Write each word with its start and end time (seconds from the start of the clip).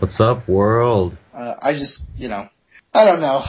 What's 0.00 0.18
up, 0.18 0.48
world? 0.48 1.18
Uh, 1.34 1.56
I 1.60 1.74
just, 1.74 2.00
you 2.16 2.28
know, 2.28 2.48
I 2.94 3.04
don't 3.04 3.20
know. 3.20 3.44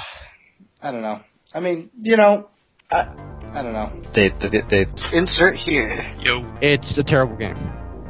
I 0.81 0.91
don't 0.91 1.01
know. 1.01 1.21
I 1.53 1.61
mean, 1.61 1.89
you 2.01 2.17
know, 2.17 2.49
I, 2.91 3.07
I 3.53 3.61
don't 3.61 3.71
know. 3.71 3.89
They, 4.13 4.31
they, 4.41 4.61
they, 4.69 4.85
Insert 5.13 5.55
here. 5.55 6.13
Yo. 6.19 6.45
It's 6.61 6.97
a 6.97 7.05
terrible 7.05 7.37
game. 7.37 7.55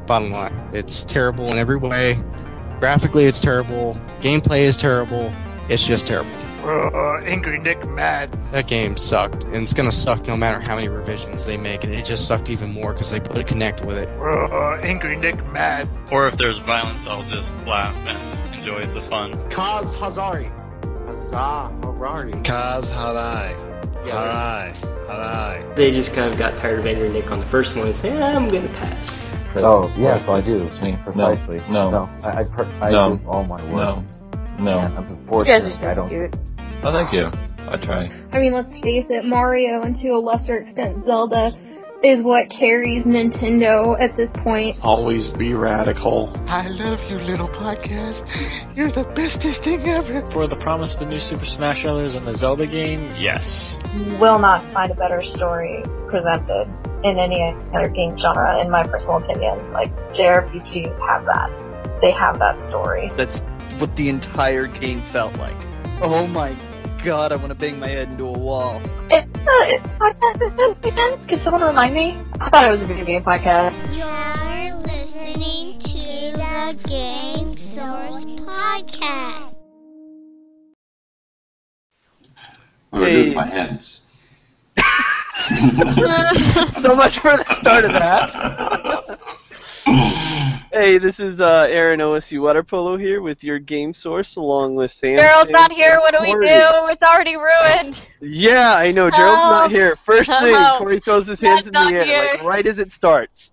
Bottom 0.08 0.32
line, 0.32 0.72
it's 0.74 1.06
terrible 1.06 1.52
in 1.52 1.60
every 1.60 1.78
way. 1.78 2.16
Graphically, 2.80 3.26
it's 3.26 3.42
terrible. 3.42 3.96
Gameplay 4.22 4.62
is 4.62 4.76
terrible. 4.76 5.32
It's 5.70 5.86
just 5.86 6.08
terrible. 6.08 6.32
Angry 7.26 7.60
Nick 7.60 7.88
mad. 7.90 8.30
That 8.52 8.68
game 8.68 8.96
sucked, 8.98 9.44
and 9.46 9.56
it's 9.58 9.74
gonna 9.74 9.92
suck 9.92 10.28
no 10.28 10.38
matter 10.38 10.60
how 10.60 10.76
many 10.76 10.88
revisions 10.90 11.46
they 11.46 11.58
make, 11.58 11.84
and 11.84 11.94
it 11.94 12.06
just 12.06 12.28
sucked 12.28 12.50
even 12.50 12.72
more 12.72 12.94
because 12.94 13.10
they 13.12 13.20
put 13.20 13.38
a 13.38 13.44
Kinect 13.44 13.86
with 13.86 13.98
it. 13.98 14.10
Angry 14.86 15.16
Nick 15.18 15.52
mad. 15.52 15.90
Or 16.12 16.28
if 16.28 16.38
there's 16.38 16.60
violence, 16.60 17.00
I'll 17.08 17.24
just 17.30 17.52
laugh 17.66 17.96
and 18.08 18.54
enjoy 18.60 18.86
the 18.94 19.02
fun. 19.10 19.34
Kaz 19.50 19.96
Hazari. 19.96 20.50
Hazah 21.08 21.84
Harari. 21.84 22.34
Kaz 22.34 22.86
Harai. 22.90 23.58
Harai. 24.08 24.74
Harai. 25.08 25.76
They 25.76 25.92
just 25.92 26.14
kind 26.14 26.32
of 26.32 26.38
got 26.40 26.58
tired 26.58 26.80
of 26.80 26.86
Angry 26.88 27.10
Nick 27.10 27.32
on 27.32 27.40
the 27.40 27.46
first 27.46 27.76
one 27.76 27.88
and 27.88 27.96
say, 27.96 28.12
"Ah, 28.22 28.36
I'm 28.36 28.50
gonna 28.50 28.68
pass. 28.70 29.28
Oh, 29.56 29.92
yes, 29.98 30.26
I 30.30 30.40
do. 30.42 30.64
It's 30.64 30.80
me. 30.82 30.96
Precisely. 31.04 31.58
No. 31.70 31.90
No, 31.92 32.08
I, 32.24 32.30
I, 32.40 32.44
per- 32.46 32.66
I 32.82 32.90
No. 32.92 33.18
do 33.18 33.28
all 33.28 33.44
my 33.48 33.62
work. 33.66 33.98
No. 33.98 34.06
No. 34.60 34.80
And 34.80 34.94
You 34.94 35.44
guys 35.44 35.66
unfortunately, 35.66 35.72
are 35.72 35.72
so 35.82 35.90
I 35.90 35.94
don't. 35.94 36.08
cute. 36.10 36.36
Oh, 36.84 36.92
thank 36.92 37.14
you. 37.14 37.32
I 37.68 37.78
try. 37.78 38.10
I 38.32 38.40
mean, 38.40 38.54
let's 38.54 38.72
face 38.80 39.06
it, 39.10 39.24
Mario 39.24 39.82
and 39.82 39.96
to 40.00 40.10
a 40.10 40.20
lesser 40.20 40.58
extent 40.58 41.06
Zelda 41.06 41.52
is 42.04 42.24
what 42.24 42.50
carries 42.50 43.04
Nintendo 43.04 43.96
at 44.02 44.16
this 44.18 44.32
point. 44.38 44.78
Always 44.82 45.30
be 45.30 45.54
radical. 45.54 46.34
I 46.48 46.68
love 46.70 47.08
you, 47.10 47.20
little 47.20 47.48
podcast. 47.48 48.26
You're 48.76 48.90
the 48.90 49.04
bestest 49.16 49.62
thing 49.64 49.88
ever. 49.88 50.30
For 50.32 50.48
the 50.48 50.56
promise 50.56 50.94
of 50.94 51.02
the 51.02 51.06
new 51.06 51.20
Super 51.20 51.46
Smash 51.46 51.84
Bros. 51.84 52.16
and 52.16 52.26
the 52.26 52.34
Zelda 52.34 52.66
game, 52.66 53.08
yes. 53.20 53.78
You 53.96 54.16
will 54.18 54.40
not 54.40 54.64
find 54.74 54.92
a 54.92 54.96
better 54.96 55.24
story 55.24 55.84
presented 56.08 56.68
in 57.04 57.20
any 57.20 57.44
other 57.44 57.90
game 57.90 58.18
genre, 58.18 58.60
in 58.64 58.72
my 58.72 58.84
personal 58.84 59.18
opinion. 59.18 59.72
Like, 59.72 59.96
JRPGs 60.10 61.00
have 61.08 61.26
that. 61.26 61.98
They 62.02 62.12
have 62.12 62.40
that 62.40 62.60
story. 62.64 63.12
That's 63.16 63.42
what 63.78 63.96
the 63.96 64.10
entire 64.10 64.66
game 64.66 65.00
felt 65.00 65.38
like. 65.38 65.56
Oh 66.02 66.26
my 66.28 66.56
god, 67.04 67.32
I 67.32 67.36
want 67.36 67.50
to 67.50 67.56
bang 67.56 67.80
my 67.80 67.88
head 67.88 68.12
into 68.12 68.26
a 68.26 68.32
wall. 68.32 68.82
It's 69.10 69.28
uh, 69.38 69.48
it's 69.66 69.88
podcast 69.90 70.86
again? 70.86 71.28
Can 71.28 71.40
someone 71.42 71.64
remind 71.64 71.94
me? 71.94 72.18
I 72.40 72.50
thought 72.50 72.66
it 72.66 72.72
was 72.72 72.82
a 72.82 72.86
video 72.86 73.06
game 73.06 73.24
podcast. 73.24 73.74
You're 73.96 74.76
listening 74.82 75.80
to 75.80 75.98
the 76.38 76.78
Game 76.88 77.58
Source 77.58 78.26
Podcast. 78.46 79.56
What 82.92 83.00
do 83.00 83.06
I 83.06 83.10
do 83.10 83.16
Hey. 83.16 83.26
with 83.28 83.36
my 83.36 83.48
hands? 83.48 84.02
so 86.80 86.96
much 86.96 87.20
for 87.20 87.36
the 87.36 87.46
start 87.50 87.86
of 87.86 87.94
that. 87.94 89.20
hey, 90.72 90.98
this 90.98 91.20
is 91.20 91.42
uh, 91.42 91.68
Aaron 91.70 92.00
OSU 92.00 92.42
Water 92.42 92.64
Polo 92.64 92.98
here 92.98 93.22
with 93.22 93.44
your 93.44 93.60
game 93.60 93.94
source, 93.94 94.36
along 94.36 94.76
with 94.76 94.92
Sam. 94.92 95.18
Gerald's 95.18 95.50
Sam, 95.50 95.54
not 95.54 95.72
here. 95.72 95.98
What 96.00 96.12
do 96.16 96.22
we 96.22 96.32
Corey. 96.32 96.48
do? 96.48 96.62
It's 96.90 97.02
already 97.04 97.38
ruined. 97.38 98.02
Yeah, 98.20 98.74
I 98.76 98.92
know. 98.92 99.10
Gerald's 99.10 99.38
not 99.38 99.72
here. 99.72 99.96
First 99.96 100.30
thing, 100.30 100.54
Help. 100.54 100.80
Corey 100.80 101.00
throws 101.00 101.28
his 101.28 101.42
hands 101.42 101.68
in 101.68 101.74
the 101.74 101.80
air, 101.80 102.04
here. 102.06 102.30
like 102.34 102.44
right 102.44 102.66
as 102.68 102.80
it 102.80 102.92
starts. 102.92 103.52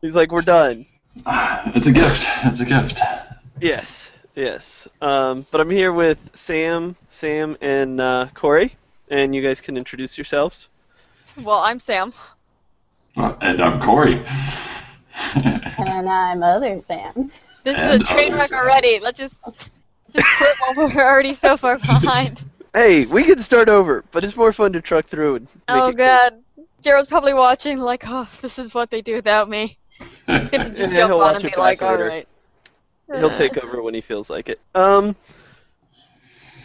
He's 0.00 0.16
like, 0.16 0.30
"We're 0.32 0.42
done." 0.42 0.86
It's 1.74 1.86
a 1.86 1.92
gift. 1.92 2.26
It's 2.44 2.60
a 2.60 2.64
gift. 2.66 3.00
Yes, 3.60 4.12
yes. 4.34 4.86
Um, 5.00 5.46
but 5.50 5.60
I'm 5.60 5.70
here 5.70 5.92
with 5.92 6.20
Sam, 6.34 6.94
Sam, 7.08 7.56
and 7.60 8.00
uh, 8.00 8.28
Corey, 8.34 8.76
and 9.10 9.34
you 9.34 9.42
guys 9.42 9.60
can 9.60 9.76
introduce 9.76 10.16
yourselves. 10.18 10.68
Well, 11.40 11.58
I'm 11.58 11.80
Sam. 11.80 12.12
Uh, 13.16 13.34
And 13.40 13.60
I'm 13.62 13.80
Corey. 13.80 14.22
And 15.78 16.08
I'm 16.08 16.42
Other 16.42 16.80
Sam. 16.80 17.30
This 17.64 17.76
And 17.76 17.90
is 17.90 18.00
a 18.00 18.00
train 18.00 18.34
wreck 18.34 18.52
already. 18.52 19.00
Let's 19.00 19.18
just 19.18 19.34
just 20.12 20.30
quit 20.32 20.56
while 20.58 20.74
we're 20.74 21.04
already 21.04 21.34
so 21.34 21.56
far 21.56 21.78
behind. 21.78 22.42
Hey, 22.74 23.06
we 23.06 23.24
can 23.24 23.38
start 23.38 23.68
over, 23.68 24.04
but 24.12 24.24
it's 24.24 24.36
more 24.36 24.52
fun 24.52 24.72
to 24.72 24.80
truck 24.80 25.06
through 25.06 25.36
and 25.36 25.48
make 25.70 25.86
oh 25.86 25.88
it 25.88 25.96
god. 25.96 26.42
Gerald's 26.82 27.08
probably 27.08 27.34
watching 27.34 27.78
like, 27.78 28.04
oh, 28.06 28.28
this 28.42 28.58
is 28.58 28.74
what 28.74 28.90
they 28.90 29.02
do 29.02 29.14
without 29.16 29.48
me. 29.48 29.78
He'll 30.50 30.70
just 30.70 30.92
Yeah, 30.92 30.96
jump 30.96 31.06
he'll 31.06 31.20
on 31.20 31.34
watch 31.34 31.36
and 31.36 31.44
it 31.44 31.52
be 31.52 31.56
like, 31.56 31.80
back 31.80 31.82
later. 31.82 32.14
alright. 32.14 32.28
He'll 33.12 33.30
take 33.30 33.56
over 33.58 33.82
when 33.82 33.94
he 33.94 34.00
feels 34.00 34.28
like 34.30 34.48
it. 34.48 34.60
Um, 34.74 35.16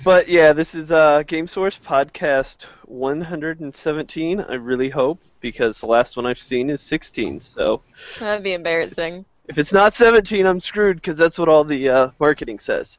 but 0.04 0.28
yeah, 0.28 0.54
this 0.54 0.74
is 0.76 0.92
uh, 0.92 1.24
Game 1.28 1.48
Source 1.48 1.78
podcast 1.80 2.66
117. 2.86 4.40
I 4.42 4.54
really 4.54 4.90
hope 4.90 5.20
because 5.40 5.80
the 5.80 5.88
last 5.88 6.18
one 6.18 6.26
I've 6.26 6.40
seen 6.40 6.70
is 6.70 6.82
16. 6.82 7.40
So 7.42 7.82
That'd 8.20 8.44
be 8.44 8.54
embarrassing. 8.54 9.26
if 9.48 9.58
it's 9.58 9.74
not 9.74 9.94
17, 9.94 10.46
I'm 10.46 10.60
screwed 10.60 10.98
because 10.98 11.18
that's 11.18 11.38
what 11.38 11.50
all 11.50 11.64
the 11.64 11.90
uh, 11.90 12.10
marketing 12.20 12.60
says. 12.60 12.98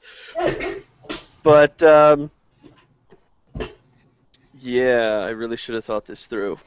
But 1.42 1.82
um, 1.82 2.30
yeah, 4.60 5.24
I 5.26 5.30
really 5.30 5.56
should 5.56 5.74
have 5.74 5.84
thought 5.84 6.04
this 6.04 6.26
through. 6.26 6.58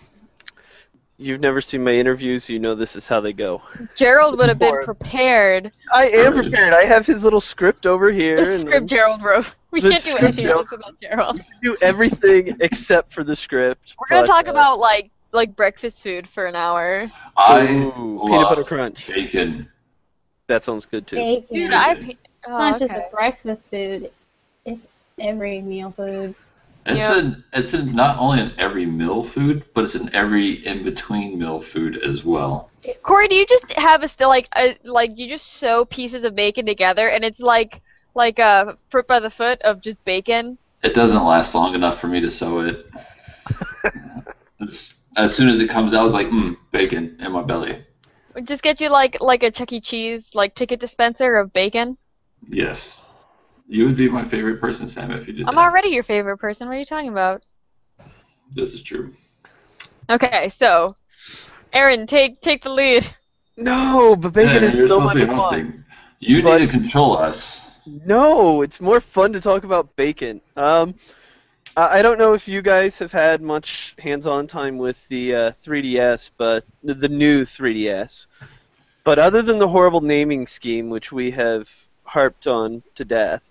You've 1.18 1.40
never 1.40 1.62
seen 1.62 1.82
my 1.82 1.94
interviews, 1.94 2.50
you 2.50 2.60
know 2.60 2.76
this 2.76 2.98
is 2.98 3.08
how 3.08 3.22
they 3.22 3.32
go. 3.32 3.62
Gerald 3.96 4.38
would 4.38 4.50
have 4.50 4.60
been 4.60 4.84
prepared. 4.84 5.72
I 5.94 6.08
am 6.10 6.34
prepared. 6.34 6.74
I 6.74 6.84
have 6.84 7.06
his 7.06 7.24
little 7.24 7.40
script 7.40 7.86
over 7.86 8.12
here. 8.12 8.36
The 8.44 8.60
script 8.60 8.88
Gerald 8.88 9.22
wrote. 9.22 9.54
We 9.72 9.82
can't 9.82 10.04
do 10.06 10.16
anything 10.18 10.44
Gerald- 10.46 10.60
else 10.66 10.72
without 10.72 11.00
Gerald. 11.02 11.42
do 11.62 11.76
everything 11.82 12.56
except 12.62 13.12
for 13.14 13.24
the 13.26 13.36
script. 13.36 13.96
We're 14.00 14.08
gonna 14.08 14.22
but, 14.22 14.28
talk 14.28 14.48
uh, 14.48 14.52
about 14.52 14.80
like 14.80 15.10
like 15.34 15.54
breakfast 15.56 16.02
food 16.02 16.28
for 16.28 16.46
an 16.46 16.56
hour. 16.56 17.12
I 17.36 17.62
Ooh, 17.66 18.18
love 18.20 18.28
peanut 18.28 18.50
butter 18.50 18.64
crunch. 18.64 19.08
bacon. 19.08 19.68
That 20.48 20.64
sounds 20.64 20.86
good 20.86 21.08
too. 21.08 21.18
Bacon. 21.18 21.48
Dude, 21.56 21.74
I. 21.74 21.92
it's 21.94 22.06
pe- 22.06 22.16
not 22.48 22.76
Oh, 22.76 22.78
just 22.78 22.94
okay. 22.94 23.06
a 23.12 23.16
breakfast 23.16 23.70
food. 23.70 24.12
It's 24.66 24.86
every 25.20 25.60
meal 25.62 25.92
food. 25.92 26.36
It's 26.88 27.10
in 27.10 27.44
it's 27.52 27.74
in 27.74 27.96
not 27.96 28.20
only 28.20 28.42
in 28.42 28.54
every 28.60 28.86
meal 28.86 29.24
food, 29.24 29.66
but 29.74 29.86
it's 29.86 29.96
in 29.96 30.14
every 30.14 30.66
in 30.66 30.84
between 30.84 31.40
meal 31.40 31.60
food 31.60 31.98
as 32.04 32.24
well. 32.24 32.70
Corey, 33.02 33.28
do 33.28 33.36
you 33.36 33.46
just 33.48 33.72
have 33.74 34.04
a 34.04 34.08
still 34.08 34.30
like 34.30 34.48
a, 34.56 34.78
like 34.84 35.18
you 35.18 35.28
just 35.28 35.48
sew 35.48 35.86
pieces 35.86 36.24
of 36.24 36.36
bacon 36.36 36.66
together 36.66 37.10
and 37.10 37.24
it's 37.24 37.40
like 37.40 37.82
like 38.14 38.38
a 38.38 38.78
fruit 38.90 39.08
by 39.08 39.20
the 39.20 39.32
foot 39.32 39.62
of 39.64 39.82
just 39.82 40.04
bacon? 40.06 40.60
It 40.84 40.94
doesn't 40.94 41.24
last 41.24 41.56
long 41.56 41.74
enough 41.74 42.00
for 42.00 42.08
me 42.08 42.22
to 42.22 42.30
sew 42.30 42.60
it. 42.60 42.86
it's, 44.60 45.06
as 45.18 45.36
soon 45.36 45.50
as 45.50 45.62
it 45.62 45.70
comes 45.70 45.96
out, 45.96 46.06
it's 46.06 46.14
like 46.14 46.28
mm, 46.28 46.56
bacon 46.72 47.18
in 47.20 47.32
my 47.32 47.42
belly. 47.42 47.80
Just 48.44 48.62
get 48.62 48.80
you 48.80 48.90
like 48.90 49.18
like 49.22 49.42
a 49.42 49.50
Chuck 49.50 49.74
E. 49.74 49.82
Cheese 49.82 50.36
like 50.36 50.54
ticket 50.54 50.80
dispenser 50.80 51.36
of 51.38 51.52
bacon. 51.52 51.98
Yes, 52.48 53.10
you 53.68 53.86
would 53.86 53.98
be 53.98 54.10
my 54.10 54.24
favorite 54.26 54.60
person, 54.62 54.88
Sam, 54.88 55.12
if 55.12 55.28
you 55.28 55.34
did 55.34 55.48
I'm 55.48 55.56
that. 55.56 55.62
already 55.62 55.90
your 55.90 56.04
favorite 56.04 56.38
person. 56.38 56.68
What 56.68 56.76
are 56.76 56.80
you 56.80 56.86
talking 56.86 57.10
about? 57.10 57.44
This 58.52 58.74
is 58.74 58.84
true. 58.84 59.12
Okay, 60.10 60.50
so 60.50 60.96
Aaron, 61.74 62.06
take 62.08 62.42
take 62.42 62.64
the 62.64 62.70
lead. 62.70 63.08
No, 63.58 64.16
but 64.16 64.34
bacon 64.34 64.62
Hey, 64.62 64.68
is 64.68 64.76
you're 64.76 64.88
so 64.88 65.00
much 65.00 65.18
to 65.18 65.26
fun. 65.28 65.86
You 66.20 66.44
But- 66.44 66.60
need 66.60 66.66
to 66.68 66.72
control 66.72 67.18
us. 67.18 67.72
No, 68.06 68.62
it's 68.64 68.82
more 68.82 69.00
fun 69.00 69.32
to 69.34 69.40
talk 69.42 69.64
about 69.64 69.96
bacon. 69.96 70.42
Um, 70.58 70.96
I 71.78 72.00
I 72.00 72.02
don't 72.02 72.18
know 72.18 72.34
if 72.34 72.48
you 72.48 72.62
guys 72.62 72.98
have 73.00 73.12
had 73.12 73.42
much 73.42 73.94
hands-on 74.00 74.48
time 74.48 74.78
with 74.78 75.08
the 75.08 75.36
uh, 75.36 75.52
3DS, 75.64 76.32
but 76.38 76.64
the 76.84 77.08
new 77.10 77.46
3DS. 77.46 78.26
But 79.04 79.20
other 79.20 79.42
than 79.44 79.60
the 79.60 79.68
horrible 79.68 80.02
naming 80.02 80.48
scheme, 80.48 80.90
which 80.90 81.12
we 81.12 81.30
have 81.32 81.70
harped 82.06 82.48
on 82.48 82.82
to 82.96 83.06
death, 83.06 83.44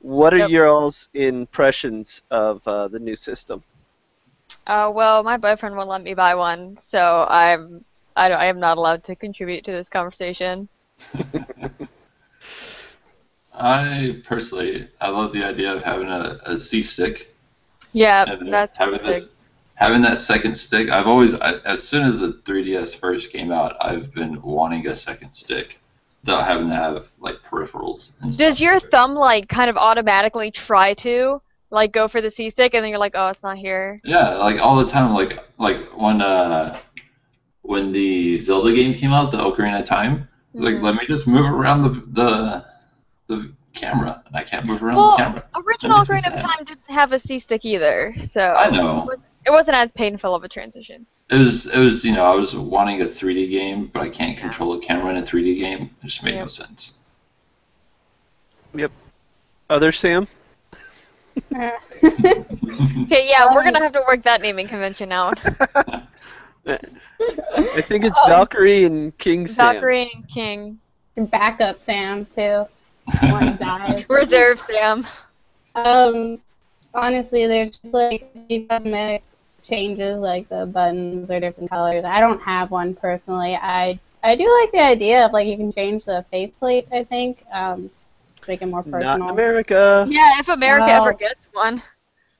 what 0.00 0.34
are 0.34 0.38
Yep. 0.38 0.52
your 0.54 0.68
all's 0.68 1.08
impressions 1.14 2.22
of 2.30 2.66
uh, 2.66 2.88
the 2.88 2.98
new 2.98 3.16
system? 3.16 3.62
Uh, 4.66 4.90
well, 4.94 5.22
my 5.24 5.36
boyfriend 5.36 5.76
won't 5.76 5.88
let 5.88 6.02
me 6.02 6.14
buy 6.14 6.34
one, 6.34 6.76
so 6.80 7.26
I'm 7.28 7.84
I, 8.16 8.28
don't, 8.28 8.38
I 8.38 8.46
am 8.46 8.60
not 8.60 8.78
allowed 8.78 9.04
to 9.04 9.16
contribute 9.16 9.64
to 9.64 9.72
this 9.72 9.88
conversation. 9.88 10.68
I 13.52 14.22
personally, 14.24 14.88
I 15.00 15.08
love 15.10 15.32
the 15.32 15.44
idea 15.44 15.72
of 15.74 15.82
having 15.82 16.08
a, 16.08 16.38
a 16.46 16.56
C 16.56 16.82
stick. 16.82 17.36
Yeah, 17.92 18.26
and 18.26 18.40
then 18.46 18.48
that's 18.50 18.76
having 18.76 19.00
pretty 19.00 19.02
this, 19.02 19.30
having 19.74 20.02
that 20.02 20.18
second 20.18 20.56
stick. 20.56 20.90
I've 20.90 21.06
always, 21.06 21.34
I, 21.34 21.54
as 21.64 21.86
soon 21.86 22.06
as 22.06 22.20
the 22.20 22.34
3DS 22.44 22.94
first 22.94 23.32
came 23.32 23.52
out, 23.52 23.76
I've 23.80 24.12
been 24.14 24.40
wanting 24.42 24.86
a 24.88 24.94
second 24.94 25.34
stick 25.34 25.80
without 26.28 26.46
having 26.46 26.68
to 26.68 26.74
have 26.74 27.06
like 27.18 27.36
peripherals. 27.42 28.12
Does 28.36 28.60
your 28.60 28.78
thumb 28.80 29.14
like 29.14 29.48
kind 29.48 29.70
of 29.70 29.76
automatically 29.76 30.50
try 30.50 30.94
to 30.94 31.38
like 31.70 31.92
go 31.92 32.06
for 32.06 32.20
the 32.20 32.30
C 32.30 32.50
stick 32.50 32.74
and 32.74 32.82
then 32.82 32.90
you're 32.90 32.98
like, 32.98 33.12
oh, 33.14 33.28
it's 33.28 33.42
not 33.42 33.56
here? 33.56 33.98
Yeah, 34.04 34.36
like 34.36 34.58
all 34.60 34.76
the 34.76 34.86
time. 34.86 35.14
Like 35.14 35.38
like 35.58 35.78
when 35.96 36.20
uh 36.20 36.78
when 37.62 37.92
the 37.92 38.40
Zelda 38.40 38.74
game 38.74 38.94
came 38.94 39.12
out, 39.12 39.30
the 39.32 39.38
Ocarina 39.38 39.80
of 39.80 39.86
Time. 39.86 40.28
It's 40.54 40.62
Mhm. 40.62 40.74
like 40.74 40.82
let 40.82 40.94
me 40.96 41.06
just 41.06 41.26
move 41.26 41.46
around 41.46 41.82
the 41.82 41.90
the 42.12 42.64
the 43.28 43.52
camera, 43.74 44.22
and 44.26 44.36
I 44.36 44.42
can't 44.42 44.66
move 44.66 44.82
around 44.82 44.96
Well, 44.96 45.16
the 45.16 45.22
camera. 45.22 45.44
original 45.66 45.98
Ocarina 46.00 46.34
of. 46.34 46.40
Time 46.42 46.64
didn't 46.64 46.90
have 46.90 47.12
a 47.12 47.18
C 47.18 47.38
stick 47.38 47.64
either, 47.64 48.14
so 48.22 48.40
I 48.40 48.70
know. 48.70 49.02
It, 49.02 49.06
was, 49.06 49.18
it 49.48 49.52
wasn't 49.52 49.74
as 49.74 49.90
painful 49.92 50.34
of 50.34 50.44
a 50.44 50.48
transition. 50.48 51.06
It 51.30 51.36
was, 51.38 51.66
it 51.68 51.78
was, 51.78 52.04
you 52.04 52.12
know, 52.12 52.22
I 52.22 52.34
was 52.34 52.54
wanting 52.54 53.00
a 53.00 53.06
3D 53.06 53.48
game, 53.48 53.90
but 53.94 54.02
I 54.02 54.10
can't 54.10 54.36
control 54.36 54.74
a 54.74 54.80
camera 54.80 55.10
in 55.10 55.16
a 55.16 55.22
3D 55.22 55.58
game. 55.58 55.90
It 56.02 56.06
just 56.06 56.22
made 56.22 56.34
no 56.34 56.48
sense. 56.48 56.92
Yep. 58.74 58.92
Other 59.70 59.90
Sam? 59.90 60.28
Okay, 61.50 63.28
yeah, 63.28 63.54
we're 63.54 63.62
gonna 63.64 63.80
have 63.80 63.92
to 63.92 64.02
work 64.06 64.22
that 64.24 64.42
naming 64.42 64.66
convention 64.66 65.12
out. 65.12 65.38
I 66.66 67.80
think 67.82 68.04
it's 68.04 68.18
Um, 68.18 68.28
Valkyrie 68.28 68.84
and 68.84 69.16
King 69.18 69.46
Sam. 69.46 69.74
Valkyrie 69.74 70.10
and 70.14 70.28
King. 70.28 70.78
And 71.16 71.30
backup 71.30 71.80
Sam 71.80 72.26
too. 72.26 72.66
One 73.22 73.56
died. 73.56 74.04
Reserve 74.10 74.60
Sam. 74.60 75.06
Um, 75.76 76.40
honestly, 76.92 77.46
there's 77.46 77.78
just 77.78 77.94
like 77.94 78.30
a 78.34 78.46
few 78.48 78.66
cosmetic 78.66 79.22
changes, 79.68 80.18
like 80.18 80.48
the 80.48 80.66
buttons 80.66 81.30
are 81.30 81.40
different 81.40 81.70
colors. 81.70 82.04
I 82.04 82.20
don't 82.20 82.40
have 82.42 82.70
one 82.70 82.94
personally. 82.94 83.54
I 83.60 83.98
I 84.22 84.34
do 84.36 84.50
like 84.60 84.72
the 84.72 84.82
idea 84.82 85.24
of 85.26 85.32
like 85.32 85.46
you 85.46 85.56
can 85.56 85.70
change 85.72 86.04
the 86.04 86.24
faceplate. 86.30 86.88
I 86.92 87.04
think 87.04 87.44
um, 87.52 87.90
make 88.46 88.62
it 88.62 88.66
more 88.66 88.82
personal. 88.82 89.18
Not 89.18 89.30
America. 89.32 90.06
Yeah, 90.08 90.32
if 90.38 90.48
America 90.48 90.86
Well- 90.86 91.02
ever 91.02 91.12
gets 91.12 91.48
one. 91.52 91.82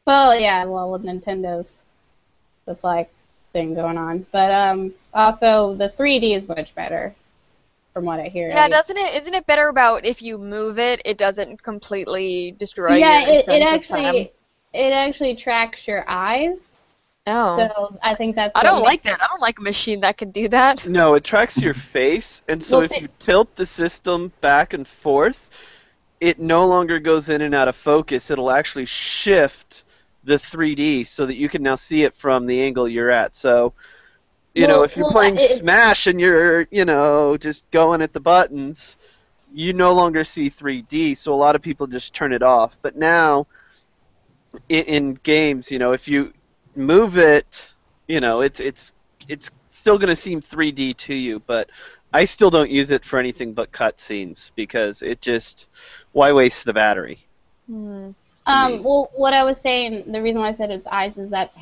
Well, 0.07 0.35
yeah, 0.39 0.65
well 0.65 0.91
with 0.91 1.03
Nintendo's 1.05 1.83
the 2.65 2.75
flag 2.75 3.09
thing 3.53 3.75
going 3.75 3.99
on, 3.99 4.25
but 4.33 4.51
um, 4.51 4.95
also 5.13 5.75
the 5.75 5.91
3D 5.91 6.35
is 6.35 6.49
much 6.49 6.75
better, 6.75 7.15
from 7.93 8.07
what 8.07 8.19
I 8.19 8.29
hear. 8.29 8.49
Yeah, 8.49 8.63
Like- 8.63 8.71
doesn't 8.71 8.97
it? 8.97 9.15
Isn't 9.23 9.35
it 9.35 9.47
better 9.47 9.69
about 9.69 10.07
if 10.07 10.23
you 10.23 10.39
move 10.39 10.79
it, 10.79 11.03
it 11.05 11.19
doesn't 11.19 11.63
completely 11.63 12.55
destroy 12.59 12.97
yeah, 12.97 13.21
your 13.21 13.29
it, 13.29 13.35
it 13.41 13.45
sense 13.45 13.65
of 13.65 13.69
actually 13.75 14.03
time? 14.03 14.29
it 14.73 14.93
actually 14.93 15.37
tracks 15.37 15.87
your 15.87 16.05
eyes. 16.09 16.78
Oh. 17.29 17.57
So 17.57 17.99
I 18.03 18.15
think 18.15 18.35
that's. 18.35 18.57
I 18.57 18.63
don't 18.63 18.83
like 18.83 19.03
that. 19.03 19.21
I 19.23 19.27
don't 19.29 19.41
like 19.41 19.59
a 19.59 19.63
machine 19.63 20.01
that 20.01 20.17
can 20.17 20.31
do 20.31 20.49
that. 20.49 20.87
No, 20.87 21.15
it 21.15 21.25
tracks 21.25 21.61
your 21.61 21.75
face, 21.99 22.43
and 22.49 22.63
so 22.63 22.79
Well, 22.79 22.85
if 22.87 22.91
thi- 22.93 23.01
you 23.03 23.09
tilt 23.19 23.55
the 23.57 23.67
system 23.67 24.33
back 24.41 24.73
and 24.73 24.87
forth, 24.89 25.51
it 26.21 26.39
no 26.39 26.67
longer 26.67 26.99
goes 26.99 27.29
in 27.29 27.43
and 27.43 27.55
out 27.55 27.69
of 27.69 27.77
focus. 27.77 28.31
It'll 28.31 28.51
actually 28.51 28.87
shift 28.87 29.85
the 30.25 30.35
3D 30.35 31.07
so 31.07 31.27
that 31.27 31.37
you 31.37 31.49
can 31.49 31.63
now 31.63 31.75
see 31.77 32.03
it 32.03 32.15
from 32.15 32.47
the 32.47 32.61
angle 32.61 32.89
you're 32.89 33.11
at. 33.11 33.35
So, 33.35 33.73
you 34.55 34.67
know, 34.67 34.83
if 34.83 34.97
you're 34.97 35.05
well, 35.05 35.13
playing 35.13 35.37
it- 35.37 35.59
Smash 35.59 36.07
and 36.07 36.21
you're, 36.21 36.67
you 36.71 36.85
know, 36.85 37.37
just 37.37 37.71
going 37.71 38.03
at 38.03 38.13
the 38.13 38.21
buttons, 38.21 38.99
you 39.53 39.73
no 39.73 39.93
longer 39.95 40.25
see 40.25 40.51
3D. 40.51 41.17
So 41.17 41.33
a 41.33 41.37
lot 41.37 41.55
of 41.57 41.63
people 41.63 41.87
just 41.87 42.13
turn 42.15 42.33
it 42.33 42.43
off. 42.43 42.77
But 42.83 42.97
now, 42.97 43.47
in, 44.69 44.85
in 44.85 45.15
games, 45.23 45.71
you 45.71 45.79
know, 45.79 45.93
if 45.93 46.09
you 46.09 46.33
move 46.79 47.19
it, 47.19 47.75
you 48.07 48.21
know, 48.21 48.41
it's 48.41 48.61
it's 48.61 48.93
it's 49.29 49.51
still 49.69 49.99
going 49.99 50.09
to 50.09 50.17
seem 50.17 50.41
3D 50.41 50.97
to 50.97 51.15
you, 51.15 51.41
but 51.47 51.69
I 52.13 52.25
still 52.25 52.51
don't 52.51 52.71
use 52.71 52.91
it 52.91 53.05
for 53.05 53.19
anything 53.19 53.53
but 53.53 53.73
cutscenes 53.73 54.51
because 54.55 55.03
it 55.03 55.21
just 55.21 55.69
why 56.13 56.33
waste 56.33 56.65
the 56.65 56.73
battery? 56.73 57.19
Um, 58.47 58.83
well, 58.83 59.11
what 59.15 59.35
I 59.35 59.45
was 59.45 59.61
saying, 59.61 60.11
the 60.11 60.23
reason 60.23 60.41
why 60.41 60.49
I 60.49 60.53
said 60.53 60.71
it's 60.71 60.87
eyes 60.87 61.19
is 61.19 61.31
that 61.31 61.55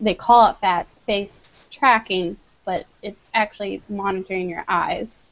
they 0.00 0.14
call 0.14 0.50
it 0.50 0.56
that 0.60 0.86
face 1.06 1.64
tracking, 1.70 2.36
but 2.66 2.84
it's 3.02 3.28
actually 3.32 3.80
monitoring 3.88 4.50
your 4.50 4.64
eyes. 4.68 5.24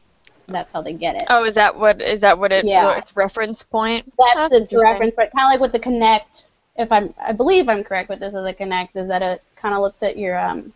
That's 0.49 0.73
how 0.73 0.81
they 0.83 0.95
get 0.95 1.17
it. 1.17 1.25
Oh, 1.29 1.45
is 1.45 1.55
that 1.55 1.77
what 1.77 2.01
is 2.01 2.23
that 2.23 2.39
what 2.39 2.51
it 2.51 2.65
Yeah. 2.65 2.87
what 2.87 2.99
its 2.99 3.15
reference 3.15 3.63
point? 3.63 4.11
That's 4.19 4.53
its 4.53 4.73
reference, 4.73 5.15
point, 5.15 5.31
kind 5.37 5.47
of 5.47 5.51
like 5.51 5.61
with 5.61 5.73
the 5.73 5.79
Kinect. 5.79 6.47
If 6.77 6.91
I'm, 6.93 7.15
I 7.21 7.33
believe 7.33 7.69
I'm 7.69 7.85
correct 7.85 8.09
with 8.09 8.21
this 8.21 8.35
as 8.35 8.45
a 8.45 8.53
Kinect, 8.55 8.97
is 8.97 9.09
that 9.09 9.23
it 9.23 9.43
kind 9.57 9.75
of 9.75 9.81
looks 9.83 10.03
at 10.03 10.17
your 10.19 10.39
um, 10.39 10.73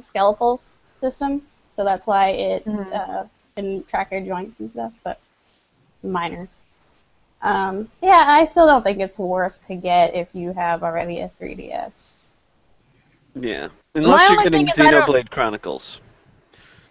skeletal 0.00 0.60
system, 1.00 1.42
so 1.76 1.84
that's 1.84 2.06
why 2.06 2.30
it 2.30 2.66
Mm-hmm. 2.66 2.92
uh, 2.92 3.24
can 3.56 3.84
track 3.84 4.10
your 4.12 4.20
joints 4.20 4.60
and 4.60 4.70
stuff, 4.72 4.92
but 5.04 5.20
minor. 6.02 6.48
Um, 7.42 7.90
yeah, 8.02 8.24
I 8.28 8.44
still 8.44 8.66
don't 8.66 8.82
think 8.82 9.00
it's 9.00 9.18
worth 9.18 9.66
to 9.68 9.76
get 9.76 10.14
if 10.14 10.34
you 10.34 10.52
have 10.52 10.82
already 10.82 11.20
a 11.20 11.28
3DS. 11.38 12.10
Yeah, 13.34 13.68
unless 13.94 14.28
you're 14.28 14.38
getting 14.38 14.66
thing 14.66 14.68
is 14.68 14.78
Xenoblade 14.78 15.30
Chronicles, 15.30 16.00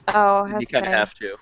Oh, 0.08 0.46
you 0.58 0.68
kind 0.68 0.86
of 0.86 0.92
have 0.92 1.14
to. 1.16 1.38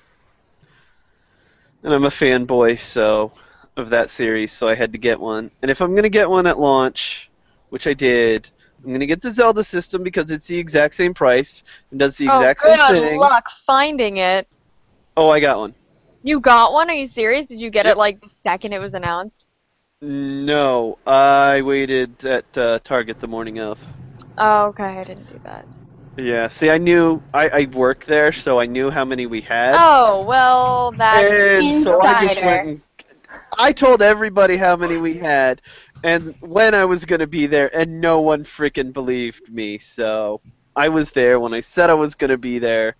And 1.83 1.94
I'm 1.94 2.06
a 2.06 2.10
fanboy, 2.10 2.80
so 2.80 3.31
of 3.80 3.90
that 3.90 4.10
series, 4.10 4.52
so 4.52 4.68
I 4.68 4.76
had 4.76 4.92
to 4.92 5.00
get 5.00 5.20
one. 5.20 5.52
And 5.62 5.72
if 5.72 5.81
I'm 5.81 5.96
gonna 5.96 6.10
get 6.10 6.30
one 6.30 6.46
at 6.46 6.60
launch, 6.60 7.30
which 7.70 7.88
I 7.88 7.94
did, 7.94 8.50
I'm 8.84 8.92
gonna 8.92 9.06
get 9.06 9.22
the 9.22 9.31
Zelda 9.31 9.64
system 9.64 10.04
because 10.04 10.31
it's 10.31 10.48
the 10.48 10.58
exact 10.58 10.94
same 10.94 11.14
price 11.14 11.64
and 11.92 12.00
does 12.00 12.18
the 12.18 12.30
oh, 12.30 12.38
exact 12.38 12.62
same 12.62 12.78
thing. 12.78 13.14
Good 13.14 13.18
luck 13.18 13.50
finding 13.66 14.18
it. 14.18 14.48
Oh, 15.18 15.30
I 15.30 15.40
got 15.40 15.58
one. 15.58 15.74
You 16.22 16.40
got 16.40 16.74
one? 16.74 16.90
Are 16.90 16.94
you 16.94 17.08
serious? 17.08 17.48
Did 17.48 17.62
you 17.62 17.70
get 17.70 17.86
it 17.86 17.98
like 17.98 18.22
the 18.22 18.30
second 18.30 18.74
it 18.74 18.80
was 18.80 18.94
announced? 18.94 19.48
No, 20.02 20.98
I 21.06 21.62
waited 21.62 22.24
at 22.26 22.58
uh, 22.58 22.80
Target 22.84 23.20
the 23.20 23.28
morning 23.28 23.60
of. 23.60 23.80
Oh, 24.38 24.68
okay. 24.68 24.84
I 24.84 25.04
didn't 25.04 25.28
do 25.28 25.40
that. 25.44 25.66
Yeah, 26.18 26.48
see, 26.48 26.70
I 26.70 26.78
knew 26.78 27.22
I, 27.34 27.50
I 27.50 27.66
worked 27.74 28.06
there, 28.06 28.31
so 28.31 28.60
I 28.60 28.66
knew 28.66 28.90
how 28.90 29.06
many 29.06 29.26
we 29.26 29.42
had. 29.42 29.76
Oh, 29.78 30.26
well, 30.28 30.92
that's 30.92 31.31
and 31.31 31.84
so 31.84 32.02
I 32.02 32.28
just 32.28 32.44
went. 32.44 32.68
And, 32.68 32.81
I 33.57 33.72
told 33.72 34.01
everybody 34.01 34.57
how 34.57 34.75
many 34.75 34.98
we 34.98 35.18
had, 35.18 35.62
and 36.04 36.36
when 36.40 36.74
I 36.74 36.86
was 36.86 37.06
gonna 37.06 37.28
be 37.28 37.46
there, 37.48 37.75
and 37.75 38.00
no 38.00 38.22
one 38.22 38.44
freaking 38.44 38.94
believed 38.94 39.50
me. 39.51 39.78
So 39.78 40.42
I 40.75 40.90
was 40.90 41.12
there 41.12 41.40
when 41.40 41.54
I 41.54 41.60
said 41.60 41.90
I 41.90 41.96
was 41.96 42.16
gonna 42.16 42.38
be 42.38 42.60
there, 42.60 42.96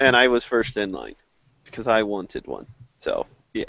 and 0.00 0.16
I 0.16 0.28
was 0.28 0.44
first 0.44 0.76
in 0.76 0.92
line 0.92 1.16
because 1.64 1.88
I 1.88 2.02
wanted 2.02 2.46
one. 2.46 2.66
So 2.96 3.26
yeah. 3.52 3.64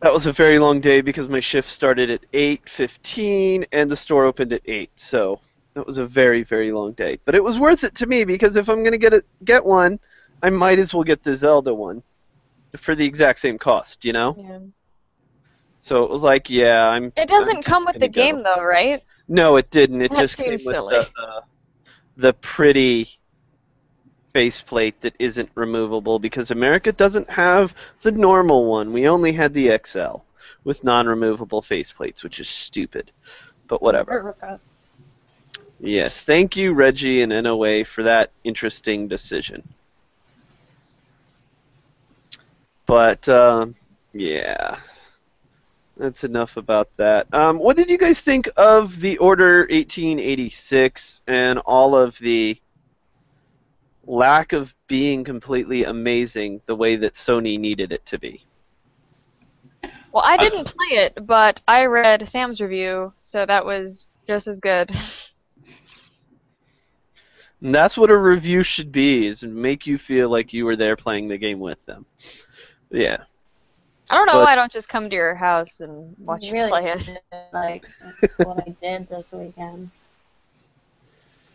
That 0.00 0.12
was 0.12 0.26
a 0.26 0.32
very 0.32 0.58
long 0.58 0.80
day 0.80 1.02
because 1.02 1.28
my 1.28 1.40
shift 1.40 1.68
started 1.68 2.10
at 2.10 2.24
8:15 2.32 3.66
and 3.72 3.90
the 3.90 3.96
store 3.96 4.24
opened 4.24 4.52
at 4.52 4.62
8. 4.64 4.90
So 4.94 5.40
that 5.74 5.86
was 5.86 5.98
a 5.98 6.06
very 6.06 6.42
very 6.42 6.72
long 6.72 6.92
day. 6.92 7.18
But 7.24 7.34
it 7.34 7.44
was 7.44 7.58
worth 7.58 7.84
it 7.84 7.94
to 7.96 8.06
me 8.06 8.24
because 8.24 8.56
if 8.56 8.68
I'm 8.68 8.82
going 8.82 8.92
to 8.92 8.98
get 8.98 9.12
it 9.12 9.24
get 9.44 9.64
one, 9.64 9.98
I 10.42 10.50
might 10.50 10.78
as 10.78 10.94
well 10.94 11.04
get 11.04 11.22
the 11.22 11.36
Zelda 11.36 11.74
one 11.74 12.02
for 12.76 12.94
the 12.94 13.04
exact 13.04 13.38
same 13.38 13.58
cost, 13.58 14.04
you 14.04 14.12
know? 14.12 14.34
Yeah. 14.36 14.58
So 15.80 16.04
it 16.04 16.10
was 16.10 16.22
like, 16.22 16.50
yeah, 16.50 16.88
I'm 16.88 17.12
It 17.16 17.28
doesn't 17.28 17.56
I'm 17.56 17.62
come 17.62 17.84
with 17.86 17.98
the 17.98 18.08
go. 18.08 18.12
game 18.22 18.42
though, 18.42 18.62
right? 18.62 19.02
No, 19.28 19.56
it 19.56 19.70
didn't. 19.70 20.02
It 20.02 20.10
That 20.10 20.18
just 20.20 20.36
came 20.36 20.56
seems 20.58 20.64
with 20.64 20.76
the, 20.76 21.08
the 21.16 21.42
the 22.16 22.32
pretty 22.34 23.08
faceplate 24.32 25.00
that 25.00 25.14
isn't 25.18 25.50
removable 25.54 26.18
because 26.18 26.50
America 26.50 26.92
doesn't 26.92 27.28
have 27.30 27.74
the 28.02 28.12
normal 28.12 28.66
one. 28.70 28.92
We 28.92 29.08
only 29.08 29.32
had 29.32 29.54
the 29.54 29.76
XL 29.84 30.18
with 30.64 30.84
non-removable 30.84 31.62
faceplates, 31.62 32.22
which 32.22 32.38
is 32.40 32.48
stupid. 32.48 33.10
But 33.66 33.82
whatever. 33.82 34.34
Yes, 35.80 36.22
thank 36.22 36.56
you, 36.56 36.74
Reggie 36.74 37.22
and 37.22 37.32
NOA, 37.42 37.84
for 37.84 38.02
that 38.02 38.30
interesting 38.44 39.08
decision. 39.08 39.66
But 42.90 43.28
um, 43.28 43.76
yeah, 44.12 44.78
that's 45.96 46.24
enough 46.24 46.56
about 46.56 46.88
that. 46.96 47.32
Um, 47.32 47.60
what 47.60 47.76
did 47.76 47.88
you 47.88 47.96
guys 47.96 48.20
think 48.20 48.48
of 48.56 48.98
the 48.98 49.16
Order 49.18 49.60
1886 49.70 51.22
and 51.28 51.60
all 51.60 51.94
of 51.94 52.18
the 52.18 52.60
lack 54.08 54.52
of 54.52 54.74
being 54.88 55.22
completely 55.22 55.84
amazing 55.84 56.62
the 56.66 56.74
way 56.74 56.96
that 56.96 57.14
Sony 57.14 57.60
needed 57.60 57.92
it 57.92 58.04
to 58.06 58.18
be? 58.18 58.44
Well, 60.10 60.24
I 60.26 60.36
didn't 60.36 60.64
play 60.64 60.98
it, 60.98 61.24
but 61.28 61.60
I 61.68 61.84
read 61.84 62.28
Sam's 62.28 62.60
review, 62.60 63.12
so 63.20 63.46
that 63.46 63.64
was 63.64 64.08
just 64.26 64.48
as 64.48 64.58
good. 64.58 64.90
And 67.60 67.72
that's 67.72 67.96
what 67.96 68.10
a 68.10 68.16
review 68.16 68.64
should 68.64 68.90
be, 68.90 69.28
is 69.28 69.44
make 69.44 69.86
you 69.86 69.96
feel 69.96 70.28
like 70.28 70.52
you 70.52 70.64
were 70.64 70.74
there 70.74 70.96
playing 70.96 71.28
the 71.28 71.38
game 71.38 71.60
with 71.60 71.86
them. 71.86 72.04
Yeah. 72.90 73.18
I 74.10 74.16
don't 74.16 74.26
know 74.26 74.34
But- 74.34 74.44
why 74.46 74.52
I 74.52 74.56
don't 74.56 74.72
just 74.72 74.88
come 74.88 75.08
to 75.08 75.14
your 75.14 75.34
house 75.34 75.80
and 75.80 76.14
watch 76.18 76.46
you 76.46 76.52
really 76.54 76.68
play 76.70 76.90
it. 76.90 77.20
like 77.52 77.84
that's 78.20 78.38
what 78.40 78.66
I 78.66 78.74
did 78.82 79.08
this 79.08 79.26
weekend. 79.30 79.90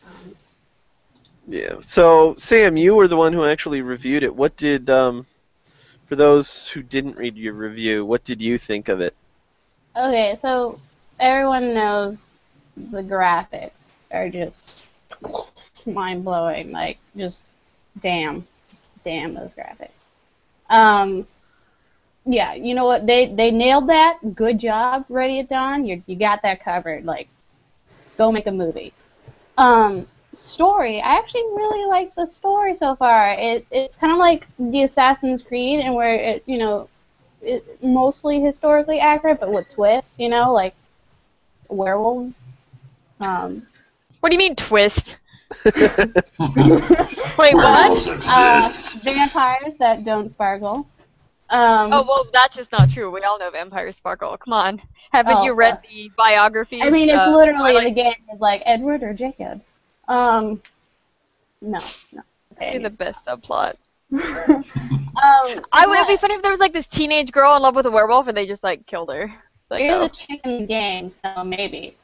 Um, 0.05 0.35
Yeah. 1.47 1.75
So, 1.81 2.35
Sam, 2.37 2.77
you 2.77 2.95
were 2.95 3.07
the 3.07 3.17
one 3.17 3.33
who 3.33 3.45
actually 3.45 3.81
reviewed 3.81 4.23
it. 4.23 4.33
What 4.35 4.55
did, 4.55 4.89
um, 4.89 5.25
for 6.07 6.15
those 6.15 6.67
who 6.67 6.81
didn't 6.81 7.17
read 7.17 7.35
your 7.35 7.53
review, 7.53 8.05
what 8.05 8.23
did 8.23 8.41
you 8.41 8.57
think 8.57 8.87
of 8.89 9.01
it? 9.01 9.13
Okay, 9.97 10.35
so 10.39 10.79
everyone 11.19 11.73
knows 11.73 12.27
the 12.77 13.01
graphics 13.01 13.89
are 14.11 14.29
just 14.29 14.83
mind 15.85 16.23
blowing. 16.23 16.71
Like, 16.71 16.97
just 17.17 17.43
damn, 17.99 18.45
just 18.69 18.83
damn 19.03 19.33
those 19.33 19.53
graphics. 19.53 19.89
Um, 20.69 21.27
yeah, 22.25 22.53
you 22.55 22.73
know 22.73 22.85
what? 22.85 23.05
They 23.07 23.33
they 23.33 23.51
nailed 23.51 23.87
that. 23.89 24.35
Good 24.35 24.59
job, 24.59 25.05
Ready 25.09 25.39
at 25.39 25.49
Dawn. 25.49 25.85
You 25.85 26.01
you 26.07 26.15
got 26.15 26.41
that 26.43 26.63
covered. 26.63 27.05
Like, 27.05 27.27
go 28.17 28.31
make 28.31 28.47
a 28.47 28.51
movie. 28.51 28.93
Um, 29.57 30.07
story. 30.33 31.01
I 31.01 31.17
actually 31.17 31.43
really 31.55 31.85
like 31.87 32.15
the 32.15 32.25
story 32.25 32.73
so 32.75 32.95
far. 32.95 33.33
It 33.37 33.65
it's 33.71 33.95
kind 33.97 34.11
of 34.13 34.19
like 34.19 34.47
the 34.59 34.83
Assassin's 34.83 35.43
Creed, 35.43 35.79
and 35.81 35.95
where 35.95 36.15
it 36.15 36.43
you 36.47 36.57
know, 36.57 36.89
it, 37.41 37.63
mostly 37.83 38.39
historically 38.41 38.99
accurate, 38.99 39.39
but 39.39 39.51
with 39.51 39.69
twists. 39.69 40.19
You 40.19 40.29
know, 40.29 40.51
like 40.53 40.75
werewolves. 41.69 42.39
Um, 43.19 43.67
What 44.19 44.29
do 44.29 44.35
you 44.35 44.39
mean 44.39 44.55
twist? 44.55 45.17
Wait, 47.37 47.53
what? 47.55 48.07
uh, 48.29 48.61
vampires 49.03 49.77
that 49.79 50.03
don't 50.03 50.29
sparkle. 50.29 50.87
Um, 51.49 51.93
Oh 51.93 52.03
well, 52.07 52.27
that's 52.33 52.55
just 52.55 52.71
not 52.71 52.89
true. 52.89 53.11
We 53.11 53.21
all 53.21 53.37
know 53.37 53.51
vampires 53.51 53.95
sparkle. 53.95 54.35
Come 54.37 54.53
on, 54.53 54.81
haven't 55.11 55.37
Oh, 55.37 55.43
you 55.43 55.53
read 55.53 55.75
uh, 55.75 55.81
the 55.87 56.11
biographies? 56.17 56.81
I 56.83 56.89
mean, 56.89 57.09
it's 57.09 57.17
uh, 57.17 57.35
literally 57.35 57.73
Twilight? 57.73 57.95
the 57.95 58.01
game 58.03 58.13
is 58.33 58.39
like 58.39 58.61
Edward 58.65 59.03
or 59.03 59.13
Jacob. 59.13 59.61
Um, 60.07 60.61
no, 61.61 61.79
no. 62.11 62.21
Okay, 62.53 62.79
the 62.79 62.89
best 62.89 63.25
subplot. 63.25 63.75
um, 64.11 64.21
I 65.71 65.85
would 65.87 65.95
it'd 65.95 66.07
be 66.07 66.17
funny 66.17 66.35
if 66.35 66.41
there 66.41 66.51
was 66.51 66.59
like 66.59 66.73
this 66.73 66.87
teenage 66.87 67.31
girl 67.31 67.55
in 67.55 67.61
love 67.61 67.75
with 67.75 67.85
a 67.85 67.91
werewolf 67.91 68.27
and 68.27 68.37
they 68.37 68.47
just 68.47 68.63
like 68.63 68.85
killed 68.85 69.09
her. 69.09 69.23
It's 69.23 69.71
like, 69.71 69.81
There's 69.81 70.01
oh. 70.01 70.05
a 70.05 70.09
chicken 70.09 70.65
game, 70.65 71.09
so 71.09 71.43
maybe. 71.43 71.95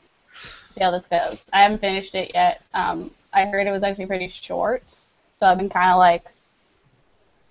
See 0.74 0.84
how 0.84 0.92
this 0.92 1.06
goes. 1.06 1.46
I 1.54 1.64
haven't 1.64 1.80
finished 1.80 2.16
it 2.16 2.32
yet. 2.34 2.62
Um, 2.74 3.12
I 3.34 3.46
heard 3.46 3.68
it 3.68 3.72
was 3.72 3.84
actually 3.84 4.08
pretty 4.08 4.28
short, 4.28 4.84
so 5.40 5.48
I've 5.48 5.58
been 5.58 5.70
kind 5.70 5.92
of 5.92 5.98
like 5.98 6.26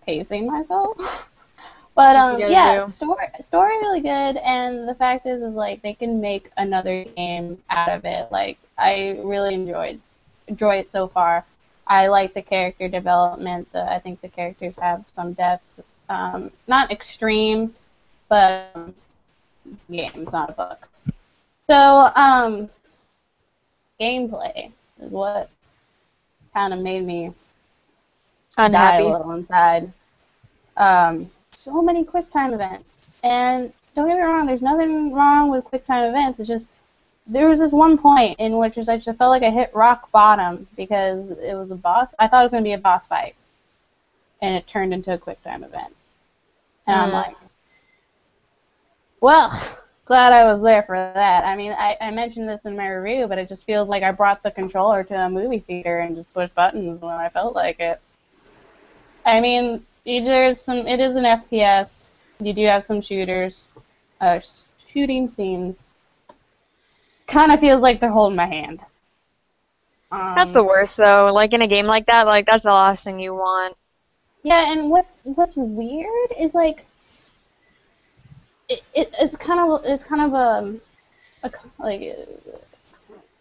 pacing 0.04 0.46
myself. 0.46 1.30
but 1.94 2.16
um, 2.16 2.40
yeah, 2.40 2.80
do? 2.80 2.86
story 2.86 3.26
story 3.40 3.76
really 3.78 4.00
good, 4.00 4.36
and 4.38 4.88
the 4.88 4.94
fact 4.94 5.26
is, 5.26 5.42
is 5.42 5.54
like 5.54 5.82
they 5.82 5.94
can 5.94 6.20
make 6.20 6.50
another 6.56 7.04
game 7.04 7.58
out 7.70 7.88
of 7.90 8.04
it. 8.04 8.30
Like 8.30 8.58
I 8.78 9.18
really 9.22 9.54
enjoyed 9.54 10.00
enjoy 10.48 10.76
it 10.76 10.90
so 10.90 11.08
far. 11.08 11.44
I 11.86 12.08
like 12.08 12.34
the 12.34 12.42
character 12.42 12.88
development. 12.88 13.70
The, 13.72 13.90
I 13.90 13.98
think 13.98 14.20
the 14.20 14.28
characters 14.28 14.78
have 14.78 15.06
some 15.06 15.32
depth. 15.32 15.80
Um, 16.08 16.50
not 16.66 16.90
extreme, 16.90 17.74
but 18.28 18.70
um, 18.74 18.94
game, 19.90 20.12
it's 20.16 20.32
not 20.32 20.50
a 20.50 20.52
book. 20.52 20.88
So, 21.66 21.74
um, 22.14 22.68
gameplay 24.00 24.70
is 25.00 25.12
what 25.12 25.50
kind 26.54 26.72
of 26.72 26.80
made 26.80 27.04
me 27.04 27.32
die 28.70 28.96
Unhappy. 28.96 29.02
a 29.02 29.08
little 29.08 29.32
inside. 29.32 29.92
Um, 30.76 31.30
so 31.52 31.82
many 31.82 32.04
QuickTime 32.04 32.54
events, 32.54 33.16
and 33.22 33.72
don't 33.94 34.06
get 34.08 34.16
me 34.16 34.22
wrong, 34.22 34.46
there's 34.46 34.62
nothing 34.62 35.12
wrong 35.12 35.50
with 35.50 35.64
QuickTime 35.64 36.08
events. 36.08 36.38
It's 36.40 36.48
just 36.48 36.66
there 37.26 37.48
was 37.48 37.60
this 37.60 37.72
one 37.72 37.98
point 37.98 38.38
in 38.40 38.58
which 38.58 38.78
I 38.78 38.96
just 38.96 39.18
felt 39.18 39.30
like 39.30 39.42
I 39.42 39.50
hit 39.50 39.74
rock 39.74 40.10
bottom 40.12 40.66
because 40.76 41.30
it 41.30 41.54
was 41.54 41.70
a 41.70 41.76
boss. 41.76 42.14
I 42.18 42.26
thought 42.28 42.40
it 42.40 42.44
was 42.44 42.52
going 42.52 42.64
to 42.64 42.68
be 42.68 42.72
a 42.74 42.78
boss 42.78 43.06
fight, 43.08 43.34
and 44.42 44.54
it 44.56 44.66
turned 44.66 44.92
into 44.92 45.12
a 45.14 45.18
QuickTime 45.18 45.64
event. 45.64 45.94
And 46.86 46.96
I'm 46.98 47.10
Mm. 47.10 47.12
like, 47.12 47.36
well, 49.20 49.50
glad 50.10 50.32
I 50.32 50.52
was 50.52 50.60
there 50.64 50.82
for 50.82 50.96
that. 50.96 51.44
I 51.44 51.54
mean, 51.54 51.56
I, 51.72 51.96
I 52.00 52.10
mentioned 52.10 52.48
this 52.48 52.64
in 52.64 52.76
my 52.76 52.88
review, 52.88 53.28
but 53.28 53.38
it 53.38 53.48
just 53.48 53.64
feels 53.64 53.88
like 53.88 54.02
I 54.02 54.10
brought 54.10 54.42
the 54.42 54.50
controller 54.50 55.04
to 55.04 55.14
a 55.14 55.30
movie 55.30 55.60
theater 55.60 56.00
and 56.00 56.16
just 56.16 56.34
pushed 56.34 56.52
buttons 56.56 57.00
when 57.00 57.14
I 57.14 57.28
felt 57.28 57.54
like 57.54 57.78
it. 57.78 58.00
I 59.24 59.40
mean, 59.40 59.86
there's 60.04 60.60
some. 60.60 60.78
It 60.88 60.98
is 60.98 61.14
an 61.14 61.24
FPS. 61.26 62.16
You 62.40 62.52
do 62.52 62.64
have 62.66 62.84
some 62.84 63.00
shooters, 63.00 63.68
uh, 64.20 64.40
shooting 64.88 65.28
scenes. 65.28 65.84
Kind 67.28 67.52
of 67.52 67.60
feels 67.60 67.82
like 67.82 68.00
they're 68.00 68.10
holding 68.10 68.36
my 68.36 68.46
hand. 68.46 68.80
Um, 70.10 70.34
That's 70.34 70.52
the 70.52 70.64
worst 70.64 70.96
though. 70.96 71.30
Like 71.32 71.52
in 71.52 71.62
a 71.62 71.68
game 71.68 71.86
like 71.86 72.06
that, 72.06 72.26
like 72.26 72.46
that's 72.46 72.64
the 72.64 72.70
last 72.70 73.04
thing 73.04 73.20
you 73.20 73.34
want. 73.34 73.76
Yeah, 74.42 74.72
and 74.72 74.90
what's 74.90 75.12
what's 75.24 75.56
weird 75.56 76.32
is 76.38 76.54
like 76.54 76.84
it, 78.70 78.82
it 78.94 79.14
it's 79.20 79.36
kind 79.36 79.60
of 79.60 79.80
it's 79.84 80.04
kind 80.04 80.22
of 80.22 80.34
um 80.34 80.80
a, 81.42 81.50
like 81.78 82.16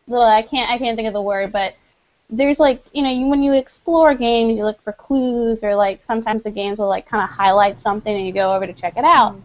well 0.07 0.23
I 0.23 0.41
can't 0.41 0.69
I 0.69 0.77
can't 0.77 0.95
think 0.97 1.07
of 1.07 1.13
the 1.13 1.21
word, 1.21 1.51
but 1.51 1.75
there's 2.29 2.59
like 2.59 2.83
you 2.93 3.03
know 3.03 3.09
you, 3.09 3.27
when 3.27 3.41
you 3.41 3.53
explore 3.53 4.13
games 4.15 4.57
you 4.57 4.63
look 4.63 4.81
for 4.81 4.91
clues 4.93 5.63
or 5.63 5.75
like 5.75 6.03
sometimes 6.03 6.43
the 6.43 6.51
games 6.51 6.79
will 6.79 6.89
like 6.89 7.07
kind 7.07 7.23
of 7.23 7.29
highlight 7.29 7.79
something 7.79 8.13
and 8.13 8.25
you 8.25 8.33
go 8.33 8.53
over 8.53 8.67
to 8.67 8.73
check 8.73 8.97
it 8.97 9.05
out. 9.05 9.35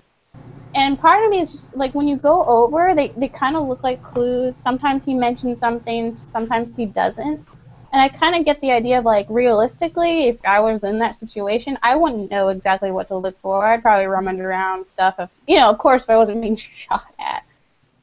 And 0.74 0.98
part 0.98 1.24
of 1.24 1.30
me 1.30 1.38
is 1.38 1.52
just 1.52 1.76
like 1.76 1.94
when 1.94 2.08
you 2.08 2.16
go 2.16 2.44
over, 2.46 2.96
they, 2.96 3.08
they 3.08 3.28
kind 3.28 3.54
of 3.54 3.68
look 3.68 3.84
like 3.84 4.02
clues. 4.02 4.56
Sometimes 4.56 5.04
he 5.04 5.14
mentions 5.14 5.60
something, 5.60 6.16
sometimes 6.16 6.76
he 6.76 6.84
doesn't. 6.84 7.46
And 7.94 8.00
I 8.00 8.08
kind 8.08 8.34
of 8.34 8.44
get 8.44 8.60
the 8.60 8.72
idea 8.72 8.98
of 8.98 9.04
like 9.04 9.24
realistically, 9.30 10.26
if 10.26 10.44
I 10.44 10.58
was 10.58 10.82
in 10.82 10.98
that 10.98 11.14
situation, 11.14 11.78
I 11.80 11.94
wouldn't 11.94 12.28
know 12.28 12.48
exactly 12.48 12.90
what 12.90 13.06
to 13.06 13.16
look 13.16 13.40
for. 13.40 13.64
I'd 13.64 13.82
probably 13.82 14.06
rummage 14.06 14.40
around 14.40 14.84
stuff 14.84 15.14
if 15.20 15.30
you 15.46 15.58
know, 15.58 15.70
of 15.70 15.78
course, 15.78 16.02
if 16.02 16.10
I 16.10 16.16
wasn't 16.16 16.40
being 16.40 16.56
shot 16.56 17.06
at. 17.20 17.44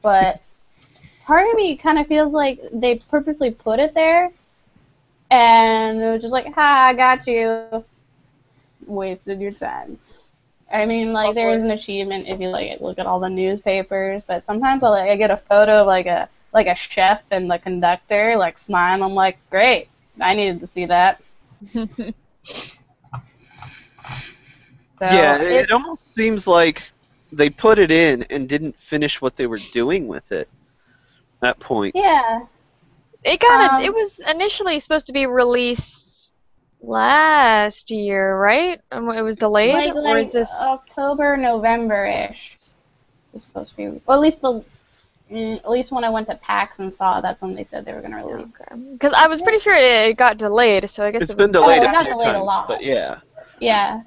But 0.00 0.40
part 1.26 1.46
of 1.46 1.56
me 1.56 1.76
kind 1.76 1.98
of 1.98 2.06
feels 2.06 2.32
like 2.32 2.58
they 2.72 3.00
purposely 3.10 3.50
put 3.50 3.80
it 3.80 3.92
there, 3.92 4.30
and 5.30 5.98
it 6.00 6.10
was 6.10 6.22
just 6.22 6.32
like, 6.32 6.46
"Ha, 6.54 6.86
I 6.88 6.94
got 6.94 7.26
you." 7.26 7.84
Wasted 8.86 9.42
your 9.42 9.52
time. 9.52 9.98
I 10.72 10.86
mean, 10.86 11.12
like 11.12 11.34
there 11.34 11.52
is 11.52 11.62
an 11.62 11.70
achievement 11.70 12.28
if 12.28 12.40
you 12.40 12.48
like 12.48 12.80
look 12.80 12.98
at 12.98 13.04
all 13.04 13.20
the 13.20 13.28
newspapers, 13.28 14.22
but 14.26 14.42
sometimes 14.46 14.82
I 14.82 14.88
like 14.88 15.10
I 15.10 15.16
get 15.16 15.30
a 15.30 15.36
photo 15.36 15.82
of 15.82 15.86
like 15.86 16.06
a 16.06 16.30
like 16.52 16.66
a 16.66 16.74
chef 16.74 17.22
and 17.30 17.50
the 17.50 17.58
conductor 17.58 18.36
like 18.36 18.58
smiling. 18.58 19.02
I'm 19.02 19.14
like, 19.14 19.38
great, 19.50 19.88
I 20.20 20.34
needed 20.34 20.60
to 20.60 20.66
see 20.66 20.86
that. 20.86 21.20
So 24.98 25.06
yeah, 25.10 25.36
it, 25.40 25.50
it- 25.50 25.64
it 25.64 25.72
almost 25.72 26.14
seems 26.14 26.46
like 26.46 26.82
they 27.32 27.48
put 27.50 27.78
it 27.78 27.90
in 27.90 28.22
and 28.24 28.48
didn't 28.48 28.76
finish 28.76 29.20
what 29.20 29.36
they 29.36 29.46
were 29.46 29.58
doing 29.72 30.06
with 30.08 30.32
it. 30.32 30.48
That 31.40 31.58
point. 31.60 31.94
yeah. 31.94 32.46
It 33.24 33.40
got 33.40 33.60
Um, 33.74 33.82
it. 33.82 33.86
It 33.86 33.94
was 33.94 34.18
initially 34.20 34.78
supposed 34.78 35.06
to 35.06 35.12
be 35.12 35.26
released 35.26 36.30
last 36.80 37.90
year, 37.90 38.36
right? 38.38 38.80
It 38.90 39.22
was 39.22 39.36
delayed, 39.36 39.74
like, 39.74 39.94
or 39.94 40.18
is 40.18 40.32
this? 40.32 40.48
October, 40.50 41.36
November 41.36 42.06
ish. 42.06 42.56
Was 43.32 43.44
supposed 43.44 43.70
to 43.70 43.76
be, 43.76 43.86
or 44.06 44.14
at 44.14 44.20
least 44.20 44.40
the, 44.42 44.64
mm, 45.32 45.56
at 45.58 45.70
least 45.70 45.92
when 45.92 46.04
I 46.04 46.10
went 46.10 46.26
to 46.28 46.36
PAX 46.36 46.78
and 46.78 46.92
saw, 46.92 47.20
that's 47.20 47.42
when 47.42 47.54
they 47.54 47.64
said 47.64 47.84
they 47.84 47.92
were 47.92 48.00
gonna 48.02 48.24
release. 48.24 48.56
Because 48.92 49.12
I 49.12 49.26
was 49.26 49.40
pretty 49.42 49.58
sure 49.58 49.74
it, 49.74 50.10
it 50.10 50.16
got 50.16 50.36
delayed, 50.36 50.88
so 50.88 51.04
I 51.04 51.10
guess 51.10 51.22
It's 51.22 51.30
it 51.30 51.36
was 51.36 51.50
been 51.50 51.60
delayed 51.60 51.80
Oh, 51.80 51.82
it 51.82 51.88
a 51.88 51.92
got 51.92 52.04
few 52.06 52.14
delayed 52.18 52.34
a 52.36 52.42
lot. 52.42 52.68
but 52.68 52.82
yeah. 52.84 53.20
Yeah. 53.60 54.02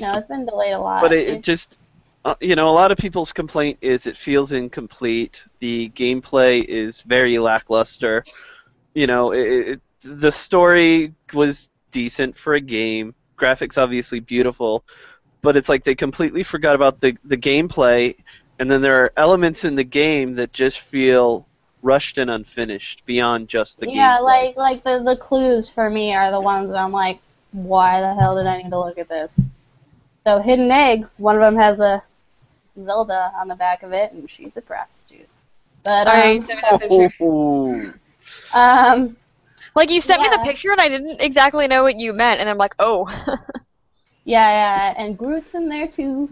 No, 0.00 0.16
it's 0.18 0.28
been 0.28 0.46
delayed 0.46 0.72
a 0.74 0.78
lot. 0.78 1.00
But 1.00 1.12
it, 1.12 1.28
it 1.28 1.42
just, 1.42 1.78
uh, 2.24 2.34
you 2.40 2.54
know, 2.54 2.68
a 2.68 2.72
lot 2.72 2.92
of 2.92 2.98
people's 2.98 3.32
complaint 3.32 3.78
is 3.80 4.06
it 4.06 4.16
feels 4.16 4.52
incomplete. 4.52 5.42
The 5.60 5.90
gameplay 5.94 6.64
is 6.64 7.02
very 7.02 7.38
lackluster. 7.38 8.22
You 8.94 9.06
know, 9.06 9.32
it, 9.32 9.46
it, 9.68 9.80
the 10.02 10.32
story 10.32 11.14
was 11.32 11.70
decent 11.90 12.36
for 12.36 12.54
a 12.54 12.60
game. 12.60 13.14
Graphics 13.38 13.78
obviously 13.78 14.20
beautiful, 14.20 14.84
but 15.40 15.56
it's 15.56 15.68
like 15.68 15.82
they 15.84 15.94
completely 15.94 16.42
forgot 16.42 16.74
about 16.74 17.00
the 17.00 17.16
the 17.24 17.36
gameplay, 17.36 18.14
and 18.60 18.70
then 18.70 18.82
there 18.82 19.02
are 19.02 19.12
elements 19.16 19.64
in 19.64 19.74
the 19.74 19.82
game 19.82 20.34
that 20.34 20.52
just 20.52 20.80
feel 20.80 21.46
rushed 21.82 22.18
and 22.18 22.30
unfinished 22.30 23.02
beyond 23.06 23.48
just 23.48 23.80
the 23.80 23.86
game. 23.86 23.96
yeah, 23.96 24.18
gameplay. 24.18 24.22
like 24.22 24.56
like 24.56 24.84
the 24.84 25.02
the 25.02 25.16
clues 25.16 25.70
for 25.70 25.88
me 25.88 26.14
are 26.14 26.30
the 26.30 26.40
ones 26.40 26.68
that 26.68 26.76
I'm 26.76 26.92
like, 26.92 27.20
why 27.52 28.02
the 28.02 28.14
hell 28.14 28.36
did 28.36 28.46
I 28.46 28.62
need 28.62 28.68
to 28.68 28.78
look 28.78 28.98
at 28.98 29.08
this? 29.08 29.40
So 30.26 30.40
hidden 30.40 30.70
egg, 30.70 31.06
one 31.16 31.36
of 31.36 31.40
them 31.40 31.56
has 31.56 31.80
a 31.80 32.02
Zelda 32.84 33.32
on 33.34 33.48
the 33.48 33.54
back 33.54 33.82
of 33.82 33.92
it, 33.92 34.12
and 34.12 34.30
she's 34.30 34.54
a 34.58 34.60
prostitute. 34.60 35.28
But 35.82 36.06
um, 36.06 36.14
Alright, 36.14 36.42
send 36.42 36.58
me 36.58 36.64
that 36.70 36.80
picture. 36.80 37.98
um, 38.54 39.16
Like 39.74 39.90
you 39.90 40.02
sent 40.02 40.20
me 40.20 40.28
the 40.28 40.40
picture 40.44 40.70
and 40.70 40.80
I 40.82 40.90
didn't 40.90 41.22
exactly 41.22 41.66
know 41.66 41.82
what 41.82 41.98
you 41.98 42.12
meant, 42.12 42.40
and 42.40 42.48
I'm 42.50 42.58
like, 42.58 42.74
oh. 42.78 43.06
yeah, 44.26 44.92
yeah, 44.92 44.94
and 44.98 45.16
Groot's 45.16 45.54
in 45.54 45.70
there 45.70 45.88
too. 45.88 46.28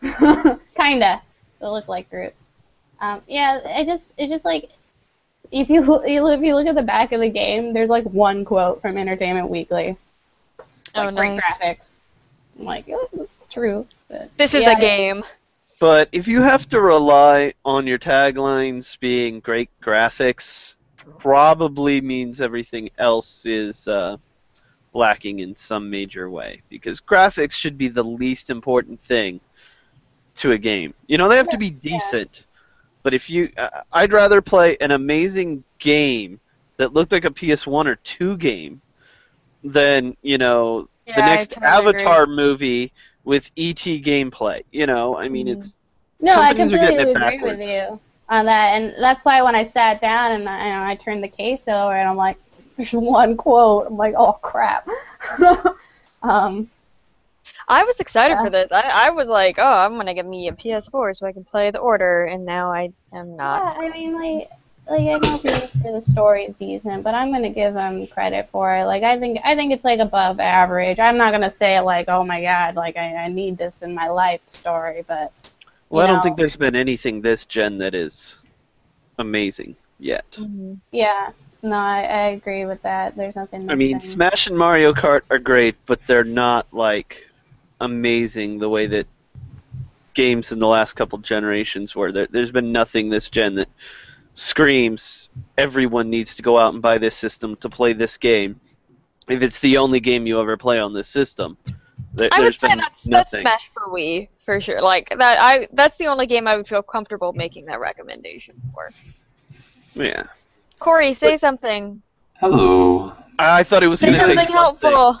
Kinda. 0.76 1.20
They 1.64 1.70
look 1.70 1.88
like 1.88 2.10
Groot. 2.10 2.34
Um, 3.00 3.22
yeah, 3.26 3.58
it 3.80 3.86
just 3.86 4.12
it 4.18 4.28
just 4.28 4.44
like 4.44 4.70
if 5.50 5.70
you 5.70 5.82
you- 6.06 6.28
if 6.32 6.40
you 6.42 6.54
look 6.54 6.66
at 6.66 6.74
the 6.74 6.82
back 6.82 7.12
of 7.12 7.20
the 7.20 7.30
game, 7.30 7.72
there's 7.72 7.88
like 7.88 8.04
one 8.04 8.44
quote 8.44 8.82
from 8.82 8.98
Entertainment 8.98 9.48
Weekly. 9.48 9.96
It's 10.86 10.96
Oh, 10.96 10.98
like 10.98 11.14
great 11.14 11.34
nice. 11.36 11.60
graphics. 11.60 11.86
I'm 12.58 12.66
like, 12.66 12.86
oh, 12.90 13.08
that's 13.14 13.38
true. 13.50 13.86
But, 14.08 14.30
this 14.36 14.54
is 14.54 14.60
yeah, 14.60 14.70
a 14.70 14.76
game. 14.76 15.24
But 15.80 16.08
if 16.12 16.28
you 16.28 16.42
have 16.42 16.68
to 16.70 16.80
rely 16.80 17.54
on 17.64 17.86
your 17.86 17.98
taglines 17.98 18.98
being 19.00 19.40
great 19.40 19.70
graphics, 19.82 20.76
probably 21.18 22.00
means 22.00 22.40
everything 22.40 22.90
else 22.98 23.46
is 23.46 23.88
uh, 23.88 24.16
lacking 24.94 25.40
in 25.40 25.56
some 25.56 25.90
major 25.90 26.30
way. 26.30 26.62
Because 26.68 27.00
graphics 27.00 27.52
should 27.52 27.78
be 27.78 27.88
the 27.88 28.04
least 28.04 28.50
important 28.50 29.00
thing 29.02 29.40
to 30.36 30.52
a 30.52 30.58
game. 30.58 30.94
You 31.06 31.18
know, 31.18 31.28
they 31.28 31.36
have 31.36 31.48
to 31.50 31.58
be 31.58 31.70
decent. 31.70 32.46
But 33.02 33.14
if 33.14 33.28
you, 33.30 33.50
uh, 33.56 33.82
I'd 33.92 34.12
rather 34.12 34.40
play 34.40 34.76
an 34.80 34.90
amazing 34.92 35.64
game 35.78 36.40
that 36.78 36.92
looked 36.94 37.12
like 37.12 37.24
a 37.24 37.30
PS1 37.30 37.86
or 37.86 37.96
2 37.96 38.36
game 38.38 38.80
than 39.62 40.16
you 40.22 40.38
know 40.38 40.88
the 41.14 41.14
Yeah, 41.16 41.24
I 41.26 41.30
next 41.30 41.50
totally 41.50 41.64
Avatar 41.64 42.26
movie 42.26 42.92
with 43.24 43.50
ET 43.56 43.76
gameplay. 43.76 44.62
You 44.72 44.86
know, 44.86 45.16
I 45.16 45.28
mean, 45.28 45.48
it's 45.48 45.76
No, 46.20 46.40
I 46.40 46.54
completely 46.54 46.96
agree 46.96 47.14
backwards. 47.14 47.58
with 47.58 47.68
you 47.68 48.00
on 48.28 48.46
that, 48.46 48.74
and 48.74 48.94
that's 48.98 49.24
why 49.24 49.42
when 49.42 49.54
I 49.54 49.64
sat 49.64 50.00
down 50.00 50.32
and 50.32 50.48
I, 50.48 50.58
and 50.58 50.84
I 50.84 50.94
turned 50.96 51.22
the 51.22 51.28
case 51.28 51.68
over, 51.68 51.94
and 51.94 52.08
I'm 52.08 52.16
like, 52.16 52.38
"There's 52.76 52.92
one 52.92 53.36
quote." 53.36 53.86
I'm 53.88 53.96
like, 53.96 54.14
"Oh 54.16 54.32
crap." 54.32 54.88
um, 56.22 56.70
I 57.68 57.84
was 57.84 58.00
excited 58.00 58.34
Yeah. 58.34 58.44
for 58.44 58.50
this. 58.50 58.70
I, 58.72 58.82
I 59.06 59.10
was 59.10 59.28
like, 59.28 59.56
oh, 59.58 59.62
I'm 59.64 59.96
gonna 59.96 60.14
get 60.14 60.26
me 60.26 60.48
a 60.48 60.52
PS4 60.52 61.14
so 61.14 61.26
I 61.26 61.32
can 61.32 61.44
play 61.44 61.70
the 61.70 61.78
Order, 61.78 62.24
and 62.24 62.44
now 62.44 62.70
I 62.72 62.90
am 63.14 63.36
not. 63.36 63.62
yeah, 63.62 63.86
I 63.86 63.90
mean, 63.90 64.12
like, 64.12 64.50
like 64.88 65.00
I 65.00 65.18
know 65.18 65.38
people 65.38 65.68
say 65.82 65.92
the 65.92 66.02
story 66.02 66.44
is 66.44 66.56
decent, 66.56 67.02
but 67.04 67.14
I'm 67.14 67.32
gonna 67.32 67.50
give 67.50 67.72
them 67.74 68.06
credit 68.08 68.48
for 68.52 68.74
it. 68.76 68.84
Like, 68.84 69.02
I 69.02 69.18
think 69.18 69.40
I 69.44 69.54
think 69.54 69.72
it's 69.72 69.84
like 69.84 70.00
above 70.00 70.40
average. 70.40 70.98
I'm 70.98 71.16
not 71.16 71.32
gonna 71.32 71.50
say 71.50 71.80
like, 71.80 72.06
"Oh 72.08 72.24
my 72.24 72.42
god," 72.42 72.74
like 72.76 72.96
I, 72.96 73.14
I 73.14 73.28
need 73.28 73.56
this 73.56 73.82
in 73.82 73.94
my 73.94 74.08
life 74.08 74.40
story, 74.46 75.04
but 75.08 75.32
well, 75.88 76.04
I 76.04 76.10
don't 76.10 76.22
think 76.22 76.36
there's 76.36 76.56
been 76.56 76.76
anything 76.76 77.22
this 77.22 77.46
gen 77.46 77.78
that 77.78 77.94
is 77.94 78.38
amazing 79.18 79.76
yet. 79.98 80.30
Mm-hmm. 80.32 80.74
Yeah, 80.92 81.30
no, 81.62 81.76
I, 81.76 82.02
I 82.02 82.26
agree 82.30 82.66
with 82.66 82.82
that. 82.82 83.16
There's 83.16 83.36
nothing. 83.36 83.70
I 83.70 83.74
mean, 83.74 83.96
missing. 83.96 84.10
Smash 84.10 84.48
and 84.48 84.58
Mario 84.58 84.92
Kart 84.92 85.22
are 85.30 85.38
great, 85.38 85.76
but 85.86 85.98
they're 86.06 86.24
not 86.24 86.66
like 86.72 87.26
amazing 87.84 88.58
the 88.58 88.68
way 88.68 88.86
that 88.86 89.06
games 90.14 90.52
in 90.52 90.58
the 90.58 90.66
last 90.66 90.94
couple 90.94 91.18
generations 91.18 91.94
were. 91.94 92.12
There, 92.12 92.26
there's 92.30 92.52
been 92.52 92.72
nothing 92.72 93.10
this 93.10 93.28
gen 93.28 93.54
that 93.56 93.68
screams 94.34 95.30
everyone 95.56 96.10
needs 96.10 96.34
to 96.36 96.42
go 96.42 96.58
out 96.58 96.72
and 96.72 96.82
buy 96.82 96.98
this 96.98 97.16
system 97.16 97.56
to 97.56 97.68
play 97.68 97.92
this 97.92 98.18
game. 98.18 98.60
If 99.28 99.42
it's 99.42 99.60
the 99.60 99.76
only 99.78 100.00
game 100.00 100.26
you 100.26 100.40
ever 100.40 100.56
play 100.56 100.80
on 100.80 100.92
this 100.92 101.08
system, 101.08 101.56
there, 102.14 102.28
I 102.32 102.38
would 102.38 102.46
there's 102.46 102.58
say 102.58 102.68
been 102.68 102.78
that's, 102.78 103.02
that's 103.02 103.06
nothing. 103.06 103.42
Smash 103.42 103.70
for 103.72 103.88
Wii 103.88 104.28
for 104.44 104.60
sure. 104.60 104.80
Like 104.80 105.08
that, 105.16 105.38
I 105.40 105.68
that's 105.72 105.96
the 105.96 106.06
only 106.06 106.26
game 106.26 106.46
I 106.46 106.56
would 106.56 106.68
feel 106.68 106.82
comfortable 106.82 107.32
making 107.32 107.66
that 107.66 107.80
recommendation 107.80 108.60
for. 108.72 108.90
Yeah. 109.94 110.24
Corey, 110.78 111.12
say 111.12 111.36
something. 111.36 112.02
Hello. 112.40 113.14
I 113.38 113.62
thought 113.62 113.82
it 113.82 113.86
was 113.86 114.00
going 114.00 114.14
to 114.14 114.20
say 114.20 114.36
something 114.36 114.54
helpful. 114.54 115.20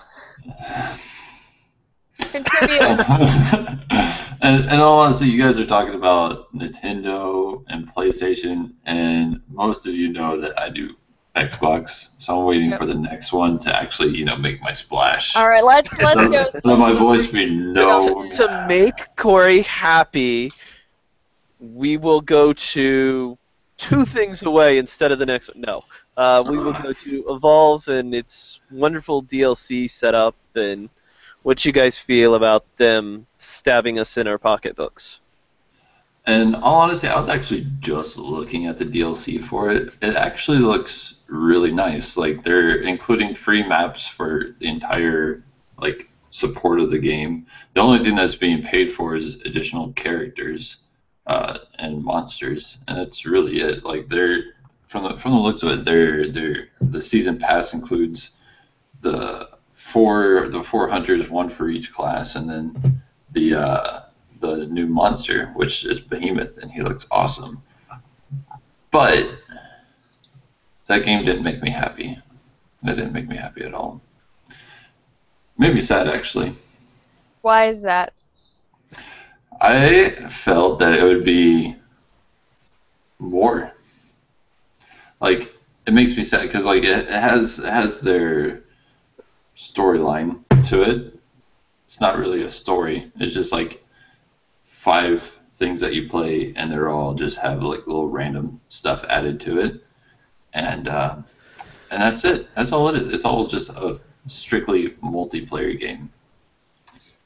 Contribute. 2.18 2.80
and, 4.40 4.64
and 4.64 4.80
all 4.80 5.00
honesty, 5.00 5.26
you 5.26 5.42
guys 5.42 5.58
are 5.58 5.66
talking 5.66 5.94
about 5.94 6.52
Nintendo 6.54 7.64
and 7.68 7.92
PlayStation, 7.94 8.72
and 8.86 9.40
most 9.48 9.86
of 9.86 9.94
you 9.94 10.08
know 10.12 10.40
that 10.40 10.58
I 10.58 10.70
do 10.70 10.94
Xbox, 11.36 12.10
so 12.18 12.38
I'm 12.38 12.44
waiting 12.46 12.70
Yep. 12.70 12.78
for 12.78 12.86
the 12.86 12.94
next 12.94 13.32
one 13.32 13.58
to 13.60 13.76
actually, 13.76 14.16
you 14.16 14.24
know, 14.24 14.36
make 14.36 14.62
my 14.62 14.70
splash. 14.70 15.34
All 15.34 15.48
right, 15.48 15.64
let's 15.64 15.92
let's 15.98 16.28
go. 16.28 16.30
Let, 16.30 16.64
let 16.64 16.78
my 16.78 16.92
voice 16.92 17.26
be 17.26 17.50
known. 17.50 18.30
to, 18.30 18.36
to 18.36 18.66
make 18.68 18.94
Corey 19.16 19.62
happy, 19.62 20.52
we 21.58 21.96
will 21.96 22.20
go 22.20 22.52
to 22.52 23.36
two 23.76 24.04
things 24.04 24.44
away 24.44 24.78
instead 24.78 25.10
of 25.10 25.18
the 25.18 25.26
next 25.26 25.48
one. 25.48 25.60
No, 25.60 25.84
uh, 26.16 26.44
we 26.46 26.56
will 26.56 26.72
go 26.72 26.92
to 26.92 27.24
Evolve 27.28 27.88
and 27.88 28.14
its 28.14 28.60
wonderful 28.70 29.22
DLC 29.24 29.90
setup 29.90 30.36
and 30.54 30.88
what 31.44 31.64
you 31.64 31.72
guys 31.72 31.98
feel 31.98 32.34
about 32.34 32.64
them 32.78 33.26
stabbing 33.36 33.98
us 33.98 34.16
in 34.16 34.26
our 34.26 34.38
pocketbooks. 34.38 35.20
And 36.26 36.56
all 36.56 36.80
honesty, 36.80 37.06
I 37.06 37.18
was 37.18 37.28
actually 37.28 37.66
just 37.80 38.16
looking 38.16 38.66
at 38.66 38.78
the 38.78 38.86
DLC 38.86 39.42
for 39.42 39.70
it. 39.70 39.92
It 40.00 40.16
actually 40.16 40.58
looks 40.58 41.16
really 41.28 41.70
nice. 41.70 42.16
Like 42.16 42.42
they're 42.42 42.76
including 42.76 43.34
free 43.34 43.62
maps 43.62 44.08
for 44.08 44.56
the 44.58 44.68
entire 44.68 45.44
like 45.76 46.08
support 46.30 46.80
of 46.80 46.90
the 46.90 46.98
game. 46.98 47.46
The 47.74 47.80
only 47.82 48.02
thing 48.02 48.16
that's 48.16 48.34
being 48.34 48.62
paid 48.62 48.90
for 48.90 49.14
is 49.14 49.36
additional 49.42 49.92
characters 49.92 50.78
uh, 51.26 51.58
and 51.78 52.02
monsters, 52.02 52.78
and 52.88 52.96
that's 52.96 53.26
really 53.26 53.60
it. 53.60 53.84
Like 53.84 54.08
they're 54.08 54.44
from 54.86 55.02
the 55.02 55.18
from 55.18 55.32
the 55.32 55.40
looks 55.40 55.62
of 55.62 55.78
it, 55.78 55.84
they're 55.84 56.32
they're 56.32 56.68
the 56.80 57.02
season 57.02 57.38
pass 57.38 57.74
includes 57.74 58.30
the 59.02 59.50
four 59.94 60.48
the 60.48 60.60
four 60.60 60.88
hunters, 60.88 61.30
one 61.30 61.48
for 61.48 61.68
each 61.68 61.92
class, 61.92 62.34
and 62.34 62.50
then 62.50 63.00
the 63.30 63.54
uh, 63.54 64.00
the 64.40 64.66
new 64.66 64.88
monster, 64.88 65.52
which 65.54 65.84
is 65.84 66.00
Behemoth, 66.00 66.58
and 66.58 66.68
he 66.68 66.82
looks 66.82 67.06
awesome. 67.12 67.62
But 68.90 69.30
that 70.86 71.04
game 71.04 71.24
didn't 71.24 71.44
make 71.44 71.62
me 71.62 71.70
happy. 71.70 72.18
That 72.82 72.96
didn't 72.96 73.12
make 73.12 73.28
me 73.28 73.36
happy 73.36 73.62
at 73.62 73.72
all. 73.72 74.02
Made 75.58 75.72
me 75.72 75.80
sad 75.80 76.08
actually. 76.08 76.56
Why 77.42 77.68
is 77.68 77.80
that? 77.82 78.14
I 79.60 80.10
felt 80.28 80.80
that 80.80 80.94
it 80.94 81.04
would 81.04 81.24
be 81.24 81.76
more. 83.20 83.72
Like 85.20 85.54
it 85.86 85.94
makes 85.94 86.16
me 86.16 86.24
sad 86.24 86.42
because 86.42 86.66
like 86.66 86.82
it, 86.82 87.08
it 87.08 87.08
has 87.08 87.60
it 87.60 87.72
has 87.72 88.00
their 88.00 88.63
storyline 89.56 90.40
to 90.68 90.82
it. 90.82 91.18
It's 91.84 92.00
not 92.00 92.18
really 92.18 92.42
a 92.42 92.50
story. 92.50 93.12
It's 93.18 93.34
just 93.34 93.52
like 93.52 93.84
five 94.64 95.38
things 95.52 95.80
that 95.80 95.94
you 95.94 96.08
play, 96.08 96.52
and 96.56 96.70
they're 96.70 96.90
all 96.90 97.14
just 97.14 97.38
have 97.38 97.62
like 97.62 97.86
little 97.86 98.08
random 98.08 98.60
stuff 98.68 99.04
added 99.08 99.40
to 99.40 99.60
it, 99.60 99.84
and 100.52 100.88
uh, 100.88 101.16
and 101.90 102.02
that's 102.02 102.24
it. 102.24 102.48
That's 102.54 102.72
all 102.72 102.88
it 102.88 102.96
is. 102.96 103.08
It's 103.08 103.24
all 103.24 103.46
just 103.46 103.70
a 103.70 104.00
strictly 104.26 104.90
multiplayer 105.02 105.78
game. 105.78 106.10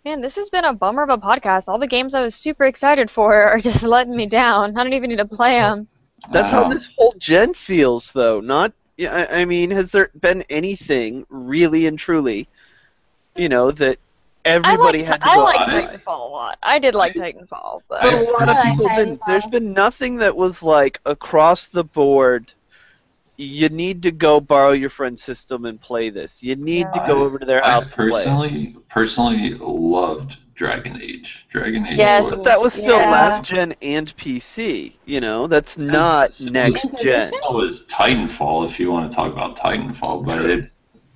Man, 0.05 0.21
this 0.21 0.37
has 0.37 0.49
been 0.49 0.64
a 0.64 0.73
bummer 0.73 1.03
of 1.03 1.11
a 1.11 1.19
podcast. 1.19 1.69
All 1.69 1.79
the 1.79 1.87
games 1.87 2.14
I 2.14 2.23
was 2.23 2.35
super 2.35 2.64
excited 2.64 3.11
for 3.11 3.35
are 3.51 3.59
just 3.59 3.83
letting 3.83 4.17
me 4.17 4.27
down. 4.27 4.77
I 4.77 4.83
don't 4.83 4.93
even 4.93 5.11
need 5.11 5.17
to 5.17 5.25
play 5.25 5.59
them. 5.59 5.88
That's 6.33 6.51
how 6.51 6.69
this 6.69 6.88
whole 6.97 7.14
gen 7.19 7.55
feels, 7.55 8.12
though. 8.12 8.41
Not, 8.41 8.73
yeah. 8.98 9.14
I, 9.14 9.40
I 9.40 9.44
mean, 9.46 9.70
has 9.70 9.90
there 9.92 10.11
been 10.20 10.44
anything 10.50 11.24
really 11.30 11.87
and 11.87 11.98
truly, 11.98 12.48
you 13.37 13.48
know, 13.48 13.70
that 13.70 13.98
everybody 14.44 15.02
had 15.02 15.22
liked, 15.22 15.22
to 15.22 15.30
I 15.30 15.34
go 15.37 15.44
liked 15.44 15.61
out 15.61 15.68
buy? 15.68 15.96
Titanfall 15.96 16.20
a 16.20 16.30
lot. 16.30 16.58
I 16.62 16.78
did 16.78 16.94
like 16.94 17.14
Titanfall, 17.14 17.82
but, 17.88 18.02
But 18.02 18.14
a 18.14 18.30
lot 18.30 18.48
of 18.48 18.56
I 18.56 18.61
like 18.61 18.70
people 18.70 18.88
didn't. 18.88 19.20
There's 19.26 19.46
been 19.46 19.72
nothing 19.72 20.16
that 20.16 20.37
was 20.37 20.62
like 20.62 21.00
across 21.06 21.68
the 21.68 21.84
board. 21.84 22.52
You 23.37 23.68
need 23.68 24.02
to 24.02 24.11
go 24.11 24.40
borrow 24.40 24.72
your 24.72 24.90
friend's 24.90 25.22
system 25.22 25.64
and 25.64 25.80
play 25.80 26.11
this. 26.11 26.42
You 26.42 26.56
need 26.56 26.92
to 26.92 27.04
go 27.06 27.22
over 27.22 27.38
to 27.38 27.46
their 27.46 27.64
I 27.64 27.70
house 27.70 27.84
and 27.84 28.11
play. 28.11 28.24
personally 28.24 28.76
personally 28.90 29.54
loved 29.54 30.38
Dragon 30.59 31.01
Age. 31.01 31.47
Dragon 31.51 31.87
Age 31.87 31.99
Yes. 31.99 32.25
was 32.25 32.33
But 32.33 32.42
that 32.44 32.61
was 32.61 32.73
still 32.75 32.99
Yeah. 32.99 33.12
last 33.12 33.44
gen 33.44 33.75
and 33.81 34.14
PC. 34.16 34.92
You 35.07 35.21
know, 35.21 35.47
that's 35.47 35.79
not 35.79 36.31
That's- 36.33 36.51
next 36.51 36.90
gen. 37.01 37.33
It 37.33 37.55
was 37.55 37.87
Titanfall 37.87 38.66
if 38.66 38.81
you 38.81 38.90
want 38.90 39.09
to 39.09 39.14
talk 39.16 39.33
about 39.33 39.57
Titanfall, 39.57 40.25
but 40.27 40.44
it 40.44 40.73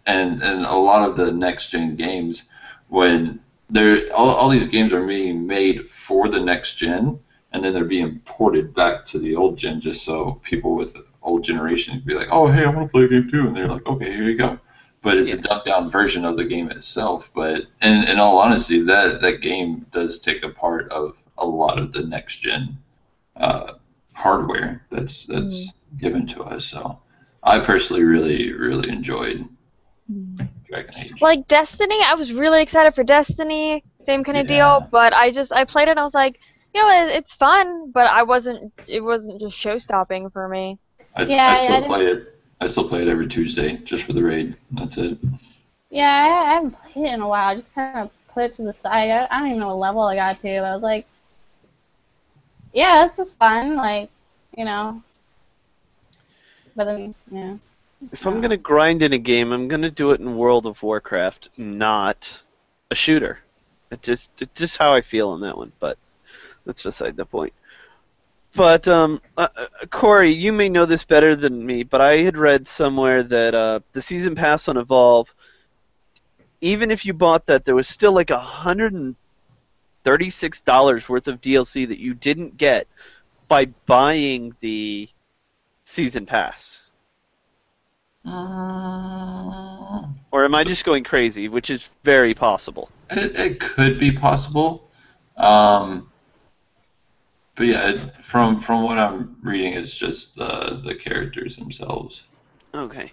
and 0.07 0.43
and 0.45 0.65
a 0.65 0.75
lot 0.77 1.09
of 1.09 1.17
the 1.17 1.33
next 1.33 1.71
gen 1.71 1.97
games 1.97 2.49
when 2.89 3.41
they're 3.69 4.13
all, 4.15 4.31
all 4.31 4.49
these 4.49 4.69
games 4.69 4.93
are 4.93 5.05
being 5.05 5.45
made 5.45 5.91
for 5.91 6.29
the 6.29 6.41
next 6.41 6.77
gen 6.77 7.19
and 7.53 7.65
then 7.65 7.73
they're 7.75 7.85
being 7.85 8.21
ported 8.25 8.73
back 8.75 9.05
to 9.07 9.19
the 9.19 9.35
old 9.35 9.57
gen 9.59 9.81
just 9.81 10.05
so 10.05 10.41
people 10.45 10.75
with 10.77 10.93
the 10.95 11.05
old 11.23 11.43
generation 11.43 11.95
can 11.95 12.05
be 12.07 12.15
like, 12.15 12.29
oh 12.31 12.47
hey, 12.47 12.65
I 12.65 12.71
want 12.71 12.87
to 12.87 12.93
play 12.93 13.05
a 13.05 13.09
game 13.09 13.29
too, 13.29 13.41
and 13.47 13.57
they're 13.57 13.69
like, 13.69 13.87
okay, 13.87 14.11
here 14.13 14.23
you 14.23 14.37
go. 14.39 14.57
But 15.03 15.17
it's 15.19 15.33
a 15.35 15.39
dumbed 15.39 15.65
down 15.67 15.91
version 15.91 16.25
of 16.25 16.37
the 16.37 16.45
game 16.45 16.71
itself. 16.71 17.31
But 17.35 17.63
in, 17.83 18.05
in 18.05 18.19
all 18.21 18.39
honesty, 18.39 18.81
that 18.85 19.21
that 19.21 19.43
game 19.43 19.87
does 19.93 20.19
take 20.19 20.43
a 20.45 20.49
part 20.51 20.91
of 20.93 21.17
a 21.39 21.47
lot 21.47 21.79
of 21.79 21.93
the 21.93 22.03
next 22.05 22.39
gen 22.39 22.79
uh, 23.37 23.75
hardware 24.15 24.87
that's 24.91 25.27
that's 25.27 25.75
given 25.99 26.27
to 26.29 26.45
us. 26.45 26.67
So 26.67 27.01
I 27.43 27.61
personally 27.61 28.05
really 28.05 28.53
really 28.53 28.89
enjoyed 28.91 29.49
Dragon 30.65 30.95
Age. 30.97 31.21
like 31.21 31.47
Destiny, 31.49 31.99
I 32.05 32.15
was 32.15 32.33
really 32.33 32.63
excited 32.63 32.95
for 32.95 33.05
Destiny. 33.05 33.85
Same 34.01 34.25
kind 34.25 34.39
of 34.39 34.47
Yeah. 34.47 34.47
deal, 34.47 34.89
but 34.91 35.15
I 35.15 35.31
just 35.31 35.53
I 35.53 35.65
played 35.65 35.89
it 35.89 35.93
and 35.93 36.01
I 36.01 36.05
was 36.05 36.15
like, 36.15 36.39
you 36.75 36.81
know, 36.83 37.05
it, 37.07 37.11
it's 37.17 37.35
fun, 37.35 37.91
but 37.93 38.07
I 38.09 38.23
wasn't. 38.25 38.73
It 38.87 39.01
wasn't 39.03 39.41
just 39.41 39.57
show 39.57 39.79
stopping 39.79 40.31
for 40.31 40.49
me. 40.49 40.79
I, 41.17 41.23
Yeah, 41.23 41.47
I 41.47 41.53
I- 41.53 41.55
still 41.55 41.79
I 41.79 41.81
play 41.81 42.07
it. 42.07 42.32
I 42.63 42.67
still 42.69 42.89
play 42.89 43.03
it 43.03 43.09
every 43.09 43.27
Tuesday 43.27 43.77
just 43.79 44.05
for 44.05 44.13
the 44.13 44.23
raid. 44.23 44.55
That's 44.71 44.97
it. 44.97 45.19
Yeah, 45.91 46.09
I, 46.09 46.51
I 46.51 46.55
haven't 46.55 46.71
played 46.71 47.07
it 47.07 47.15
in 47.15 47.21
a 47.21 47.27
while. 47.27 47.49
I 47.49 47.57
just 47.57 47.75
kind 47.75 47.99
of 47.99 48.11
put 48.29 48.45
it 48.45 48.53
to 48.53 48.63
the 48.63 48.73
side. 48.73 49.11
I, 49.11 49.27
I 49.29 49.41
don't 49.41 49.49
even 49.49 49.59
know 49.59 49.69
what 49.69 49.79
level 49.79 50.03
I 50.03 50.15
got 50.15 50.39
to. 50.39 50.61
But 50.61 50.65
I 50.65 50.75
was 50.75 50.83
like, 50.83 51.07
yeah, 52.73 53.05
this 53.05 53.19
is 53.19 53.33
fun. 53.33 53.75
Like, 53.75 54.11
you 54.57 54.65
know. 54.65 55.03
But 56.77 56.85
then, 56.85 57.17
yeah. 57.33 57.57
If 58.13 58.27
I'm 58.29 58.41
gonna 58.41 58.57
grind 58.57 59.03
in 59.03 59.13
a 59.13 59.19
game, 59.19 59.51
I'm 59.51 59.67
gonna 59.67 59.91
do 59.91 60.13
it 60.13 60.21
in 60.21 60.37
World 60.37 60.67
of 60.67 60.81
Warcraft, 60.85 61.51
not 61.57 62.45
a 62.93 62.95
shooter. 62.95 63.41
It 63.91 64.03
just 64.03 64.31
it's 64.41 64.61
just 64.61 64.77
how 64.77 64.95
I 64.95 65.01
feel 65.01 65.31
on 65.31 65.41
that 65.41 65.59
one. 65.59 65.73
But 65.81 65.99
that's 66.65 66.85
beside 66.85 67.17
the 67.17 67.27
point. 67.27 67.55
But 68.55 68.87
um, 68.87 69.21
uh, 69.37 69.49
uh, 69.57 69.67
Corey, 69.91 70.31
you 70.31 70.53
may 70.53 70.69
know 70.69 70.85
this 70.85 71.05
better 71.05 71.35
than 71.35 71.65
me, 71.65 71.85
but 71.85 72.03
I 72.03 72.19
had 72.19 72.37
read 72.37 72.67
somewhere 72.67 73.23
that 73.23 73.55
uh, 73.55 73.81
the 73.93 74.03
season 74.03 74.35
pass 74.35 74.69
on 74.69 74.77
Evolve, 74.77 75.35
even 76.61 76.91
if 76.91 77.07
you 77.07 77.15
bought 77.15 77.47
that, 77.47 77.65
there 77.65 77.75
was 77.75 77.89
still 77.89 78.13
like 78.13 78.31
a 78.31 78.39
hundred 78.39 78.93
and 78.93 79.17
thirty-six 80.05 80.61
dollars 80.61 81.09
worth 81.09 81.29
of 81.29 81.41
DLC 81.41 81.89
that 81.89 81.99
you 81.99 82.13
didn't 82.13 82.59
get 82.59 82.87
by 83.49 83.67
buying 83.87 84.55
the 84.61 85.09
season 85.85 86.27
pass. 86.27 86.91
Or 88.25 88.35
am 90.45 90.55
I 90.55 90.63
just 90.65 90.85
going 90.85 91.05
crazy, 91.05 91.49
which 91.49 91.71
is 91.71 91.91
very 92.05 92.35
possible? 92.35 92.91
It, 93.11 93.35
it 93.35 93.61
could 93.61 93.99
be 93.99 94.13
possible. 94.13 94.91
Um, 95.39 96.12
but 97.57 97.65
yeah, 97.67 97.91
it, 97.91 98.15
from 98.25 98.61
from 98.61 98.83
what 98.83 98.99
I'm 98.99 99.37
reading, 99.43 99.75
it's 99.75 99.95
just 99.97 100.37
the 100.37 100.81
the 100.85 100.95
characters 100.95 101.57
themselves. 101.57 102.27
Okay. 102.75 103.13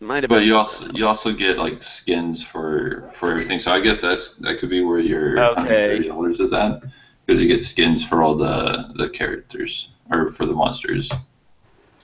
Might 0.00 0.22
have 0.22 0.30
But 0.30 0.44
you 0.44 0.56
something 0.56 0.56
also 0.56 0.86
you 0.92 1.06
also 1.06 1.32
get 1.32 1.58
like 1.58 1.82
skins 1.82 2.42
for 2.42 3.10
for 3.14 3.30
everything. 3.30 3.58
So 3.58 3.72
I 3.72 3.80
guess 3.80 4.00
that's 4.00 4.36
that 4.36 4.58
could 4.58 4.70
be 4.70 4.82
where 4.82 4.98
your 4.98 5.56
Okay. 5.58 6.08
dollars 6.08 6.40
is 6.40 6.52
at 6.52 6.82
because 7.26 7.40
you 7.40 7.48
get 7.48 7.64
skins 7.64 8.04
for 8.04 8.22
all 8.22 8.36
the 8.36 8.92
the 8.96 9.08
characters 9.10 9.90
or 10.10 10.30
for 10.30 10.46
the 10.46 10.54
monsters. 10.54 11.10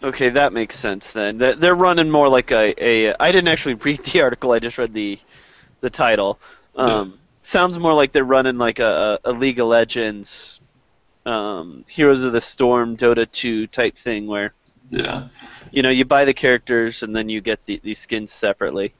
Okay, 0.03 0.31
that 0.31 0.53
makes 0.53 0.79
sense 0.79 1.13
then. 1.13 1.37
They're 1.39 1.57
they're 1.57 1.75
running 1.75 2.11
more 2.11 2.29
like 2.29 2.51
a, 2.53 2.75
a. 2.83 3.15
I 3.21 3.33
didn't 3.33 3.49
actually 3.49 3.75
read 3.87 4.03
the 4.05 4.23
article. 4.23 4.53
I 4.53 4.59
just 4.59 4.79
read 4.79 4.95
the 4.95 5.19
the 5.81 5.91
title. 5.91 6.41
Um, 6.77 7.21
Sounds 7.43 7.79
more 7.79 7.95
like 7.95 8.13
they're 8.13 8.25
running 8.25 8.59
like 8.59 8.79
a, 8.81 9.21
a 9.25 9.33
League 9.33 9.61
of 9.61 9.69
Legends, 9.69 10.61
um, 11.27 11.85
Heroes 11.89 12.23
of 12.23 12.33
the 12.33 12.41
Storm, 12.41 12.97
Dota 12.97 13.31
2 13.31 13.67
type 13.69 13.97
thing 13.97 14.27
where 14.27 14.55
Yeah. 14.91 15.29
you 15.71 15.83
know 15.83 15.91
you 15.91 16.05
buy 16.05 16.25
the 16.25 16.35
characters 16.35 17.03
and 17.03 17.15
then 17.15 17.29
you 17.29 17.41
get 17.41 17.65
the, 17.65 17.81
these 17.83 17.99
skins 17.99 18.33
separately. 18.33 18.95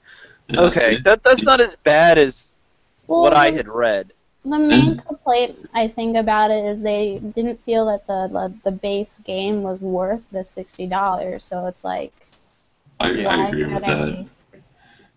Yeah. 0.49 0.63
Okay, 0.63 0.99
that 1.05 1.23
that's 1.23 1.45
not 1.45 1.61
as 1.61 1.77
bad 1.77 2.19
as 2.19 2.53
Well, 3.07 3.23
what 3.23 3.33
I 3.33 3.51
had 3.51 3.69
read. 3.69 4.13
The 4.45 4.59
main 4.59 4.99
complaint 4.99 5.69
I 5.75 5.87
think 5.89 6.17
about 6.17 6.51
it 6.51 6.65
is 6.65 6.83
they 6.83 7.19
didn't 7.19 7.63
feel 7.65 7.87
that 7.87 8.07
the 8.07 8.29
the, 8.33 8.71
the 8.71 8.77
base 8.77 9.19
game 9.25 9.63
was 9.63 9.81
worth 9.81 10.23
the 10.33 10.45
sixty 10.45 10.87
dollars. 10.87 11.45
So 11.45 11.67
it's 11.67 11.85
like 11.85 12.13
I, 13.01 13.11
why 13.23 13.35
I 13.37 13.49
agree 13.49 13.65
with 13.65 13.85
should 13.85 13.91
that. 13.91 14.27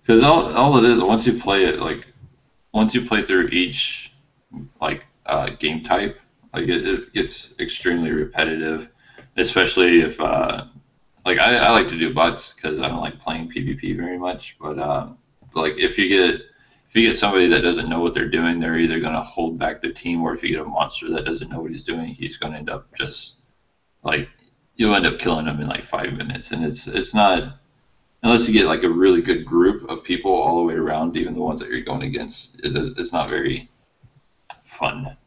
Because 0.02 0.24
all, 0.24 0.54
all 0.56 0.78
it 0.78 0.90
is, 0.90 1.02
once 1.02 1.28
you 1.28 1.40
play 1.40 1.66
it, 1.66 1.80
like, 1.80 2.06
once 2.74 2.94
you 2.94 3.06
play 3.06 3.26
through 3.26 3.48
each, 3.48 4.12
like, 4.82 5.06
uh, 5.26 5.52
game 5.60 5.84
type, 5.84 6.20
like, 6.54 6.68
it, 6.68 6.86
it 6.86 7.14
gets 7.14 7.50
extremely 7.60 8.12
repetitive, 8.12 8.90
especially 9.38 10.02
if, 10.02 10.20
uh, 10.20 10.66
like, 11.26 11.40
I, 11.40 11.58
I 11.58 11.72
like 11.72 11.88
to 11.88 11.98
do 11.98 12.14
bots 12.14 12.54
because 12.54 12.80
I 12.80 12.88
don't 12.88 13.02
like 13.02 13.20
playing 13.20 13.50
PvP 13.50 13.96
very 13.98 14.18
much, 14.18 14.58
but, 14.60 14.78
um, 14.80 15.18
like, 15.54 15.74
if 15.78 15.98
you 15.98 16.10
get, 16.10 16.42
if 16.90 16.96
you 16.96 17.08
get 17.08 17.18
somebody 17.18 17.48
that 17.48 17.62
doesn't 17.62 17.90
know 17.90 18.02
what 18.02 18.14
they're 18.14 18.30
doing, 18.30 18.60
they're 18.60 18.78
either 18.78 19.00
going 19.00 19.14
to 19.14 19.22
hold 19.22 19.58
back 19.58 19.82
their 19.82 19.94
team, 19.94 20.22
or 20.22 20.34
if 20.34 20.44
you 20.44 20.50
get 20.50 20.62
a 20.62 20.66
monster 20.66 21.10
that 21.10 21.26
doesn't 21.26 21.50
know 21.50 21.62
what 21.62 21.72
he's 21.72 21.84
doing, 21.84 22.14
he's 22.14 22.38
going 22.38 22.54
to 22.54 22.60
end 22.60 22.70
up 22.70 22.88
just, 22.96 23.38
like, 24.04 24.30
you'll 24.76 24.96
end 24.96 25.08
up 25.08 25.20
killing 25.20 25.48
him 25.48 25.60
in, 25.60 25.68
like, 25.68 25.84
five 25.84 26.14
minutes, 26.14 26.52
and 26.52 26.64
it's, 26.64 26.88
it's 26.88 27.14
not, 27.14 27.58
unless 28.24 28.48
you 28.48 28.54
get 28.54 28.68
like 28.68 28.84
a 28.84 28.90
really 28.90 29.22
good 29.22 29.46
group 29.46 29.90
of 29.90 30.04
people 30.04 30.32
all 30.32 30.58
the 30.58 30.64
way 30.64 30.76
around, 30.76 31.18
even 31.18 31.34
the 31.34 31.42
ones 31.42 31.60
that 31.60 31.70
you're 31.70 31.82
going 31.82 32.04
against, 32.04 32.60
it 32.64 32.76
is, 32.76 32.94
it's 32.98 33.12
not 33.12 33.30
very 33.30 33.70
fun. 34.64 35.18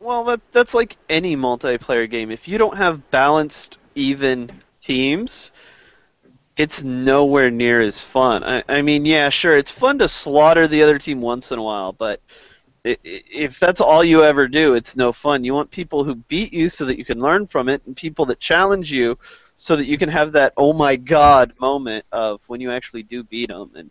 Well, 0.00 0.24
that 0.24 0.40
that's 0.52 0.74
like 0.74 0.96
any 1.08 1.36
multiplayer 1.36 2.08
game. 2.08 2.30
If 2.30 2.48
you 2.48 2.58
don't 2.58 2.76
have 2.76 3.10
balanced, 3.10 3.78
even 3.94 4.50
teams, 4.80 5.52
it's 6.56 6.82
nowhere 6.82 7.50
near 7.50 7.80
as 7.80 8.00
fun. 8.00 8.42
I, 8.44 8.62
I 8.68 8.82
mean, 8.82 9.04
yeah, 9.04 9.28
sure, 9.28 9.56
it's 9.56 9.70
fun 9.70 9.98
to 9.98 10.08
slaughter 10.08 10.66
the 10.68 10.82
other 10.82 10.98
team 10.98 11.20
once 11.20 11.52
in 11.52 11.58
a 11.58 11.62
while, 11.62 11.92
but 11.92 12.20
if 12.84 13.58
that's 13.60 13.80
all 13.80 14.04
you 14.04 14.24
ever 14.24 14.48
do, 14.48 14.74
it's 14.74 14.96
no 14.96 15.12
fun. 15.12 15.44
You 15.44 15.54
want 15.54 15.70
people 15.70 16.04
who 16.04 16.14
beat 16.16 16.52
you 16.52 16.68
so 16.68 16.84
that 16.86 16.98
you 16.98 17.04
can 17.04 17.18
learn 17.20 17.46
from 17.46 17.68
it, 17.68 17.82
and 17.86 17.96
people 17.96 18.26
that 18.26 18.40
challenge 18.40 18.92
you 18.92 19.18
so 19.56 19.76
that 19.76 19.86
you 19.86 19.98
can 19.98 20.08
have 20.10 20.32
that 20.32 20.52
oh 20.58 20.72
my 20.72 20.96
god 20.96 21.52
moment 21.60 22.04
of 22.12 22.40
when 22.48 22.60
you 22.60 22.70
actually 22.70 23.02
do 23.02 23.22
beat 23.24 23.48
them. 23.50 23.72
And 23.76 23.90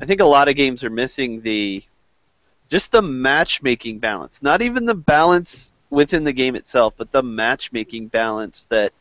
I 0.00 0.06
think 0.06 0.20
a 0.20 0.24
lot 0.26 0.48
of 0.48 0.56
games 0.56 0.84
are 0.84 0.90
missing 0.90 1.40
the 1.42 1.82
just 2.68 2.92
the 2.92 3.02
matchmaking 3.02 3.98
balance. 3.98 4.42
Not 4.42 4.62
even 4.62 4.84
the 4.84 4.94
balance 4.94 5.72
within 5.90 6.24
the 6.24 6.32
game 6.32 6.54
itself, 6.54 6.94
but 6.96 7.12
the 7.12 7.22
matchmaking 7.22 8.08
balance 8.08 8.66
that 8.68 8.92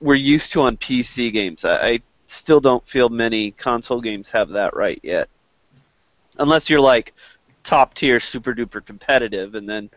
we're 0.00 0.14
used 0.14 0.52
to 0.52 0.62
on 0.62 0.76
PC 0.76 1.32
games. 1.32 1.64
I, 1.64 1.88
I 1.88 2.00
still 2.26 2.60
don't 2.60 2.86
feel 2.86 3.08
many 3.08 3.50
console 3.52 4.00
games 4.00 4.30
have 4.30 4.50
that 4.50 4.74
right 4.74 5.00
yet. 5.02 5.28
Unless 6.38 6.70
you're 6.70 6.80
like 6.80 7.12
top 7.62 7.94
tier 7.94 8.18
super 8.18 8.54
duper 8.54 8.84
competitive 8.84 9.54
and 9.54 9.68
then 9.68 9.90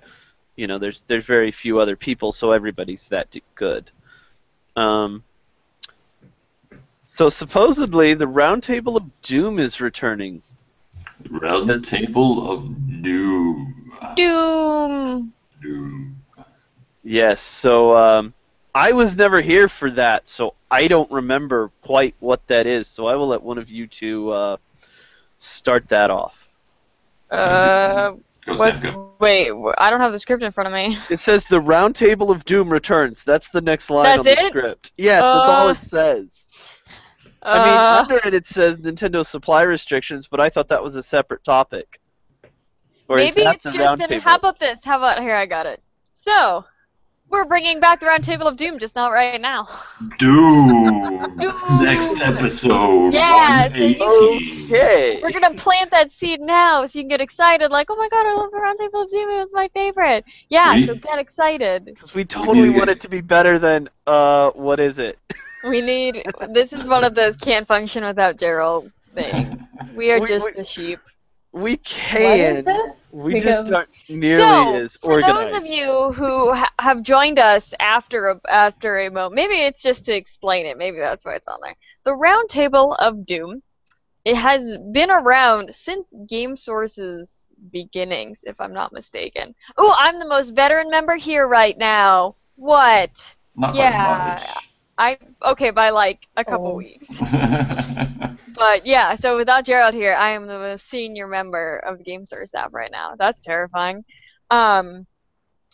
you 0.57 0.67
know 0.67 0.77
there's 0.77 1.01
there's 1.07 1.25
very 1.25 1.49
few 1.49 1.79
other 1.79 1.95
people 1.95 2.31
so 2.31 2.51
everybody's 2.51 3.07
that 3.07 3.35
good. 3.55 3.89
Um 4.75 5.23
so 7.05 7.29
supposedly 7.29 8.15
the 8.15 8.25
Roundtable 8.25 8.97
of 8.97 9.21
Doom 9.21 9.59
is 9.59 9.79
returning. 9.79 10.41
Round 11.29 11.69
the 11.69 11.79
Table 11.79 12.51
of 12.51 13.01
Doom. 13.01 13.91
Doom. 14.15 15.33
Doom. 15.61 16.21
Yes, 17.03 17.41
so 17.41 17.95
um, 17.97 18.33
I 18.73 18.91
was 18.93 19.17
never 19.17 19.41
here 19.41 19.67
for 19.67 19.91
that, 19.91 20.27
so 20.29 20.53
I 20.71 20.87
don't 20.87 21.11
remember 21.11 21.71
quite 21.81 22.15
what 22.19 22.45
that 22.47 22.65
is. 22.65 22.87
So 22.87 23.07
I 23.07 23.15
will 23.15 23.27
let 23.27 23.43
one 23.43 23.57
of 23.57 23.69
you 23.69 23.87
two 23.87 24.31
uh, 24.31 24.57
start 25.37 25.89
that 25.89 26.09
off. 26.09 26.49
Uh, 27.29 28.13
what's, 28.45 28.83
wait, 29.19 29.51
I 29.77 29.89
don't 29.89 29.99
have 30.01 30.11
the 30.11 30.19
script 30.19 30.43
in 30.43 30.51
front 30.51 30.67
of 30.67 30.73
me. 30.73 30.97
It 31.09 31.19
says 31.19 31.45
the 31.45 31.59
Round 31.59 31.95
Table 31.95 32.31
of 32.31 32.45
Doom 32.45 32.69
returns. 32.69 33.23
That's 33.23 33.49
the 33.49 33.61
next 33.61 33.89
line 33.89 34.05
That's 34.05 34.19
on 34.19 34.25
the 34.25 34.31
it? 34.31 34.47
script. 34.49 34.91
Yes, 34.97 35.21
that's 35.33 35.49
all 35.49 35.67
Uh, 35.67 35.71
it 35.71 35.81
says. 35.83 36.42
I 37.45 37.65
mean, 37.65 37.77
Uh, 37.77 37.97
under 38.01 38.27
it 38.27 38.34
it 38.34 38.47
says 38.47 38.77
Nintendo 38.77 39.25
supply 39.25 39.63
restrictions, 39.63 40.27
but 40.29 40.39
I 40.39 40.49
thought 40.49 40.69
that 40.69 40.84
was 40.84 40.95
a 40.95 41.03
separate 41.03 41.43
topic. 41.43 41.99
Or 43.10 43.19
is 43.19 43.36
maybe 43.36 43.45
that 43.45 43.56
it's 43.56 43.63
the 43.65 43.71
just. 43.71 43.79
Round 43.79 44.01
In, 44.12 44.19
how 44.19 44.36
about 44.36 44.60
this? 44.60 44.79
How 44.84 44.97
about 44.97 45.21
here? 45.21 45.36
I 45.36 45.45
got 45.45 45.65
it. 45.65 45.82
So, 46.13 46.63
we're 47.29 47.43
bringing 47.45 47.79
back 47.79 47.99
the 47.99 48.06
Round 48.06 48.23
Table 48.23 48.47
of 48.47 48.56
Doom, 48.56 48.79
just 48.79 48.95
not 48.95 49.12
right 49.12 49.41
now. 49.41 49.67
Doom. 50.19 51.36
Next 51.82 52.21
episode. 52.21 53.13
Yeah, 53.13 53.67
so 53.67 53.75
you- 53.75 54.65
Okay. 54.73 55.19
We're 55.21 55.32
gonna 55.32 55.56
plant 55.56 55.91
that 55.91 56.12
seed 56.12 56.39
now, 56.39 56.86
so 56.86 56.97
you 56.99 57.03
can 57.03 57.10
get 57.10 57.21
excited. 57.21 57.71
Like, 57.71 57.88
oh 57.89 57.95
my 57.95 58.08
god, 58.10 58.25
I 58.25 58.36
love 58.36 58.51
the 58.51 58.58
Round 58.58 58.77
Table 58.77 59.01
of 59.01 59.10
Doom. 59.10 59.29
It 59.29 59.39
was 59.39 59.53
my 59.53 59.67
favorite. 59.69 60.23
Yeah, 60.49 60.75
See? 60.75 60.86
so 60.86 60.95
get 60.95 61.19
excited. 61.19 61.86
Because 61.86 62.13
we 62.13 62.23
totally 62.23 62.62
need 62.67 62.73
to 62.73 62.77
want 62.77 62.89
it 62.89 63.01
to 63.01 63.10
be 63.10 63.21
better 63.21 63.60
than 63.60 63.89
uh, 64.08 64.51
what 64.51 64.79
is 64.79 64.99
it? 64.99 65.17
We 65.63 65.82
need. 65.82 66.23
This 66.49 66.73
is 66.73 66.88
one 66.88 67.04
of 67.04 67.15
those 67.15 67.36
can't 67.36 67.67
function 67.67 68.04
without 68.04 68.38
Gerald 68.38 68.91
things. 69.13 69.62
We 69.95 70.12
are 70.12 70.19
We- 70.19 70.28
just 70.28 70.45
we- 70.56 70.62
a 70.62 70.65
sheep. 70.65 70.99
We 71.52 71.78
can. 71.78 72.63
this? 72.63 73.08
We 73.12 73.34
just 73.39 73.65
Because- 73.65 73.71
aren't 73.71 73.89
nearly 74.10 74.43
so, 74.43 74.73
as 74.76 74.97
for 74.97 75.21
those 75.21 75.54
of 75.54 75.67
you 75.67 76.12
who 76.13 76.52
ha- 76.52 76.73
have 76.80 77.04
joined 77.04 77.38
us 77.38 77.76
after 77.80 78.30
a, 78.30 78.39
after 78.49 78.97
a 79.02 79.12
moment, 79.12 79.36
maybe 79.36 79.62
it's 79.62 79.84
just 79.84 80.04
to 80.06 80.15
explain 80.15 80.65
it. 80.65 80.80
Maybe 80.80 80.97
that's 80.97 81.23
why 81.23 81.36
it's 81.36 81.47
on 81.47 81.60
there. 81.63 81.76
The 82.06 82.15
Round 82.15 82.49
Table 82.49 82.93
of 82.95 83.23
Doom. 83.28 83.62
It 84.26 84.36
has 84.36 84.78
been 84.93 85.12
around 85.12 85.76
since 85.76 86.12
Game 86.28 86.56
Source's 86.56 87.45
beginnings, 87.71 88.39
if 88.45 88.60
I'm 88.60 88.73
not 88.73 88.91
mistaken. 88.91 89.54
Oh, 89.78 89.95
I'm 89.99 90.17
the 90.17 90.28
most 90.28 90.56
veteran 90.56 90.89
member 90.89 91.17
here 91.17 91.45
right 91.47 91.78
now. 91.78 92.36
What? 92.56 93.12
Not 93.56 93.76
yeah. 93.76 94.43
I 94.97 95.17
okay 95.43 95.71
by 95.71 95.89
like 95.89 96.27
a 96.38 96.45
couple 96.45 96.75
weeks. 96.75 97.08
But 98.56 98.86
yeah, 98.86 99.15
so 99.15 99.36
without 99.36 99.65
Gerald 99.65 99.93
here, 99.93 100.13
I 100.13 100.32
am 100.32 100.47
the 100.47 100.60
most 100.60 100.88
senior 100.88 101.27
member 101.27 101.77
of 101.77 101.97
the 101.97 102.03
Game 102.03 102.23
Source 102.25 102.49
staff 102.49 102.69
right 102.71 102.91
now. 102.91 103.15
That's 103.17 103.41
terrifying. 103.41 104.06
Um, 104.51 105.08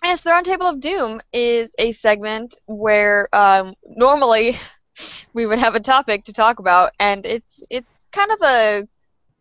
yes, 0.04 0.22
the 0.22 0.30
Roundtable 0.30 0.74
of 0.74 0.80
Doom 0.80 1.22
is 1.34 1.76
a 1.78 1.92
segment 1.92 2.56
where 2.68 3.28
um, 3.36 3.76
normally 3.84 4.58
we 5.34 5.46
would 5.46 5.60
have 5.60 5.76
a 5.76 5.80
topic 5.80 6.24
to 6.26 6.34
talk 6.34 6.60
about, 6.60 6.94
and 7.00 7.26
it's 7.26 7.62
it's 7.70 8.06
kind 8.12 8.32
of 8.32 8.42
a 8.42 8.88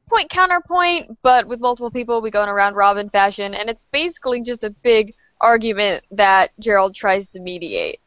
point 0.08 0.30
counterpoint, 0.30 1.16
but 1.22 1.46
with 1.46 1.60
multiple 1.60 1.90
people, 1.90 2.20
we 2.20 2.30
go 2.30 2.42
in 2.42 2.48
a 2.48 2.54
round 2.54 2.74
robin 2.76 3.08
fashion, 3.08 3.54
and 3.54 3.70
it's 3.70 3.84
basically 3.92 4.42
just 4.42 4.64
a 4.64 4.70
big 4.70 5.14
argument 5.40 6.04
that 6.10 6.50
Gerald 6.58 6.94
tries 6.94 7.28
to 7.28 7.40
mediate. 7.40 8.00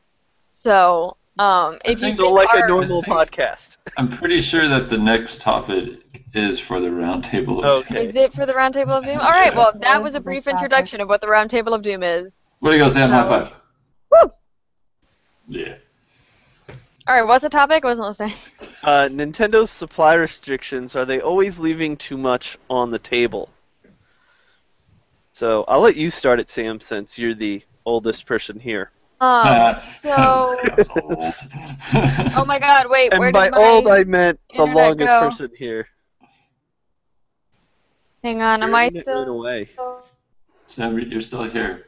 So, 0.48 1.16
um, 1.42 1.80
if 1.86 2.00
you 2.00 2.08
think 2.08 2.18
So 2.18 2.24
think 2.24 2.36
like 2.36 2.64
a 2.64 2.68
normal 2.68 3.02
podcast. 3.04 3.78
I'm 3.98 4.10
pretty 4.10 4.40
sure 4.40 4.68
that 4.68 4.90
the 4.90 4.98
next 4.98 5.42
topic 5.42 6.04
is 6.34 6.60
for 6.60 6.80
the 6.80 6.88
Roundtable 6.88 7.64
of 7.64 7.86
Okay. 7.86 8.04
Is 8.04 8.16
it 8.16 8.34
for 8.34 8.46
the 8.46 8.54
Roundtable 8.54 8.98
of 8.98 9.06
Doom? 9.06 9.20
All 9.20 9.32
right. 9.32 9.56
Well, 9.56 9.74
that 9.82 10.04
was 10.04 10.16
a 10.16 10.20
brief 10.20 10.48
introduction 10.48 11.02
of 11.02 11.10
what 11.10 11.20
the 11.22 11.28
Roundtable 11.28 11.74
of 11.74 11.82
Doom 11.82 12.04
is. 12.04 12.46
What 12.60 12.70
do 12.70 12.78
you 12.78 12.84
go, 12.84 12.90
Sam? 12.90 13.10
High 13.10 13.24
No. 13.24 13.28
five. 13.28 13.54
Woo! 14.12 14.32
Yeah. 15.48 15.76
All 17.08 17.20
right, 17.20 17.28
what's 17.28 17.42
the 17.42 17.50
topic? 17.50 17.84
I 17.84 17.88
wasn't 17.88 18.08
listening. 18.08 18.34
Uh, 18.84 19.10
Nintendo's 19.12 19.72
supply 19.72 20.14
restrictions 20.14 20.96
are 20.96 21.04
they 21.04 21.20
always 21.20 21.58
leaving 21.58 21.98
too 21.98 22.18
much 22.18 22.58
on 22.70 22.92
the 22.92 23.00
table? 23.00 23.50
So 25.32 25.66
I'll 25.68 25.82
let 25.82 25.96
you 25.96 26.12
start 26.12 26.40
it, 26.40 26.50
Sam, 26.50 26.80
since 26.80 27.18
you're 27.18 27.34
the 27.34 27.64
oldest 27.86 28.28
person 28.28 28.60
here. 28.60 28.92
Um, 29.22 29.80
so, 30.00 30.12
oh 32.36 32.44
my 32.46 32.58
God, 32.58 32.88
wait, 32.90 33.12
where 33.12 33.28
and 33.28 33.34
by 33.34 33.46
did 33.46 33.52
my 33.52 33.64
old, 33.64 33.88
I 33.88 34.04
meant 34.04 34.40
the 34.50 34.64
internet 34.64 34.76
longest 34.76 35.08
go? 35.08 35.20
person 35.30 35.52
here. 35.56 35.88
Hang 38.24 38.42
on, 38.42 38.64
am 38.64 38.70
Your 38.70 38.78
I 38.78 38.86
internet 38.88 39.06
went 39.06 39.26
still? 39.26 39.34
away. 39.36 39.70
Sam, 40.66 40.98
you're 41.00 41.22
still 41.22 41.44
here. 41.44 41.86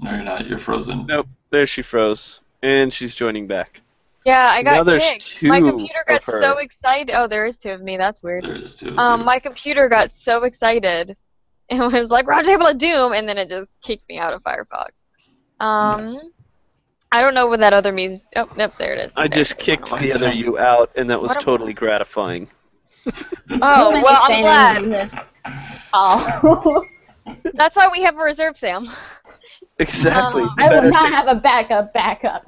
No, 0.00 0.10
you're 0.10 0.24
not. 0.24 0.48
You're 0.48 0.58
frozen. 0.58 1.06
Nope, 1.06 1.28
there 1.50 1.66
she 1.66 1.82
froze, 1.82 2.40
and 2.62 2.92
she's 2.92 3.14
joining 3.14 3.46
back. 3.46 3.80
Yeah, 4.24 4.48
I 4.50 4.62
got 4.64 4.72
Now 4.72 4.82
there's 4.82 5.04
kicked. 5.04 5.42
My 5.44 5.60
computer 5.60 6.02
got 6.08 6.24
so 6.24 6.58
excited. 6.58 7.14
Oh, 7.14 7.28
there 7.28 7.46
is 7.46 7.56
two 7.56 7.70
of 7.70 7.82
me. 7.82 7.96
That's 7.98 8.20
weird. 8.22 8.44
There 8.44 8.56
is 8.56 8.74
two. 8.74 8.88
of 8.88 8.98
Um, 8.98 9.20
you. 9.20 9.26
my 9.26 9.38
computer 9.38 9.88
got 9.88 10.10
so 10.12 10.42
excited. 10.44 11.16
It 11.70 11.80
was 11.80 12.10
like 12.10 12.26
Roundtable 12.26 12.70
of 12.70 12.76
Doom, 12.76 13.12
and 13.14 13.26
then 13.26 13.38
it 13.38 13.48
just 13.48 13.74
kicked 13.80 14.06
me 14.08 14.18
out 14.18 14.34
of 14.34 14.42
Firefox. 14.42 15.03
Um, 15.60 16.18
I 17.12 17.20
don't 17.20 17.34
know 17.34 17.46
what 17.46 17.60
that 17.60 17.72
other 17.72 17.92
means. 17.92 18.20
Oh, 18.36 18.50
nope, 18.56 18.72
there 18.78 18.94
it 18.94 18.98
is. 19.06 19.12
I 19.16 19.28
There. 19.28 19.38
just 19.42 19.56
kicked 19.58 19.88
the 19.90 20.12
other 20.12 20.32
you 20.32 20.58
out, 20.58 20.90
and 20.96 21.08
that 21.10 21.20
was 21.20 21.30
What 21.30 21.38
am- 21.38 21.44
totally 21.44 21.72
gratifying. 21.74 22.48
Oh, 23.50 23.90
well, 24.02 24.20
I'm 24.22 24.40
glad. 24.40 24.82
in 24.82 24.90
this 24.90 25.12
call. 25.92 26.84
That's 27.54 27.76
why 27.76 27.88
we 27.92 28.02
have 28.02 28.16
a 28.18 28.22
reserve, 28.22 28.56
Sam. 28.56 28.86
Exactly. 29.78 30.42
Um, 30.42 30.50
I 30.58 30.68
Better 30.68 30.82
would 30.82 30.92
not 30.92 31.12
have 31.12 31.26
a 31.26 31.38
backup 31.40 31.92
backup. 31.92 32.44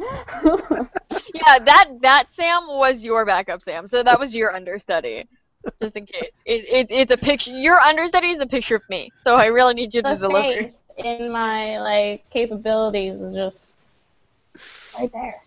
Yeah, 1.34 1.58
that 1.64 1.86
that 2.00 2.24
Sam 2.32 2.66
was 2.68 3.04
your 3.04 3.24
backup, 3.26 3.62
Sam. 3.62 3.86
So 3.86 4.02
that 4.02 4.18
was 4.18 4.34
your 4.34 4.54
understudy, 4.54 5.26
just 5.80 5.96
in 5.96 6.06
case. 6.06 6.30
It, 6.44 6.64
it 6.68 6.90
it's 6.90 7.12
a 7.12 7.16
picture. 7.16 7.50
Your 7.50 7.78
understudy 7.80 8.30
is 8.30 8.40
a 8.40 8.46
picture 8.46 8.76
of 8.76 8.82
me. 8.88 9.10
So 9.20 9.34
I 9.36 9.46
really 9.46 9.74
need 9.74 9.94
you 9.94 10.02
to 10.02 10.10
the 10.10 10.16
deliver. 10.16 10.70
Faith 10.96 11.20
in 11.20 11.30
my 11.30 11.78
like 11.80 12.28
capabilities 12.30 13.20
is 13.20 13.34
just 13.34 13.74
right 14.98 15.12
there. 15.12 15.40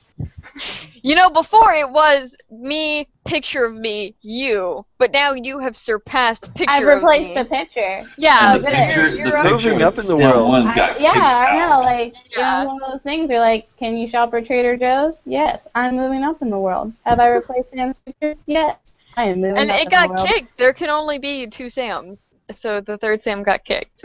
You 1.02 1.16
know, 1.16 1.30
before 1.30 1.72
it 1.72 1.90
was 1.90 2.36
me, 2.52 3.08
picture 3.24 3.64
of 3.64 3.74
me, 3.74 4.16
you, 4.22 4.86
but 4.98 5.14
now 5.14 5.32
you 5.32 5.60
have 5.60 5.78
surpassed 5.78 6.54
picture 6.56 6.70
I've 6.74 6.82
of 6.84 6.96
replaced 6.96 7.30
me. 7.30 7.36
the 7.36 7.46
picture. 7.46 8.04
Yeah, 8.18 8.56
And 8.56 8.64
the 8.64 8.68
picture, 8.70 9.08
you're- 9.08 9.12
the 9.24 9.30
you're 9.30 9.42
picture 9.44 9.70
Moving 9.70 9.82
up 9.84 9.98
in 9.98 10.06
the 10.08 10.18
world. 10.18 10.50
One 10.50 10.68
I- 10.68 10.76
got 10.76 11.00
yeah, 11.00 11.14
kicked 11.14 11.24
I 11.24 11.56
know. 11.60 11.74
out. 11.76 11.82
Like, 11.84 12.14
Yeah. 12.36 12.60
you 12.60 12.66
know, 12.66 12.74
one 12.74 12.84
of 12.84 12.92
those 12.92 13.02
things. 13.02 13.30
You're 13.30 13.40
like, 13.40 13.70
can 13.78 13.96
you 13.96 14.08
shop 14.10 14.34
at 14.34 14.46
Trader 14.46 14.76
Joe's? 14.76 15.22
Yes, 15.26 15.68
I'm 15.74 15.96
moving 15.96 16.24
up 16.24 16.42
in 16.42 16.50
the 16.50 16.60
world. 16.60 16.92
Have 17.06 17.20
I 17.22 17.28
replaced 17.30 17.70
Sam's 17.70 18.00
picture? 18.00 18.36
Yes, 18.46 18.98
I 19.16 19.24
am 19.26 19.40
moving 19.40 19.58
and 19.58 19.72
up 19.72 19.78
it 19.78 19.84
in 19.84 19.90
got 19.90 20.08
the 20.10 20.14
world. 20.16 20.28
kicked. 20.28 20.58
There 20.58 20.74
can 20.74 20.90
only 20.90 21.18
be 21.18 21.48
two 21.48 21.70
Sams, 21.70 22.36
so 22.52 22.82
the 22.82 22.98
third 22.98 23.24
Sam 23.24 23.42
got 23.44 23.64
kicked. 23.64 24.04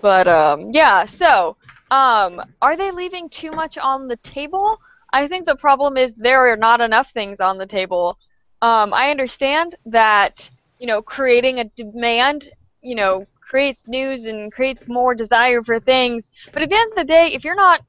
But 0.00 0.28
um, 0.28 0.70
yeah. 0.72 1.04
So 1.04 1.56
um, 1.90 2.40
are 2.62 2.76
they 2.76 2.90
leaving 2.90 3.28
too 3.28 3.50
much 3.50 3.78
on 3.78 4.08
the 4.08 4.16
table? 4.16 4.78
I 5.12 5.26
think 5.26 5.46
the 5.46 5.56
problem 5.56 5.96
is 5.96 6.14
there 6.14 6.52
are 6.52 6.56
not 6.56 6.80
enough 6.80 7.10
things 7.10 7.40
on 7.40 7.58
the 7.58 7.66
table. 7.66 8.18
Um, 8.60 8.92
I 8.92 9.10
understand 9.10 9.76
that 9.86 10.50
you 10.78 10.86
know 10.86 11.02
creating 11.02 11.60
a 11.60 11.64
demand, 11.64 12.50
you 12.82 12.94
know, 12.94 13.26
creates 13.40 13.88
news 13.88 14.26
and 14.26 14.52
creates 14.52 14.86
more 14.88 15.14
desire 15.14 15.62
for 15.62 15.80
things. 15.80 16.30
But 16.52 16.62
at 16.62 16.68
the 16.70 16.76
end 16.76 16.92
of 16.92 16.96
the 16.96 17.04
day, 17.04 17.30
if 17.32 17.44
you're 17.44 17.54
not 17.54 17.80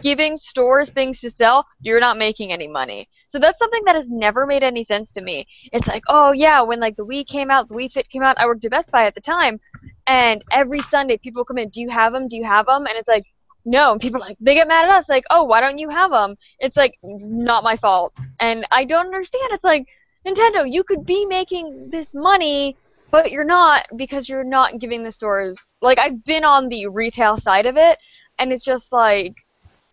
giving 0.00 0.36
stores 0.36 0.90
things 0.90 1.20
to 1.20 1.30
sell, 1.30 1.66
you're 1.80 2.00
not 2.00 2.18
making 2.18 2.52
any 2.52 2.68
money. 2.68 3.08
So 3.26 3.38
that's 3.38 3.58
something 3.58 3.82
that 3.84 3.96
has 3.96 4.08
never 4.10 4.46
made 4.46 4.62
any 4.62 4.84
sense 4.84 5.12
to 5.12 5.20
me. 5.20 5.46
It's 5.72 5.88
like, 5.88 6.04
oh 6.08 6.32
yeah, 6.32 6.62
when 6.62 6.80
like 6.80 6.96
the 6.96 7.06
Wii 7.06 7.26
came 7.26 7.50
out, 7.50 7.68
the 7.68 7.74
Wii 7.74 7.92
Fit 7.92 8.08
came 8.08 8.22
out, 8.22 8.38
I 8.38 8.46
worked 8.46 8.64
at 8.64 8.70
Best 8.70 8.90
Buy 8.90 9.06
at 9.06 9.14
the 9.14 9.20
time, 9.20 9.60
and 10.06 10.44
every 10.50 10.80
Sunday 10.80 11.18
people 11.18 11.44
come 11.44 11.58
in, 11.58 11.68
do 11.68 11.80
you 11.80 11.90
have 11.90 12.12
them? 12.12 12.28
Do 12.28 12.36
you 12.36 12.44
have 12.44 12.66
them? 12.66 12.86
And 12.86 12.96
it's 12.96 13.08
like, 13.08 13.24
no. 13.64 13.92
And 13.92 14.00
people 14.00 14.22
are 14.22 14.26
like, 14.26 14.38
they 14.40 14.54
get 14.54 14.68
mad 14.68 14.86
at 14.86 14.90
us, 14.90 15.08
like, 15.08 15.24
oh, 15.30 15.44
why 15.44 15.60
don't 15.60 15.78
you 15.78 15.88
have 15.90 16.10
them? 16.10 16.36
It's 16.58 16.76
like, 16.76 16.98
not 17.02 17.64
my 17.64 17.76
fault. 17.76 18.14
And 18.40 18.66
I 18.70 18.84
don't 18.84 19.06
understand. 19.06 19.52
It's 19.52 19.64
like, 19.64 19.86
Nintendo, 20.26 20.70
you 20.70 20.82
could 20.84 21.04
be 21.04 21.26
making 21.26 21.90
this 21.90 22.14
money, 22.14 22.76
but 23.10 23.30
you're 23.30 23.44
not 23.44 23.86
because 23.96 24.28
you're 24.28 24.44
not 24.44 24.78
giving 24.78 25.02
the 25.02 25.10
stores. 25.10 25.72
Like, 25.80 25.98
I've 25.98 26.24
been 26.24 26.44
on 26.44 26.68
the 26.68 26.86
retail 26.86 27.36
side 27.36 27.66
of 27.66 27.76
it, 27.76 27.98
and 28.38 28.52
it's 28.52 28.64
just 28.64 28.92
like, 28.92 29.34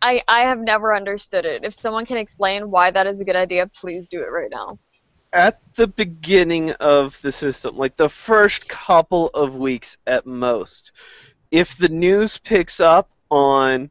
I, 0.02 0.22
I 0.28 0.42
have 0.42 0.60
never 0.60 0.96
understood 0.96 1.46
it. 1.46 1.64
If 1.64 1.74
someone 1.74 2.06
can 2.06 2.18
explain 2.18 2.70
why 2.70 2.92
that 2.92 3.08
is 3.08 3.22
a 3.22 3.26
good 3.26 3.36
idea, 3.36 3.68
please 3.68 4.08
do 4.08 4.22
it 4.22 4.32
right 4.32 4.52
now. 4.52 4.78
At 5.34 5.60
the 5.76 5.88
beginning 5.88 6.72
of 6.74 7.20
the 7.22 7.32
system, 7.32 7.78
like 7.78 7.98
the 7.98 8.10
first 8.10 8.70
couple 8.70 9.30
of 9.30 9.56
weeks 9.56 9.98
at 10.08 10.26
most, 10.26 10.92
if 11.52 11.76
the 11.76 11.90
news 11.90 12.38
picks 12.38 12.80
up 12.80 13.10
on, 13.30 13.90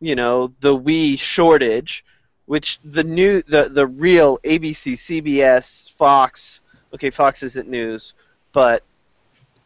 you 0.00 0.14
know, 0.14 0.52
the 0.60 0.78
Wii 0.78 1.18
shortage, 1.18 2.04
which 2.46 2.78
the 2.84 3.04
new 3.04 3.42
the 3.42 3.64
the 3.64 3.86
real 3.86 4.38
ABC, 4.38 4.92
CBS, 4.94 5.92
Fox, 5.96 6.62
okay, 6.94 7.10
Fox 7.10 7.42
isn't 7.42 7.68
news, 7.68 8.14
but 8.52 8.82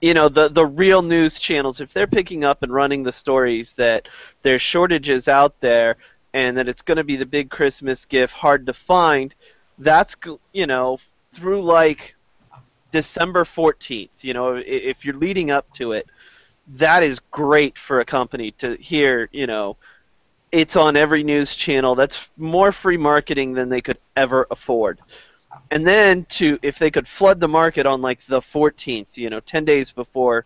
you 0.00 0.14
know 0.14 0.28
the 0.28 0.48
the 0.48 0.64
real 0.64 1.02
news 1.02 1.38
channels 1.38 1.80
if 1.80 1.92
they're 1.92 2.06
picking 2.06 2.44
up 2.44 2.62
and 2.62 2.72
running 2.72 3.02
the 3.02 3.12
stories 3.12 3.74
that 3.74 4.08
there's 4.42 4.62
shortages 4.62 5.28
out 5.28 5.58
there 5.60 5.96
and 6.32 6.56
that 6.56 6.68
it's 6.68 6.82
going 6.82 6.96
to 6.96 7.04
be 7.04 7.16
the 7.16 7.26
big 7.26 7.50
Christmas 7.50 8.04
gift 8.04 8.32
hard 8.32 8.66
to 8.66 8.72
find, 8.72 9.34
that's 9.78 10.16
you 10.52 10.66
know 10.66 10.98
through 11.32 11.62
like 11.62 12.14
December 12.90 13.44
14th, 13.44 14.22
you 14.22 14.34
know, 14.34 14.54
if 14.56 15.04
you're 15.04 15.14
leading 15.14 15.50
up 15.50 15.72
to 15.74 15.92
it, 15.92 16.08
that 16.74 17.02
is 17.02 17.20
great 17.30 17.78
for 17.78 18.00
a 18.00 18.04
company 18.04 18.50
to 18.52 18.76
hear, 18.76 19.28
you 19.32 19.46
know, 19.46 19.76
it's 20.52 20.76
on 20.76 20.96
every 20.96 21.22
news 21.22 21.54
channel. 21.54 21.94
That's 21.94 22.28
more 22.36 22.72
free 22.72 22.96
marketing 22.96 23.52
than 23.54 23.68
they 23.68 23.80
could 23.80 23.98
ever 24.16 24.46
afford. 24.50 25.00
And 25.70 25.86
then 25.86 26.24
to 26.30 26.58
if 26.62 26.78
they 26.78 26.90
could 26.90 27.06
flood 27.06 27.40
the 27.40 27.48
market 27.48 27.86
on 27.86 28.00
like 28.00 28.24
the 28.26 28.40
14th, 28.40 29.16
you 29.16 29.30
know, 29.30 29.40
10 29.40 29.64
days 29.64 29.90
before 29.90 30.44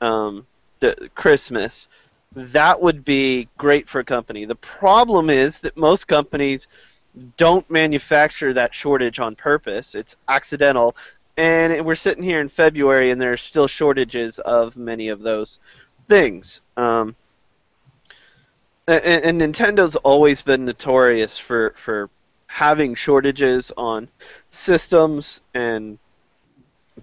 um, 0.00 0.46
the 0.80 1.10
Christmas, 1.14 1.88
that 2.32 2.80
would 2.80 3.04
be 3.04 3.48
great 3.58 3.88
for 3.88 4.00
a 4.00 4.04
company. 4.04 4.44
The 4.44 4.56
problem 4.56 5.30
is 5.30 5.60
that 5.60 5.76
most 5.76 6.08
companies 6.08 6.68
don't 7.36 7.68
manufacture 7.70 8.52
that 8.52 8.74
shortage 8.74 9.20
on 9.20 9.36
purpose. 9.36 9.94
It's 9.94 10.16
accidental. 10.28 10.96
And 11.36 11.84
we're 11.84 11.94
sitting 11.94 12.22
here 12.22 12.40
in 12.40 12.48
February 12.48 13.10
and 13.10 13.20
there 13.20 13.32
are 13.32 13.36
still 13.36 13.66
shortages 13.66 14.38
of 14.40 14.76
many 14.76 15.08
of 15.08 15.20
those 15.20 15.60
things. 16.08 16.60
Um, 16.76 17.16
and, 18.86 19.40
and 19.40 19.54
Nintendo's 19.54 19.96
always 19.96 20.42
been 20.42 20.64
notorious 20.64 21.38
for, 21.38 21.74
for 21.76 22.10
having 22.54 22.94
shortages 22.94 23.72
on 23.76 24.08
systems 24.50 25.42
and 25.54 25.98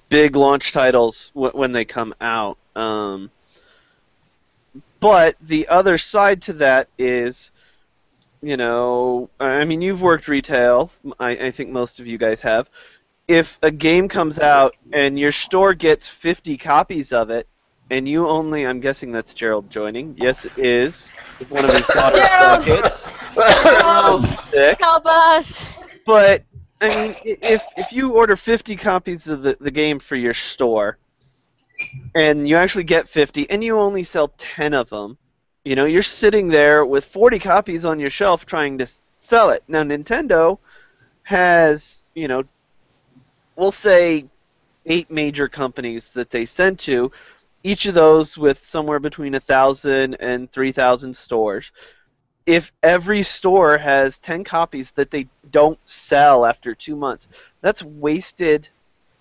big 0.07 0.37
launch 0.37 0.71
titles 0.71 1.29
w- 1.35 1.51
when 1.51 1.73
they 1.73 1.83
come 1.83 2.13
out. 2.21 2.57
Um, 2.73 3.29
but 5.01 5.35
the 5.41 5.67
other 5.67 5.97
side 5.97 6.41
to 6.43 6.53
that 6.53 6.87
is, 6.97 7.51
you 8.41 8.55
know, 8.55 9.29
I 9.41 9.65
mean, 9.65 9.81
you've 9.81 10.01
worked 10.01 10.29
retail. 10.29 10.89
I, 11.19 11.31
I 11.31 11.51
think 11.51 11.69
most 11.69 11.99
of 11.99 12.07
you 12.07 12.17
guys 12.17 12.41
have. 12.43 12.69
If 13.27 13.59
a 13.61 13.71
game 13.71 14.07
comes 14.07 14.39
out 14.39 14.77
and 14.93 15.19
your 15.19 15.33
store 15.33 15.73
gets 15.73 16.07
50 16.07 16.55
copies 16.55 17.11
of 17.11 17.29
it, 17.29 17.45
and 17.91 18.07
you 18.07 18.25
only, 18.27 18.65
I'm 18.65 18.79
guessing 18.79 19.11
that's 19.11 19.33
Gerald 19.33 19.69
joining. 19.69 20.15
Yes, 20.17 20.45
it 20.45 20.57
is. 20.57 21.11
With 21.39 21.51
one 21.51 21.65
of 21.65 21.75
his 21.75 21.85
daughter's 21.87 22.19
Gerald! 22.19 22.65
buckets. 22.65 23.09
Gerald! 23.35 24.25
Help 24.79 25.05
us! 25.05 25.67
But 26.05 26.43
I 26.79 26.89
mean, 26.89 27.15
if 27.25 27.61
if 27.75 27.91
you 27.91 28.13
order 28.13 28.35
50 28.37 28.77
copies 28.77 29.27
of 29.27 29.43
the, 29.43 29.57
the 29.59 29.69
game 29.69 29.99
for 29.99 30.15
your 30.15 30.33
store, 30.33 30.97
and 32.15 32.47
you 32.47 32.55
actually 32.55 32.85
get 32.85 33.09
50, 33.09 33.49
and 33.49 33.61
you 33.61 33.77
only 33.77 34.03
sell 34.03 34.29
10 34.37 34.73
of 34.73 34.89
them, 34.89 35.17
you 35.65 35.75
know, 35.75 35.85
you're 35.85 36.01
sitting 36.01 36.47
there 36.47 36.85
with 36.85 37.03
40 37.05 37.39
copies 37.39 37.85
on 37.85 37.99
your 37.99 38.09
shelf 38.09 38.45
trying 38.45 38.77
to 38.77 38.87
sell 39.19 39.49
it. 39.49 39.63
Now, 39.67 39.83
Nintendo 39.83 40.59
has, 41.23 42.05
you 42.15 42.29
know, 42.29 42.43
we'll 43.57 43.71
say 43.71 44.25
eight 44.85 45.11
major 45.11 45.49
companies 45.49 46.11
that 46.11 46.31
they 46.31 46.45
send 46.45 46.79
to, 46.79 47.11
each 47.63 47.85
of 47.85 47.93
those 47.93 48.37
with 48.37 48.63
somewhere 48.63 48.99
between 48.99 49.35
a 49.35 49.39
thousand 49.39 50.15
and 50.15 50.51
three 50.51 50.71
thousand 50.71 51.15
stores. 51.15 51.71
If 52.45 52.71
every 52.81 53.23
store 53.23 53.77
has 53.77 54.17
ten 54.19 54.43
copies 54.43 54.91
that 54.91 55.11
they 55.11 55.27
don't 55.51 55.79
sell 55.87 56.45
after 56.45 56.73
two 56.73 56.95
months, 56.95 57.29
that's 57.61 57.83
wasted 57.83 58.67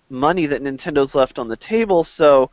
money 0.09 0.45
that 0.47 0.61
Nintendo's 0.61 1.15
left 1.15 1.39
on 1.39 1.47
the 1.47 1.55
table. 1.55 2.03
So, 2.03 2.49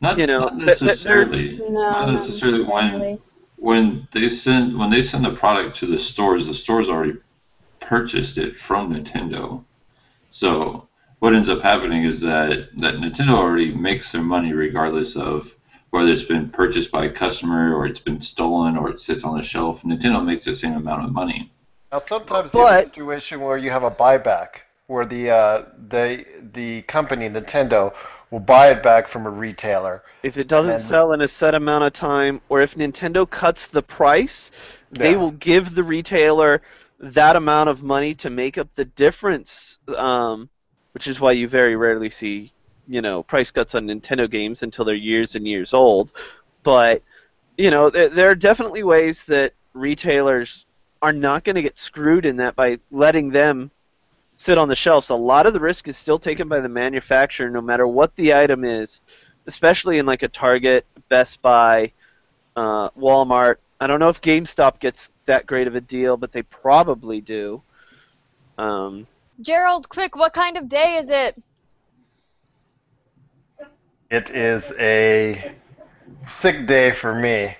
Not, 0.00 0.18
you 0.18 0.26
know, 0.26 0.40
not 0.40 0.50
th- 0.58 0.66
th- 0.66 0.78
they're- 0.78 1.26
necessarily. 1.26 1.58
No, 1.58 1.68
not 1.68 2.06
not 2.06 2.12
necessarily 2.12 2.64
when 2.64 3.18
when 3.56 4.08
they 4.12 4.28
send 4.28 4.78
when 4.78 4.88
they 4.88 5.02
send 5.02 5.24
the 5.24 5.32
product 5.32 5.76
to 5.78 5.86
the 5.86 5.98
stores, 5.98 6.46
the 6.46 6.54
stores 6.54 6.88
already 6.88 7.14
purchased 7.80 8.38
it 8.38 8.56
from 8.56 8.94
Nintendo. 8.94 9.64
So 10.30 10.87
what 11.20 11.34
ends 11.34 11.48
up 11.48 11.60
happening 11.62 12.04
is 12.04 12.20
that 12.20 12.68
that 12.78 12.94
Nintendo 12.94 13.34
already 13.34 13.72
makes 13.72 14.12
their 14.12 14.22
money 14.22 14.52
regardless 14.52 15.16
of 15.16 15.54
whether 15.90 16.10
it's 16.12 16.22
been 16.22 16.48
purchased 16.50 16.90
by 16.90 17.06
a 17.06 17.10
customer 17.10 17.74
or 17.74 17.86
it's 17.86 17.98
been 18.00 18.20
stolen 18.20 18.76
or 18.76 18.90
it 18.90 19.00
sits 19.00 19.24
on 19.24 19.36
the 19.36 19.42
shelf. 19.42 19.82
Nintendo 19.82 20.24
makes 20.24 20.44
the 20.44 20.54
same 20.54 20.74
amount 20.74 21.04
of 21.04 21.12
money. 21.12 21.50
Now 21.90 21.98
sometimes 21.98 22.52
you 22.52 22.60
have 22.60 22.80
a 22.80 22.82
situation 22.84 23.40
where 23.40 23.56
you 23.56 23.70
have 23.70 23.82
a 23.82 23.90
buyback, 23.90 24.48
where 24.86 25.06
the 25.06 25.30
uh, 25.30 25.64
the 25.88 26.24
the 26.52 26.82
company 26.82 27.28
Nintendo 27.28 27.92
will 28.30 28.40
buy 28.40 28.68
it 28.68 28.82
back 28.82 29.08
from 29.08 29.24
a 29.24 29.30
retailer. 29.30 30.02
If 30.22 30.36
it 30.36 30.48
doesn't 30.48 30.72
And- 30.72 30.80
sell 30.82 31.12
in 31.14 31.22
a 31.22 31.28
set 31.28 31.54
amount 31.54 31.84
of 31.84 31.94
time, 31.94 32.42
or 32.50 32.60
if 32.60 32.74
Nintendo 32.74 33.28
cuts 33.28 33.68
the 33.68 33.82
price, 33.82 34.50
they 34.90 35.16
will 35.16 35.30
give 35.30 35.74
the 35.74 35.82
retailer 35.82 36.60
that 37.00 37.36
amount 37.36 37.70
of 37.70 37.82
money 37.82 38.14
to 38.16 38.28
make 38.28 38.58
up 38.58 38.68
the 38.74 38.84
difference. 38.84 39.78
Um, 39.96 40.50
which 40.92 41.06
is 41.06 41.20
why 41.20 41.32
you 41.32 41.48
very 41.48 41.76
rarely 41.76 42.10
see, 42.10 42.52
you 42.86 43.00
know, 43.00 43.22
price 43.22 43.50
cuts 43.50 43.74
on 43.74 43.86
Nintendo 43.86 44.30
games 44.30 44.62
until 44.62 44.84
they're 44.84 44.94
years 44.94 45.34
and 45.34 45.46
years 45.46 45.74
old. 45.74 46.12
But 46.62 47.02
you 47.56 47.70
know, 47.70 47.90
there, 47.90 48.08
there 48.08 48.30
are 48.30 48.34
definitely 48.34 48.84
ways 48.84 49.24
that 49.24 49.52
retailers 49.74 50.64
are 51.02 51.12
not 51.12 51.44
going 51.44 51.56
to 51.56 51.62
get 51.62 51.76
screwed 51.76 52.24
in 52.24 52.36
that 52.36 52.56
by 52.56 52.78
letting 52.90 53.30
them 53.30 53.70
sit 54.36 54.56
on 54.58 54.68
the 54.68 54.76
shelves. 54.76 55.10
A 55.10 55.14
lot 55.14 55.46
of 55.46 55.52
the 55.52 55.60
risk 55.60 55.88
is 55.88 55.96
still 55.96 56.18
taken 56.18 56.48
by 56.48 56.60
the 56.60 56.68
manufacturer, 56.68 57.50
no 57.50 57.60
matter 57.60 57.86
what 57.86 58.14
the 58.16 58.34
item 58.34 58.64
is, 58.64 59.00
especially 59.46 59.98
in 59.98 60.06
like 60.06 60.22
a 60.22 60.28
Target, 60.28 60.86
Best 61.08 61.42
Buy, 61.42 61.92
uh, 62.56 62.90
Walmart. 62.90 63.56
I 63.80 63.86
don't 63.86 64.00
know 64.00 64.08
if 64.08 64.20
GameStop 64.20 64.80
gets 64.80 65.10
that 65.26 65.46
great 65.46 65.66
of 65.66 65.74
a 65.74 65.80
deal, 65.80 66.16
but 66.16 66.32
they 66.32 66.42
probably 66.42 67.20
do. 67.20 67.62
Um, 68.56 69.06
Gerald, 69.40 69.88
quick, 69.88 70.16
what 70.16 70.32
kind 70.32 70.56
of 70.56 70.68
day 70.68 70.96
is 70.96 71.10
it? 71.10 71.42
It 74.10 74.30
is 74.30 74.64
a 74.78 75.52
sick 76.28 76.66
day 76.66 76.92
for 76.92 77.14
me. 77.14 77.56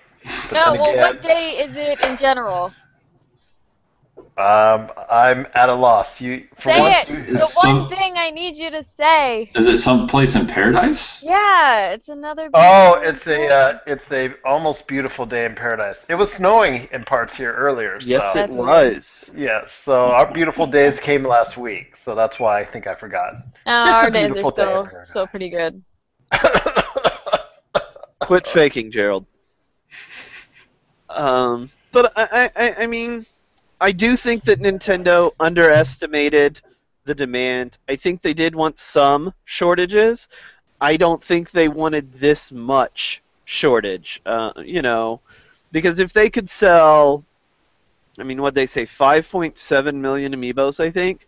No, 0.52 0.72
well, 0.72 0.96
what 0.96 1.22
day 1.22 1.62
is 1.62 1.76
it 1.76 2.00
in 2.00 2.16
general? 2.16 2.72
Um, 4.38 4.92
I'm 5.10 5.48
at 5.54 5.68
a 5.68 5.74
loss. 5.74 6.20
You 6.20 6.46
for 6.54 6.70
Say 6.70 6.80
once, 6.80 7.10
it. 7.10 7.26
The 7.26 7.60
one 7.64 7.88
thing 7.88 8.12
I 8.14 8.30
need 8.30 8.54
you 8.54 8.70
to 8.70 8.84
say. 8.84 9.50
Is 9.56 9.66
it 9.66 9.78
some 9.78 10.06
place 10.06 10.36
in 10.36 10.46
paradise? 10.46 11.24
Yeah, 11.24 11.90
it's 11.90 12.08
another. 12.08 12.48
Oh, 12.54 13.00
it's 13.02 13.26
a 13.26 13.48
uh, 13.48 13.78
it's 13.88 14.08
a 14.12 14.32
almost 14.44 14.86
beautiful 14.86 15.26
day 15.26 15.44
in 15.44 15.56
paradise. 15.56 15.98
It 16.08 16.14
was 16.14 16.32
snowing 16.32 16.88
in 16.92 17.04
parts 17.04 17.34
here 17.34 17.52
earlier. 17.52 17.98
Yes, 18.00 18.32
so. 18.32 18.38
it 18.38 18.50
was. 18.50 19.28
Yes, 19.34 19.72
so 19.84 20.12
our 20.12 20.32
beautiful 20.32 20.68
days 20.68 21.00
came 21.00 21.24
last 21.24 21.56
week, 21.56 21.96
so 21.96 22.14
that's 22.14 22.38
why 22.38 22.60
I 22.60 22.64
think 22.64 22.86
I 22.86 22.94
forgot. 22.94 23.34
Oh, 23.66 23.72
our 23.72 24.08
days 24.08 24.30
are 24.30 24.34
beautiful 24.34 24.50
day 24.52 24.72
in 24.72 24.86
still 24.86 25.04
still 25.04 25.26
pretty 25.26 25.50
good. 25.50 25.82
Quit 28.20 28.46
faking, 28.46 28.92
Gerald. 28.92 29.26
Um, 31.08 31.70
but 31.90 32.12
I, 32.16 32.50
I, 32.54 32.74
I 32.80 32.86
mean, 32.86 33.26
I 33.80 33.92
do 33.92 34.16
think 34.16 34.44
that 34.44 34.60
Nintendo 34.60 35.32
underestimated 35.38 36.60
the 37.04 37.14
demand. 37.14 37.78
I 37.88 37.96
think 37.96 38.22
they 38.22 38.34
did 38.34 38.54
want 38.54 38.78
some 38.78 39.32
shortages. 39.44 40.28
I 40.80 40.96
don't 40.96 41.22
think 41.22 41.50
they 41.50 41.68
wanted 41.68 42.12
this 42.12 42.52
much 42.52 43.22
shortage. 43.44 44.20
Uh, 44.26 44.52
you 44.58 44.82
know, 44.82 45.20
because 45.72 46.00
if 46.00 46.12
they 46.12 46.28
could 46.28 46.50
sell, 46.50 47.24
I 48.18 48.24
mean, 48.24 48.42
what 48.42 48.54
they 48.54 48.66
say, 48.66 48.84
5.7 48.84 49.94
million 49.94 50.34
amiibos, 50.34 50.80
I 50.80 50.90
think. 50.90 51.26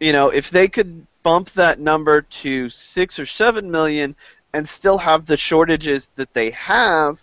You 0.00 0.12
know, 0.12 0.30
if 0.30 0.50
they 0.50 0.68
could 0.68 1.06
bump 1.22 1.50
that 1.50 1.78
number 1.78 2.22
to 2.22 2.70
six 2.70 3.18
or 3.18 3.26
seven 3.26 3.70
million 3.70 4.16
and 4.54 4.68
still 4.68 4.98
have 4.98 5.26
the 5.26 5.36
shortages 5.36 6.08
that 6.14 6.32
they 6.32 6.50
have, 6.50 7.20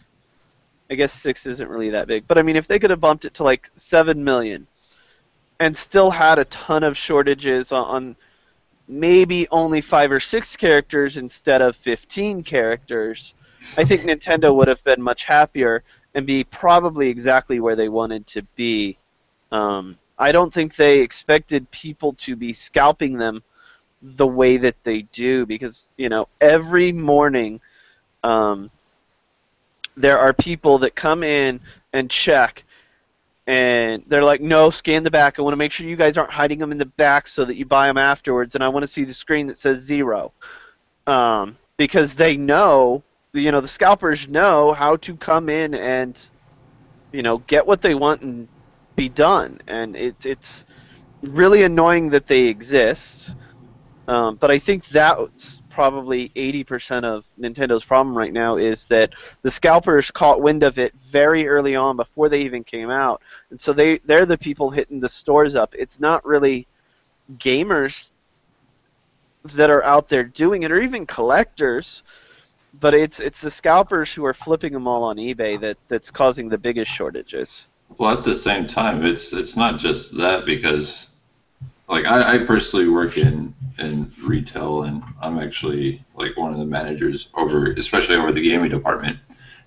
I 0.90 0.96
guess 0.96 1.14
six 1.14 1.46
isn't 1.46 1.70
really 1.70 1.90
that 1.92 2.08
big, 2.08 2.28
but 2.28 2.38
I 2.38 2.42
mean, 2.42 2.56
if 2.56 2.68
they 2.68 2.80
could 2.80 2.92
have 2.92 3.00
bumped 3.00 3.26
it 3.26 3.34
to 3.36 3.44
like 3.44 3.70
seven 3.76 4.24
million 4.24 4.68
and 5.60 5.76
still 5.76 6.12
had 6.12 6.38
a 6.38 6.46
ton 6.46 6.84
of 6.84 6.98
shortages 6.98 7.72
on, 7.72 8.16
maybe 8.88 9.48
only 9.50 9.82
five 9.82 10.12
or 10.12 10.20
six 10.20 10.56
characters 10.56 11.18
instead 11.18 11.62
of 11.62 11.76
15 11.76 12.44
characters, 12.44 13.34
I 13.78 13.84
think 13.84 14.02
Nintendo 14.04 14.54
would 14.56 14.68
have 14.68 14.84
been 14.84 15.02
much 15.02 15.24
happier 15.24 15.84
and 16.14 16.26
be 16.26 16.44
probably 16.44 17.10
exactly 17.10 17.60
where 17.60 17.76
they 17.76 17.90
wanted 17.90 18.28
to 18.28 18.44
be. 18.56 18.98
Um, 19.52 19.98
I 20.18 20.32
don't 20.32 20.54
think 20.54 20.76
they 20.76 21.00
expected 21.02 21.70
people 21.72 22.14
to 22.14 22.36
be 22.36 22.54
scalping 22.54 23.18
them 23.18 23.44
the 24.02 24.28
way 24.28 24.58
that 24.58 24.82
they 24.84 25.02
do 25.02 25.46
because 25.46 25.90
you 25.98 26.10
know 26.10 26.28
every 26.40 26.92
morning 26.92 27.60
um, 28.24 28.70
there 29.96 30.20
are 30.20 30.34
people 30.34 30.80
that 30.80 30.96
come 30.96 31.24
in 31.24 31.60
and 31.94 32.10
check 32.10 32.64
and 33.48 34.04
they're 34.08 34.24
like 34.24 34.42
no 34.42 34.70
scan 34.70 35.04
the 35.04 35.12
back. 35.12 35.38
I 35.38 35.44
want 35.44 35.54
to 35.54 35.58
make 35.58 35.72
sure 35.72 35.88
you 35.88 35.96
guys 35.96 36.18
aren't 36.18 36.32
hiding 36.32 36.60
them 36.60 36.72
in 36.72 36.78
the 36.78 36.86
back 36.86 37.28
so 37.28 37.46
that 37.46 37.56
you 37.56 37.66
buy 37.66 37.88
them 37.88 37.98
afterwards 37.98 38.56
and 38.56 38.64
i 38.64 38.68
want 38.68 38.84
to 38.84 38.88
see 38.88 39.04
the 39.04 39.14
screen 39.14 39.48
that 39.48 39.58
says 39.58 39.80
zero. 39.80 40.32
Um, 41.08 41.58
because 41.78 42.16
they 42.16 42.36
know 42.36 43.04
you 43.34 43.52
know 43.52 43.62
the 43.62 43.68
scalpers 43.68 44.28
know 44.28 44.74
how 44.74 44.96
to 44.98 45.16
come 45.18 45.50
in 45.50 45.74
and 45.76 46.28
you 47.12 47.22
know 47.22 47.40
get 47.40 47.66
what 47.66 47.82
they 47.82 47.94
want 47.94 48.22
and 48.22 48.48
be 48.96 49.10
done 49.10 49.60
and 49.68 49.96
it's 49.96 50.26
it's 50.26 50.66
really 51.22 51.64
annoying 51.64 52.10
that 52.10 52.28
they 52.28 52.46
exist 52.46 53.36
um, 54.08 54.36
but 54.36 54.52
I 54.52 54.60
think 54.60 54.86
that's 54.88 55.62
probably 55.70 56.30
80% 56.36 57.04
of 57.04 57.26
Nintendo's 57.40 57.84
problem 57.84 58.16
right 58.16 58.32
now 58.32 58.58
is 58.58 58.86
that 58.86 59.14
the 59.42 59.50
scalpers 59.50 60.12
caught 60.12 60.42
wind 60.42 60.64
of 60.64 60.78
it 60.78 60.94
very 61.00 61.48
early 61.48 61.76
on 61.76 61.96
before 61.96 62.30
they 62.30 62.42
even 62.42 62.64
came 62.64 62.90
out, 62.90 63.22
and 63.50 63.60
so 63.60 63.74
they 63.74 63.98
they're 64.00 64.26
the 64.26 64.38
people 64.38 64.70
hitting 64.70 65.00
the 65.00 65.10
stores 65.10 65.56
up. 65.56 65.74
It's 65.76 66.00
not 66.00 66.24
really 66.26 66.68
gamers 67.38 68.12
that 69.54 69.70
are 69.70 69.84
out 69.84 70.08
there 70.08 70.24
doing 70.24 70.64
it, 70.64 70.72
or 70.72 70.82
even 70.82 71.06
collectors, 71.08 72.04
but 72.80 72.94
it's 72.94 73.20
it's 73.20 73.42
the 73.42 73.52
scalpers 73.52 74.14
who 74.14 74.24
are 74.26 74.34
flipping 74.34 74.74
them 74.74 74.88
all 74.88 75.04
on 75.04 75.18
eBay 75.18 75.60
that 75.62 75.78
that's 75.88 76.12
causing 76.12 76.48
the 76.48 76.58
biggest 76.58 76.92
shortages. 76.92 77.68
Well, 77.98 78.18
at 78.18 78.24
the 78.24 78.36
same 78.36 78.68
time, 78.68 79.04
it's 79.04 79.34
it's 79.34 79.58
not 79.58 79.80
just 79.80 80.16
that 80.18 80.46
because, 80.46 81.10
like, 81.88 82.06
I, 82.06 82.36
I 82.36 82.46
personally 82.46 82.88
work 82.88 83.18
in 83.18 83.54
in 83.80 84.12
retail, 84.24 84.84
and 84.84 85.04
I'm 85.22 85.40
actually 85.40 86.04
like 86.16 86.38
one 86.38 86.54
of 86.54 86.60
the 86.60 86.66
managers 86.66 87.30
over, 87.36 87.72
especially 87.74 88.16
over 88.16 88.32
the 88.32 88.42
gaming 88.42 88.70
department. 88.70 89.20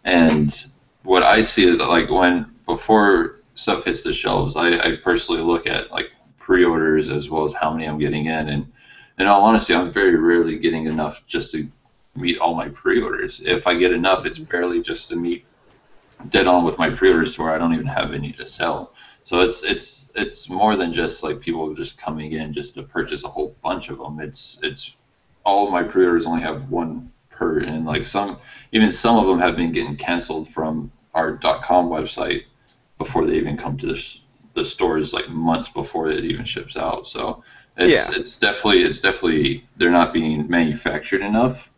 And 0.05 0.66
what 1.03 1.23
I 1.23 1.40
see 1.40 1.66
is 1.66 1.79
that, 1.79 1.88
like 1.88 2.11
when 2.11 2.55
before 2.66 3.40
stuff 3.55 3.85
hits 3.85 4.03
the 4.03 4.12
shelves, 4.12 4.57
I, 4.57 4.79
I 4.79 4.97
personally 5.03 5.42
look 5.42 5.66
at 5.66 5.90
like 5.90 6.12
pre-orders 6.38 7.11
as 7.11 7.29
well 7.29 7.44
as 7.44 7.53
how 7.53 7.73
many 7.73 7.87
I'm 7.87 7.99
getting 7.99 8.27
in, 8.27 8.49
and 8.49 8.73
in 9.18 9.27
all 9.27 9.42
honesty, 9.42 9.75
I'm 9.75 9.92
very 9.92 10.16
rarely 10.16 10.59
getting 10.59 10.87
enough 10.87 11.27
just 11.27 11.53
to 11.53 11.68
meet 12.14 12.38
all 12.38 12.55
my 12.55 12.68
pre-orders. 12.68 13.40
If 13.44 13.66
I 13.66 13.75
get 13.75 13.92
enough, 13.92 14.27
it's 14.27 14.38
barely 14.38 14.81
just 14.81 15.09
to 15.09 15.16
meet 15.16 15.44
dead 16.31 16.47
on 16.47 16.64
with 16.64 16.79
my 16.79 16.90
pre-orders 16.90 17.35
to 17.35 17.42
where 17.42 17.53
I 17.53 17.59
don't 17.59 17.75
even 17.75 17.87
have 17.87 18.12
any 18.12 18.33
to 18.33 18.47
sell. 18.47 18.94
So 19.28 19.42
it's 19.42 19.62
it's 19.62 20.10
it's 20.14 20.48
more 20.48 20.74
than 20.74 20.90
just 20.90 21.22
like 21.22 21.38
people 21.38 21.74
just 21.74 22.00
coming 22.00 22.32
in 22.32 22.50
just 22.50 22.72
to 22.76 22.82
purchase 22.82 23.24
a 23.24 23.28
whole 23.28 23.54
bunch 23.62 23.90
of 23.90 23.98
them. 23.98 24.20
It's 24.20 24.58
it's 24.62 24.96
all 25.44 25.66
of 25.66 25.70
my 25.70 25.83
pre-orders 25.83 26.24
only 26.24 26.40
have 26.40 26.70
one 26.70 27.12
per, 27.29 27.58
and 27.58 27.85
like 27.85 28.04
some 28.04 28.38
even 28.72 28.90
some 28.90 29.18
of 29.18 29.26
them 29.26 29.38
have 29.38 29.54
been 29.54 29.70
getting 29.70 29.96
canceled 29.98 30.48
from 30.48 30.90
our 31.12 31.37
.com 31.37 31.90
website 31.90 32.44
before 32.96 33.26
they 33.26 33.35
even 33.35 33.58
come 33.58 33.76
to 33.76 33.87
the 33.88 34.18
the 34.54 34.64
stores 34.64 35.12
like 35.12 35.29
months 35.29 35.68
before 35.68 36.10
it 36.10 36.24
even 36.24 36.46
ships 36.46 36.79
out. 36.79 37.06
So 37.06 37.42
it's 37.76 38.10
Yeah. 38.10 38.16
it's 38.18 38.38
definitely 38.38 38.81
it's 38.83 39.00
definitely 39.00 39.62
they're 39.76 39.90
not 39.90 40.14
being 40.14 40.48
manufactured 40.48 41.20
enough 41.20 41.70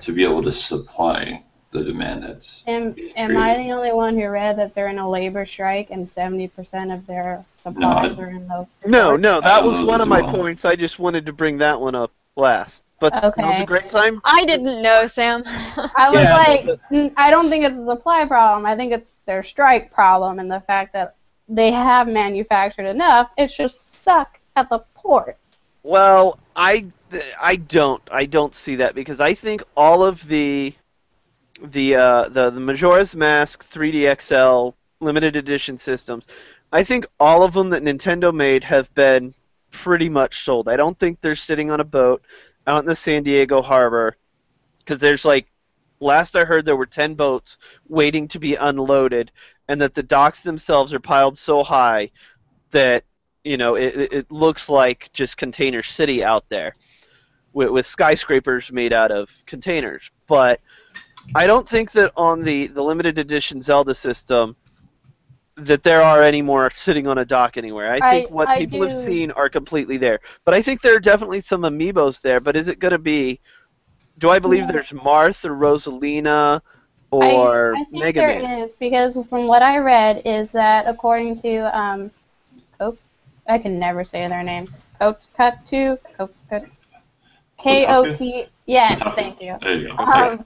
to 0.00 0.12
be 0.12 0.22
able 0.22 0.44
to 0.44 0.52
supply 0.52 1.42
the 1.74 1.82
demand 1.84 2.22
that's 2.22 2.62
Am, 2.68 2.94
am 3.16 3.36
I 3.36 3.56
the 3.58 3.72
only 3.72 3.92
one 3.92 4.16
who 4.16 4.28
read 4.28 4.56
that 4.58 4.74
they're 4.74 4.88
in 4.88 4.98
a 4.98 5.10
labor 5.10 5.44
strike 5.44 5.90
and 5.90 6.06
70% 6.06 6.94
of 6.94 7.06
their 7.06 7.44
supplies 7.56 8.16
I- 8.16 8.22
are 8.22 8.30
in 8.30 8.46
the. 8.48 8.66
No, 8.86 9.16
no, 9.16 9.40
that 9.40 9.62
was 9.62 9.82
one 9.82 10.00
of 10.00 10.08
my 10.08 10.22
well. 10.22 10.32
points. 10.32 10.64
I 10.64 10.76
just 10.76 10.98
wanted 10.98 11.26
to 11.26 11.32
bring 11.32 11.58
that 11.58 11.78
one 11.80 11.94
up 11.94 12.12
last. 12.36 12.84
But 13.00 13.12
that 13.12 13.36
was 13.36 13.58
a 13.58 13.66
great 13.66 13.88
time. 13.90 14.20
I 14.24 14.44
didn't 14.44 14.80
know, 14.80 15.06
Sam. 15.06 15.42
I 15.46 16.10
was 16.10 16.22
Yeah. 16.22 16.32
like, 16.32 16.80
"Mm, 16.90 17.12
I 17.16 17.30
don't 17.30 17.50
think 17.50 17.64
it's 17.64 17.78
a 17.78 17.84
supply 17.84 18.24
problem. 18.24 18.64
I 18.64 18.76
think 18.76 18.92
it's 18.92 19.16
their 19.26 19.42
strike 19.42 19.92
problem 19.92 20.38
and 20.38 20.50
the 20.50 20.60
fact 20.60 20.92
that 20.94 21.16
they 21.48 21.72
have 21.72 22.06
manufactured 22.08 22.86
enough. 22.86 23.30
It's 23.36 23.56
just 23.56 23.98
stuck 24.00 24.38
at 24.56 24.70
the 24.70 24.78
port. 24.94 25.36
Well, 25.82 26.38
I 26.56 26.86
I 27.40 27.56
don't 27.56 28.00
I 28.10 28.24
don't 28.26 28.54
see 28.54 28.76
that 28.76 28.94
because 28.94 29.20
I 29.20 29.34
think 29.34 29.62
all 29.76 30.02
of 30.04 30.26
the 30.28 30.72
the 31.62 31.94
uh, 31.94 32.28
the 32.28 32.50
the 32.50 32.60
Majora's 32.60 33.14
Mask 33.14 33.64
3D 33.68 34.20
XL 34.20 34.76
limited 35.00 35.36
edition 35.36 35.78
systems. 35.78 36.26
I 36.72 36.82
think 36.82 37.06
all 37.20 37.44
of 37.44 37.52
them 37.52 37.70
that 37.70 37.82
Nintendo 37.82 38.34
made 38.34 38.64
have 38.64 38.92
been 38.94 39.34
pretty 39.70 40.08
much 40.08 40.44
sold. 40.44 40.68
I 40.68 40.76
don't 40.76 40.98
think 40.98 41.20
they're 41.20 41.36
sitting 41.36 41.70
on 41.70 41.80
a 41.80 41.84
boat 41.84 42.22
out 42.66 42.80
in 42.80 42.86
the 42.86 42.96
San 42.96 43.22
Diego 43.22 43.62
harbor 43.62 44.16
because 44.78 44.98
there's 44.98 45.24
like 45.24 45.46
last 46.00 46.36
I 46.36 46.44
heard 46.44 46.64
there 46.64 46.76
were 46.76 46.86
10 46.86 47.14
boats 47.14 47.58
waiting 47.88 48.28
to 48.28 48.38
be 48.38 48.56
unloaded 48.56 49.30
and 49.68 49.80
that 49.80 49.94
the 49.94 50.02
docks 50.02 50.42
themselves 50.42 50.92
are 50.92 51.00
piled 51.00 51.38
so 51.38 51.62
high 51.62 52.10
that 52.70 53.04
you 53.44 53.56
know 53.56 53.76
it, 53.76 54.12
it 54.12 54.30
looks 54.30 54.68
like 54.68 55.10
just 55.12 55.36
container 55.36 55.82
city 55.82 56.24
out 56.24 56.48
there 56.48 56.72
with, 57.52 57.70
with 57.70 57.86
skyscrapers 57.86 58.72
made 58.72 58.92
out 58.92 59.10
of 59.10 59.30
containers 59.46 60.10
but 60.26 60.60
I 61.34 61.46
don't 61.46 61.68
think 61.68 61.92
that 61.92 62.12
on 62.16 62.42
the, 62.44 62.68
the 62.68 62.82
limited 62.82 63.18
edition 63.18 63.60
Zelda 63.62 63.94
system 63.94 64.56
that 65.56 65.82
there 65.84 66.02
are 66.02 66.22
any 66.22 66.42
more 66.42 66.70
sitting 66.74 67.06
on 67.06 67.18
a 67.18 67.24
dock 67.24 67.56
anywhere. 67.56 67.92
I 67.92 68.00
think 68.00 68.30
I- 68.30 68.32
what 68.34 68.48
I 68.48 68.58
people 68.58 68.80
do- 68.80 68.84
have 68.86 68.92
seen 69.04 69.30
are 69.32 69.48
completely 69.48 69.96
there. 69.96 70.20
But 70.44 70.54
I 70.54 70.62
think 70.62 70.80
there 70.80 70.94
are 70.96 71.00
definitely 71.00 71.40
some 71.40 71.62
amiibos 71.62 72.20
there. 72.20 72.40
But 72.40 72.56
is 72.56 72.68
it 72.68 72.78
going 72.78 72.92
to 72.92 72.98
be? 72.98 73.40
Do 74.18 74.30
I 74.30 74.38
believe 74.38 74.62
Yeah. 74.64 74.72
there's 74.72 74.90
Marth 74.90 75.44
or 75.44 75.54
Rosalina 75.56 76.60
or 77.10 77.74
I, 77.74 77.80
I 77.80 77.84
think 77.84 78.02
Mega 78.02 78.20
there 78.20 78.42
Man? 78.42 78.62
is 78.62 78.76
because 78.76 79.14
from 79.28 79.46
what 79.48 79.62
I 79.62 79.78
read 79.78 80.22
is 80.24 80.52
that 80.52 80.86
according 80.86 81.40
to 81.42 81.76
um, 81.78 82.10
Coke, 82.78 82.98
I 83.48 83.58
can 83.58 83.78
never 83.78 84.04
say 84.04 84.26
their 84.28 84.42
name. 84.44 84.68
Kotaku, 85.00 85.98
K 87.58 87.86
O 87.88 88.16
T. 88.16 88.46
Yes, 88.66 89.02
thank 89.14 89.40
you. 89.40 89.56
There 89.60 89.74
you 89.74 89.88
go. 89.88 89.94
Um, 90.04 90.44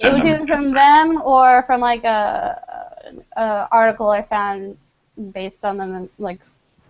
it 0.00 0.12
was 0.12 0.24
either 0.24 0.46
from 0.46 0.72
them 0.72 1.22
or 1.24 1.62
from 1.64 1.80
like 1.80 2.04
a, 2.04 3.14
a 3.36 3.68
article 3.70 4.08
I 4.10 4.22
found 4.22 4.76
based 5.32 5.64
on 5.64 5.78
them 5.78 6.08
like 6.18 6.40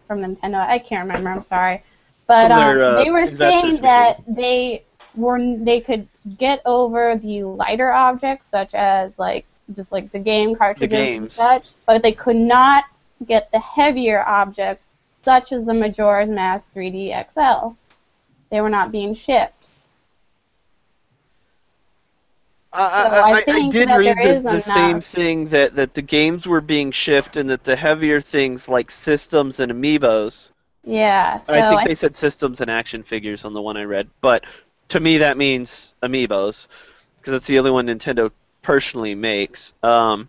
from 0.07 0.21
Nintendo. 0.21 0.67
I 0.67 0.79
can't 0.79 1.07
remember. 1.07 1.31
I'm 1.31 1.45
sorry, 1.45 1.83
but 2.27 2.51
um, 2.51 2.81
uh, 2.81 3.03
they 3.03 3.11
were 3.11 3.27
saying 3.27 3.65
meeting. 3.65 3.83
that 3.83 4.23
they 4.27 4.85
were 5.15 5.39
they 5.59 5.81
could 5.81 6.07
get 6.37 6.61
over 6.65 7.17
the 7.17 7.45
lighter 7.45 7.93
objects 7.93 8.49
such 8.49 8.75
as 8.75 9.19
like 9.19 9.47
just 9.75 9.93
like 9.93 10.11
the 10.13 10.19
game 10.19 10.55
cartridges 10.55 10.99
and 10.99 11.07
games. 11.07 11.35
such, 11.35 11.69
but 11.87 12.03
they 12.03 12.13
could 12.13 12.37
not 12.37 12.85
get 13.27 13.51
the 13.53 13.61
heavier 13.61 14.27
objects 14.27 14.87
such 15.23 15.53
as 15.53 15.67
the 15.67 15.75
Majora's 15.75 16.29
Mask 16.29 16.73
3D 16.75 17.13
XL. 17.31 17.75
They 18.51 18.61
were 18.61 18.71
not 18.71 18.93
being 18.93 19.15
shipped. 19.15 19.58
I, 22.73 22.89
So 22.89 22.97
I, 22.97 23.31
I 23.31 23.67
I, 23.67 23.71
did 23.71 23.89
read 23.89 24.17
the, 24.19 24.43
the 24.43 24.61
same 24.61 25.01
thing 25.01 25.49
that, 25.49 25.75
that 25.77 25.95
the 25.95 26.03
games 26.03 26.47
were 26.47 26.61
being 26.61 26.91
shifted 26.91 27.41
and 27.41 27.51
that 27.51 27.65
the 27.65 27.77
heavier 27.77 28.21
things 28.21 28.69
like 28.69 28.91
systems 28.91 29.61
and 29.61 29.73
amiibos. 29.73 30.51
Yeah. 30.85 31.39
So 31.39 31.55
I 31.55 31.69
think 31.69 31.89
they 31.89 31.95
said 31.95 32.17
systems 32.17 32.61
and 32.61 32.71
action 32.71 33.03
figures 33.03 33.45
on 33.45 33.55
the 33.55 33.63
one 33.63 33.77
I 33.77 33.85
read, 33.85 34.09
but 34.21 34.45
to 34.89 35.01
me 35.01 35.19
that 35.19 35.37
means 35.37 35.95
amiibos 36.03 36.67
because 37.17 37.33
that's 37.33 37.47
the 37.47 37.59
only 37.59 37.71
one 37.71 37.87
Nintendo 37.87 38.31
personally 38.63 39.15
makes. 39.15 39.73
Um, 39.83 40.29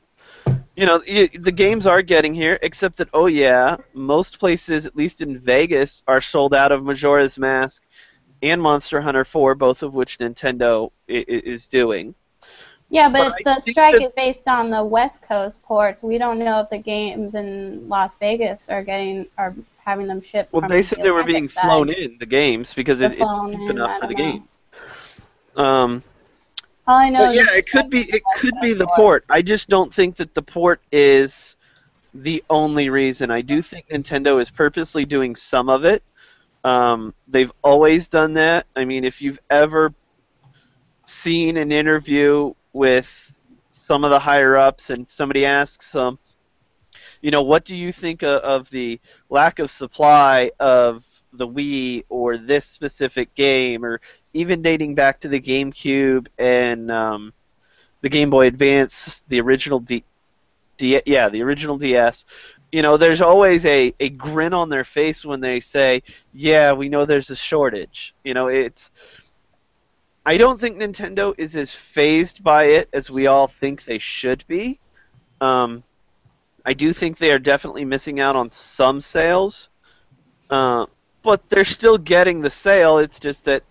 you 0.76 0.86
know, 0.86 1.00
the 1.00 1.52
games 1.52 1.86
are 1.86 2.02
getting 2.02 2.34
here, 2.34 2.58
except 2.62 2.98
that 2.98 3.10
oh 3.14 3.26
yeah, 3.26 3.78
most 3.94 4.40
places, 4.40 4.86
at 4.86 4.96
least 4.96 5.22
in 5.22 5.38
Vegas, 5.38 6.04
are 6.08 6.22
sold 6.22 6.54
out 6.54 6.72
of 6.72 6.84
Majora's 6.84 7.38
Mask 7.38 7.84
and 8.42 8.62
Monster 8.62 9.02
Hunter 9.02 9.26
4, 9.26 9.56
both 9.56 9.84
of 9.84 9.94
which 9.94 10.18
Nintendo 10.20 10.92
is 11.08 11.68
doing. 11.68 12.16
Yeah, 12.90 13.10
but, 13.12 13.36
But 13.44 13.64
the 13.64 13.72
strike 13.72 14.02
is 14.02 14.12
based 14.14 14.48
on 14.48 14.72
the 14.72 14.84
West 14.84 15.22
Coast 15.22 15.62
ports. 15.62 16.02
We 16.02 16.18
don't 16.18 16.40
know 16.40 16.62
if 16.62 16.70
the 16.70 16.80
games 16.80 17.36
in 17.36 17.88
Las 17.88 18.16
Vegas 18.18 18.68
are 18.70 18.84
getting 18.84 19.28
are 19.38 19.54
having 19.78 20.08
them 20.08 20.22
shipped. 20.22 20.52
Well, 20.52 20.68
they 20.68 20.78
the 20.78 20.84
said 20.84 21.04
they 21.04 21.12
were 21.12 21.24
being 21.24 21.50
side. 21.50 21.62
flown 21.62 21.90
in 21.90 22.18
the 22.20 22.26
games 22.26 22.74
because 22.74 23.00
They're 23.00 23.12
it, 23.12 23.20
it's 23.20 23.52
cheap 23.52 23.62
in, 23.62 23.70
enough 23.72 24.00
for 24.00 24.08
the 24.08 24.14
know. 24.14 24.18
game. 24.18 24.48
Um, 25.56 26.04
All 26.88 26.98
I 26.98 27.10
know 27.10 27.30
yeah, 27.32 27.46
it 27.54 27.70
could 27.70 27.92
be 27.92 28.10
it 28.10 28.24
could 28.38 28.56
be 28.60 28.74
the 28.74 28.88
port. 28.88 29.24
I 29.30 29.44
just 29.44 29.70
don't 29.70 29.94
think 29.94 30.16
that 30.16 30.34
the 30.34 30.42
port 30.42 30.82
is 30.92 31.58
the 32.16 32.44
only 32.50 32.90
reason. 32.90 33.30
I 33.30 33.42
do 33.42 33.62
think 33.62 33.88
Nintendo 33.90 34.42
is 34.42 34.50
purposely 34.50 35.06
doing 35.06 35.36
some 35.36 35.70
of 35.70 35.86
it. 35.86 36.02
Um, 36.64 37.14
they've 37.28 37.52
always 37.62 38.10
done 38.10 38.34
that. 38.34 38.66
I 38.76 38.84
mean, 38.86 39.04
if 39.04 39.22
you've 39.22 39.40
ever 39.50 39.94
seen 41.06 41.58
an 41.58 41.72
interview 41.72 42.54
with 42.80 43.34
some 43.72 44.06
of 44.06 44.10
the 44.10 44.20
higher 44.20 44.56
ups 44.56 44.90
and 44.90 45.08
somebody 45.10 45.46
asks 45.46 45.92
them, 45.92 46.18
you 47.22 47.30
know, 47.30 47.42
what 47.42 47.66
do 47.66 47.76
you 47.76 47.92
think 47.92 48.24
of, 48.24 48.42
of 48.42 48.70
the 48.70 48.98
lack 49.30 49.60
of 49.60 49.70
supply 49.70 50.50
of 50.62 51.06
the 51.34 51.46
Wii 51.46 52.06
or 52.08 52.38
this 52.38 52.66
specific 52.66 53.36
game, 53.36 53.84
or 53.84 54.00
even 54.34 54.62
dating 54.62 54.96
back 54.96 55.20
to 55.20 55.28
the 55.28 55.42
GameCube 55.42 56.28
and 56.38 56.90
um, 56.90 57.34
the 58.00 58.08
Game 58.10 58.30
Boy 58.30 58.48
Advance, 58.48 59.26
the 59.28 59.42
original 59.42 59.82
D, 59.82 60.06
D, 60.78 61.02
yeah, 61.06 61.28
the 61.28 61.44
original 61.44 61.78
DS. 61.78 62.26
You 62.72 62.82
know, 62.82 62.96
there's 62.96 63.22
always 63.22 63.66
a, 63.66 63.94
a 64.00 64.10
grin 64.10 64.54
on 64.54 64.70
their 64.70 64.86
face 64.86 65.26
when 65.26 65.42
they 65.42 65.60
say, 65.60 66.02
"Yeah, 66.34 66.72
we 66.72 66.88
know 66.88 67.04
there's 67.04 67.30
a 67.30 67.36
shortage." 67.36 68.16
You 68.24 68.34
know, 68.34 68.48
it's. 68.48 68.90
I 70.26 70.38
don't 70.38 70.60
think 70.60 70.78
Nintendo 70.78 71.34
is 71.38 71.56
as 71.56 71.74
fazed 71.74 72.44
by 72.44 72.64
it 72.66 72.90
as 72.94 73.10
we 73.10 73.28
all 73.28 73.48
think 73.48 73.84
they 73.86 74.00
should 74.00 74.44
be. 74.48 74.80
Um, 75.42 75.84
I 76.66 76.74
do 76.74 76.92
think 76.94 77.18
they 77.18 77.32
are 77.32 77.40
definitely 77.40 77.86
missing 77.86 78.20
out 78.20 78.36
on 78.36 78.52
some 78.52 79.00
sales, 79.02 79.70
uh, 80.50 80.86
but 81.24 81.50
they're 81.50 81.64
still 81.66 81.98
getting 81.98 82.42
the 82.42 82.50
sale. 82.50 82.98
It's 83.00 83.20
just 83.20 83.46
that 83.46 83.64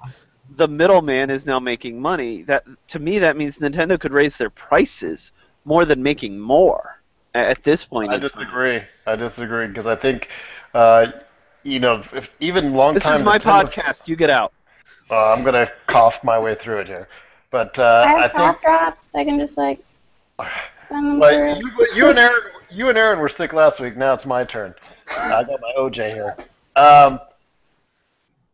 the 0.57 0.67
middleman 0.67 1.31
is 1.31 1.45
now 1.47 1.61
making 1.61 2.01
money. 2.01 2.43
That 2.43 2.65
to 2.89 2.99
me, 2.99 3.19
that 3.21 3.37
means 3.37 3.59
Nintendo 3.59 4.01
could 4.01 4.13
raise 4.13 4.37
their 4.39 4.51
prices 4.51 5.33
more 5.65 5.85
than 5.85 6.03
making 6.03 6.39
more 6.41 7.01
at 7.35 7.63
this 7.63 7.85
point. 7.85 8.11
I 8.11 8.15
in 8.15 8.21
time. 8.23 8.29
disagree. 8.31 8.81
I 9.07 9.17
disagree 9.17 9.67
because 9.69 9.87
I 9.87 9.95
think, 9.95 10.29
uh, 10.75 11.09
you 11.63 11.79
know, 11.79 12.03
if 12.15 12.31
even 12.41 12.73
long 12.73 12.95
This 12.95 13.03
time. 13.05 13.15
is 13.15 13.23
my 13.23 13.39
Nintendo- 13.39 13.71
podcast. 13.71 14.09
You 14.09 14.17
get 14.17 14.31
out. 14.31 14.53
Uh, 15.11 15.33
I'm 15.33 15.43
gonna 15.43 15.71
cough 15.87 16.23
my 16.23 16.39
way 16.39 16.55
through 16.55 16.81
it 16.81 16.87
here, 16.87 17.09
but 17.51 17.79
uh, 17.79 18.05
I 18.07 18.11
have 18.11 18.19
I 18.19 18.23
think 18.23 18.33
cough 18.35 18.61
drops. 18.61 19.11
I 19.15 19.25
can 19.25 19.39
just 19.39 19.57
like. 19.57 19.85
like 20.39 21.35
you, 21.61 21.87
you 21.95 22.09
and 22.09 22.19
Aaron, 22.19 22.41
you 22.71 22.89
and 22.89 22.99
Aaron 22.99 23.19
were 23.19 23.29
sick 23.29 23.53
last 23.53 23.81
week. 23.81 23.97
Now 23.97 24.15
it's 24.15 24.27
my 24.27 24.45
turn. 24.45 24.75
I 25.17 25.45
got 25.45 25.61
my 25.61 25.73
OJ 25.79 26.13
here. 26.13 26.37
Um, 26.77 27.21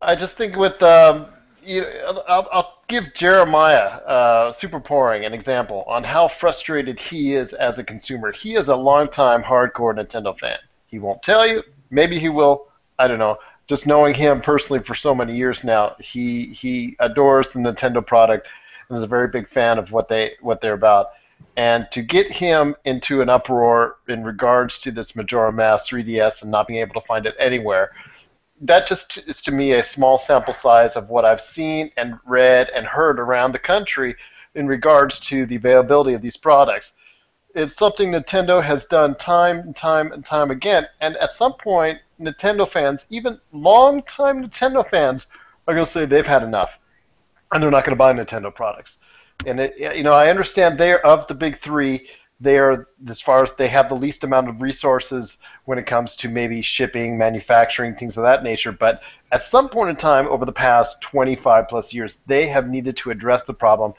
I 0.01 0.15
just 0.15 0.37
think 0.37 0.57
with 0.57 0.83
um, 0.83 1.27
you 1.63 1.83
know, 1.83 2.23
I'll, 2.29 2.49
I'll 2.53 2.75
give 2.89 3.15
Jeremiah 3.15 3.99
uh, 4.07 4.53
Super 4.53 4.81
Pouring 4.81 5.25
an 5.25 5.33
example 5.33 5.85
on 5.87 6.05
how 6.05 6.29
frustrated 6.29 6.99
he 6.99 7.35
is 7.35 7.53
as 7.55 7.79
a 7.79 7.85
consumer. 7.85 8.33
He 8.33 8.55
is 8.55 8.69
a 8.69 8.77
longtime 8.77 9.43
hardcore 9.43 9.95
Nintendo 9.95 10.39
fan. 10.39 10.59
He 10.87 10.99
won't 10.99 11.23
tell 11.23 11.47
you. 11.47 11.63
Maybe 11.91 12.19
he 12.19 12.29
will. 12.29 12.69
I 12.99 13.09
don't 13.09 13.19
know. 13.19 13.39
Just 13.67 13.87
knowing 13.87 14.15
him 14.15 14.41
personally 14.41 14.83
for 14.83 14.95
so 14.95 15.15
many 15.15 15.37
years 15.37 15.65
now, 15.65 15.97
he 15.99 16.47
he 16.47 16.97
adores 17.01 17.49
the 17.49 17.59
Nintendo 17.59 18.07
product 18.07 18.47
and 18.89 18.97
is 18.97 19.03
a 19.03 19.09
very 19.09 19.29
big 19.29 19.49
fan 19.49 19.79
of 19.79 19.91
what 19.91 20.09
they 20.09 20.33
what 20.41 20.61
they're 20.61 20.75
about. 20.75 21.11
And 21.57 21.87
to 21.93 22.03
get 22.03 22.31
him 22.31 22.75
into 22.85 23.23
an 23.23 23.29
uproar 23.29 23.97
in 24.09 24.25
regards 24.25 24.79
to 24.79 24.91
this 24.91 25.15
Majora 25.15 25.53
Mask 25.53 25.89
3DS 25.89 26.43
and 26.43 26.51
not 26.51 26.67
being 26.67 26.81
able 26.81 27.01
to 27.01 27.07
find 27.07 27.27
it 27.27 27.37
anywhere, 27.39 27.93
that 28.61 28.87
just 28.87 29.19
is 29.19 29.41
to 29.43 29.53
me 29.53 29.73
a 29.73 29.83
small 29.83 30.19
sample 30.19 30.55
size 30.55 30.97
of 30.97 31.09
what 31.09 31.25
I've 31.25 31.41
seen 31.41 31.91
and 31.97 32.19
read 32.27 32.71
and 32.71 32.87
heard 32.87 33.21
around 33.21 33.53
the 33.53 33.59
country 33.59 34.17
in 34.55 34.67
regards 34.67 35.21
to 35.21 35.47
the 35.47 35.57
availability 35.57 36.15
of 36.15 36.23
these 36.23 36.37
products. 36.37 36.93
It's 37.55 37.77
something 37.77 38.11
Nintendo 38.11 38.63
has 38.63 38.87
done 38.87 39.15
time 39.17 39.61
and 39.61 39.77
time 39.77 40.13
and 40.13 40.27
time 40.27 40.51
again, 40.51 40.87
and 41.01 41.17
at 41.19 41.33
some 41.33 41.55
point, 41.55 41.99
Nintendo 42.21 42.69
fans, 42.69 43.07
even 43.11 43.41
long-time 43.53 44.49
Nintendo 44.49 44.89
fans, 44.89 45.27
are 45.67 45.75
going 45.75 45.87
to 45.87 45.91
say 45.91 46.05
they've 46.05 46.27
had 46.27 46.43
enough, 46.43 46.73
and 47.53 47.63
they're 47.63 47.71
not 47.71 47.85
going 47.85 47.97
to 47.97 47.97
buy 47.97 48.13
Nintendo 48.13 48.55
products. 48.55 48.99
And 49.47 49.61
it, 49.61 49.75
you 49.79 50.03
know, 50.03 50.13
I 50.13 50.31
understand 50.31 50.79
they're 50.79 51.05
of 51.07 51.27
the 51.27 51.35
big 51.35 51.61
three. 51.61 52.09
They 52.41 52.59
are 52.59 52.89
as 53.09 53.21
far 53.21 53.45
as 53.45 53.51
they 53.57 53.69
have 53.69 53.89
the 53.89 53.95
least 53.95 54.25
amount 54.25 54.49
of 54.49 54.61
resources 54.61 55.39
when 55.65 55.79
it 55.79 55.87
comes 55.87 56.17
to 56.17 56.29
maybe 56.29 56.63
shipping, 56.63 57.17
manufacturing, 57.17 57.95
things 57.95 58.17
of 58.17 58.25
that 58.25 58.43
nature. 58.43 58.73
But 58.73 59.01
at 59.33 59.45
some 59.45 59.69
point 59.69 59.91
in 59.91 59.97
time, 59.97 60.27
over 60.27 60.45
the 60.45 60.53
past 60.53 61.01
25 61.01 61.69
plus 61.69 61.93
years, 61.93 62.19
they 62.27 62.49
have 62.49 62.69
needed 62.69 62.97
to 62.99 63.11
address 63.11 63.45
the 63.45 63.55
problem. 63.55 63.95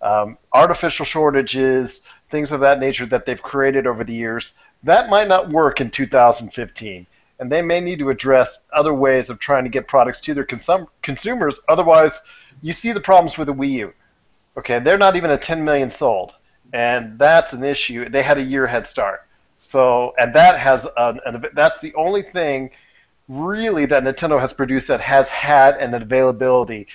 Um, 0.00 0.38
artificial 0.52 1.04
shortages, 1.04 2.02
things 2.30 2.52
of 2.52 2.60
that 2.60 2.80
nature 2.80 3.06
that 3.06 3.26
they've 3.26 3.40
created 3.40 3.86
over 3.86 4.04
the 4.04 4.14
years, 4.14 4.52
that 4.82 5.10
might 5.10 5.28
not 5.28 5.50
work 5.50 5.80
in 5.80 5.90
2015. 5.90 7.06
And 7.40 7.52
they 7.52 7.62
may 7.62 7.80
need 7.80 8.00
to 8.00 8.10
address 8.10 8.58
other 8.72 8.94
ways 8.94 9.30
of 9.30 9.38
trying 9.38 9.64
to 9.64 9.70
get 9.70 9.86
products 9.86 10.20
to 10.22 10.34
their 10.34 10.44
consum- 10.44 10.88
consumers. 11.02 11.60
Otherwise, 11.68 12.20
you 12.62 12.72
see 12.72 12.92
the 12.92 13.00
problems 13.00 13.38
with 13.38 13.46
the 13.46 13.54
Wii 13.54 13.70
U 13.70 13.92
Okay, 14.58 14.80
they're 14.80 14.98
not 14.98 15.14
even 15.14 15.30
at 15.30 15.40
10 15.40 15.64
million 15.64 15.88
sold, 15.88 16.32
and 16.72 17.16
that's 17.16 17.52
an 17.52 17.62
issue. 17.62 18.08
They 18.08 18.24
had 18.24 18.38
a 18.38 18.42
year 18.42 18.66
head 18.66 18.86
start. 18.86 19.20
So, 19.56 20.14
and 20.18 20.34
that 20.34 20.58
has 20.58 20.84
an, 20.96 21.20
an 21.26 21.44
that's 21.54 21.78
the 21.78 21.94
only 21.94 22.22
thing 22.22 22.70
really 23.28 23.86
that 23.86 24.02
Nintendo 24.02 24.40
has 24.40 24.52
produced 24.52 24.88
that 24.88 25.00
has 25.00 25.28
had 25.28 25.76
an 25.76 25.94
availability, 25.94 26.88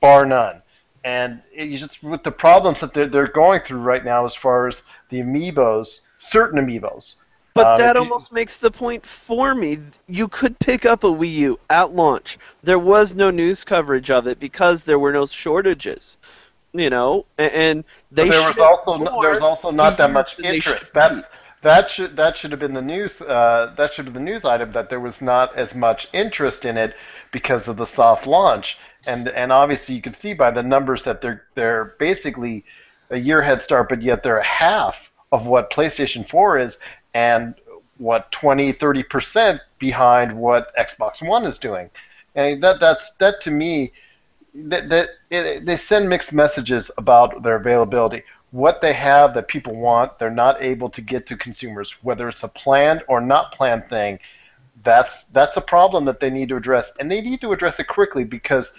bar 0.00 0.24
none. 0.24 0.62
And 1.04 1.42
it, 1.52 1.68
you 1.68 1.78
just 1.78 2.02
with 2.02 2.22
the 2.22 2.30
problems 2.30 2.80
that 2.80 2.94
they're, 2.94 3.08
they're 3.08 3.26
going 3.26 3.60
through 3.62 3.80
right 3.80 4.04
now 4.04 4.24
as 4.24 4.34
far 4.34 4.68
as 4.68 4.82
the 5.08 5.20
amiibos, 5.20 6.00
certain 6.16 6.64
amiibos. 6.64 7.16
But 7.54 7.66
Um, 7.66 7.78
that 7.78 7.90
if 7.90 7.94
you- 7.94 8.00
almost 8.12 8.32
makes 8.32 8.56
the 8.56 8.70
point 8.70 9.04
for 9.04 9.54
me. 9.54 9.78
You 10.06 10.28
could 10.28 10.58
pick 10.58 10.86
up 10.86 11.04
a 11.04 11.08
Wii 11.08 11.32
U 11.34 11.60
at 11.68 11.92
launch. 11.94 12.38
There 12.62 12.78
was 12.78 13.14
no 13.14 13.30
news 13.30 13.62
coverage 13.64 14.10
of 14.10 14.26
it 14.26 14.38
because 14.40 14.84
there 14.84 14.98
were 14.98 15.12
no 15.12 15.26
shortages. 15.26 16.16
You 16.72 16.88
know, 16.88 17.26
a- 17.38 17.54
and 17.54 17.84
they 18.10 18.28
But 18.28 18.30
there 18.38 18.48
was 18.48 18.58
also 18.58 18.96
no, 18.96 19.20
there 19.20 19.32
was 19.32 19.42
also 19.42 19.70
not 19.70 19.98
that 19.98 20.10
much 20.12 20.30
Us 20.30 20.36
than 20.36 20.42
they 20.44 20.54
interest. 20.54 20.86
That's 20.94 21.26
that 21.60 21.90
should 21.90 22.16
that 22.16 22.38
should 22.38 22.50
have 22.52 22.60
been 22.60 22.72
the 22.72 22.80
news. 22.80 23.20
Uh, 23.20 23.74
that 23.76 23.92
should 23.92 24.06
have 24.06 24.14
been 24.14 24.24
the 24.24 24.30
news 24.32 24.44
item 24.46 24.72
that 24.72 24.88
there 24.88 24.98
was 25.00 25.20
not 25.20 25.54
as 25.54 25.74
much 25.74 26.08
interest 26.14 26.64
in 26.64 26.78
it 26.78 26.94
because 27.30 27.68
of 27.68 27.76
the 27.76 27.84
soft 27.86 28.26
launch. 28.26 28.78
And 29.06 29.28
and 29.28 29.52
obviously 29.52 29.94
you 29.94 30.02
can 30.02 30.12
see 30.12 30.32
by 30.32 30.50
the 30.50 30.62
numbers 30.62 31.02
that 31.04 31.20
they're 31.20 31.44
they're 31.54 31.96
basically 31.98 32.64
a 33.10 33.18
year 33.18 33.42
head 33.42 33.60
start, 33.60 33.88
but 33.88 34.02
yet 34.02 34.22
they're 34.22 34.38
a 34.38 34.44
half 34.44 35.10
of 35.32 35.46
what 35.46 35.70
PlayStation 35.70 36.28
4 36.28 36.58
is, 36.58 36.78
and 37.14 37.54
what 37.98 38.30
20 38.32 38.72
30 38.72 39.02
percent 39.04 39.60
behind 39.78 40.32
what 40.32 40.74
Xbox 40.76 41.26
One 41.26 41.44
is 41.44 41.58
doing. 41.58 41.90
And 42.34 42.62
that 42.62 42.80
that's 42.80 43.10
that 43.18 43.40
to 43.42 43.50
me 43.50 43.92
that, 44.54 44.88
that 44.88 45.08
it, 45.30 45.64
they 45.64 45.76
send 45.76 46.08
mixed 46.08 46.32
messages 46.32 46.90
about 46.98 47.42
their 47.42 47.56
availability. 47.56 48.22
What 48.50 48.80
they 48.82 48.92
have 48.92 49.34
that 49.34 49.48
people 49.48 49.74
want, 49.74 50.18
they're 50.18 50.30
not 50.30 50.62
able 50.62 50.90
to 50.90 51.00
get 51.00 51.26
to 51.28 51.36
consumers, 51.36 51.94
whether 52.02 52.28
it's 52.28 52.42
a 52.42 52.48
planned 52.48 53.02
or 53.08 53.20
not 53.20 53.52
planned 53.52 53.88
thing. 53.88 54.18
That's 54.82 55.24
that's 55.24 55.56
a 55.56 55.60
problem 55.60 56.04
that 56.06 56.20
they 56.20 56.28
need 56.30 56.48
to 56.50 56.56
address, 56.56 56.92
and 56.98 57.10
they 57.10 57.20
need 57.20 57.40
to 57.42 57.52
address 57.52 57.78
it 57.78 57.88
quickly 57.88 58.24
because, 58.24 58.72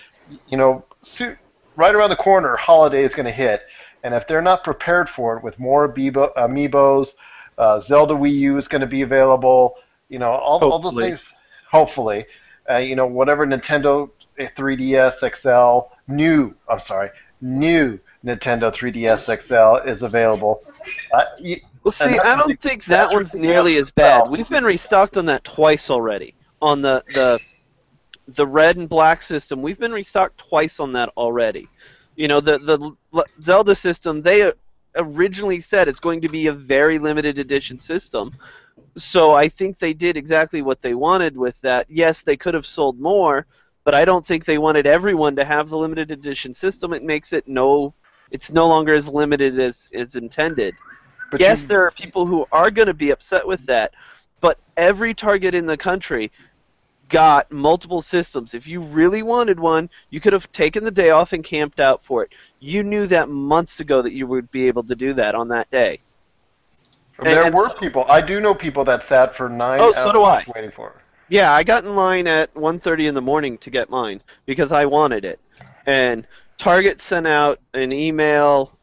you 0.48 0.58
know, 0.58 0.84
soon, 1.02 1.38
right 1.76 1.94
around 1.94 2.10
the 2.10 2.16
corner, 2.16 2.56
holiday 2.56 3.04
is 3.04 3.14
going 3.14 3.26
to 3.26 3.32
hit, 3.32 3.62
and 4.04 4.14
if 4.14 4.28
they're 4.28 4.42
not 4.42 4.64
prepared 4.64 5.10
for 5.10 5.38
it 5.38 5.44
with 5.44 5.58
more 5.60 5.88
amiibo, 5.92 6.34
amiibos, 6.36 7.14
uh, 7.58 7.80
Zelda 7.80 8.14
Wii 8.14 8.34
U 8.34 8.58
is 8.58 8.68
going 8.68 8.82
to 8.82 8.88
be 8.88 9.02
available. 9.02 9.76
You 10.10 10.20
know, 10.20 10.32
all, 10.32 10.60
all 10.64 10.80
those 10.80 10.96
things. 10.96 11.24
Hopefully, 11.72 12.26
uh, 12.70 12.78
you 12.78 12.96
know, 12.96 13.08
whatever 13.08 13.48
Nintendo 13.48 14.10
3DS 14.38 15.36
XL, 15.36 15.94
new, 16.08 16.54
I'm 16.70 16.80
sorry, 16.80 17.10
new 17.42 18.00
Nintendo 18.24 18.74
3DS 18.74 19.44
XL 19.44 19.90
is 19.90 20.02
available. 20.02 20.64
Uh, 21.12 21.24
you, 21.40 21.60
Well, 21.84 21.92
see, 21.92 22.18
I 22.20 22.36
don't 22.36 22.60
think 22.62 22.86
that 22.86 23.12
one's 23.12 23.34
nearly 23.34 23.78
as 23.78 23.92
bad. 23.92 24.30
We've 24.30 24.50
been 24.50 24.64
restocked 24.64 25.18
on 25.18 25.26
that 25.28 25.44
twice 25.44 25.90
already. 25.90 26.36
On 26.62 26.82
the 26.82 27.04
the 27.14 27.40
the 28.28 28.48
red 28.48 28.78
and 28.78 28.90
black 28.90 29.22
system, 29.22 29.62
we've 29.62 29.80
been 29.80 29.92
restocked 29.92 30.38
twice 30.38 30.80
on 30.80 30.94
that 30.94 31.10
already. 31.18 31.68
You 32.16 32.28
know, 32.28 32.40
the 32.40 32.58
the 32.60 32.96
Zelda 33.42 33.76
system, 33.76 34.22
they 34.22 34.52
originally 34.96 35.60
said 35.60 35.88
it's 35.88 36.00
going 36.00 36.22
to 36.22 36.30
be 36.30 36.48
a 36.48 36.54
very 36.54 37.00
limited 37.00 37.40
edition 37.40 37.80
system. 37.80 38.32
So 38.96 39.34
I 39.34 39.48
think 39.50 39.78
they 39.80 39.94
did 39.94 40.18
exactly 40.18 40.62
what 40.62 40.82
they 40.82 40.94
wanted 40.94 41.38
with 41.38 41.60
that. 41.62 41.88
Yes, 41.90 42.22
they 42.22 42.38
could 42.38 42.54
have 42.54 42.66
sold 42.66 43.00
more, 43.00 43.46
but 43.84 43.96
I 43.96 44.06
don't 44.06 44.26
think 44.26 44.46
they 44.46 44.58
wanted 44.58 44.86
everyone 44.86 45.36
to 45.36 45.44
have 45.46 45.70
the 45.70 45.78
limited 45.78 46.12
edition 46.12 46.54
system. 46.54 46.94
It 46.94 47.04
makes 47.04 47.34
it 47.34 47.48
no 47.48 47.94
it's 48.32 48.52
no 48.52 48.68
longer 48.68 48.94
as 48.94 49.08
limited 49.08 49.60
as 49.60 49.90
is 49.92 50.16
intended. 50.16 50.76
But 51.32 51.42
yes, 51.42 51.64
you- 51.64 51.68
there 51.68 51.84
are 51.86 51.92
people 51.92 52.26
who 52.26 52.46
are 52.52 52.72
going 52.72 52.88
to 52.88 52.94
be 52.94 53.12
upset 53.12 53.46
with 53.48 53.66
that, 53.66 53.94
but 54.42 54.60
every 54.78 55.14
target 55.14 55.54
in 55.56 55.66
the 55.66 55.78
country 55.78 56.32
got 57.14 57.52
multiple 57.52 58.02
systems. 58.02 58.56
If 58.56 58.68
you 58.68 58.82
really 58.82 59.22
wanted 59.22 59.60
one, 59.60 59.88
you 60.10 60.20
could 60.20 60.34
have 60.34 60.52
taken 60.52 60.84
the 60.84 60.90
day 60.90 61.12
off 61.12 61.32
and 61.32 61.44
camped 61.44 61.80
out 61.80 62.04
for 62.04 62.24
it. 62.24 62.34
You 62.60 62.82
knew 62.82 63.06
that 63.06 63.30
months 63.30 63.80
ago 63.80 64.02
that 64.02 64.14
you 64.14 64.26
would 64.26 64.50
be 64.50 64.68
able 64.68 64.82
to 64.86 64.96
do 64.96 65.14
that 65.14 65.36
on 65.36 65.48
that 65.50 65.70
day. 65.70 66.00
there 67.22 67.44
and 67.46 67.56
were 67.56 67.70
so- 67.70 67.76
people. 67.76 68.04
I 68.10 68.20
do 68.20 68.42
know 68.42 68.56
people 68.56 68.84
that 68.86 69.04
sat 69.08 69.36
for 69.36 69.48
nine 69.48 69.80
Oh, 69.80 69.94
hours 69.94 69.96
so 69.96 70.12
do 70.12 70.24
I. 70.24 70.44
waiting 70.56 70.72
for 70.72 70.90
it. 70.90 70.96
Yeah, 71.30 71.54
I 71.54 71.64
got 71.64 71.84
in 71.84 71.96
line 71.96 72.26
at 72.26 72.52
1:30 72.56 73.06
in 73.08 73.14
the 73.14 73.22
morning 73.22 73.60
to 73.60 73.70
get 73.70 73.90
mine 73.92 74.20
because 74.48 74.72
I 74.72 74.86
wanted 74.86 75.24
it. 75.24 75.40
And 75.86 76.28
Target 76.58 77.00
sent 77.00 77.28
out 77.28 77.60
an 77.76 77.92
email 77.92 78.76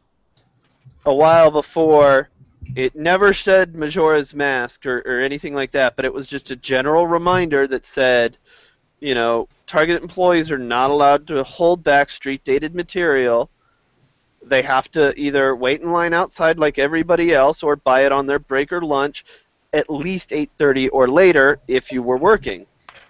a 1.05 1.13
while 1.13 1.51
before. 1.51 2.29
It 2.75 2.95
never 2.95 3.33
said 3.33 3.75
Majora's 3.75 4.33
Mask 4.33 4.85
or, 4.85 4.99
or 5.05 5.19
anything 5.19 5.53
like 5.53 5.71
that, 5.71 5.95
but 5.95 6.05
it 6.05 6.13
was 6.13 6.25
just 6.25 6.51
a 6.51 6.55
general 6.55 7.05
reminder 7.07 7.67
that 7.67 7.85
said, 7.85 8.37
you 8.99 9.13
know, 9.15 9.47
Target 9.67 10.01
employees 10.01 10.51
are 10.51 10.57
not 10.57 10.89
allowed 10.89 11.27
to 11.27 11.43
hold 11.43 11.83
back 11.83 12.09
street 12.09 12.43
dated 12.43 12.75
material. 12.75 13.49
They 14.43 14.61
have 14.61 14.89
to 14.91 15.13
either 15.19 15.55
wait 15.55 15.81
in 15.81 15.91
line 15.91 16.13
outside 16.13 16.59
like 16.59 16.79
everybody 16.79 17.33
else 17.33 17.63
or 17.63 17.75
buy 17.75 18.05
it 18.05 18.11
on 18.11 18.25
their 18.25 18.39
break 18.39 18.71
or 18.71 18.81
lunch 18.81 19.25
at 19.73 19.89
least 19.89 20.31
8:30 20.31 20.89
or 20.91 21.07
later 21.07 21.59
if 21.67 21.91
you 21.91 22.03
were 22.03 22.17
working. 22.17 22.65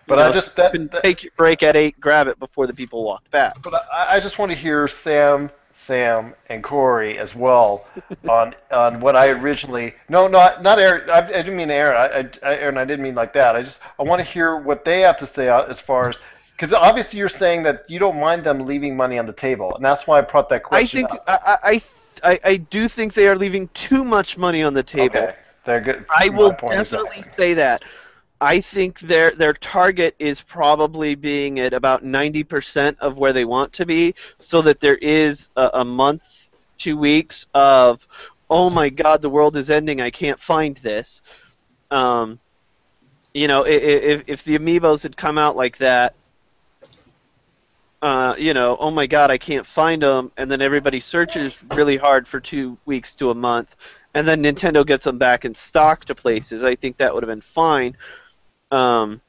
But 0.07 0.19
You 0.19 0.25
I 0.25 0.31
just- 0.31 0.55
that- 0.55 0.73
that- 0.91 1.03
take 1.03 1.23
your 1.23 1.31
break 1.37 1.63
at 1.63 1.75
8, 1.75 1.99
grab 1.99 2.27
it 2.27 2.37
before 2.39 2.67
the 2.67 2.73
people 2.73 3.03
walked 3.03 3.31
back. 3.31 3.55
But 3.63 3.73
I, 3.91 4.17
I 4.17 4.19
just 4.19 4.37
want 4.37 4.51
to 4.51 4.57
hear 4.57 4.87
Sam, 4.87 5.49
Sam, 5.91 6.33
and 6.47 6.63
Corey 6.63 7.17
as 7.17 7.35
well 7.35 7.85
on 8.29 8.55
on 8.71 9.01
what 9.01 9.17
I 9.17 9.27
originally. 9.27 9.93
No, 10.07 10.25
not 10.25 10.63
not 10.63 10.79
Aaron. 10.79 11.09
I, 11.09 11.17
I 11.17 11.21
didn't 11.43 11.57
mean 11.57 11.69
Aaron. 11.69 11.97
I, 11.97 12.47
I, 12.47 12.55
Aaron, 12.55 12.77
I 12.77 12.85
didn't 12.85 13.03
mean 13.03 13.13
like 13.13 13.33
that. 13.33 13.57
I 13.57 13.61
just 13.61 13.81
I 13.99 14.03
want 14.03 14.21
to 14.21 14.23
hear 14.23 14.55
what 14.55 14.85
they 14.85 15.01
have 15.01 15.17
to 15.17 15.27
say 15.27 15.49
as 15.49 15.81
far 15.81 16.07
as 16.07 16.17
because 16.55 16.71
obviously 16.73 17.19
you're 17.19 17.27
saying 17.27 17.63
that 17.63 17.83
you 17.89 17.99
don't 17.99 18.17
mind 18.17 18.45
them 18.45 18.61
leaving 18.61 18.95
money 18.95 19.19
on 19.19 19.25
the 19.25 19.33
table, 19.33 19.75
and 19.75 19.83
that's 19.83 20.07
why 20.07 20.19
I 20.19 20.21
brought 20.21 20.47
that 20.47 20.63
question. 20.63 21.03
I 21.03 21.09
think 21.09 21.11
up. 21.11 21.23
I, 21.27 21.57
I, 21.63 21.81
I, 22.23 22.39
I 22.45 22.55
do 22.55 22.87
think 22.87 23.13
they 23.13 23.27
are 23.27 23.35
leaving 23.35 23.67
too 23.73 24.05
much 24.05 24.37
money 24.37 24.63
on 24.63 24.73
the 24.73 24.83
table. 24.83 25.17
Okay, 25.17 25.35
they're 25.65 25.81
good. 25.81 26.05
I 26.09 26.29
will 26.29 26.53
point 26.53 26.75
is 26.75 26.89
that. 26.91 27.03
definitely 27.03 27.23
say 27.35 27.53
that. 27.55 27.83
I 28.41 28.59
think 28.59 28.99
their 29.01 29.31
their 29.31 29.53
target 29.53 30.15
is 30.17 30.41
probably 30.41 31.13
being 31.13 31.59
at 31.59 31.73
about 31.73 32.03
90% 32.03 32.97
of 32.97 33.19
where 33.19 33.33
they 33.33 33.45
want 33.45 33.71
to 33.73 33.85
be, 33.85 34.15
so 34.39 34.63
that 34.63 34.79
there 34.79 34.95
is 34.95 35.51
a, 35.55 35.69
a 35.75 35.85
month, 35.85 36.49
two 36.79 36.97
weeks 36.97 37.45
of, 37.53 38.07
oh 38.49 38.71
my 38.71 38.89
God, 38.89 39.21
the 39.21 39.29
world 39.29 39.55
is 39.55 39.69
ending. 39.69 40.01
I 40.01 40.09
can't 40.09 40.39
find 40.39 40.75
this. 40.77 41.21
Um, 41.91 42.39
you 43.35 43.47
know, 43.47 43.63
if 43.67 44.23
if 44.25 44.43
the 44.43 44.57
amiibos 44.57 45.03
had 45.03 45.15
come 45.15 45.37
out 45.37 45.55
like 45.55 45.77
that, 45.77 46.15
uh, 48.01 48.33
you 48.39 48.55
know, 48.55 48.75
oh 48.79 48.89
my 48.89 49.05
God, 49.05 49.29
I 49.29 49.37
can't 49.37 49.67
find 49.67 50.01
them, 50.01 50.31
and 50.37 50.49
then 50.49 50.63
everybody 50.63 50.99
searches 50.99 51.63
really 51.75 51.95
hard 51.95 52.27
for 52.27 52.39
two 52.39 52.75
weeks 52.87 53.13
to 53.15 53.29
a 53.29 53.35
month, 53.35 53.75
and 54.15 54.27
then 54.27 54.41
Nintendo 54.41 54.83
gets 54.83 55.03
them 55.03 55.19
back 55.19 55.45
in 55.45 55.53
stock 55.53 56.05
to 56.05 56.15
places. 56.15 56.63
I 56.63 56.75
think 56.75 56.97
that 56.97 57.13
would 57.13 57.21
have 57.21 57.29
been 57.29 57.39
fine, 57.39 57.95
um, 58.71 59.21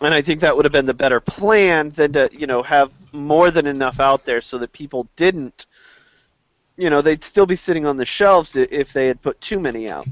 and 0.00 0.12
I 0.12 0.22
think 0.22 0.40
that 0.40 0.56
would 0.56 0.64
have 0.64 0.72
been 0.72 0.86
the 0.86 0.94
better 0.94 1.20
plan 1.20 1.90
than 1.90 2.12
to 2.14 2.28
you 2.32 2.46
know 2.46 2.62
have 2.62 2.92
more 3.12 3.50
than 3.50 3.66
enough 3.66 4.00
out 4.00 4.24
there 4.24 4.40
so 4.40 4.58
that 4.58 4.72
people 4.72 5.06
didn't, 5.16 5.66
you 6.76 6.90
know, 6.90 7.02
they'd 7.02 7.22
still 7.22 7.46
be 7.46 7.56
sitting 7.56 7.86
on 7.86 7.96
the 7.96 8.06
shelves 8.06 8.56
if 8.56 8.92
they 8.92 9.06
had 9.06 9.20
put 9.22 9.40
too 9.40 9.60
many 9.60 9.88
out. 9.88 10.06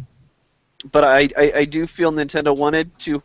But 0.93 1.05
I, 1.05 1.29
I, 1.37 1.53
I 1.57 1.65
do 1.65 1.87
feel 1.87 2.13
Nintendo 2.13 2.57
wanted 2.57 2.97
to 3.01 3.23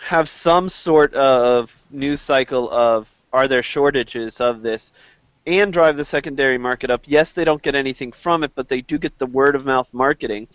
have 0.00 0.28
some 0.28 0.68
sort 0.68 1.12
of 1.14 1.74
news 1.90 2.20
cycle 2.20 2.70
of 2.70 3.10
are 3.32 3.46
there 3.46 3.62
shortages 3.62 4.40
of 4.40 4.62
this 4.62 4.92
and 5.46 5.72
drive 5.72 5.96
the 5.96 6.04
secondary 6.04 6.58
market 6.58 6.90
up. 6.90 7.02
Yes, 7.06 7.32
they 7.32 7.44
don't 7.44 7.62
get 7.62 7.74
anything 7.74 8.12
from 8.12 8.42
it, 8.44 8.52
but 8.54 8.68
they 8.68 8.80
do 8.80 8.98
get 8.98 9.18
the 9.18 9.26
word 9.26 9.54
of 9.54 9.64
mouth 9.64 9.88
marketing. 9.92 10.48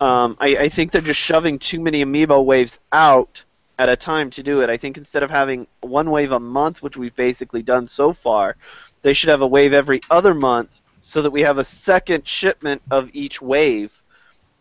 Um, 0.00 0.36
I, 0.40 0.56
I 0.56 0.68
think 0.68 0.92
they're 0.92 1.02
just 1.02 1.20
shoving 1.20 1.58
too 1.58 1.80
many 1.80 2.04
amiibo 2.04 2.44
waves 2.44 2.78
out 2.92 3.44
at 3.78 3.88
a 3.88 3.96
time 3.96 4.30
to 4.30 4.42
do 4.42 4.60
it. 4.60 4.70
I 4.70 4.76
think 4.76 4.96
instead 4.96 5.22
of 5.22 5.30
having 5.30 5.66
one 5.80 6.10
wave 6.10 6.32
a 6.32 6.40
month, 6.40 6.82
which 6.82 6.96
we've 6.96 7.14
basically 7.16 7.62
done 7.62 7.86
so 7.86 8.12
far, 8.12 8.56
they 9.02 9.12
should 9.12 9.28
have 9.28 9.42
a 9.42 9.46
wave 9.46 9.72
every 9.72 10.00
other 10.10 10.34
month 10.34 10.80
so 11.00 11.22
that 11.22 11.30
we 11.30 11.42
have 11.42 11.58
a 11.58 11.64
second 11.64 12.26
shipment 12.26 12.82
of 12.90 13.10
each 13.12 13.40
wave. 13.40 14.02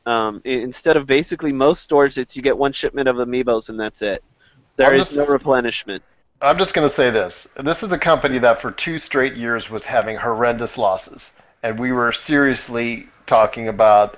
Um, 0.05 0.41
instead 0.45 0.95
of 0.95 1.05
basically 1.05 1.51
most 1.51 1.81
stores, 1.81 2.17
it's 2.17 2.35
you 2.35 2.41
get 2.41 2.57
one 2.57 2.71
shipment 2.71 3.07
of 3.09 3.17
amiibos 3.17 3.69
and 3.69 3.79
that's 3.79 4.01
it. 4.01 4.23
There 4.75 4.87
I'm 4.89 4.99
is 4.99 5.09
just- 5.09 5.17
no 5.17 5.25
replenishment. 5.25 6.03
I'm 6.39 6.59
just 6.59 6.75
going 6.75 6.87
to 6.87 6.95
say 6.95 7.09
this. 7.09 7.47
This 7.63 7.81
is 7.81 7.91
a 7.91 7.97
company 7.97 8.37
that 8.37 8.61
for 8.61 8.69
two 8.69 8.99
straight 8.99 9.35
years 9.35 9.71
was 9.71 9.83
having 9.85 10.15
horrendous 10.15 10.77
losses. 10.77 11.31
And 11.63 11.79
we 11.79 11.91
were 11.91 12.11
seriously 12.13 13.07
talking 13.25 13.69
about 13.69 14.17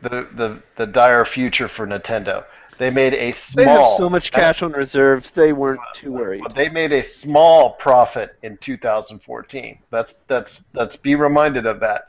the, 0.00 0.28
the, 0.34 0.62
the 0.76 0.86
dire 0.86 1.24
future 1.24 1.68
for 1.68 1.86
Nintendo. 1.86 2.44
They 2.78 2.90
made 2.90 3.12
a 3.14 3.26
They 3.26 3.32
small. 3.32 3.66
have 3.66 3.86
so 3.86 4.08
much 4.08 4.32
cash 4.32 4.62
on 4.62 4.72
reserves, 4.72 5.30
they 5.30 5.52
weren't 5.52 5.80
too 5.94 6.12
worried. 6.12 6.42
They 6.54 6.68
made 6.68 6.92
a 6.92 7.02
small 7.02 7.72
profit 7.74 8.36
in 8.42 8.56
2014. 8.56 9.78
That's 9.90 10.14
that's 10.26 10.62
that's 10.72 10.96
be 10.96 11.14
reminded 11.14 11.66
of 11.66 11.80
that. 11.80 12.08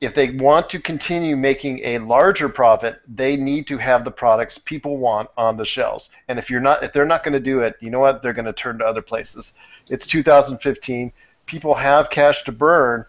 If 0.00 0.14
they 0.14 0.30
want 0.30 0.68
to 0.70 0.80
continue 0.80 1.36
making 1.36 1.80
a 1.82 1.98
larger 2.00 2.50
profit, 2.50 3.00
they 3.08 3.36
need 3.36 3.66
to 3.68 3.78
have 3.78 4.04
the 4.04 4.10
products 4.10 4.58
people 4.58 4.98
want 4.98 5.30
on 5.38 5.56
the 5.56 5.64
shelves. 5.64 6.10
And 6.28 6.38
if 6.38 6.50
you're 6.50 6.60
not, 6.60 6.82
if 6.82 6.92
they're 6.92 7.06
not 7.06 7.24
going 7.24 7.32
to 7.32 7.40
do 7.40 7.60
it, 7.60 7.76
you 7.80 7.88
know 7.88 8.00
what? 8.00 8.22
They're 8.22 8.34
going 8.34 8.44
to 8.44 8.52
turn 8.52 8.78
to 8.78 8.84
other 8.84 9.00
places. 9.00 9.54
It's 9.88 10.06
2015. 10.06 11.12
People 11.46 11.72
have 11.74 12.10
cash 12.10 12.42
to 12.44 12.52
burn, 12.52 13.06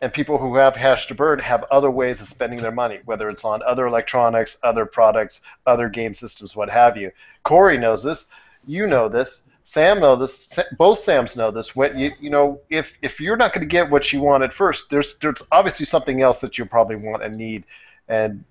and 0.00 0.12
people 0.12 0.38
who 0.38 0.56
have 0.56 0.74
cash 0.74 1.06
to 1.06 1.14
burn 1.14 1.38
have 1.38 1.64
other 1.70 1.90
ways 1.90 2.20
of 2.20 2.28
spending 2.28 2.60
their 2.60 2.72
money, 2.72 3.00
whether 3.04 3.28
it's 3.28 3.44
on 3.44 3.62
other 3.62 3.86
electronics, 3.86 4.58
other 4.62 4.84
products, 4.84 5.40
other 5.66 5.88
game 5.88 6.14
systems, 6.14 6.54
what 6.54 6.68
have 6.68 6.96
you. 6.96 7.10
Corey 7.44 7.78
knows 7.78 8.02
this. 8.02 8.26
You 8.66 8.86
know 8.86 9.08
this. 9.08 9.42
Sam 9.64 10.00
knows 10.00 10.20
this. 10.20 10.64
Both 10.78 11.00
Sams 11.00 11.34
know 11.34 11.50
this. 11.50 11.74
When 11.74 11.98
you 11.98 12.12
you 12.20 12.30
know 12.30 12.60
if 12.70 12.92
if 13.02 13.20
you're 13.20 13.36
not 13.36 13.52
going 13.52 13.66
to 13.66 13.70
get 13.70 13.90
what 13.90 14.12
you 14.12 14.20
want 14.20 14.44
at 14.44 14.52
first, 14.52 14.84
there's 14.90 15.16
there's 15.20 15.42
obviously 15.50 15.86
something 15.86 16.22
else 16.22 16.40
that 16.40 16.56
you 16.56 16.64
probably 16.66 16.96
want 16.96 17.24
and 17.24 17.34
need, 17.34 17.64
and 18.08 18.44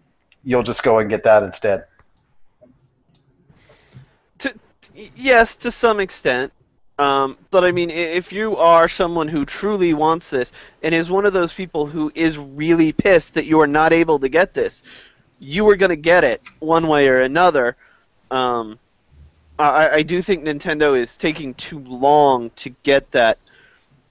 you'll 0.44 0.64
just 0.64 0.84
go 0.84 1.00
and 1.00 1.10
get 1.10 1.24
that 1.24 1.44
instead. 1.44 1.86
to, 4.40 4.54
yes, 5.16 5.56
to 5.58 5.72
some 5.72 6.00
extent. 6.00 6.52
Um, 6.98 7.38
but 7.52 7.66
I 7.66 7.72
mean, 7.72 7.90
if 7.90 8.32
you 8.32 8.56
are 8.56 8.88
someone 8.88 9.28
who 9.28 9.46
truly 9.46 9.94
wants 9.94 10.30
this 10.30 10.54
and 10.82 10.96
is 10.96 11.10
one 11.10 11.26
of 11.26 11.34
those 11.34 11.52
people 11.52 11.86
who 11.86 12.12
is 12.16 12.38
really 12.38 12.94
pissed 12.94 13.34
that 13.34 13.46
you 13.46 13.60
are 13.60 13.68
not 13.68 13.92
able 13.92 14.20
to 14.20 14.30
get 14.30 14.54
this, 14.54 14.82
you 15.40 15.68
are 15.70 15.76
going 15.76 15.90
to 15.90 15.98
get 15.98 16.24
it 16.24 16.42
one 16.60 16.88
way 16.88 17.10
or 17.10 17.22
another. 17.22 17.76
Um, 18.32 18.80
I, 19.60 19.90
I 19.90 20.04
do 20.04 20.22
think 20.22 20.44
Nintendo 20.44 20.98
is 20.98 21.18
taking 21.18 21.54
too 21.56 21.80
long 21.80 22.50
to 22.58 22.70
get 22.84 23.12
that 23.12 23.40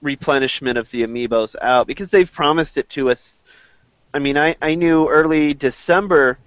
replenishment 0.01 0.77
of 0.77 0.89
the 0.91 1.03
amiibos 1.03 1.55
out 1.61 1.87
because 1.87 2.09
they've 2.09 2.31
promised 2.31 2.77
it 2.77 2.89
to 2.89 3.09
us. 3.09 3.43
I 4.13 4.19
mean, 4.19 4.37
I, 4.37 4.55
I 4.61 4.75
knew 4.75 5.09
early 5.09 5.53
December 5.55 6.37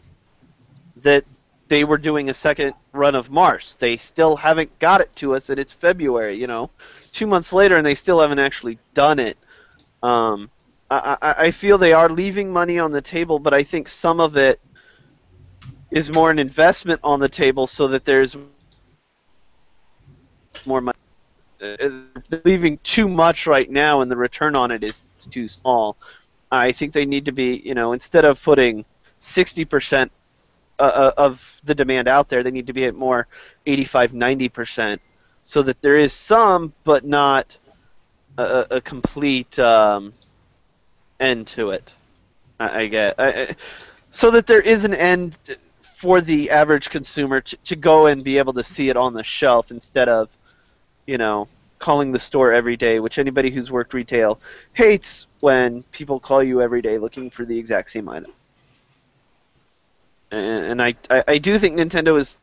that 1.03 1.25
they 1.69 1.85
were 1.85 1.99
doing 1.99 2.31
a 2.31 2.35
second 2.35 2.75
run 2.93 3.15
of 3.15 3.29
Marth. 3.29 3.79
They 3.79 3.97
still 3.97 4.37
haven't 4.37 4.77
got 4.79 5.01
it 5.01 5.15
to 5.17 5.35
us, 5.35 5.51
and 5.51 5.59
it's 5.59 5.73
February. 5.73 6.35
You 6.35 6.47
know, 6.47 6.71
two 7.13 7.27
months 7.27 7.53
later, 7.53 7.77
and 7.77 7.87
they 7.87 7.95
still 7.95 8.21
haven't 8.21 8.39
actually 8.39 8.79
done 8.95 9.19
it. 9.19 9.37
Um, 10.03 10.51
I, 10.91 11.17
I, 11.21 11.35
I 11.47 11.51
feel 11.51 11.79
they 11.79 11.93
are 11.93 12.09
leaving 12.09 12.53
money 12.53 12.79
on 12.79 12.93
the 12.93 13.03
table, 13.03 13.39
but 13.39 13.53
I 13.53 13.63
think 13.63 13.89
some 13.89 14.21
of 14.21 14.37
it 14.37 14.61
is 15.91 16.11
more 16.11 16.31
an 16.31 16.39
investment 16.39 17.01
on 17.03 17.21
the 17.21 17.29
table 17.29 17.67
so 17.67 17.89
that 17.89 18.05
there's 18.05 18.37
more 20.67 20.81
money. 20.81 20.99
They're 21.59 22.03
leaving 22.45 22.79
too 22.79 23.09
much 23.09 23.47
right 23.47 23.69
now, 23.71 24.01
and 24.01 24.11
the 24.11 24.17
return 24.17 24.55
on 24.55 24.71
it 24.71 24.85
is 24.85 25.03
too 25.31 25.49
small. 25.49 25.97
I 26.51 26.73
think 26.73 26.93
they 26.93 27.05
need 27.05 27.27
to 27.27 27.33
be, 27.33 27.61
you 27.65 27.75
know, 27.75 27.93
instead 27.93 28.25
of 28.25 28.43
putting 28.43 28.85
60% 29.21 30.11
uh, 30.79 30.83
uh, 30.83 31.13
of 31.17 31.61
the 31.65 31.75
demand 31.75 32.09
out 32.09 32.29
there, 32.29 32.43
they 32.43 32.51
need 32.51 32.67
to 32.67 32.73
be 32.73 32.85
at 32.85 32.95
more 32.95 33.27
85, 33.67 34.13
90%, 34.13 35.01
so 35.43 35.63
that 35.63 35.81
there 35.83 35.97
is 35.99 36.13
some, 36.13 36.73
but 36.85 37.05
not 37.05 37.59
a, 38.39 38.67
a 38.73 38.81
complete 38.81 39.59
um, 39.59 40.13
end 41.21 41.47
to 41.49 41.71
it. 41.71 41.95
I, 42.61 42.81
I 42.83 42.87
get, 42.87 43.15
I- 43.19 43.57
so 44.11 44.31
that 44.31 44.47
there 44.47 44.61
is 44.63 44.85
an 44.85 44.95
end 44.95 45.37
for 45.83 46.21
the 46.21 46.51
average 46.51 46.91
consumer 46.91 47.41
to, 47.43 47.57
to 47.59 47.77
go 47.77 48.07
and 48.07 48.25
be 48.25 48.39
able 48.39 48.53
to 48.55 48.63
see 48.63 48.89
it 48.89 48.97
on 48.97 49.13
the 49.13 49.25
shelf 49.25 49.71
instead 49.71 50.09
of, 50.09 50.31
you 51.07 51.19
know, 51.19 51.49
calling 51.79 52.13
the 52.13 52.19
store 52.19 52.53
every 52.53 52.77
day, 52.77 53.01
which 53.01 53.19
anybody 53.19 53.51
who's 53.51 53.71
worked 53.71 53.95
retail 53.95 54.41
hates 54.73 55.27
when 55.41 55.83
people 55.93 56.19
call 56.21 56.43
you 56.43 56.61
every 56.63 56.83
day 56.83 56.99
looking 56.99 57.31
for 57.31 57.45
the 57.45 57.59
exact 57.59 57.91
same 57.91 58.09
item. 58.09 58.33
And, 60.31 60.67
and 60.67 60.83
I, 60.83 60.95
I, 61.11 61.25
I 61.29 61.39
do 61.39 61.59
think 61.59 61.77
Nintendo 61.77 62.19
is 62.19 62.39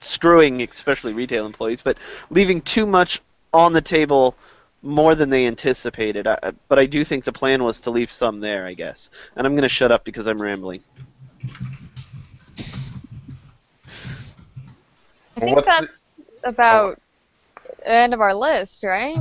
screwing, 0.00 0.62
especially 0.62 1.12
retail 1.12 1.46
employees, 1.46 1.82
but 1.82 1.96
leaving 2.30 2.60
too 2.60 2.86
much 2.86 3.20
on 3.52 3.72
the 3.72 3.80
table 3.80 4.36
more 4.82 5.14
than 5.14 5.30
they 5.30 5.46
anticipated. 5.46 6.26
I, 6.26 6.38
I- 6.42 6.52
but 6.68 6.78
I 6.78 6.86
do 6.86 7.02
think 7.04 7.24
the 7.24 7.32
plan 7.32 7.64
was 7.64 7.80
to 7.82 7.90
leave 7.90 8.10
some 8.12 8.40
there, 8.40 8.66
I 8.66 8.74
guess. 8.74 9.10
And 9.34 9.46
I'm 9.46 9.54
going 9.54 9.62
to 9.62 9.68
shut 9.68 9.90
up 9.90 10.04
because 10.04 10.26
I'm 10.26 10.40
rambling. 10.40 10.82
I 15.36 15.40
think 15.40 15.56
What's 15.56 15.66
the- 15.66 15.88
that's 15.88 15.98
about 16.44 17.00
oh. 17.66 17.70
the 17.78 17.88
end 17.88 18.14
of 18.14 18.20
our 18.20 18.34
list, 18.34 18.82
right? 18.84 19.18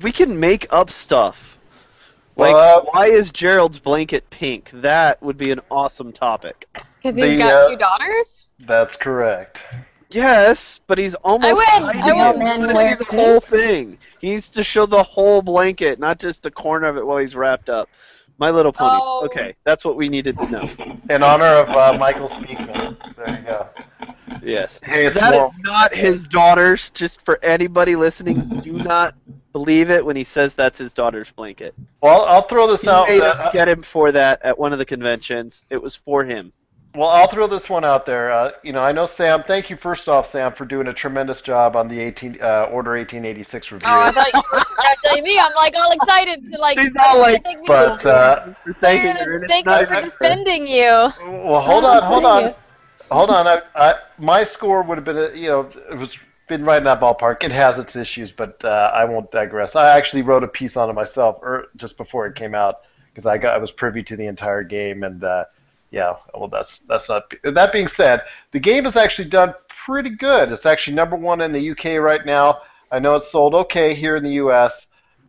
We 0.00 0.12
can 0.12 0.38
make 0.38 0.66
up 0.70 0.90
stuff. 0.90 1.57
Like, 2.38 2.54
Well, 2.54 2.78
uh, 2.78 2.84
why 2.92 3.06
is 3.06 3.32
Gerald's 3.32 3.78
blanket 3.80 4.28
pink? 4.30 4.70
That 4.72 5.20
would 5.22 5.36
be 5.36 5.50
an 5.50 5.60
awesome 5.70 6.12
topic. 6.12 6.66
Because 6.72 7.16
he's 7.16 7.32
The, 7.32 7.36
got 7.36 7.64
uh, 7.64 7.68
two 7.68 7.76
daughters. 7.76 8.48
That's 8.60 8.94
correct. 8.96 9.58
Yes, 10.10 10.80
but 10.86 10.96
he's 10.98 11.14
almost 11.16 11.56
win, 11.56 11.66
hiding 11.82 12.00
I 12.02 12.08
it. 12.30 12.38
win. 12.38 12.38
We 12.38 12.44
Man 12.44 12.60
wanna 12.74 12.90
see 12.90 12.94
the 12.94 13.04
whole 13.04 13.40
thing. 13.40 13.98
He 14.20 14.30
needs 14.30 14.48
to 14.50 14.62
show 14.62 14.86
the 14.86 15.02
whole 15.02 15.42
blanket, 15.42 15.98
not 15.98 16.18
just 16.18 16.46
a 16.46 16.50
corner 16.50 16.86
of 16.86 16.96
it 16.96 17.04
while 17.06 17.18
he's 17.18 17.36
wrapped 17.36 17.68
up. 17.68 17.88
My 18.38 18.50
Little 18.50 18.72
Ponies. 18.72 19.02
Oh. 19.04 19.24
Okay, 19.26 19.54
that's 19.64 19.84
what 19.84 19.96
we 19.96 20.08
needed 20.08 20.38
to 20.38 20.46
know. 20.48 20.68
In 21.10 21.22
honor 21.24 21.44
of 21.44 21.68
uh, 21.70 21.98
Michael 21.98 22.28
Speakman. 22.28 22.96
There 23.16 23.36
you 23.36 23.44
go. 23.44 23.68
Yes. 24.44 24.78
Hey, 24.82 25.06
it's 25.06 25.18
That 25.18 25.34
is 25.34 25.40
more- 25.40 25.50
not 25.64 25.92
his 25.94 26.22
daughter's. 26.24 26.90
Just 26.90 27.22
for 27.24 27.42
anybody 27.44 27.96
listening, 27.96 28.60
do 28.62 28.72
not 28.74 29.14
believe 29.58 29.90
it 29.90 30.04
when 30.04 30.14
he 30.14 30.22
says 30.22 30.54
that's 30.54 30.78
his 30.78 30.92
daughter's 30.92 31.30
blanket. 31.32 31.74
Well, 32.00 32.24
I'll 32.26 32.46
throw 32.46 32.68
this 32.68 32.82
He 32.82 32.88
out. 32.88 33.08
made 33.08 33.22
uh, 33.22 33.32
us 33.32 33.44
get 33.52 33.68
him 33.68 33.82
for 33.82 34.12
that 34.12 34.40
at 34.44 34.56
one 34.56 34.72
of 34.72 34.78
the 34.78 34.84
conventions. 34.84 35.64
It 35.68 35.82
was 35.82 35.96
for 35.96 36.24
him. 36.24 36.52
Well, 36.94 37.08
I'll 37.08 37.28
throw 37.28 37.48
this 37.48 37.68
one 37.68 37.84
out 37.84 38.06
there. 38.06 38.30
Uh, 38.30 38.52
you 38.62 38.72
know, 38.72 38.80
I 38.80 38.92
know 38.92 39.06
Sam. 39.06 39.42
Thank 39.46 39.68
you 39.68 39.76
first 39.76 40.08
off, 40.08 40.30
Sam, 40.30 40.52
for 40.52 40.64
doing 40.64 40.86
a 40.86 40.92
tremendous 40.92 41.42
job 41.42 41.74
on 41.76 41.88
the 41.88 41.98
18 41.98 42.38
uh, 42.40 42.68
Order 42.70 42.92
1886 42.92 43.72
review. 43.72 43.88
Oh, 43.90 44.00
I 44.00 44.10
thought 44.12 44.32
you 44.32 44.42
were 44.52 44.64
congratulating 44.64 45.24
me. 45.24 45.38
I'm 45.40 45.54
like 45.54 45.74
all 45.76 45.90
excited 45.90 46.50
to 46.50 46.58
like. 46.58 46.78
She's 46.80 46.94
all 47.04 47.18
like, 47.20 47.42
thank 47.42 47.58
you 47.58 47.64
but 47.66 48.06
uh, 48.06 48.54
For 48.64 48.72
thanking 48.74 49.16
her, 49.16 49.46
thank 49.48 49.66
you 49.66 49.86
for 49.86 50.00
defending 50.02 50.66
you. 50.68 50.86
well, 50.86 51.60
hold 51.60 51.84
on, 51.84 52.02
hold 52.04 52.24
on, 52.24 52.54
hold 53.10 53.30
on. 53.30 53.48
I, 53.48 53.60
I, 53.74 53.94
my 54.18 54.44
score 54.44 54.82
would 54.82 54.98
have 54.98 55.04
been, 55.04 55.36
you 55.36 55.48
know, 55.48 55.70
it 55.90 55.96
was 55.96 56.16
been 56.48 56.64
right 56.64 56.78
in 56.78 56.84
that 56.84 57.00
ballpark. 57.00 57.44
It 57.44 57.52
has 57.52 57.78
its 57.78 57.96
issues, 57.96 58.32
but 58.32 58.64
uh, 58.64 58.90
I 58.94 59.04
won't 59.04 59.30
digress. 59.30 59.76
I 59.76 59.96
actually 59.96 60.22
wrote 60.22 60.44
a 60.44 60.48
piece 60.48 60.76
on 60.76 60.90
it 60.90 60.94
myself, 60.94 61.38
or 61.42 61.66
just 61.76 61.96
before 61.96 62.26
it 62.26 62.34
came 62.34 62.54
out, 62.54 62.80
because 63.12 63.26
I 63.26 63.38
got 63.38 63.54
I 63.54 63.58
was 63.58 63.70
privy 63.70 64.02
to 64.04 64.16
the 64.16 64.26
entire 64.26 64.62
game, 64.62 65.04
and 65.04 65.22
uh, 65.22 65.44
yeah, 65.90 66.16
well, 66.34 66.48
that's 66.48 66.78
that's 66.88 67.08
not. 67.08 67.32
That 67.44 67.72
being 67.72 67.88
said, 67.88 68.22
the 68.52 68.60
game 68.60 68.84
has 68.84 68.96
actually 68.96 69.28
done 69.28 69.54
pretty 69.68 70.10
good. 70.10 70.50
It's 70.52 70.66
actually 70.66 70.96
number 70.96 71.16
one 71.16 71.40
in 71.40 71.52
the 71.52 71.70
UK 71.70 72.00
right 72.00 72.24
now. 72.24 72.62
I 72.90 72.98
know 72.98 73.16
it's 73.16 73.30
sold 73.30 73.54
okay 73.54 73.94
here 73.94 74.16
in 74.16 74.24
the 74.24 74.32
US. 74.32 74.86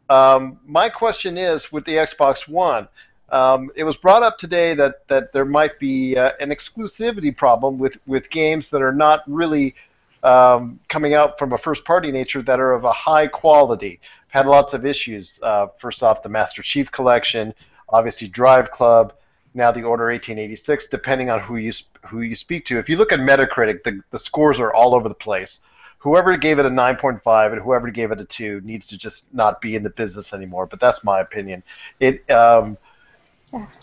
Um, 0.09 0.59
my 0.65 0.89
question 0.89 1.37
is 1.37 1.71
with 1.71 1.85
the 1.85 1.93
Xbox 1.93 2.47
One. 2.47 2.87
Um, 3.31 3.69
it 3.75 3.83
was 3.83 3.95
brought 3.95 4.23
up 4.23 4.37
today 4.37 4.73
that, 4.73 5.07
that 5.07 5.31
there 5.33 5.45
might 5.45 5.79
be 5.79 6.17
uh, 6.17 6.31
an 6.39 6.49
exclusivity 6.49 7.35
problem 7.35 7.77
with, 7.77 7.97
with 8.07 8.29
games 8.29 8.69
that 8.71 8.81
are 8.81 8.93
not 8.93 9.21
really 9.27 9.75
um, 10.23 10.79
coming 10.89 11.13
out 11.13 11.37
from 11.39 11.53
a 11.53 11.57
first 11.57 11.85
party 11.85 12.11
nature 12.11 12.41
that 12.41 12.59
are 12.59 12.73
of 12.73 12.83
a 12.83 12.91
high 12.91 13.27
quality. 13.27 13.99
I've 14.27 14.41
Had 14.41 14.47
lots 14.47 14.73
of 14.73 14.85
issues. 14.85 15.39
Uh, 15.41 15.67
first 15.79 16.03
off, 16.03 16.23
the 16.23 16.29
Master 16.29 16.61
Chief 16.61 16.91
Collection, 16.91 17.53
obviously 17.89 18.27
Drive 18.27 18.71
Club, 18.71 19.13
now 19.53 19.71
the 19.71 19.83
Order 19.83 20.05
1886, 20.05 20.87
depending 20.87 21.29
on 21.29 21.39
who 21.39 21.57
you 21.57 21.71
sp- 21.73 21.97
who 22.07 22.21
you 22.21 22.35
speak 22.35 22.65
to. 22.65 22.77
If 22.77 22.87
you 22.89 22.97
look 22.97 23.11
at 23.11 23.19
Metacritic, 23.19 23.83
the, 23.83 24.01
the 24.11 24.19
scores 24.19 24.59
are 24.59 24.73
all 24.73 24.95
over 24.95 25.09
the 25.09 25.15
place. 25.15 25.59
Whoever 25.97 26.37
gave 26.37 26.59
it 26.59 26.65
a 26.65 26.69
9.5 26.69 27.51
and 27.51 27.61
whoever 27.61 27.89
gave 27.89 28.11
it 28.11 28.21
a 28.21 28.25
2 28.25 28.61
needs 28.63 28.87
to 28.87 28.97
just 28.97 29.25
not 29.33 29.59
be 29.59 29.75
in 29.75 29.83
the 29.83 29.89
business 29.89 30.31
anymore. 30.31 30.65
But 30.65 30.79
that's 30.79 31.03
my 31.03 31.19
opinion. 31.19 31.61
It, 31.99 32.29
um, 32.29 32.77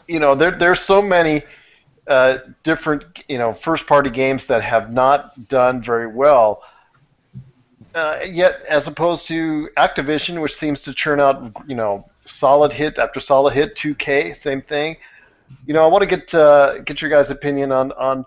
you 0.07 0.21
know, 0.21 0.35
there 0.35 0.57
there's 0.59 0.81
so 0.81 1.03
many 1.03 1.43
uh, 2.09 2.39
different, 2.63 3.05
you 3.29 3.39
know, 3.39 3.55
first-party 3.55 4.11
games 4.11 4.47
that 4.47 4.63
have 4.63 4.93
not 4.93 5.49
done 5.49 5.83
very 5.83 6.07
well. 6.07 6.63
Uh, 7.95 8.21
yet, 8.25 8.61
as 8.69 8.87
opposed 8.87 9.27
to 9.27 9.69
Activision, 9.77 10.41
which 10.41 10.55
seems 10.55 10.83
to 10.83 10.93
churn 10.93 11.19
out, 11.19 11.53
you 11.67 11.75
know, 11.75 12.09
solid 12.25 12.73
hit 12.73 12.99
after 12.99 13.21
solid 13.21 13.55
hit, 13.55 13.75
2K, 13.75 14.37
same 14.37 14.63
thing. 14.63 14.97
You 15.67 15.75
know, 15.75 15.85
I 15.85 15.87
want 15.87 16.03
to 16.03 16.07
get 16.07 16.35
uh, 16.35 16.79
get 16.79 17.01
your 17.01 17.11
guys' 17.11 17.31
opinion 17.31 17.71
on 17.71 17.93
on 17.93 18.27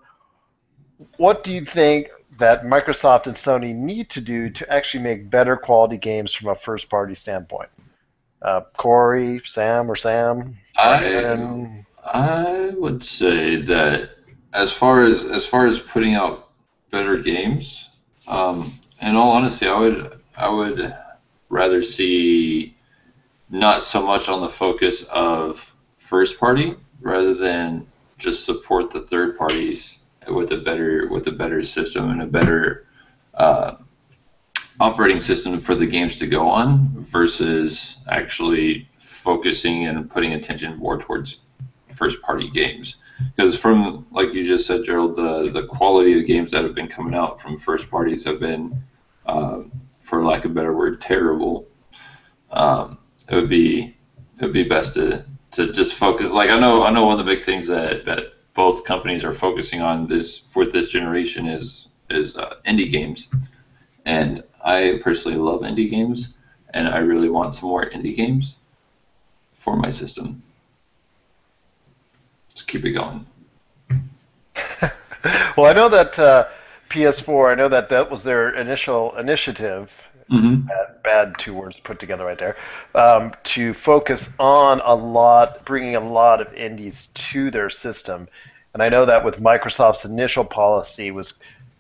what 1.17 1.43
do 1.43 1.51
you 1.51 1.65
think 1.65 2.07
that 2.37 2.63
Microsoft 2.63 3.27
and 3.27 3.35
Sony 3.35 3.75
need 3.75 4.09
to 4.11 4.21
do 4.21 4.49
to 4.49 4.71
actually 4.71 5.03
make 5.03 5.29
better 5.29 5.57
quality 5.57 5.97
games 5.97 6.33
from 6.33 6.47
a 6.49 6.55
first-party 6.55 7.15
standpoint. 7.15 7.69
Uh, 8.41 8.61
Corey, 8.77 9.41
Sam, 9.43 9.91
or 9.91 9.95
Sam? 9.95 10.57
I? 10.77 11.85
I 12.03 12.71
would 12.75 13.03
say 13.03 13.61
that 13.63 14.11
as 14.53 14.71
far 14.71 15.03
as 15.03 15.25
as 15.25 15.45
far 15.45 15.67
as 15.67 15.79
putting 15.79 16.15
out 16.15 16.49
better 16.91 17.17
games, 17.17 17.89
um, 18.27 18.73
in 19.01 19.15
all 19.15 19.31
honesty, 19.31 19.67
I 19.67 19.77
would 19.77 20.21
I 20.35 20.49
would 20.49 20.95
rather 21.49 21.83
see 21.83 22.75
not 23.49 23.83
so 23.83 24.05
much 24.05 24.29
on 24.29 24.41
the 24.41 24.49
focus 24.49 25.03
of 25.03 25.65
first 25.97 26.39
party 26.39 26.75
rather 27.01 27.33
than 27.33 27.87
just 28.17 28.45
support 28.45 28.91
the 28.91 29.01
third 29.01 29.37
parties 29.37 29.99
with 30.27 30.51
a 30.51 30.57
better 30.57 31.07
with 31.09 31.27
a 31.27 31.31
better 31.31 31.63
system 31.63 32.09
and 32.11 32.21
a 32.21 32.27
better 32.27 32.85
uh, 33.35 33.75
operating 34.79 35.19
system 35.19 35.59
for 35.59 35.75
the 35.75 35.85
games 35.85 36.17
to 36.17 36.27
go 36.27 36.47
on 36.47 36.89
versus 37.05 37.97
actually 38.07 38.87
focusing 38.99 39.87
and 39.87 40.09
putting 40.09 40.33
attention 40.33 40.77
more 40.77 40.99
towards 40.99 41.39
first 41.99 42.21
party 42.21 42.49
games. 42.49 42.95
Because 43.35 43.57
from 43.57 44.07
like 44.11 44.33
you 44.33 44.47
just 44.47 44.65
said 44.65 44.85
gerald 44.85 45.17
the, 45.17 45.51
the 45.51 45.67
quality 45.67 46.13
of 46.13 46.19
the 46.19 46.33
games 46.33 46.51
that 46.51 46.63
have 46.63 46.73
been 46.73 46.87
coming 46.87 47.13
out 47.13 47.41
from 47.41 47.59
first 47.59 47.91
parties 47.91 48.23
have 48.23 48.39
been 48.39 48.81
uh, 49.25 49.63
for 49.99 50.25
lack 50.25 50.45
of 50.45 50.51
a 50.51 50.53
better 50.53 50.75
word 50.75 51.01
terrible. 51.01 51.67
Um, 52.51 52.99
it 53.29 53.35
would 53.35 53.49
be 53.49 53.95
it 54.39 54.45
would 54.45 54.53
be 54.53 54.63
best 54.63 54.93
to 54.95 55.25
to 55.51 55.71
just 55.71 55.95
focus 55.95 56.31
like 56.31 56.49
i 56.49 56.59
know 56.59 56.83
i 56.83 56.89
know 56.91 57.05
one 57.05 57.19
of 57.19 57.25
the 57.25 57.35
big 57.35 57.43
things 57.43 57.67
that 57.67 58.05
that 58.05 58.33
both 58.53 58.85
companies 58.85 59.23
are 59.25 59.33
focusing 59.33 59.81
on 59.81 60.07
this 60.07 60.37
for 60.37 60.65
this 60.65 60.89
generation 60.89 61.45
is 61.47 61.89
is 62.09 62.35
uh, 62.37 62.55
indie 62.65 62.89
games. 62.89 63.29
And 64.05 64.43
i 64.63 64.99
personally 65.03 65.37
love 65.37 65.61
indie 65.61 65.91
games 65.91 66.35
and 66.73 66.87
i 66.87 66.99
really 67.11 67.29
want 67.29 67.53
some 67.53 67.69
more 67.69 67.89
indie 67.89 68.15
games 68.15 68.55
for 69.53 69.75
my 69.75 69.89
system 69.89 70.41
just 72.59 72.67
keep 72.67 72.83
it 72.83 72.91
going 72.91 73.25
well, 75.57 75.65
I 75.65 75.73
know 75.73 75.89
that 75.89 76.17
uh, 76.19 76.47
PS4. 76.89 77.51
I 77.51 77.55
know 77.55 77.69
that 77.69 77.89
that 77.89 78.09
was 78.09 78.23
their 78.23 78.55
initial 78.55 79.15
initiative. 79.17 79.89
Mhm. 80.31 80.67
Bad, 80.67 81.03
bad 81.03 81.35
two 81.39 81.53
words 81.53 81.79
put 81.79 81.99
together 81.99 82.25
right 82.25 82.37
there. 82.37 82.55
Um, 82.95 83.33
to 83.55 83.73
focus 83.73 84.29
on 84.39 84.81
a 84.83 84.93
lot, 84.93 85.65
bringing 85.65 85.95
a 85.95 85.99
lot 85.99 86.39
of 86.39 86.53
indies 86.53 87.07
to 87.15 87.49
their 87.51 87.69
system, 87.69 88.27
and 88.73 88.83
I 88.83 88.89
know 88.89 89.05
that 89.05 89.25
with 89.25 89.39
Microsoft's 89.39 90.05
initial 90.05 90.45
policy 90.45 91.11
was, 91.11 91.33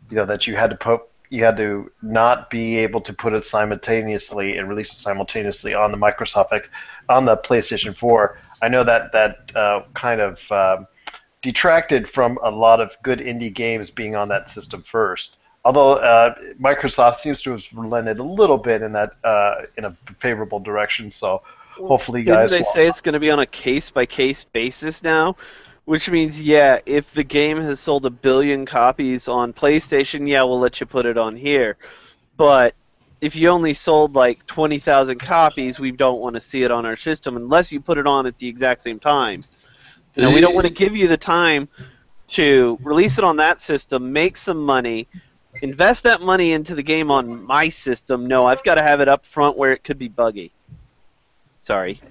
you 0.09 0.15
know, 0.17 0.25
that 0.25 0.47
you 0.47 0.55
had 0.55 0.71
to 0.71 0.75
put, 0.75 1.01
you 1.29 1.43
had 1.43 1.57
to 1.57 1.91
not 2.01 2.49
be 2.49 2.77
able 2.77 3.01
to 3.01 3.13
put 3.13 3.33
it 3.33 3.45
simultaneously 3.45 4.57
and 4.57 4.67
release 4.67 4.91
it 4.91 4.97
simultaneously 4.97 5.73
on 5.73 5.91
the 5.91 5.97
Microsoft, 5.97 6.61
on 7.07 7.25
the 7.25 7.37
PlayStation 7.37 7.95
4. 7.95 8.37
I 8.61 8.67
know 8.67 8.83
that 8.83 9.11
that 9.13 9.55
uh, 9.55 9.83
kind 9.93 10.21
of 10.21 10.39
um, 10.51 10.87
detracted 11.41 12.09
from 12.09 12.39
a 12.43 12.49
lot 12.49 12.81
of 12.81 12.95
good 13.03 13.19
indie 13.19 13.53
games 13.53 13.89
being 13.89 14.15
on 14.15 14.27
that 14.29 14.49
system 14.49 14.83
first. 14.89 15.37
Although 15.65 15.93
uh, 15.95 16.35
Microsoft 16.59 17.17
seems 17.17 17.41
to 17.43 17.51
have 17.51 17.63
relented 17.73 18.19
a 18.19 18.23
little 18.23 18.57
bit 18.57 18.81
in 18.81 18.93
that 18.93 19.11
uh, 19.23 19.63
in 19.77 19.85
a 19.85 19.95
favorable 20.19 20.59
direction, 20.59 21.11
so 21.11 21.41
hopefully, 21.77 22.23
guys. 22.23 22.49
Didn't 22.49 22.65
they 22.65 22.71
say 22.73 22.87
it's 22.87 23.01
going 23.01 23.13
to 23.13 23.19
be 23.19 23.29
on 23.29 23.39
a 23.39 23.45
case 23.45 23.91
by 23.91 24.05
case 24.05 24.43
basis 24.45 25.03
now? 25.03 25.35
Which 25.85 26.09
means, 26.09 26.39
yeah, 26.39 26.79
if 26.85 27.11
the 27.13 27.23
game 27.23 27.57
has 27.57 27.79
sold 27.79 28.05
a 28.05 28.11
billion 28.11 28.65
copies 28.65 29.27
on 29.27 29.53
PlayStation, 29.53 30.27
yeah, 30.27 30.43
we'll 30.43 30.59
let 30.59 30.79
you 30.79 30.85
put 30.85 31.05
it 31.05 31.17
on 31.17 31.35
here. 31.35 31.77
But 32.37 32.75
if 33.21 33.35
you 33.35 33.49
only 33.49 33.73
sold 33.73 34.15
like 34.15 34.45
20,000 34.45 35.19
copies, 35.19 35.79
we 35.79 35.91
don't 35.91 36.21
want 36.21 36.35
to 36.35 36.39
see 36.39 36.61
it 36.63 36.71
on 36.71 36.85
our 36.85 36.95
system 36.95 37.35
unless 37.35 37.71
you 37.71 37.81
put 37.81 37.97
it 37.97 38.07
on 38.07 38.25
at 38.27 38.37
the 38.37 38.47
exact 38.47 38.81
same 38.81 38.99
time. 38.99 39.43
You 40.15 40.23
know, 40.23 40.31
we 40.31 40.41
don't 40.41 40.55
want 40.55 40.67
to 40.67 40.73
give 40.73 40.95
you 40.95 41.07
the 41.07 41.17
time 41.17 41.67
to 42.29 42.77
release 42.83 43.17
it 43.17 43.23
on 43.23 43.37
that 43.37 43.59
system, 43.59 44.11
make 44.11 44.37
some 44.37 44.63
money, 44.63 45.07
invest 45.61 46.03
that 46.03 46.21
money 46.21 46.51
into 46.51 46.75
the 46.75 46.83
game 46.83 47.09
on 47.11 47.45
my 47.45 47.69
system. 47.69 48.27
No, 48.27 48.45
I've 48.45 48.63
got 48.63 48.75
to 48.75 48.83
have 48.83 49.01
it 49.01 49.07
up 49.07 49.25
front 49.25 49.57
where 49.57 49.71
it 49.71 49.83
could 49.83 49.97
be 49.97 50.07
buggy. 50.07 50.51
Sorry. 51.59 52.01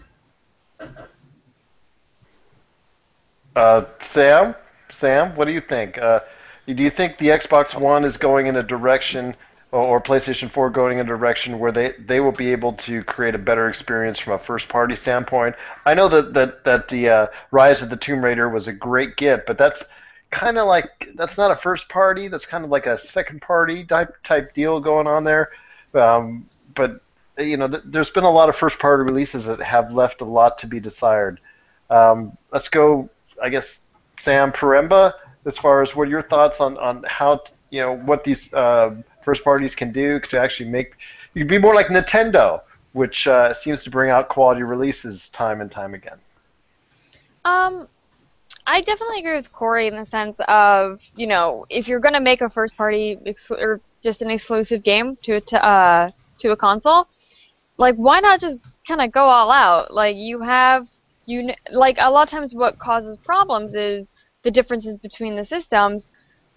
Uh, 3.58 3.84
Sam, 4.00 4.54
Sam, 4.88 5.34
what 5.34 5.46
do 5.46 5.52
you 5.52 5.60
think? 5.60 5.98
Uh, 5.98 6.20
do 6.68 6.80
you 6.80 6.90
think 6.90 7.18
the 7.18 7.26
Xbox 7.26 7.78
One 7.78 8.04
is 8.04 8.16
going 8.16 8.46
in 8.46 8.54
a 8.54 8.62
direction, 8.62 9.34
or, 9.72 9.84
or 9.84 10.00
PlayStation 10.00 10.48
4 10.48 10.70
going 10.70 11.00
in 11.00 11.06
a 11.06 11.08
direction 11.08 11.58
where 11.58 11.72
they, 11.72 11.94
they 11.98 12.20
will 12.20 12.30
be 12.30 12.52
able 12.52 12.74
to 12.74 13.02
create 13.02 13.34
a 13.34 13.38
better 13.38 13.68
experience 13.68 14.20
from 14.20 14.34
a 14.34 14.38
first-party 14.38 14.94
standpoint? 14.94 15.56
I 15.84 15.94
know 15.94 16.08
that 16.08 16.34
that 16.34 16.62
that 16.66 16.88
the 16.88 17.08
uh, 17.08 17.26
Rise 17.50 17.82
of 17.82 17.90
the 17.90 17.96
Tomb 17.96 18.24
Raider 18.24 18.48
was 18.48 18.68
a 18.68 18.72
great 18.72 19.16
get, 19.16 19.44
but 19.44 19.58
that's 19.58 19.82
kind 20.30 20.56
of 20.56 20.68
like 20.68 21.08
that's 21.16 21.36
not 21.36 21.50
a 21.50 21.56
first 21.56 21.88
party. 21.88 22.28
That's 22.28 22.46
kind 22.46 22.64
of 22.64 22.70
like 22.70 22.86
a 22.86 22.96
second 22.96 23.42
party 23.42 23.84
type 23.84 24.14
type 24.22 24.54
deal 24.54 24.78
going 24.78 25.08
on 25.08 25.24
there. 25.24 25.50
Um, 25.94 26.48
but 26.76 27.00
you 27.36 27.56
know, 27.56 27.66
th- 27.66 27.82
there's 27.86 28.10
been 28.10 28.22
a 28.22 28.30
lot 28.30 28.48
of 28.48 28.54
first 28.54 28.78
party 28.78 29.04
releases 29.04 29.46
that 29.46 29.60
have 29.60 29.92
left 29.92 30.20
a 30.20 30.24
lot 30.24 30.58
to 30.58 30.68
be 30.68 30.78
desired. 30.78 31.40
Um, 31.90 32.36
let's 32.52 32.68
go, 32.68 33.08
I 33.42 33.48
guess, 33.48 33.78
Sam 34.20 34.52
Peremba. 34.52 35.12
As 35.46 35.56
far 35.56 35.82
as 35.82 35.94
what 35.94 36.08
are 36.08 36.10
your 36.10 36.22
thoughts 36.22 36.60
on 36.60 36.76
on 36.78 37.04
how 37.06 37.42
you 37.70 37.80
know 37.80 37.96
what 37.96 38.24
these 38.24 38.52
uh, 38.52 38.94
first 39.24 39.44
parties 39.44 39.74
can 39.74 39.92
do 39.92 40.20
to 40.20 40.38
actually 40.38 40.68
make 40.68 40.94
you 41.34 41.44
be 41.44 41.58
more 41.58 41.74
like 41.74 41.86
Nintendo, 41.86 42.60
which 42.92 43.26
uh, 43.26 43.54
seems 43.54 43.82
to 43.84 43.90
bring 43.90 44.10
out 44.10 44.28
quality 44.28 44.62
releases 44.62 45.30
time 45.30 45.60
and 45.60 45.70
time 45.70 45.94
again. 45.94 46.18
Um, 47.44 47.88
I 48.66 48.82
definitely 48.82 49.20
agree 49.20 49.36
with 49.36 49.52
Corey 49.52 49.86
in 49.86 49.96
the 49.96 50.04
sense 50.04 50.38
of, 50.48 51.00
you 51.16 51.26
know, 51.26 51.64
if 51.70 51.88
you're 51.88 52.00
gonna 52.00 52.20
make 52.20 52.42
a 52.42 52.50
first 52.50 52.76
party 52.76 53.18
ex- 53.24 53.50
or 53.50 53.80
just 54.02 54.20
an 54.20 54.30
exclusive 54.30 54.82
game 54.82 55.16
to 55.22 55.36
a 55.36 55.40
t- 55.40 55.56
uh, 55.56 56.10
to 56.38 56.50
a 56.50 56.56
console, 56.56 57.08
like 57.78 57.96
why 57.96 58.20
not 58.20 58.40
just 58.40 58.62
kind 58.86 59.00
of 59.00 59.10
go 59.12 59.24
all 59.24 59.50
out? 59.50 59.92
Like 59.92 60.16
you 60.16 60.40
have 60.42 60.88
you 61.28 61.52
like 61.70 61.98
a 62.00 62.10
lot 62.10 62.22
of 62.22 62.30
times 62.30 62.54
what 62.54 62.78
causes 62.78 63.18
problems 63.18 63.74
is 63.74 64.14
the 64.42 64.50
differences 64.50 64.96
between 64.96 65.36
the 65.36 65.44
systems. 65.44 66.10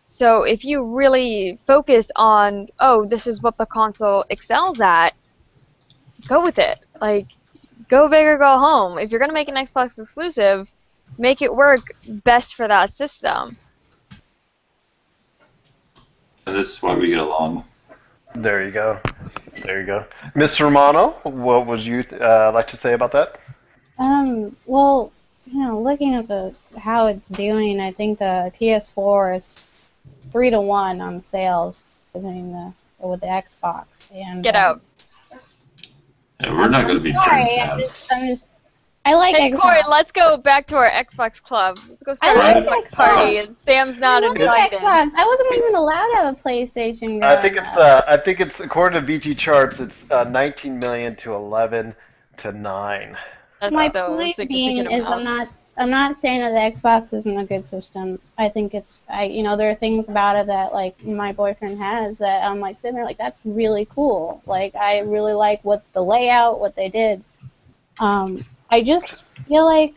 So 0.04 0.44
if 0.44 0.64
you 0.64 0.84
really 0.86 1.60
focus 1.68 2.10
on, 2.16 2.68
oh, 2.80 3.06
this 3.06 3.28
is 3.28 3.42
what 3.42 3.58
the 3.58 3.66
console 3.66 4.24
excels 4.30 4.80
at, 4.80 5.14
go 6.28 6.42
with 6.42 6.58
it. 6.58 6.80
Like 7.02 7.28
go 7.90 8.08
big 8.08 8.26
or 8.26 8.38
go 8.38 8.58
home. 8.58 8.98
If 8.98 9.12
you're 9.12 9.20
gonna 9.20 9.34
make 9.34 9.50
an 9.50 9.56
Xbox 9.56 10.00
exclusive, 10.00 10.72
make 11.18 11.42
it 11.42 11.54
work 11.54 11.88
best 12.08 12.56
for 12.56 12.68
that 12.68 12.94
system. 12.94 13.58
and 16.46 16.56
this 16.56 16.76
is 16.76 16.82
why 16.82 16.96
we 16.96 17.10
get 17.10 17.20
along 17.20 17.64
There 18.36 18.66
you 18.66 18.72
go. 18.72 19.00
There 19.64 19.82
you 19.82 19.86
go. 19.86 20.06
Miss 20.36 20.60
Romano, 20.62 21.16
what 21.24 21.68
would 21.68 21.82
you 21.82 22.06
uh, 22.20 22.52
like 22.54 22.68
to 22.68 22.78
say 22.78 22.94
about 22.94 23.12
that? 23.12 23.38
Um, 23.98 24.56
well, 24.66 25.12
you 25.46 25.64
know, 25.64 25.80
looking 25.80 26.16
at 26.16 26.28
the 26.28 26.54
how 26.78 27.08
it's 27.08 27.30
doing, 27.30 27.80
I 27.80 27.92
think 27.92 28.20
the 28.20 28.52
PS4 28.60 29.38
is 29.38 29.80
three 30.32 30.50
to 30.50 30.62
one 30.62 31.02
on 31.02 31.22
sales 31.22 31.94
between 32.14 32.52
the 32.52 32.74
with 33.00 33.22
the 33.22 33.28
Xbox. 33.28 34.12
And 34.14 34.44
Get 34.44 34.56
um, 34.56 34.82
out. 35.32 35.40
yeah, 36.42 36.54
we're 36.54 36.70
not 36.70 36.84
going 36.84 36.98
to 36.98 37.04
be 37.04 37.14
Sorry, 37.14 37.46
friends 37.46 37.72
I'm 37.72 37.80
just, 37.80 38.14
I'm 38.14 38.28
just, 38.28 38.60
I 39.04 39.16
like 39.16 39.36
Hey 39.36 39.52
Xbox. 39.52 39.60
Corey, 39.60 39.80
let's 39.90 40.12
go 40.12 40.38
back 40.38 40.68
to 40.68 40.76
our 40.76 40.90
Xbox 40.90 41.42
club. 41.42 41.80
Let's 41.90 42.04
go 42.04 42.14
start 42.14 42.38
I 42.38 42.52
an 42.60 42.66
like 42.66 42.86
Xbox 42.86 42.92
party, 42.92 43.38
and 43.38 43.50
Sam's 43.50 43.98
not 43.98 44.24
I 44.24 44.28
invited. 44.28 44.80
Xbox. 44.80 45.12
I 45.16 45.26
wasn't 45.26 45.58
even 45.58 45.76
allowed 45.76 46.08
to 46.08 46.16
have 46.18 46.36
a 46.36 46.40
PlayStation. 46.40 47.24
I 47.24 47.42
think 47.42 47.58
it's 47.58 47.68
up. 47.68 47.78
uh, 47.78 48.02
I 48.08 48.18
think 48.18 48.40
it's 48.40 48.60
according 48.60 49.04
to 49.04 49.20
VGChartz, 49.20 49.80
it's 49.80 50.06
uh, 50.12 50.26
19 50.26 50.78
million 50.78 51.16
to 51.18 51.34
11 51.34 51.96
to 52.38 52.52
nine. 52.52 53.18
That's 53.62 53.74
My 53.74 53.92
so 53.92 54.16
point 54.16 54.36
being 54.50 54.92
is 54.92 55.06
I'm 55.06 55.24
not 55.24 55.50
I'm 55.78 55.92
not 55.92 56.18
saying 56.18 56.42
that 56.42 56.50
the 56.50 56.82
Xbox 56.82 57.14
isn't 57.14 57.38
a 57.38 57.46
good 57.46 57.68
system. 57.68 58.20
I 58.36 58.50
think 58.50 58.74
it's 58.74 59.04
I 59.08 59.26
you 59.26 59.44
know 59.44 59.56
there 59.56 59.70
are 59.70 59.76
things 59.76 60.10
about 60.10 60.36
it 60.36 60.48
that 60.48 60.74
like 60.74 61.02
my 61.06 61.32
boyfriend 61.32 61.78
has 61.78 62.18
that 62.18 62.44
I'm 62.44 62.60
like 62.60 62.80
sitting 62.80 62.96
there 62.96 63.06
like 63.06 63.20
that's 63.20 63.40
really 63.46 63.86
cool. 63.86 64.42
Like 64.48 64.76
I 64.76 65.00
really 65.00 65.34
like 65.34 65.64
what 65.64 65.84
the 65.94 66.04
layout, 66.04 66.60
what 66.60 66.76
they 66.76 66.90
did. 66.90 67.24
Um, 68.00 68.44
I 68.72 68.82
just 68.82 69.26
feel 69.48 69.66
like 69.66 69.94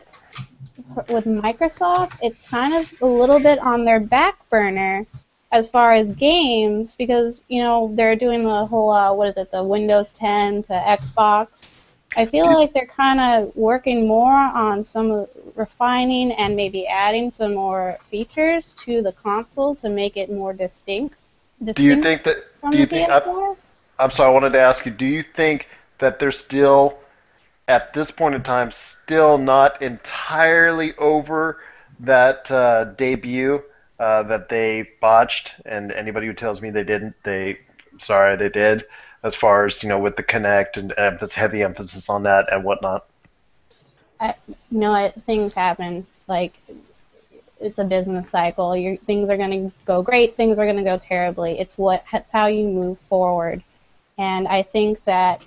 with 1.09 1.25
Microsoft, 1.25 2.19
it's 2.21 2.39
kind 2.41 2.75
of 2.75 2.93
a 3.01 3.05
little 3.07 3.39
bit 3.39 3.57
on 3.57 3.83
their 3.83 3.99
back 3.99 4.47
burner 4.51 5.07
as 5.51 5.69
far 5.69 5.93
as 5.93 6.11
games 6.11 6.93
because 6.93 7.43
you 7.47 7.63
know 7.63 7.91
they're 7.95 8.15
doing 8.15 8.43
the 8.43 8.65
whole 8.67 8.91
uh, 8.91 9.11
what 9.11 9.27
is 9.27 9.37
it 9.37 9.49
the 9.49 9.63
Windows 9.63 10.11
10 10.11 10.61
to 10.63 10.73
Xbox. 10.73 11.81
I 12.17 12.25
feel 12.25 12.45
like 12.45 12.73
they're 12.73 12.85
kind 12.85 13.19
of 13.19 13.55
working 13.55 14.07
more 14.07 14.33
on 14.33 14.83
some 14.83 15.27
refining 15.55 16.31
and 16.31 16.55
maybe 16.55 16.87
adding 16.87 17.29
some 17.29 17.55
more 17.55 17.97
features 18.09 18.73
to 18.73 19.01
the 19.01 19.11
console 19.11 19.75
to 19.75 19.89
make 19.89 20.17
it 20.17 20.31
more 20.31 20.53
distinct. 20.53 21.15
Do 21.63 21.83
you 21.83 22.01
think 22.01 22.23
that? 22.23 22.37
Do 22.71 22.77
you 22.77 22.85
think? 22.85 23.09
I, 23.09 23.55
I'm 23.99 24.11
sorry. 24.11 24.29
I 24.29 24.33
wanted 24.33 24.51
to 24.53 24.61
ask 24.61 24.85
you. 24.85 24.91
Do 24.91 25.05
you 25.05 25.23
think 25.23 25.67
that 25.99 26.19
they're 26.19 26.31
still, 26.31 26.97
at 27.67 27.93
this 27.93 28.11
point 28.11 28.35
in 28.35 28.43
time, 28.43 28.71
still 28.71 29.37
not 29.37 29.81
entirely 29.81 30.95
over 30.97 31.59
that 32.01 32.49
uh, 32.51 32.85
debut 32.97 33.61
uh, 33.99 34.23
that 34.23 34.49
they 34.49 34.89
botched, 34.99 35.53
and 35.65 35.91
anybody 35.91 36.27
who 36.27 36.33
tells 36.33 36.61
me 36.61 36.69
they 36.69 36.83
didn't, 36.83 37.15
they 37.23 37.59
sorry 37.97 38.35
they 38.35 38.49
did. 38.49 38.85
As 39.25 39.35
far 39.35 39.65
as 39.65 39.81
you 39.81 39.89
know, 39.89 39.99
with 39.99 40.15
the 40.15 40.23
Kinect 40.23 40.77
and 40.77 40.93
emphasis, 40.97 41.35
heavy 41.35 41.63
emphasis 41.63 42.09
on 42.09 42.23
that 42.23 42.45
and 42.53 42.63
whatnot. 42.63 43.07
I, 44.19 44.35
you 44.47 44.55
know? 44.69 45.11
Things 45.25 45.53
happen. 45.53 46.05
Like 46.27 46.53
it's 47.59 47.79
a 47.79 47.83
business 47.83 48.29
cycle. 48.29 48.77
Your 48.77 48.97
things 48.97 49.31
are 49.31 49.37
going 49.37 49.69
to 49.69 49.75
go 49.85 50.03
great. 50.03 50.37
Things 50.37 50.59
are 50.59 50.65
going 50.65 50.77
to 50.77 50.83
go 50.83 50.99
terribly. 50.99 51.59
It's 51.59 51.75
what 51.75 52.03
it's 52.13 52.31
how 52.31 52.45
you 52.45 52.67
move 52.67 52.99
forward. 53.09 53.63
And 54.17 54.47
I 54.47 54.61
think 54.61 55.03
that 55.05 55.41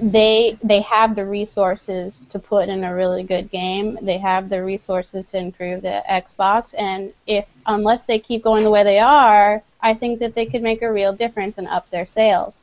they 0.00 0.56
they 0.62 0.80
have 0.82 1.16
the 1.16 1.24
resources 1.24 2.26
to 2.26 2.38
put 2.38 2.68
in 2.68 2.84
a 2.84 2.94
really 2.94 3.22
good 3.22 3.50
game. 3.50 3.98
They 4.02 4.18
have 4.18 4.48
the 4.48 4.62
resources 4.62 5.24
to 5.26 5.38
improve 5.38 5.82
the 5.82 6.02
Xbox. 6.08 6.74
And 6.78 7.12
if 7.26 7.46
unless 7.66 8.06
they 8.06 8.18
keep 8.18 8.44
going 8.44 8.64
the 8.64 8.70
way 8.70 8.84
they 8.84 8.98
are, 8.98 9.62
I 9.80 9.94
think 9.94 10.18
that 10.20 10.34
they 10.34 10.46
could 10.46 10.62
make 10.62 10.82
a 10.82 10.92
real 10.92 11.12
difference 11.12 11.58
and 11.58 11.66
up 11.68 11.90
their 11.90 12.06
sales. 12.06 12.60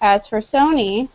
As 0.00 0.26
for 0.26 0.38
Sony, 0.40 1.08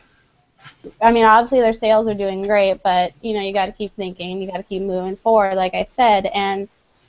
I 1.01 1.12
mean, 1.12 1.26
obviously 1.26 1.62
their 1.62 1.74
sales 1.74 2.08
are 2.08 2.14
doing 2.14 2.45
great, 2.45 2.84
but 2.84 3.14
you 3.22 3.34
know 3.34 3.41
you 3.41 3.53
got 3.53 3.68
to 3.68 3.72
keep 3.72 3.95
thinking, 3.95 4.41
you 4.41 4.51
got 4.51 4.58
to 4.58 4.64
keep 4.64 4.84
moving 4.84 5.16
forward, 5.18 5.56
like 5.56 5.74
I 5.74 5.84
said, 5.84 6.28
and 6.28 6.68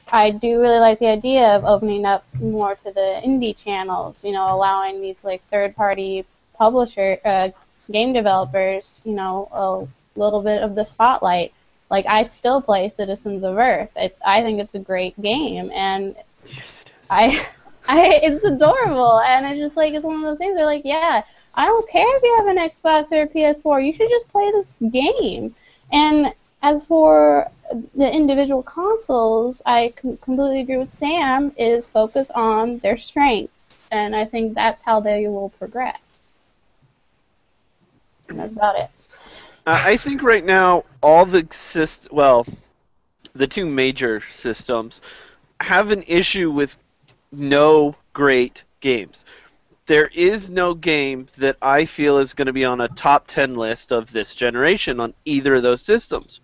I 0.08 0.30
do 0.30 0.60
really 0.60 0.78
like 0.78 0.98
the 0.98 1.08
idea 1.08 1.48
of 1.48 1.64
opening 1.64 2.04
up 2.04 2.24
more 2.40 2.76
to 2.76 2.92
the 2.92 3.20
indie 3.24 3.56
channels. 3.56 4.24
You 4.24 4.32
know, 4.32 4.54
allowing 4.54 5.00
these 5.00 5.24
like 5.24 5.42
third-party 5.50 6.24
publisher, 6.54 7.18
uh, 7.24 7.48
game 7.90 8.12
developers, 8.12 9.00
you 9.04 9.12
know, 9.12 9.48
a 9.52 10.18
little 10.18 10.42
bit 10.42 10.62
of 10.62 10.74
the 10.74 10.84
spotlight. 10.84 11.52
Like 11.90 12.06
I 12.06 12.24
still 12.24 12.60
play 12.60 12.88
Citizens 12.88 13.44
of 13.44 13.56
Earth. 13.56 13.90
It, 13.96 14.16
I 14.24 14.42
think 14.42 14.60
it's 14.60 14.74
a 14.74 14.80
great 14.80 15.20
game, 15.20 15.70
and 15.72 16.16
I, 17.10 17.46
I, 17.88 18.20
it's 18.22 18.44
adorable, 18.44 19.20
and 19.20 19.46
it's 19.46 19.60
just 19.60 19.76
like 19.76 19.94
it's 19.94 20.04
one 20.04 20.16
of 20.16 20.22
those 20.22 20.38
things. 20.38 20.56
They're 20.56 20.66
like, 20.66 20.84
yeah, 20.84 21.22
I 21.54 21.66
don't 21.66 21.88
care 21.88 22.16
if 22.16 22.22
you 22.22 22.36
have 22.38 22.48
an 22.48 22.58
Xbox 22.58 23.12
or 23.12 23.22
a 23.22 23.28
PS4. 23.28 23.86
You 23.86 23.92
should 23.94 24.10
just 24.10 24.28
play 24.28 24.50
this 24.50 24.76
game. 24.90 25.54
And 25.92 26.34
as 26.62 26.84
for 26.84 27.50
the 27.94 28.12
individual 28.12 28.62
consoles, 28.62 29.62
I 29.64 29.94
com- 29.96 30.16
completely 30.18 30.60
agree 30.60 30.78
with 30.78 30.92
Sam. 30.92 31.52
Is 31.56 31.86
focus 31.86 32.30
on 32.30 32.78
their 32.78 32.96
strengths, 32.96 33.84
and 33.92 34.16
I 34.16 34.24
think 34.24 34.54
that's 34.54 34.82
how 34.82 35.00
they 35.00 35.28
will 35.28 35.50
progress. 35.50 36.15
That's 38.28 38.52
about 38.52 38.76
it. 38.76 38.90
Uh, 39.66 39.80
I 39.82 39.96
think 39.96 40.22
right 40.22 40.44
now 40.44 40.84
all 41.02 41.26
the 41.26 41.42
syst- 41.44 42.12
well, 42.12 42.46
the 43.34 43.46
two 43.46 43.66
major 43.66 44.20
systems 44.20 45.00
have 45.60 45.90
an 45.90 46.04
issue 46.06 46.50
with 46.50 46.76
no 47.32 47.94
great 48.12 48.64
games. 48.80 49.24
There 49.86 50.10
is 50.14 50.50
no 50.50 50.74
game 50.74 51.26
that 51.38 51.56
I 51.62 51.84
feel 51.84 52.18
is 52.18 52.34
going 52.34 52.46
to 52.46 52.52
be 52.52 52.64
on 52.64 52.80
a 52.80 52.88
top 52.88 53.26
10 53.26 53.54
list 53.54 53.92
of 53.92 54.12
this 54.12 54.34
generation 54.34 55.00
on 55.00 55.14
either 55.24 55.54
of 55.56 55.62
those 55.62 55.82
systems. 55.82 56.40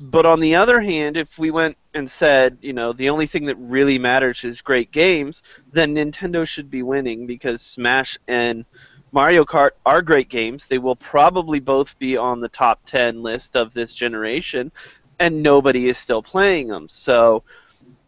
But 0.00 0.26
on 0.26 0.38
the 0.38 0.54
other 0.54 0.80
hand, 0.80 1.16
if 1.16 1.38
we 1.38 1.50
went 1.50 1.76
and 1.92 2.08
said, 2.08 2.58
you 2.60 2.72
know, 2.72 2.92
the 2.92 3.10
only 3.10 3.26
thing 3.26 3.46
that 3.46 3.56
really 3.56 3.98
matters 3.98 4.44
is 4.44 4.60
great 4.60 4.92
games, 4.92 5.42
then 5.72 5.96
Nintendo 5.96 6.46
should 6.46 6.70
be 6.70 6.84
winning 6.84 7.26
because 7.26 7.62
Smash 7.62 8.16
and 8.28 8.64
Mario 9.12 9.44
Kart 9.44 9.70
are 9.86 10.02
great 10.02 10.28
games. 10.28 10.66
They 10.66 10.78
will 10.78 10.96
probably 10.96 11.60
both 11.60 11.98
be 11.98 12.16
on 12.16 12.40
the 12.40 12.48
top 12.48 12.80
10 12.84 13.22
list 13.22 13.56
of 13.56 13.72
this 13.72 13.94
generation, 13.94 14.70
and 15.18 15.42
nobody 15.42 15.88
is 15.88 15.98
still 15.98 16.22
playing 16.22 16.68
them. 16.68 16.88
So 16.88 17.42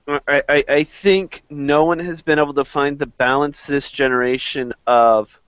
I, 0.06 0.42
I, 0.48 0.64
I 0.68 0.84
think 0.84 1.42
no 1.50 1.84
one 1.84 1.98
has 1.98 2.22
been 2.22 2.38
able 2.38 2.54
to 2.54 2.64
find 2.64 2.98
the 2.98 3.06
balance 3.06 3.66
this 3.66 3.90
generation 3.90 4.72
of 4.86 5.40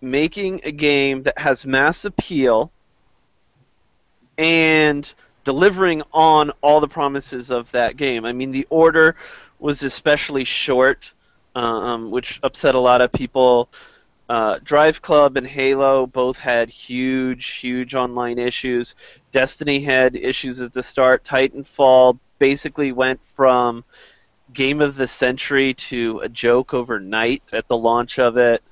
making 0.00 0.60
a 0.64 0.72
game 0.72 1.22
that 1.24 1.38
has 1.38 1.66
mass 1.66 2.04
appeal 2.04 2.70
and 4.38 5.14
delivering 5.44 6.02
on 6.12 6.50
all 6.60 6.80
the 6.80 6.88
promises 6.88 7.50
of 7.50 7.70
that 7.72 7.96
game. 7.96 8.24
I 8.24 8.32
mean, 8.32 8.50
the 8.50 8.66
order 8.70 9.16
was 9.58 9.82
especially 9.82 10.44
short, 10.44 11.12
um, 11.54 12.10
which 12.10 12.40
upset 12.42 12.74
a 12.74 12.80
lot 12.80 13.00
of 13.00 13.12
people. 13.12 13.70
Uh, 14.28 14.58
Drive 14.64 15.02
Club 15.02 15.36
and 15.36 15.46
Halo 15.46 16.06
both 16.06 16.36
had 16.36 16.68
huge, 16.68 17.46
huge 17.52 17.94
online 17.94 18.38
issues. 18.38 18.94
Destiny 19.30 19.80
had 19.80 20.16
issues 20.16 20.60
at 20.60 20.72
the 20.72 20.82
start. 20.82 21.22
Titanfall 21.24 22.18
basically 22.38 22.92
went 22.92 23.24
from 23.24 23.84
game 24.52 24.80
of 24.80 24.96
the 24.96 25.06
century 25.06 25.74
to 25.74 26.20
a 26.20 26.28
joke 26.28 26.74
overnight 26.74 27.42
at 27.52 27.68
the 27.68 27.76
launch 27.76 28.18
of 28.18 28.36
it. 28.36 28.62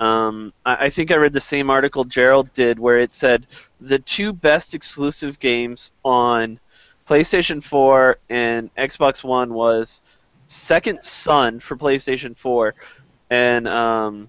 Um, 0.00 0.52
I, 0.64 0.86
I 0.86 0.90
think 0.90 1.10
I 1.10 1.16
read 1.16 1.32
the 1.32 1.40
same 1.40 1.70
article 1.70 2.04
Gerald 2.04 2.52
did 2.52 2.78
where 2.78 2.98
it 2.98 3.14
said 3.14 3.46
the 3.80 3.98
two 3.98 4.32
best 4.32 4.74
exclusive 4.74 5.38
games 5.38 5.90
on 6.04 6.58
PlayStation 7.06 7.62
4 7.62 8.18
and 8.28 8.74
Xbox 8.74 9.22
One 9.22 9.54
was 9.54 10.02
Second 10.48 11.02
Son 11.02 11.60
for 11.60 11.76
PlayStation 11.76 12.36
4 12.36 12.74
and 13.30 13.66
um, 13.68 14.28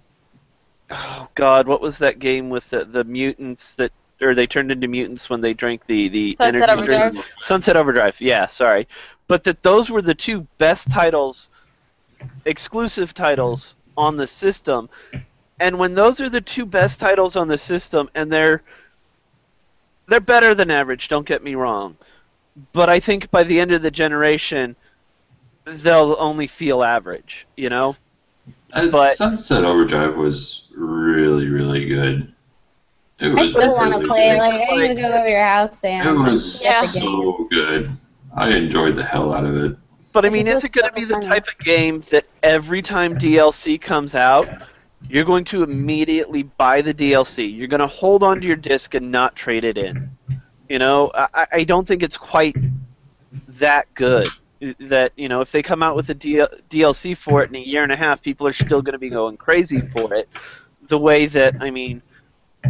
oh 0.89 1.27
god, 1.35 1.67
what 1.67 1.81
was 1.81 1.97
that 1.99 2.19
game 2.19 2.49
with 2.49 2.69
the, 2.69 2.85
the 2.85 3.03
mutants 3.03 3.75
that 3.75 3.91
or 4.21 4.33
they 4.33 4.47
turned 4.47 4.71
into 4.71 4.87
mutants 4.87 5.29
when 5.29 5.41
they 5.41 5.53
drank 5.53 5.85
the 5.85 6.09
the 6.09 6.35
Sunset 6.35 6.69
energy 6.69 6.81
Overdrive? 6.81 7.11
drink? 7.13 7.25
Sunset 7.41 7.77
Overdrive. 7.77 8.19
Yeah, 8.21 8.47
sorry. 8.47 8.87
But 9.27 9.43
that 9.43 9.61
those 9.63 9.89
were 9.89 10.01
the 10.01 10.15
two 10.15 10.47
best 10.57 10.89
titles 10.89 11.49
exclusive 12.45 13.13
titles 13.13 13.75
on 13.95 14.17
the 14.17 14.27
system. 14.27 14.89
And 15.59 15.79
when 15.79 15.95
those 15.95 16.21
are 16.21 16.29
the 16.29 16.41
two 16.41 16.65
best 16.65 16.99
titles 16.99 17.35
on 17.35 17.47
the 17.47 17.57
system 17.57 18.09
and 18.15 18.31
they're 18.31 18.61
they're 20.07 20.19
better 20.19 20.55
than 20.55 20.71
average, 20.71 21.09
don't 21.09 21.27
get 21.27 21.43
me 21.43 21.55
wrong. 21.55 21.97
But 22.73 22.89
I 22.89 22.99
think 22.99 23.29
by 23.29 23.43
the 23.43 23.59
end 23.59 23.71
of 23.71 23.81
the 23.81 23.91
generation 23.91 24.75
they'll 25.65 26.15
only 26.17 26.47
feel 26.47 26.83
average, 26.83 27.45
you 27.57 27.69
know? 27.69 27.95
Uh, 28.73 28.87
But- 28.89 29.15
Sunset 29.15 29.63
Overdrive 29.63 30.15
was 30.15 30.67
really, 30.75 31.47
really 31.47 31.85
good. 31.85 32.33
It 33.19 33.31
I 33.31 33.33
was 33.41 33.51
still 33.51 33.75
want 33.75 33.93
to 33.93 34.07
play. 34.07 34.29
good. 34.29 34.37
Like 34.37 34.61
I'm 34.69 34.77
gonna 34.79 34.95
go 34.95 35.07
over 35.11 35.27
your 35.27 35.43
house, 35.43 35.79
Sam. 35.79 36.07
It 36.07 36.29
was 36.29 36.59
Get 36.61 36.93
the 36.93 36.99
game. 36.99 37.03
so 37.09 37.47
good. 37.49 37.91
I 38.35 38.49
enjoyed 38.49 38.95
the 38.95 39.03
hell 39.03 39.33
out 39.33 39.43
of 39.45 39.55
it. 39.55 39.75
But 40.13 40.25
I 40.25 40.29
mean, 40.29 40.47
is 40.47 40.63
it 40.63 40.71
going 40.71 40.87
to 40.87 40.93
be 40.93 41.03
the 41.05 41.19
type 41.19 41.47
of 41.47 41.57
game 41.63 42.03
that 42.11 42.25
every 42.43 42.81
time 42.81 43.15
DLC 43.17 43.79
comes 43.79 44.13
out, 44.15 44.47
you're 45.09 45.23
going 45.25 45.43
to 45.45 45.61
immediately 45.63 46.43
buy 46.43 46.81
the 46.81 46.93
DLC? 46.93 47.55
You're 47.55 47.67
going 47.67 47.81
to 47.81 47.87
hold 47.87 48.23
onto 48.23 48.47
your 48.47 48.55
disc 48.55 48.93
and 48.95 49.11
not 49.11 49.35
trade 49.35 49.63
it 49.63 49.77
in. 49.77 50.09
You 50.69 50.79
know, 50.79 51.11
I, 51.13 51.45
I 51.53 51.63
don't 51.65 51.87
think 51.87 52.01
it's 52.03 52.17
quite 52.17 52.55
that 53.49 53.91
good. 53.93 54.27
That 54.79 55.11
you 55.15 55.29
know, 55.29 55.41
if 55.41 55.51
they 55.51 55.61
come 55.61 55.83
out 55.83 55.95
with 55.95 56.09
a 56.09 56.15
DLC 56.15 57.15
for 57.15 57.43
it 57.43 57.49
in 57.49 57.55
a 57.55 57.59
year 57.59 57.83
and 57.83 57.91
a 57.91 57.95
half, 57.95 58.21
people 58.21 58.47
are 58.47 58.53
still 58.53 58.81
going 58.81 58.93
to 58.93 58.99
be 58.99 59.09
going 59.09 59.37
crazy 59.37 59.81
for 59.81 60.13
it. 60.13 60.27
The 60.87 60.97
way 60.97 61.27
that 61.27 61.61
I 61.61 61.69
mean, 61.69 62.01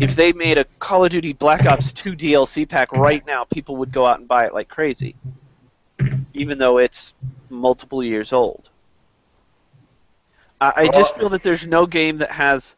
if 0.02 0.16
they 0.16 0.34
made 0.34 0.58
a 0.58 0.66
Call 0.80 1.06
of 1.06 1.12
Duty 1.12 1.34
Black 1.34 1.66
Ops 1.66 1.94
2 1.94 2.14
DLC 2.14 2.68
pack 2.68 2.92
right 2.92 3.26
now, 3.26 3.46
people 3.46 3.78
would 3.78 3.92
go 3.92 4.06
out 4.06 4.20
and 4.20 4.28
buy 4.28 4.46
it 4.46 4.54
like 4.54 4.68
crazy 4.68 5.16
even 6.38 6.58
though 6.58 6.78
it's 6.78 7.14
multiple 7.50 8.04
years 8.04 8.32
old. 8.32 8.70
I, 10.62 10.74
I 10.76 10.88
just 10.88 11.16
feel 11.16 11.30
that 11.30 11.44
there's 11.44 11.66
no 11.66 11.86
game 11.86 12.20
that 12.20 12.32
has 12.32 12.76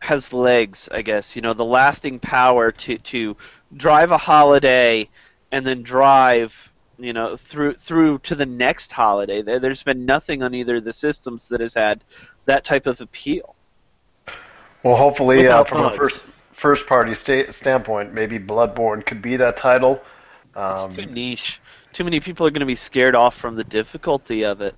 has 0.00 0.32
legs. 0.32 0.88
I 0.90 1.02
guess 1.02 1.36
you 1.36 1.42
know 1.42 1.54
the 1.54 1.64
lasting 1.64 2.18
power 2.20 2.72
to 2.72 2.98
to 2.98 3.36
drive 3.76 4.10
a 4.10 4.18
holiday 4.18 5.08
and 5.52 5.66
then 5.66 5.82
drive 5.82 6.69
you 7.02 7.12
know 7.12 7.36
through 7.36 7.74
through 7.74 8.18
to 8.20 8.34
the 8.34 8.46
next 8.46 8.92
holiday. 8.92 9.42
There, 9.42 9.58
there's 9.58 9.82
been 9.82 10.04
nothing 10.04 10.42
on 10.42 10.54
either 10.54 10.76
of 10.76 10.84
the 10.84 10.92
systems 10.92 11.48
that 11.48 11.60
has 11.60 11.74
had 11.74 12.02
that 12.46 12.64
type 12.64 12.86
of 12.86 13.00
appeal. 13.00 13.54
Well, 14.82 14.96
hopefully, 14.96 15.38
uh, 15.38 15.42
Without 15.42 15.68
from 15.68 15.84
a 15.84 15.96
first 15.96 16.24
first 16.54 16.86
party 16.86 17.14
sta- 17.14 17.52
standpoint, 17.52 18.12
maybe 18.12 18.38
Bloodborne 18.38 19.04
could 19.04 19.22
be 19.22 19.36
that 19.36 19.56
title. 19.56 20.00
It's 20.56 20.82
Um, 20.84 20.94
too 20.94 21.06
niche. 21.06 21.60
Too 21.92 22.04
many 22.04 22.20
people 22.20 22.46
are 22.46 22.50
going 22.50 22.60
to 22.60 22.66
be 22.66 22.74
scared 22.74 23.14
off 23.14 23.36
from 23.36 23.56
the 23.56 23.64
difficulty 23.64 24.44
of 24.44 24.60
it. 24.60 24.74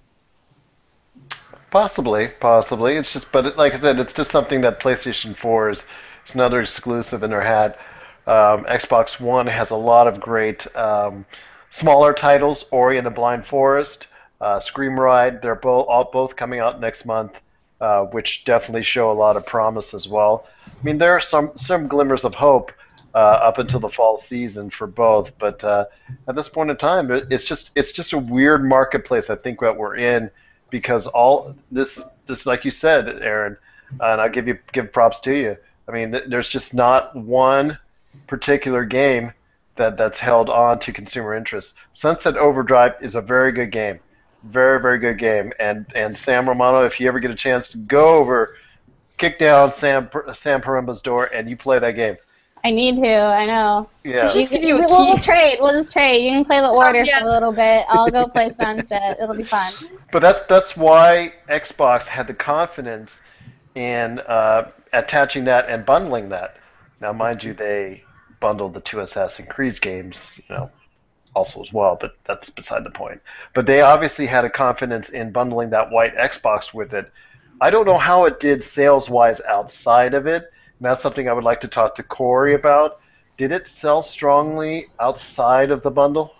Possibly, 1.70 2.28
possibly. 2.40 2.96
It's 2.96 3.12
just, 3.12 3.32
but 3.32 3.46
it, 3.46 3.56
like 3.56 3.74
I 3.74 3.80
said, 3.80 3.98
it's 3.98 4.12
just 4.12 4.30
something 4.30 4.60
that 4.60 4.78
PlayStation 4.80 5.36
4 5.36 5.70
is. 5.70 5.82
It's 6.22 6.34
another 6.34 6.60
exclusive 6.60 7.22
in 7.22 7.30
their 7.30 7.40
hat. 7.42 7.78
Um, 8.26 8.64
Xbox 8.64 9.18
One 9.18 9.46
has 9.46 9.70
a 9.70 9.76
lot 9.76 10.06
of 10.06 10.20
great 10.20 10.66
um, 10.76 11.24
smaller 11.72 12.12
titles. 12.12 12.64
Ori 12.70 12.98
and 12.98 13.06
the 13.06 13.10
Blind 13.10 13.44
Forest, 13.46 14.06
uh, 14.40 14.60
Scream 14.60 14.98
Ride. 14.98 15.42
They're 15.42 15.56
both 15.56 15.86
all, 15.88 16.08
both 16.12 16.36
coming 16.36 16.60
out 16.60 16.80
next 16.80 17.04
month, 17.04 17.32
uh, 17.80 18.04
which 18.04 18.44
definitely 18.44 18.84
show 18.84 19.10
a 19.10 19.12
lot 19.12 19.36
of 19.36 19.44
promise 19.44 19.92
as 19.92 20.06
well. 20.06 20.46
I 20.66 20.84
mean, 20.84 20.98
there 20.98 21.12
are 21.12 21.20
some 21.20 21.50
some 21.56 21.88
glimmers 21.88 22.24
of 22.24 22.34
hope 22.34 22.70
uh, 23.14 23.18
up 23.18 23.58
until 23.58 23.80
the 23.80 23.88
fall 23.88 24.20
season 24.20 24.70
for 24.70 24.86
both. 24.86 25.30
But 25.38 25.62
uh, 25.64 25.86
at 26.28 26.36
this 26.36 26.48
point 26.48 26.70
in 26.70 26.76
time, 26.76 27.10
it's 27.10 27.44
just 27.44 27.70
it's 27.74 27.92
just 27.92 28.12
a 28.12 28.18
weird 28.18 28.64
marketplace. 28.64 29.30
I 29.30 29.36
think 29.36 29.60
that 29.60 29.76
we're 29.76 29.96
in 29.96 30.30
because 30.70 31.06
all 31.08 31.54
this 31.70 32.00
this 32.26 32.46
like 32.46 32.64
you 32.64 32.70
said, 32.70 33.08
Aaron, 33.08 33.56
and 34.00 34.20
I'll 34.20 34.30
give 34.30 34.46
you 34.46 34.58
give 34.72 34.92
props 34.92 35.20
to 35.20 35.34
you. 35.34 35.56
I 35.88 35.92
mean, 35.92 36.12
th- 36.12 36.24
there's 36.28 36.48
just 36.48 36.74
not 36.74 37.16
one 37.16 37.78
particular 38.28 38.84
game 38.84 39.32
that 39.82 39.96
that's 39.96 40.18
held 40.18 40.48
on 40.48 40.78
to 40.80 40.92
consumer 40.92 41.34
interest. 41.34 41.74
Sunset 41.92 42.36
Overdrive 42.36 42.94
is 43.00 43.14
a 43.16 43.20
very 43.20 43.52
good 43.52 43.72
game, 43.72 43.98
very 44.44 44.80
very 44.80 44.98
good 44.98 45.18
game. 45.18 45.52
And 45.58 45.86
and 45.94 46.16
Sam 46.16 46.48
Romano, 46.48 46.84
if 46.84 47.00
you 47.00 47.08
ever 47.08 47.18
get 47.18 47.30
a 47.30 47.36
chance 47.36 47.68
to 47.70 47.78
go 47.78 48.16
over, 48.16 48.56
kick 49.18 49.38
down 49.38 49.72
Sam 49.72 50.08
Sam 50.34 50.62
Parimba's 50.62 51.02
door 51.02 51.26
and 51.26 51.50
you 51.50 51.56
play 51.56 51.78
that 51.78 51.92
game. 51.92 52.16
I 52.64 52.70
need 52.70 52.94
to. 52.96 53.08
I 53.08 53.44
know. 53.46 53.88
Yeah. 54.04 54.32
Just 54.32 54.50
give 54.50 54.62
you 54.62 54.76
a 54.76 54.78
we'll, 54.78 55.08
we'll 55.08 55.18
trade. 55.18 55.58
We'll 55.60 55.76
just 55.76 55.90
trade. 55.90 56.24
You 56.24 56.30
can 56.30 56.44
play 56.44 56.60
the 56.60 56.68
order 56.68 57.02
yes. 57.02 57.20
for 57.20 57.26
a 57.26 57.30
little 57.30 57.52
bit. 57.52 57.84
I'll 57.88 58.08
go 58.08 58.28
play 58.28 58.52
Sunset. 58.60 59.18
It'll 59.20 59.34
be 59.34 59.42
fun. 59.42 59.72
But 60.12 60.20
that's 60.20 60.42
that's 60.48 60.76
why 60.76 61.32
Xbox 61.48 62.04
had 62.04 62.28
the 62.28 62.34
confidence 62.34 63.10
in 63.74 64.20
uh, 64.20 64.70
attaching 64.92 65.44
that 65.46 65.68
and 65.68 65.84
bundling 65.84 66.28
that. 66.28 66.56
Now, 67.00 67.12
mind 67.12 67.42
you, 67.42 67.52
they 67.52 68.04
bundled 68.42 68.74
the 68.74 68.80
two 68.82 69.00
Assassin's 69.00 69.48
Creed 69.48 69.80
games, 69.80 70.18
you 70.36 70.54
know, 70.54 70.70
also 71.34 71.62
as 71.62 71.72
well. 71.72 71.96
But 71.98 72.16
that's 72.26 72.50
beside 72.50 72.84
the 72.84 72.90
point. 72.90 73.22
But 73.54 73.64
they 73.64 73.80
obviously 73.80 74.26
had 74.26 74.44
a 74.44 74.50
confidence 74.50 75.08
in 75.08 75.32
bundling 75.32 75.70
that 75.70 75.90
white 75.90 76.14
Xbox 76.16 76.74
with 76.74 76.92
it. 76.92 77.10
I 77.62 77.70
don't 77.70 77.86
know 77.86 77.98
how 77.98 78.26
it 78.26 78.40
did 78.40 78.62
sales-wise 78.62 79.40
outside 79.48 80.12
of 80.12 80.26
it. 80.26 80.42
And 80.78 80.86
that's 80.86 81.02
something 81.02 81.28
I 81.28 81.32
would 81.32 81.44
like 81.44 81.60
to 81.62 81.68
talk 81.68 81.94
to 81.94 82.02
Corey 82.02 82.54
about. 82.54 82.98
Did 83.38 83.52
it 83.52 83.66
sell 83.66 84.02
strongly 84.02 84.88
outside 85.00 85.70
of 85.70 85.82
the 85.82 85.90
bundle? 85.90 86.34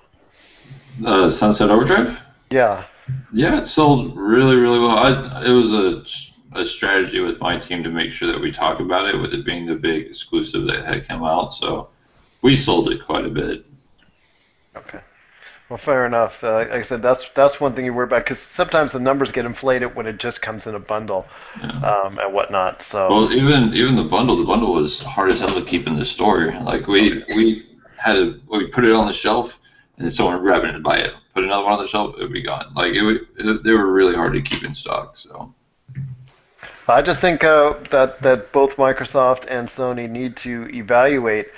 Uh, 1.07 1.31
Sunset 1.31 1.71
Overdrive. 1.71 2.21
Yeah. 2.51 2.85
Yeah, 3.33 3.61
it 3.61 3.67
sold 3.67 4.17
really, 4.17 4.57
really 4.57 4.79
well. 4.79 4.99
I, 4.99 5.45
it 5.45 5.53
was 5.53 5.73
a, 5.73 6.05
a 6.59 6.65
strategy 6.65 7.21
with 7.21 7.41
my 7.41 7.57
team 7.59 7.83
to 7.83 7.91
make 7.91 8.13
sure 8.13 8.31
that 8.31 8.41
we 8.41 8.53
talk 8.53 8.81
about 8.81 9.09
it, 9.09 9.17
with 9.21 9.33
it 9.33 9.45
being 9.45 9.65
the 9.67 9.75
big 9.75 10.07
exclusive 10.07 10.67
that 10.67 10.85
had 10.85 11.09
come 11.09 11.25
out. 11.25 11.55
So 11.55 11.89
we 12.43 12.57
sold 12.57 12.91
it 12.91 13.05
quite 13.05 13.25
a 13.25 13.31
bit. 13.31 13.65
Okay. 14.77 15.01
Well, 15.69 15.79
fair 15.79 16.05
enough. 16.05 16.35
Uh, 16.43 16.57
like 16.57 16.71
I 16.71 16.83
said, 16.83 17.01
that's 17.01 17.31
that's 17.35 17.59
one 17.59 17.75
thing 17.75 17.87
you 17.87 17.95
worry 17.95 18.05
about 18.05 18.25
because 18.25 18.39
sometimes 18.39 18.93
the 18.93 19.01
numbers 19.01 19.33
get 19.33 19.47
inflated 19.47 19.95
when 19.95 20.07
it 20.07 20.19
just 20.19 20.43
comes 20.43 20.67
in 20.67 20.75
a 20.75 20.79
bundle 20.79 21.27
um, 21.63 22.19
and 22.19 22.35
whatnot. 22.35 22.83
So 22.83 23.09
Well, 23.09 23.33
even 23.33 23.73
even 23.73 23.97
the 23.97 24.05
bundle, 24.05 24.37
the 24.37 24.45
bundle 24.45 24.75
was 24.75 24.99
hard 24.99 25.33
as 25.33 25.41
hell 25.41 25.55
to 25.55 25.65
keep 25.65 25.87
in 25.87 25.97
the 25.97 26.05
store. 26.05 26.53
Like 26.61 26.89
we 26.89 27.25
we 27.29 27.79
had 27.97 28.17
a, 28.17 28.39
we 28.51 28.67
put 28.67 28.85
it 28.85 28.93
on 28.93 29.07
the 29.07 29.15
shelf, 29.15 29.59
and 29.97 30.05
then 30.05 30.11
someone 30.11 30.39
grabbed 30.41 30.67
it 30.67 30.75
and 30.75 30.85
buy 30.85 30.99
it. 30.99 31.15
Put 31.33 31.45
another 31.45 31.65
one 31.65 31.73
on 31.73 31.83
the 31.83 31.89
shelf, 31.89 32.17
it 32.19 32.23
would 32.23 32.33
be 32.33 32.43
gone. 32.43 32.75
Like 32.75 32.93
it, 32.95 33.23
it 33.39 33.65
they 33.65 33.73
were 33.73 33.91
really 33.91 34.15
hard 34.15 34.35
to 34.35 34.43
keep 34.43 34.65
in 34.65 34.75
stock. 34.75 35.17
So 35.17 35.55
I 36.87 37.01
just 37.01 37.21
think 37.21 37.45
uh, 37.45 37.75
that 37.91 38.21
that 38.21 38.53
both 38.53 38.77
Microsoft 38.77 39.47
and 39.49 39.69
Sony 39.69 40.11
need 40.11 40.37
to 40.39 40.69
evaluate 40.75 41.49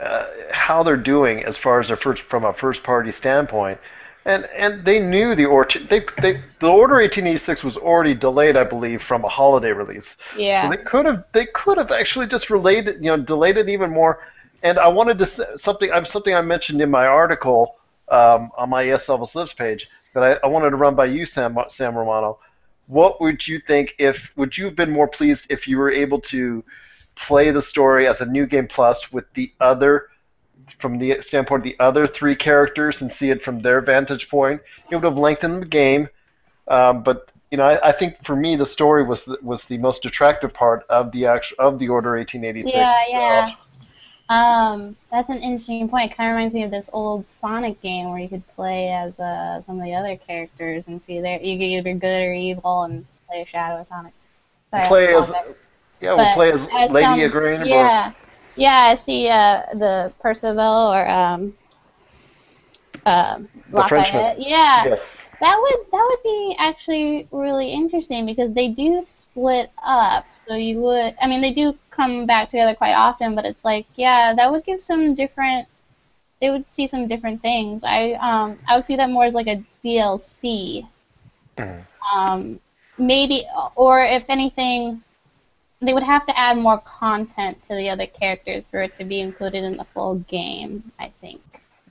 uh, 0.00 0.26
how 0.50 0.82
they're 0.82 0.96
doing 0.96 1.44
as 1.44 1.56
far 1.56 1.80
as 1.80 1.88
their 1.88 1.96
first 1.96 2.22
from 2.22 2.44
a 2.44 2.52
first 2.52 2.82
party 2.82 3.12
standpoint. 3.12 3.78
And 4.24 4.44
and 4.56 4.84
they 4.84 5.00
knew 5.00 5.34
the 5.34 5.46
or 5.46 5.66
they, 5.90 6.04
they 6.20 6.40
the 6.60 6.68
order 6.68 6.94
1886 6.94 7.64
was 7.64 7.76
already 7.76 8.14
delayed, 8.14 8.56
I 8.56 8.64
believe, 8.64 9.02
from 9.02 9.24
a 9.24 9.28
holiday 9.28 9.72
release. 9.72 10.16
Yeah. 10.36 10.62
So 10.62 10.76
they 10.76 10.82
could 10.82 11.06
have 11.06 11.24
they 11.32 11.46
could 11.46 11.78
have 11.78 11.90
actually 11.90 12.26
just 12.26 12.48
relayed 12.48 12.88
it, 12.88 12.96
you 12.96 13.10
know, 13.10 13.16
delayed 13.16 13.56
it 13.56 13.68
even 13.68 13.90
more. 13.90 14.20
And 14.62 14.78
I 14.78 14.86
wanted 14.86 15.18
to 15.18 15.26
say 15.26 15.44
something. 15.56 15.90
I'm 15.90 16.06
something 16.06 16.34
I 16.34 16.40
mentioned 16.40 16.80
in 16.80 16.90
my 16.90 17.06
article 17.06 17.76
um, 18.08 18.50
on 18.56 18.70
my 18.70 18.88
ES 18.88 19.08
Level 19.08 19.28
Lives 19.34 19.52
page 19.52 19.88
that 20.14 20.22
I, 20.22 20.46
I 20.46 20.46
wanted 20.46 20.70
to 20.70 20.76
run 20.76 20.94
by 20.94 21.06
you, 21.06 21.26
Sam 21.26 21.58
Sam 21.68 21.96
Romano. 21.96 22.38
What 22.86 23.20
would 23.20 23.46
you 23.46 23.58
think 23.58 23.94
if 23.98 24.30
would 24.36 24.56
you 24.56 24.66
have 24.66 24.76
been 24.76 24.90
more 24.90 25.08
pleased 25.08 25.46
if 25.50 25.66
you 25.66 25.78
were 25.78 25.90
able 25.90 26.20
to 26.20 26.62
play 27.14 27.50
the 27.50 27.62
story 27.62 28.06
as 28.06 28.20
a 28.20 28.26
new 28.26 28.46
game 28.46 28.66
plus 28.66 29.12
with 29.12 29.24
the 29.34 29.52
other 29.60 30.08
from 30.78 30.98
the 30.98 31.20
standpoint 31.20 31.60
of 31.60 31.64
the 31.64 31.76
other 31.80 32.06
three 32.06 32.34
characters 32.34 33.02
and 33.02 33.12
see 33.12 33.30
it 33.30 33.42
from 33.42 33.60
their 33.60 33.80
vantage 33.80 34.28
point? 34.28 34.60
It 34.90 34.96
would 34.96 35.04
have 35.04 35.18
lengthened 35.18 35.62
the 35.62 35.66
game, 35.66 36.08
um, 36.68 37.02
but 37.02 37.30
you 37.50 37.58
know 37.58 37.64
I, 37.64 37.88
I 37.88 37.92
think 37.92 38.24
for 38.24 38.36
me 38.36 38.56
the 38.56 38.66
story 38.66 39.04
was 39.04 39.24
the, 39.24 39.38
was 39.42 39.64
the 39.64 39.78
most 39.78 40.06
attractive 40.06 40.52
part 40.54 40.84
of 40.88 41.12
the 41.12 41.26
actual 41.26 41.56
of 41.58 41.78
the 41.78 41.88
Order 41.88 42.16
1886. 42.16 42.74
Yeah, 42.74 42.94
yeah. 43.08 43.54
Um, 44.28 44.96
that's 45.10 45.28
an 45.28 45.38
interesting 45.38 45.88
point. 45.88 46.10
It 46.10 46.16
kind 46.16 46.30
of 46.30 46.36
reminds 46.36 46.54
me 46.54 46.62
of 46.62 46.70
this 46.70 46.88
old 46.92 47.28
Sonic 47.28 47.82
game 47.82 48.08
where 48.08 48.18
you 48.18 48.28
could 48.28 48.46
play 48.54 48.88
as 48.88 49.18
uh, 49.18 49.62
some 49.66 49.78
of 49.78 49.84
the 49.84 49.94
other 49.94 50.16
characters 50.16 50.88
and 50.88 51.02
see 51.02 51.20
there 51.20 51.38
you 51.40 51.58
could 51.58 51.64
either 51.64 51.94
good 51.94 52.22
or 52.22 52.32
evil 52.32 52.84
and 52.84 53.04
play 53.28 53.42
a 53.42 53.46
Shadow 53.46 53.80
of 53.82 53.88
Sonic. 53.88 54.14
Sorry, 54.70 54.88
Play 54.88 55.14
as. 55.14 55.30
Yeah, 56.02 56.14
we'll 56.14 56.24
But 56.26 56.34
play 56.34 56.52
as 56.52 56.60
as 56.76 56.90
Lady 56.90 57.04
some- 57.04 57.18
Igraine. 57.20 57.62
or- 57.62 57.64
Yeah, 57.66 58.12
yeah. 58.56 58.78
I 58.90 58.94
see 58.96 59.28
uh, 59.28 59.62
the 59.74 60.12
Percival 60.20 60.92
or 60.92 61.08
um, 61.08 61.54
um 63.06 63.48
The 63.70 63.82
Frenchman. 63.88 64.36
Yeah, 64.38 64.84
Yes. 64.84 65.16
that 65.40 65.56
would 65.60 65.86
that 65.92 66.06
would 66.08 66.22
be 66.22 66.56
actually 66.58 67.28
really 67.32 67.72
interesting 67.72 68.26
because 68.26 68.52
they 68.52 68.68
do 68.68 69.02
split 69.02 69.70
up. 69.82 70.26
So 70.32 70.54
you 70.54 70.80
would, 70.82 71.14
I 71.20 71.26
mean, 71.26 71.40
they 71.40 71.52
do 71.52 71.74
come 71.90 72.26
back 72.26 72.50
together 72.50 72.74
quite 72.74 72.94
often, 72.94 73.34
but 73.34 73.44
it's 73.44 73.64
like, 73.64 73.86
yeah, 73.96 74.34
that 74.34 74.50
would 74.50 74.64
give 74.64 74.80
some 74.82 75.14
different. 75.14 75.68
They 76.40 76.50
would 76.50 76.70
see 76.70 76.86
some 76.88 77.06
different 77.08 77.40
things. 77.40 77.84
I 77.84 78.12
um 78.14 78.58
I 78.68 78.76
would 78.76 78.86
see 78.86 78.96
that 78.96 79.10
more 79.10 79.24
as 79.24 79.34
like 79.34 79.46
a 79.46 79.62
DLC. 79.84 80.86
Um, 82.12 82.58
maybe, 82.98 83.46
or 83.76 84.02
if 84.04 84.24
anything, 84.28 85.02
they 85.82 85.92
would 85.92 86.02
have 86.02 86.24
to 86.26 86.38
add 86.38 86.56
more 86.56 86.78
content 86.80 87.62
to 87.64 87.74
the 87.74 87.90
other 87.90 88.06
characters 88.06 88.64
for 88.70 88.82
it 88.82 88.96
to 88.96 89.04
be 89.04 89.20
included 89.20 89.64
in 89.64 89.76
the 89.76 89.84
full 89.84 90.16
game. 90.28 90.92
I 90.98 91.12
think. 91.20 91.40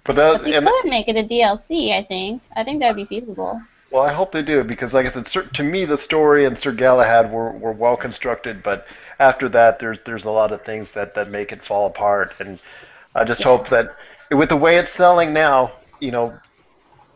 But 0.04 0.16
that 0.16 0.40
But 0.40 0.44
they 0.46 0.60
could 0.60 0.86
make 0.86 1.08
it 1.08 1.16
a 1.16 1.28
DLC. 1.28 1.92
I 1.98 2.04
think. 2.04 2.42
I 2.56 2.64
think 2.64 2.80
that 2.80 2.96
would 2.96 3.08
be 3.08 3.20
feasible. 3.20 3.62
Well, 3.92 4.04
I 4.04 4.14
hope 4.14 4.32
they 4.32 4.42
do 4.42 4.64
because, 4.64 4.94
like 4.94 5.06
I 5.06 5.10
said, 5.10 5.28
Sir, 5.28 5.44
to 5.44 5.64
me 5.64 5.84
the 5.84 5.98
story 5.98 6.46
and 6.46 6.58
Sir 6.58 6.72
Galahad 6.72 7.30
were, 7.30 7.52
were 7.52 7.74
well 7.74 7.98
constructed, 7.98 8.64
but 8.64 8.86
after 9.20 9.50
that, 9.50 9.80
there's 9.80 10.00
there's 10.06 10.26
a 10.26 10.32
lot 10.32 10.54
of 10.54 10.64
things 10.64 10.94
that, 10.94 11.14
that 11.16 11.30
make 11.30 11.52
it 11.52 11.64
fall 11.64 11.88
apart, 11.88 12.34
and 12.40 12.58
I 13.14 13.26
just 13.26 13.44
hope 13.44 13.68
that 13.70 13.96
with 14.32 14.50
the 14.50 14.56
way 14.56 14.78
it's 14.78 14.94
selling 14.94 15.34
now, 15.34 15.74
you 16.00 16.12
know, 16.12 16.40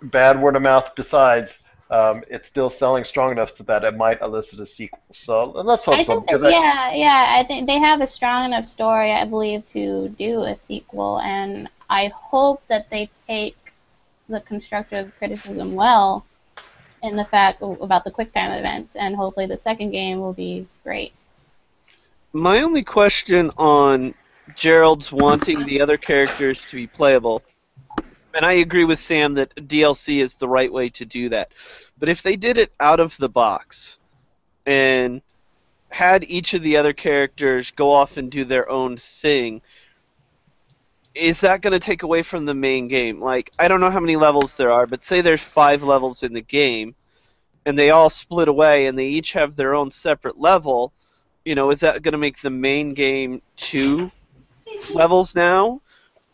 bad 0.04 0.42
word 0.42 0.58
of 0.58 0.62
mouth 0.62 0.92
besides, 0.96 1.60
um, 1.90 2.24
it's 2.30 2.48
still 2.48 2.70
selling 2.70 3.04
strong 3.04 3.32
enough 3.32 3.52
so 3.52 3.64
that 3.64 3.84
it 3.84 3.96
might 3.96 4.22
elicit 4.22 4.60
a 4.60 4.66
sequel. 4.66 5.00
So 5.12 5.52
let's 5.52 5.84
hope 5.86 6.00
I 6.00 6.04
so. 6.04 6.22
think 6.22 6.26
that, 6.28 6.40
because 6.40 6.44
I- 6.44 6.52
yeah, 6.52 6.92
yeah. 6.94 7.36
I 7.40 7.44
think 7.46 7.68
they 7.68 7.80
have 7.80 8.02
a 8.02 8.08
strong 8.08 8.46
enough 8.46 8.66
story, 8.66 9.12
I 9.12 9.26
believe, 9.26 9.66
to 9.68 10.10
do 10.10 10.44
a 10.44 10.56
sequel, 10.56 11.20
and 11.20 11.70
I 11.90 12.08
hope 12.14 12.62
that 12.68 12.90
they 12.90 13.10
take 13.28 13.56
the 14.28 14.40
constructive 14.42 15.12
criticism 15.18 15.76
well 15.76 16.26
in 17.02 17.16
the 17.16 17.26
fact 17.26 17.62
about 17.62 18.04
the 18.04 18.12
QuickTime 18.12 18.58
events, 18.58 18.96
and 18.96 19.16
hopefully 19.16 19.46
the 19.46 19.58
second 19.58 19.92
game 19.92 20.20
will 20.20 20.34
be 20.34 20.68
great. 20.84 21.14
My 22.34 22.62
only 22.62 22.84
question 22.84 23.52
on 23.58 24.14
Gerald's 24.56 25.12
wanting 25.12 25.66
the 25.66 25.82
other 25.82 25.98
characters 25.98 26.66
to 26.66 26.76
be 26.76 26.88
playable, 26.88 27.44
and 28.36 28.46
I 28.46 28.54
agree 28.54 28.84
with 28.84 29.00
Sam 29.00 29.36
that 29.36 29.56
DLC 29.56 30.22
is 30.22 30.36
the 30.36 30.50
right 30.50 30.72
way 30.72 30.90
to 30.90 31.06
do 31.06 31.30
that. 31.30 31.54
But 31.98 32.10
if 32.10 32.22
they 32.22 32.36
did 32.36 32.58
it 32.58 32.74
out 32.80 33.00
of 33.00 33.16
the 33.18 33.30
box 33.30 33.98
and 34.66 35.22
had 35.90 36.26
each 36.26 36.54
of 36.54 36.62
the 36.62 36.76
other 36.76 36.92
characters 36.92 37.72
go 37.72 37.94
off 37.94 38.18
and 38.18 38.30
do 38.30 38.44
their 38.44 38.70
own 38.70 38.98
thing, 38.98 39.62
is 41.16 41.40
that 41.42 41.62
going 41.62 41.72
to 41.72 41.80
take 41.80 42.04
away 42.04 42.24
from 42.24 42.44
the 42.44 42.54
main 42.54 42.90
game? 42.90 43.22
Like, 43.22 43.52
I 43.58 43.70
don't 43.70 43.80
know 43.80 43.90
how 43.90 44.02
many 44.02 44.18
levels 44.18 44.56
there 44.56 44.72
are, 44.72 44.86
but 44.86 45.06
say 45.06 45.22
there's 45.22 45.42
five 45.42 45.82
levels 45.82 46.24
in 46.24 46.34
the 46.34 46.42
game, 46.42 46.94
and 47.66 47.80
they 47.80 47.92
all 47.92 48.10
split 48.10 48.50
away, 48.50 48.88
and 48.88 49.00
they 49.00 49.08
each 49.08 49.32
have 49.32 49.56
their 49.56 49.74
own 49.74 49.90
separate 49.92 50.38
level. 50.38 50.92
You 51.46 51.56
know, 51.56 51.70
is 51.70 51.80
that 51.80 52.02
going 52.02 52.12
to 52.12 52.18
make 52.18 52.42
the 52.42 52.50
main 52.50 52.94
game 52.94 53.42
two 53.56 54.12
levels 54.94 55.36
now? 55.36 55.80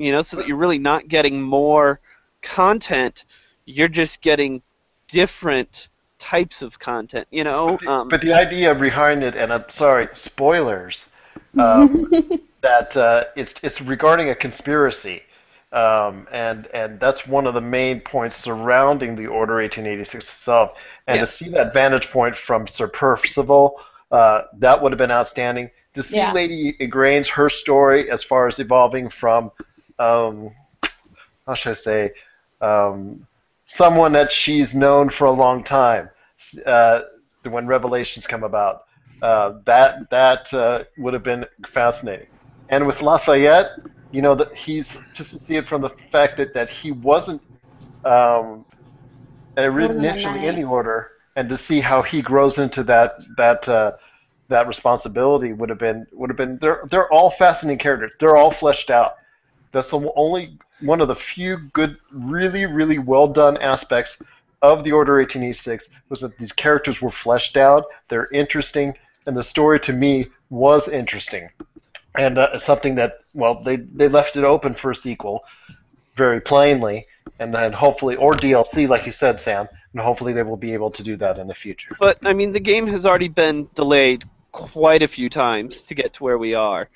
You 0.02 0.12
know, 0.12 0.22
so 0.22 0.38
that 0.38 0.48
you're 0.48 0.58
really 0.58 0.80
not 0.80 1.08
getting 1.08 1.42
more 1.42 2.00
content, 2.42 3.26
you're 3.66 3.88
just 3.88 4.22
getting 4.22 4.62
different 5.08 5.90
types 6.18 6.62
of 6.62 6.80
content. 6.80 7.28
You 7.32 7.44
know, 7.44 7.78
um, 7.88 8.10
But 8.10 8.22
the 8.22 8.34
idea 8.34 8.74
behind 8.74 9.24
it, 9.24 9.36
and 9.36 9.54
I'm 9.54 9.70
sorry, 9.70 10.08
spoilers, 10.14 11.06
um, 11.58 12.10
that 12.62 12.96
uh, 12.98 13.26
it's 13.36 13.54
it's 13.62 13.80
regarding 13.82 14.30
a 14.30 14.36
conspiracy, 14.36 15.22
um, 15.72 16.28
and 16.32 16.68
and 16.74 17.00
that's 17.00 17.28
one 17.28 17.46
of 17.46 17.54
the 17.54 17.62
main 17.62 18.00
points 18.02 18.38
surrounding 18.38 19.16
the 19.16 19.28
Order 19.28 19.56
1886 19.62 20.26
itself. 20.30 20.72
And 21.08 21.20
Yes. 21.20 21.38
to 21.38 21.44
see 21.44 21.50
that 21.52 21.74
vantage 21.74 22.10
point 22.10 22.36
from 22.36 22.68
Sir 22.68 22.88
Percival, 22.88 23.80
uh, 24.12 24.44
that 24.60 24.82
would 24.82 24.92
have 24.92 25.00
been 25.00 25.12
outstanding. 25.12 25.70
to 25.94 26.02
see 26.02 26.16
Yeah. 26.16 26.32
Lady 26.32 26.78
Igraine's 26.80 27.28
her 27.28 27.50
story 27.50 28.10
as 28.10 28.24
far 28.24 28.48
as 28.48 28.60
evolving 28.60 29.10
from, 29.10 29.52
um, 30.02 30.52
how 31.46 31.54
should 31.54 31.72
I 31.72 31.74
say, 31.74 32.12
um, 32.62 33.28
someone 33.66 34.12
that 34.14 34.32
she's 34.32 34.74
known 34.74 35.10
for 35.10 35.26
a 35.26 35.32
long 35.32 35.64
time. 35.64 36.10
Uh, 36.66 37.02
when 37.50 37.68
revelations 37.68 38.28
come 38.28 38.44
about, 38.44 38.84
uh, 39.22 39.54
that 39.66 40.10
that 40.10 40.52
uh, 40.54 40.84
would 40.98 41.14
have 41.14 41.24
been 41.24 41.46
fascinating. 41.68 42.28
And 42.70 42.86
with 42.88 43.02
Lafayette, 43.02 43.72
you 44.12 44.22
know, 44.22 44.36
that 44.36 44.54
he's 44.54 44.88
just 45.14 45.32
to 45.32 45.40
see 45.46 45.56
it 45.56 45.68
from 45.68 45.82
the 45.82 45.92
fact 46.12 46.38
that, 46.38 46.54
that 46.54 46.70
he 46.70 46.92
wasn't 46.92 47.42
um, 48.06 48.66
initially 49.58 50.48
in 50.48 50.56
the 50.56 50.64
order, 50.64 51.12
and 51.36 51.48
to 51.50 51.58
see 51.58 51.80
how 51.80 52.02
he 52.02 52.22
grows 52.22 52.58
into 52.58 52.84
that 52.84 53.16
that 53.38 53.68
uh, 53.68 53.92
that 54.50 54.68
responsibility 54.68 55.54
would 55.54 55.70
have 55.70 55.80
been 55.80 56.06
would 56.14 56.30
have 56.30 56.38
been. 56.38 56.58
They're 56.62 56.82
they're 56.90 57.12
all 57.12 57.32
fascinating 57.32 57.80
characters. 57.80 58.12
They're 58.20 58.38
all 58.38 58.52
fleshed 58.52 58.90
out. 58.90 59.14
That's 59.72 59.90
the 59.90 60.12
only 60.16 60.58
one 60.82 61.02
of 61.02 61.08
the 61.08 61.16
few 61.16 61.58
good, 61.74 61.98
really 62.12 62.66
really 62.66 62.98
well 62.98 63.28
done 63.28 63.58
aspects 63.58 64.18
of 64.62 64.84
the 64.84 64.92
Order 64.92 65.18
1886 65.18 65.90
was 66.10 66.22
that 66.22 66.38
these 66.38 66.52
characters 66.52 67.02
were 67.02 67.12
fleshed 67.12 67.58
out. 67.58 67.86
They're 68.10 68.28
interesting, 68.32 68.94
and 69.26 69.36
the 69.36 69.44
story 69.44 69.80
to 69.82 69.94
me 69.94 70.28
was 70.50 70.88
interesting, 70.88 71.50
and 72.16 72.38
uh, 72.38 72.60
something 72.60 72.96
that 72.96 73.20
well 73.34 73.64
they 73.64 73.78
they 73.78 74.08
left 74.08 74.36
it 74.36 74.44
open 74.44 74.76
for 74.76 74.92
a 74.92 74.96
sequel, 74.96 75.44
very 76.16 76.42
plainly, 76.42 77.08
and 77.40 77.54
then 77.54 77.74
hopefully 77.74 78.16
or 78.16 78.34
DLC 78.34 78.88
like 78.88 79.06
you 79.06 79.12
said, 79.12 79.40
Sam, 79.40 79.68
and 79.94 80.02
hopefully 80.02 80.34
they 80.34 80.44
will 80.44 80.58
be 80.58 80.74
able 80.74 80.92
to 80.92 81.04
do 81.04 81.16
that 81.18 81.38
in 81.38 81.48
the 81.48 81.56
future. 81.56 81.96
But 82.00 82.26
I 82.26 82.34
mean, 82.34 82.52
the 82.52 82.60
game 82.60 82.88
has 82.88 83.06
already 83.06 83.30
been 83.30 83.70
delayed 83.74 84.24
quite 84.52 85.02
a 85.02 85.08
few 85.08 85.30
times 85.30 85.82
to 85.84 85.96
get 85.96 86.14
to 86.14 86.24
where 86.24 86.38
we 86.38 86.54
are. 86.54 86.90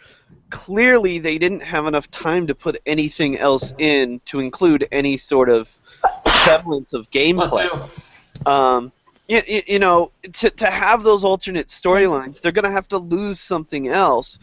Clearly, 0.50 1.20
they 1.20 1.38
didn't 1.38 1.62
have 1.62 1.86
enough 1.86 2.10
time 2.12 2.48
to 2.48 2.56
put 2.56 2.82
anything 2.86 3.38
else 3.38 3.74
in 3.78 4.22
to 4.26 4.40
include 4.40 4.88
any 4.92 5.18
sort 5.18 5.50
of 5.50 5.70
semblance 6.46 6.94
of 6.94 7.10
gameplay. 7.12 7.90
Um, 8.46 8.92
you, 9.28 9.42
you, 9.48 9.64
you 9.68 9.80
know, 9.80 10.12
to, 10.34 10.50
to 10.52 10.68
have 10.68 11.04
those 11.04 11.24
alternate 11.24 11.68
storylines, 11.68 12.42
they're 12.42 12.52
going 12.52 12.66
to 12.66 12.72
have 12.72 12.88
to 12.90 12.98
lose 12.98 13.40
something 13.40 13.88
else. 13.88 14.40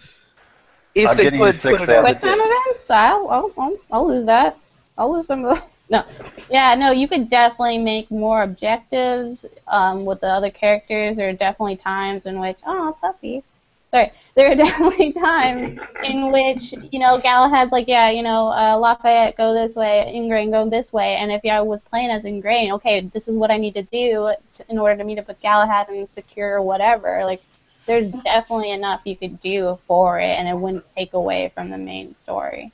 If 0.94 1.08
I'm 1.08 1.16
they 1.16 1.22
getting 1.24 1.40
you 1.40 1.52
six 1.52 1.80
put 1.80 1.88
it 1.88 1.96
on 1.96 2.02
Quick 2.02 2.20
time 2.20 2.38
events? 2.40 2.90
I'll, 2.90 3.28
I'll, 3.28 3.52
I'll, 3.56 3.76
I'll 3.90 4.08
lose 4.08 4.26
that. 4.26 4.58
I'll 4.98 5.12
lose 5.12 5.26
some 5.26 5.44
of 5.44 5.56
the. 5.56 5.62
No. 5.90 6.04
Yeah, 6.48 6.74
no, 6.74 6.90
you 6.90 7.06
could 7.06 7.28
definitely 7.28 7.76
make 7.76 8.10
more 8.10 8.44
objectives 8.44 9.44
um, 9.68 10.06
with 10.06 10.22
the 10.22 10.28
other 10.28 10.50
characters. 10.50 11.18
There 11.18 11.28
are 11.28 11.34
definitely 11.34 11.76
times 11.76 12.24
in 12.24 12.40
which, 12.40 12.56
oh, 12.64 12.96
puppy. 12.98 13.44
Sorry. 13.92 14.10
There 14.34 14.50
are 14.50 14.54
definitely 14.56 15.12
times 15.12 15.78
in 16.02 16.32
which, 16.32 16.72
you 16.90 16.98
know, 16.98 17.20
Galahad's 17.20 17.72
like, 17.72 17.88
yeah, 17.88 18.10
you 18.10 18.22
know, 18.22 18.48
uh, 18.48 18.76
Lafayette, 18.78 19.36
go 19.36 19.52
this 19.52 19.76
way, 19.76 20.10
Igraine, 20.16 20.50
go 20.50 20.68
this 20.68 20.92
way. 20.92 21.16
And 21.16 21.30
if 21.30 21.44
I 21.44 21.60
was 21.60 21.82
playing 21.82 22.10
as 22.10 22.24
Igraine, 22.24 22.72
okay, 22.72 23.02
this 23.12 23.28
is 23.28 23.36
what 23.36 23.50
I 23.50 23.58
need 23.58 23.74
to 23.74 23.82
do 23.82 24.32
to, 24.56 24.64
in 24.70 24.78
order 24.78 24.96
to 24.96 25.04
meet 25.04 25.18
up 25.18 25.28
with 25.28 25.40
Galahad 25.42 25.88
and 25.88 26.10
secure 26.10 26.62
whatever. 26.62 27.24
Like, 27.24 27.42
there's 27.84 28.08
definitely 28.10 28.70
enough 28.70 29.02
you 29.04 29.16
could 29.16 29.40
do 29.40 29.78
for 29.86 30.20
it, 30.20 30.38
and 30.38 30.48
it 30.48 30.56
wouldn't 30.56 30.84
take 30.96 31.12
away 31.12 31.50
from 31.54 31.68
the 31.68 31.78
main 31.78 32.14
story. 32.14 32.72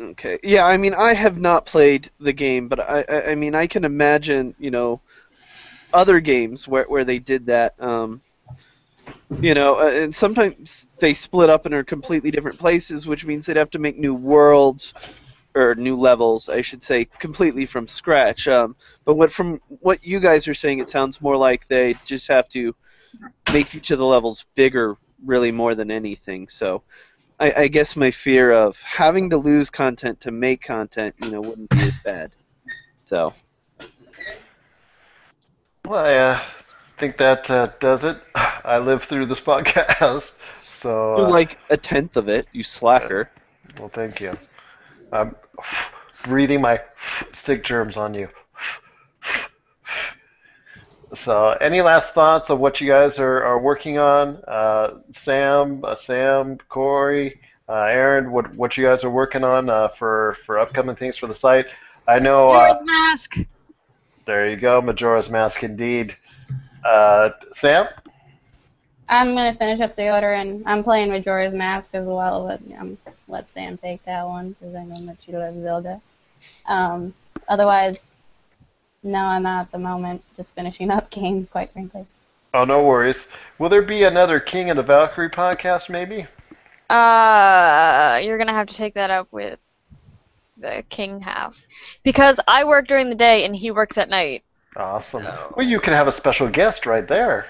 Okay. 0.00 0.38
Yeah, 0.42 0.64
I 0.64 0.76
mean, 0.76 0.94
I 0.94 1.12
have 1.12 1.38
not 1.38 1.66
played 1.66 2.08
the 2.20 2.32
game, 2.32 2.68
but 2.68 2.80
I, 2.80 3.04
I, 3.08 3.30
I 3.32 3.34
mean, 3.34 3.54
I 3.54 3.66
can 3.66 3.84
imagine, 3.84 4.54
you 4.58 4.70
know, 4.70 5.00
other 5.92 6.20
games 6.20 6.66
where, 6.66 6.84
where 6.84 7.04
they 7.04 7.18
did 7.18 7.46
that. 7.46 7.74
Um, 7.78 8.22
you 9.40 9.54
know, 9.54 9.80
uh, 9.80 9.90
and 9.90 10.14
sometimes 10.14 10.88
they 10.98 11.14
split 11.14 11.50
up 11.50 11.66
and 11.66 11.74
are 11.74 11.84
completely 11.84 12.30
different 12.30 12.58
places, 12.58 13.06
which 13.06 13.24
means 13.24 13.46
they'd 13.46 13.56
have 13.56 13.70
to 13.70 13.78
make 13.78 13.98
new 13.98 14.14
worlds 14.14 14.94
or 15.54 15.74
new 15.74 15.96
levels, 15.96 16.48
I 16.48 16.60
should 16.60 16.82
say, 16.82 17.06
completely 17.18 17.66
from 17.66 17.88
scratch. 17.88 18.46
Um, 18.46 18.76
but 19.04 19.14
what 19.14 19.32
from 19.32 19.60
what 19.68 20.04
you 20.04 20.20
guys 20.20 20.46
are 20.48 20.54
saying, 20.54 20.78
it 20.78 20.90
sounds 20.90 21.20
more 21.20 21.36
like 21.36 21.66
they 21.68 21.94
just 22.04 22.28
have 22.28 22.48
to 22.50 22.74
make 23.52 23.74
each 23.74 23.90
of 23.90 23.98
the 23.98 24.04
levels 24.04 24.44
bigger, 24.54 24.96
really 25.24 25.52
more 25.52 25.74
than 25.74 25.90
anything. 25.90 26.48
So. 26.48 26.82
I, 27.38 27.52
I 27.52 27.68
guess 27.68 27.96
my 27.96 28.10
fear 28.10 28.50
of 28.50 28.80
having 28.80 29.28
to 29.28 29.36
lose 29.36 29.68
content 29.68 30.22
to 30.22 30.30
make 30.30 30.62
content, 30.62 31.14
you 31.22 31.30
know, 31.30 31.42
wouldn't 31.42 31.68
be 31.68 31.82
as 31.82 31.98
bad. 31.98 32.32
So, 33.04 33.34
Well, 35.86 36.04
I 36.04 36.14
uh, 36.14 36.42
think 36.98 37.18
that 37.18 37.48
uh, 37.50 37.70
does 37.80 38.04
it. 38.04 38.18
I 38.34 38.78
lived 38.78 39.04
through 39.04 39.26
this 39.26 39.40
podcast, 39.40 40.32
so. 40.62 41.14
do 41.16 41.22
uh, 41.22 41.28
like 41.28 41.58
a 41.70 41.76
tenth 41.76 42.16
of 42.16 42.28
it, 42.28 42.46
you 42.52 42.62
slacker. 42.62 43.30
Well, 43.78 43.88
thank 43.88 44.20
you. 44.20 44.32
I'm 45.12 45.36
breathing 46.24 46.60
my 46.60 46.80
sick 47.32 47.64
germs 47.64 47.96
on 47.96 48.14
you. 48.14 48.28
So, 51.14 51.56
any 51.60 51.80
last 51.82 52.14
thoughts 52.14 52.50
of 52.50 52.58
what 52.58 52.80
you 52.80 52.88
guys 52.88 53.18
are, 53.18 53.42
are 53.44 53.60
working 53.60 53.98
on? 53.98 54.42
Uh, 54.48 54.98
Sam, 55.12 55.84
uh, 55.84 55.94
Sam, 55.94 56.58
Corey, 56.68 57.40
uh, 57.68 57.84
Aaron, 57.84 58.32
what 58.32 58.54
what 58.56 58.76
you 58.76 58.84
guys 58.84 59.04
are 59.04 59.10
working 59.10 59.44
on 59.44 59.70
uh, 59.70 59.88
for 59.88 60.36
for 60.44 60.58
upcoming 60.58 60.96
things 60.96 61.16
for 61.16 61.26
the 61.26 61.34
site? 61.34 61.66
I 62.08 62.18
know. 62.18 62.50
Uh, 62.50 62.78
Majora's 62.80 62.82
Mask. 62.84 63.36
there 64.26 64.50
you 64.50 64.56
go, 64.56 64.80
Majora's 64.80 65.30
Mask, 65.30 65.62
indeed. 65.62 66.16
Uh, 66.86 67.30
Sam. 67.56 67.88
I'm 69.08 69.34
gonna 69.34 69.54
finish 69.54 69.80
up 69.80 69.96
the 69.96 70.12
order, 70.12 70.32
and 70.34 70.62
I'm 70.66 70.84
playing 70.84 71.10
Majora's 71.10 71.54
Mask 71.54 71.90
as 71.94 72.06
well. 72.06 72.46
But 72.46 72.78
um, 72.78 72.96
let 73.26 73.50
Sam 73.50 73.76
take 73.76 74.04
that 74.04 74.26
one 74.26 74.50
because 74.50 74.74
I 74.74 74.84
know 74.84 75.04
that 75.06 75.16
you 75.26 75.38
love 75.38 75.60
Zelda. 75.60 76.00
Um, 76.66 77.12
otherwise, 77.48 78.12
no, 79.02 79.18
I'm 79.18 79.42
not 79.42 79.66
at 79.66 79.72
the 79.72 79.78
moment. 79.78 80.22
Just 80.36 80.54
finishing 80.54 80.90
up 80.90 81.10
games, 81.10 81.48
quite 81.48 81.72
frankly. 81.72 82.06
Oh, 82.54 82.64
no 82.64 82.84
worries. 82.84 83.26
Will 83.58 83.68
there 83.68 83.82
be 83.82 84.04
another 84.04 84.38
King 84.38 84.70
of 84.70 84.76
the 84.76 84.82
Valkyrie 84.82 85.30
podcast, 85.30 85.88
maybe? 85.88 86.26
Uh, 86.88 88.20
you're 88.22 88.38
gonna 88.38 88.52
have 88.52 88.68
to 88.68 88.74
take 88.76 88.94
that 88.94 89.10
up 89.10 89.26
with 89.32 89.58
the 90.56 90.84
king 90.88 91.20
half 91.20 91.66
because 92.02 92.40
I 92.48 92.64
work 92.64 92.86
during 92.86 93.10
the 93.10 93.16
day 93.16 93.44
and 93.44 93.54
he 93.54 93.72
works 93.72 93.98
at 93.98 94.08
night. 94.08 94.44
Awesome. 94.76 95.24
Well, 95.56 95.66
you 95.66 95.80
can 95.80 95.92
have 95.94 96.06
a 96.06 96.12
special 96.12 96.48
guest 96.48 96.84
right 96.86 97.06
there. 97.08 97.46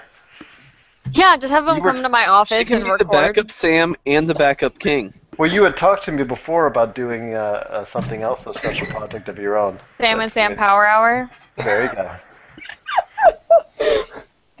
Yeah, 1.11 1.37
just 1.37 1.51
have 1.53 1.67
him 1.67 1.77
You 1.77 1.81
were- 1.83 1.91
come 1.93 2.01
to 2.03 2.09
my 2.09 2.27
office. 2.27 2.55
She 2.57 2.61
office 2.63 2.67
can 2.69 2.77
and 2.87 2.97
be 2.99 3.03
the 3.03 3.09
backup 3.11 3.51
Sam 3.51 3.95
and 4.05 4.29
the 4.29 4.35
backup 4.35 4.79
King. 4.79 5.13
Well, 5.37 5.51
you 5.51 5.63
had 5.63 5.77
talked 5.77 6.03
to 6.05 6.11
me 6.11 6.23
before 6.23 6.65
about 6.67 6.95
doing 6.95 7.33
uh, 7.35 7.37
uh, 7.69 7.85
something 7.85 8.21
else, 8.23 8.45
a 8.47 8.53
special 8.53 8.87
project 8.87 9.29
of 9.29 9.37
your 9.37 9.57
own. 9.57 9.79
Sam 9.97 10.19
and 10.19 10.31
Sam 10.33 10.55
Power 10.55 10.85
Hour. 10.85 11.29
There 11.57 11.83
you 11.83 11.89
go. 11.93 12.11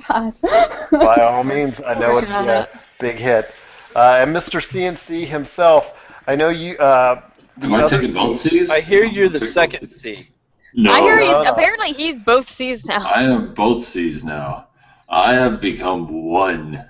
God. 0.07 0.33
By 0.91 1.15
all 1.21 1.43
means, 1.43 1.81
I 1.85 1.93
know 1.95 2.17
it's 2.17 2.27
Working 2.27 2.31
on 2.31 2.49
a 2.49 2.61
it. 2.61 2.69
big 2.99 3.15
hit. 3.17 3.51
Uh, 3.95 4.17
and 4.21 4.35
Mr. 4.35 4.61
CNC 4.61 5.27
himself, 5.27 5.91
I 6.27 6.35
know 6.35 6.49
you. 6.49 6.77
Uh, 6.77 7.21
Am 7.61 7.73
I 7.73 7.87
taking 7.87 8.13
both 8.13 8.37
C's? 8.37 8.69
I 8.69 8.79
hear 8.81 9.03
you're 9.03 9.29
the 9.29 9.39
second 9.39 9.87
C. 9.89 10.29
No. 10.73 10.91
I 10.91 11.01
hear 11.01 11.19
he's 11.19 11.31
no, 11.31 11.43
no. 11.43 11.51
apparently 11.51 11.93
he's 11.93 12.19
both 12.19 12.49
seas 12.49 12.85
now. 12.85 12.99
I 12.99 13.23
am 13.23 13.53
both 13.53 13.85
seas 13.85 14.23
now. 14.23 14.67
I 15.09 15.33
have 15.33 15.61
become 15.61 16.25
one 16.25 16.83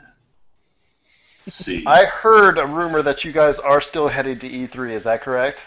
sea. 1.47 1.83
I 1.85 2.05
heard 2.05 2.57
a 2.57 2.65
rumor 2.65 3.01
that 3.01 3.23
you 3.23 3.31
guys 3.31 3.59
are 3.59 3.81
still 3.81 4.07
headed 4.07 4.41
to 4.41 4.49
E3. 4.49 4.93
Is 4.93 5.03
that 5.03 5.21
correct? 5.21 5.59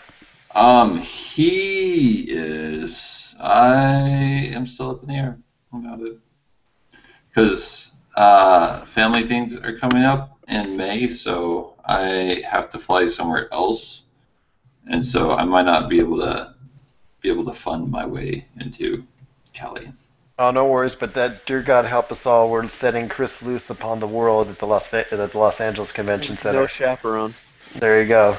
Um, 0.54 0.98
he 0.98 2.26
is. 2.28 3.36
I 3.40 4.00
am 4.00 4.66
still 4.66 4.90
up 4.90 5.02
in 5.02 5.08
the 5.08 5.14
air 5.14 5.38
about 5.72 6.00
it 6.00 6.18
because 7.28 7.92
uh, 8.16 8.84
family 8.86 9.26
things 9.26 9.56
are 9.56 9.78
coming 9.78 10.02
up 10.02 10.38
in 10.48 10.76
May, 10.76 11.08
so 11.08 11.74
I 11.84 12.42
have 12.48 12.68
to 12.70 12.78
fly 12.78 13.06
somewhere 13.06 13.48
else, 13.52 14.06
and 14.90 15.04
so 15.04 15.32
I 15.32 15.44
might 15.44 15.66
not 15.66 15.88
be 15.88 16.00
able 16.00 16.18
to 16.18 16.54
be 17.20 17.30
able 17.30 17.44
to 17.44 17.52
fund 17.52 17.90
my 17.90 18.06
way 18.06 18.46
into 18.58 19.04
Cali. 19.52 19.92
Oh, 20.38 20.50
no 20.50 20.66
worries. 20.66 20.94
But 20.94 21.14
that, 21.14 21.44
dear 21.44 21.62
God, 21.62 21.84
help 21.84 22.10
us 22.10 22.24
all. 22.24 22.50
We're 22.50 22.66
setting 22.68 23.08
Chris 23.08 23.42
loose 23.42 23.68
upon 23.68 24.00
the 24.00 24.06
world 24.06 24.48
at 24.48 24.58
the 24.58 24.66
Las 24.66 24.92
at 24.92 25.10
the 25.10 25.30
Los 25.34 25.60
Angeles 25.60 25.92
Convention 25.92 26.36
Center. 26.36 26.60
No 26.60 26.66
chaperone. 26.66 27.34
There 27.78 28.00
you 28.02 28.08
go. 28.08 28.36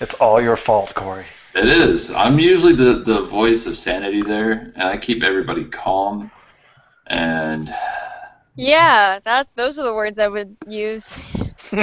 It's 0.00 0.14
all 0.14 0.42
your 0.42 0.56
fault, 0.56 0.94
Corey. 0.94 1.26
It 1.54 1.68
is. 1.68 2.10
I'm 2.10 2.38
usually 2.38 2.74
the, 2.74 3.04
the 3.04 3.26
voice 3.26 3.66
of 3.66 3.76
sanity 3.76 4.22
there, 4.22 4.72
and 4.74 4.82
I 4.82 4.96
keep 4.96 5.22
everybody 5.22 5.64
calm. 5.64 6.30
And 7.06 7.72
Yeah, 8.56 9.20
that's 9.24 9.52
those 9.52 9.78
are 9.78 9.84
the 9.84 9.94
words 9.94 10.18
I 10.18 10.28
would 10.28 10.56
use. 10.66 11.14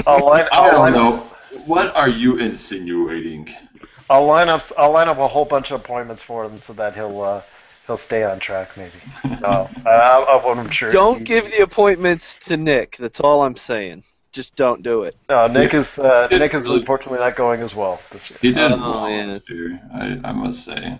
I'll 0.05 0.29
I 0.29 0.41
I'll 0.51 0.69
oh, 0.69 0.91
don't 0.91 0.93
know. 0.93 1.31
What 1.65 1.95
are 1.95 2.09
you 2.09 2.37
insinuating? 2.37 3.49
I'll 4.09 4.25
line 4.25 4.49
up. 4.49 4.63
I'll 4.77 4.91
line 4.91 5.07
up 5.07 5.17
a 5.17 5.27
whole 5.27 5.45
bunch 5.45 5.71
of 5.71 5.79
appointments 5.81 6.21
for 6.23 6.43
him 6.45 6.59
so 6.59 6.73
that 6.73 6.95
he'll 6.95 7.21
uh, 7.21 7.41
he'll 7.87 7.97
stay 7.97 8.23
on 8.23 8.39
track. 8.39 8.69
Maybe. 8.77 8.93
No, 9.41 9.69
I, 9.85 9.89
I, 9.89 10.51
I'm 10.51 10.71
sure. 10.71 10.89
Don't 10.89 11.19
he- 11.19 11.23
give 11.25 11.45
the 11.51 11.61
appointments 11.61 12.35
to 12.47 12.57
Nick. 12.57 12.97
That's 12.97 13.19
all 13.19 13.41
I'm 13.41 13.55
saying. 13.55 14.03
just 14.31 14.55
don't 14.55 14.81
do 14.83 15.03
it. 15.03 15.15
No, 15.29 15.47
Nick 15.47 15.73
is 15.73 15.97
uh, 15.99 16.27
Nick 16.31 16.53
is 16.53 16.63
really- 16.65 16.79
unfortunately 16.79 17.19
not 17.19 17.35
going 17.35 17.61
as 17.61 17.75
well 17.75 17.99
this 18.11 18.29
year. 18.29 18.39
He 18.41 18.51
did 18.53 18.71
Oh, 18.71 18.77
well 18.79 19.09
yeah. 19.09 19.39
year, 19.47 19.81
I, 19.93 20.19
I 20.29 20.31
must 20.31 20.63
say. 20.65 20.97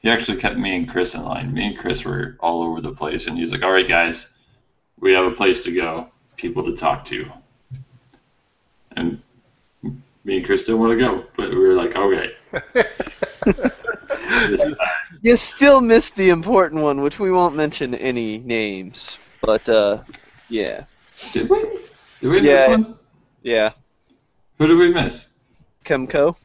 He 0.00 0.10
actually 0.10 0.38
kept 0.38 0.58
me 0.58 0.76
and 0.76 0.88
Chris 0.88 1.14
in 1.14 1.24
line. 1.24 1.52
Me 1.54 1.66
and 1.68 1.78
Chris 1.78 2.04
were 2.04 2.36
all 2.40 2.62
over 2.62 2.80
the 2.82 2.92
place, 2.92 3.26
and 3.26 3.38
he's 3.38 3.52
like, 3.52 3.62
"All 3.62 3.72
right, 3.72 3.88
guys, 3.88 4.34
we 5.00 5.12
have 5.12 5.24
a 5.24 5.30
place 5.30 5.60
to 5.62 5.72
go, 5.72 6.08
people 6.36 6.62
to 6.64 6.76
talk 6.76 7.04
to." 7.06 7.24
And 8.96 9.20
me 10.24 10.38
and 10.38 10.46
Chris 10.46 10.64
didn't 10.64 10.80
want 10.80 10.98
to 10.98 11.04
go, 11.04 11.24
but 11.36 11.50
we 11.50 11.58
were 11.58 11.74
like, 11.74 11.96
"Okay." 11.96 12.30
You 15.22 15.36
still 15.36 15.80
missed 15.80 16.16
the 16.16 16.30
important 16.30 16.82
one, 16.82 17.00
which 17.00 17.18
we 17.18 17.30
won't 17.30 17.54
mention 17.56 17.94
any 17.94 18.38
names. 18.38 19.18
But 19.40 19.68
uh, 19.68 20.02
yeah, 20.48 20.84
did 21.32 21.48
we? 21.48 21.58
Did 22.20 22.28
we 22.28 22.40
Yeah. 22.40 22.52
miss 22.52 22.68
one? 22.68 22.96
yeah, 23.42 23.70
Who 24.58 24.66
did 24.66 24.76
we 24.76 24.92
miss? 24.92 25.28
Kemco. 25.84 26.36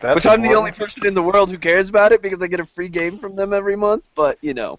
That's 0.00 0.14
which 0.16 0.26
I'm 0.26 0.42
the 0.42 0.54
only 0.54 0.70
person 0.72 1.06
in 1.06 1.14
the 1.14 1.22
world 1.22 1.50
who 1.50 1.58
cares 1.58 1.88
about 1.88 2.12
it 2.12 2.22
because 2.22 2.42
I 2.42 2.46
get 2.46 2.60
a 2.60 2.66
free 2.66 2.88
game 2.88 3.18
from 3.18 3.34
them 3.34 3.52
every 3.52 3.76
month. 3.76 4.08
But 4.14 4.38
you 4.42 4.54
know, 4.54 4.78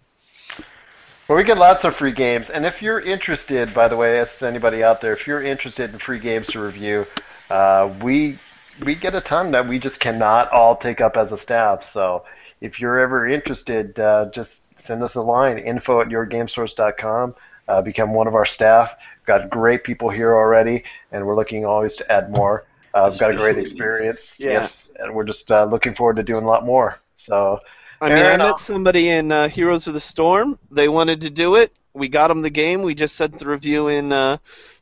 Well, 1.27 1.37
we 1.37 1.43
get 1.43 1.57
lots 1.57 1.83
of 1.83 1.95
free 1.95 2.11
games, 2.11 2.49
and 2.49 2.65
if 2.65 2.81
you're 2.81 2.99
interested, 3.01 3.73
by 3.73 3.87
the 3.87 3.95
way, 3.97 4.19
as 4.19 4.41
anybody 4.41 4.83
out 4.83 5.01
there, 5.01 5.13
if 5.13 5.27
you're 5.27 5.43
interested 5.43 5.91
in 5.91 5.99
free 5.99 6.19
games 6.19 6.47
to 6.47 6.59
review, 6.61 7.05
uh, 7.49 7.93
we 8.01 8.39
we 8.83 8.95
get 8.95 9.15
a 9.15 9.21
ton 9.21 9.51
that 9.51 9.67
we 9.67 9.79
just 9.79 9.99
cannot 9.99 10.51
all 10.51 10.75
take 10.75 11.01
up 11.01 11.17
as 11.17 11.31
a 11.31 11.37
staff. 11.37 11.83
So 11.83 12.23
if 12.61 12.79
you're 12.79 12.99
ever 12.99 13.27
interested, 13.27 13.99
uh, 13.99 14.29
just 14.31 14.61
send 14.77 15.03
us 15.03 15.15
a 15.15 15.21
line, 15.21 15.57
info 15.57 16.01
at 16.01 16.07
yourgamesource.com. 16.07 17.35
Uh, 17.67 17.81
become 17.81 18.13
one 18.13 18.27
of 18.27 18.33
our 18.33 18.45
staff. 18.45 18.95
We've 19.19 19.25
got 19.27 19.49
great 19.49 19.83
people 19.83 20.09
here 20.09 20.33
already, 20.33 20.83
and 21.11 21.25
we're 21.25 21.35
looking 21.35 21.65
always 21.65 21.95
to 21.97 22.11
add 22.11 22.31
more. 22.31 22.65
Uh, 22.93 23.07
we've 23.11 23.19
got 23.19 23.31
a 23.31 23.35
great 23.35 23.59
experience, 23.59 24.35
Yeah. 24.39 24.53
yes, 24.53 24.91
and 24.97 25.13
we're 25.13 25.23
just 25.25 25.51
uh, 25.51 25.65
looking 25.65 25.93
forward 25.93 26.15
to 26.15 26.23
doing 26.23 26.43
a 26.43 26.47
lot 26.47 26.65
more. 26.65 26.99
So, 27.15 27.59
I 28.01 28.09
mean, 28.09 28.17
I 28.17 28.21
Aaron, 28.21 28.39
met 28.39 28.59
somebody 28.59 29.09
in 29.09 29.31
uh, 29.31 29.49
Heroes 29.49 29.87
of 29.87 29.93
the 29.93 29.99
Storm. 29.99 30.57
They 30.71 30.89
wanted 30.89 31.21
to 31.21 31.29
do 31.29 31.55
it. 31.55 31.71
We 31.93 32.09
got 32.09 32.29
them 32.29 32.41
the 32.41 32.49
game. 32.49 32.81
We 32.81 32.95
just 32.95 33.15
sent 33.15 33.37
the 33.37 33.45
review 33.45 33.89
in 33.89 34.11
uh, 34.11 34.37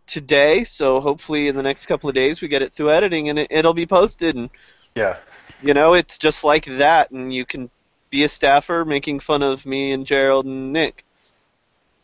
today, 0.08 0.64
so 0.64 1.00
hopefully 1.00 1.48
in 1.48 1.56
the 1.56 1.64
next 1.64 1.86
couple 1.86 2.10
of 2.10 2.16
days 2.16 2.42
we 2.42 2.48
get 2.48 2.62
it 2.62 2.74
through 2.74 2.92
editing 2.92 3.30
and 3.30 3.40
it, 3.40 3.48
it'll 3.50 3.74
be 3.74 3.86
posted. 3.86 4.36
And 4.36 4.50
yeah, 4.96 5.18
you 5.62 5.74
know, 5.74 5.94
it's 5.94 6.18
just 6.18 6.44
like 6.44 6.66
that, 6.66 7.12
and 7.12 7.34
you 7.34 7.46
can 7.46 7.70
be 8.10 8.24
a 8.24 8.30
staffer 8.30 8.86
making 8.86 9.20
fun 9.20 9.44
of 9.44 9.66
me 9.66 9.92
and 9.92 10.06
Gerald 10.06 10.46
and 10.46 10.72
Nick. 10.74 11.04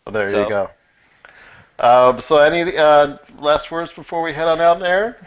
Well, 0.06 0.14
there 0.14 0.30
So- 0.30 0.44
you 0.44 0.50
go. 0.50 0.70
Um, 1.80 2.22
so, 2.22 2.38
any 2.38 2.78
uh, 2.78 3.18
last 3.40 3.72
words 3.72 3.92
before 3.92 4.22
we 4.22 4.32
head 4.32 4.48
on 4.48 4.62
out 4.62 4.80
there? 4.80 5.18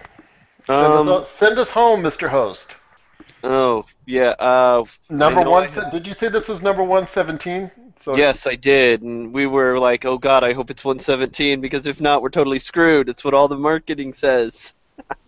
Send, 0.66 0.78
Um, 0.86 1.09
us, 1.09 1.31
send 1.39 1.59
us 1.59 1.69
home, 1.69 2.03
Mr. 2.03 2.28
Host. 2.28 2.74
Oh 3.43 3.85
yeah. 4.07 4.31
Uh, 4.39 4.85
Number 5.11 5.48
one. 5.48 5.69
Did 5.90 6.07
you 6.07 6.15
say 6.15 6.28
this 6.28 6.48
was 6.48 6.62
number 6.62 6.82
one 6.82 7.07
seventeen? 7.09 7.70
So 8.07 8.16
Yes, 8.16 8.47
I 8.47 8.55
did, 8.55 9.03
and 9.03 9.33
we 9.33 9.47
were 9.47 9.81
like, 9.81 10.05
"Oh 10.05 10.16
God, 10.16 10.45
I 10.45 10.53
hope 10.53 10.70
it's 10.70 10.85
117 10.85 11.61
because 11.61 11.89
if 11.89 12.01
not, 12.01 12.23
we're 12.23 12.31
totally 12.31 12.61
screwed." 12.61 13.09
It's 13.09 13.24
what 13.24 13.35
all 13.35 13.49
the 13.49 13.59
marketing 13.59 14.12
says. 14.12 14.74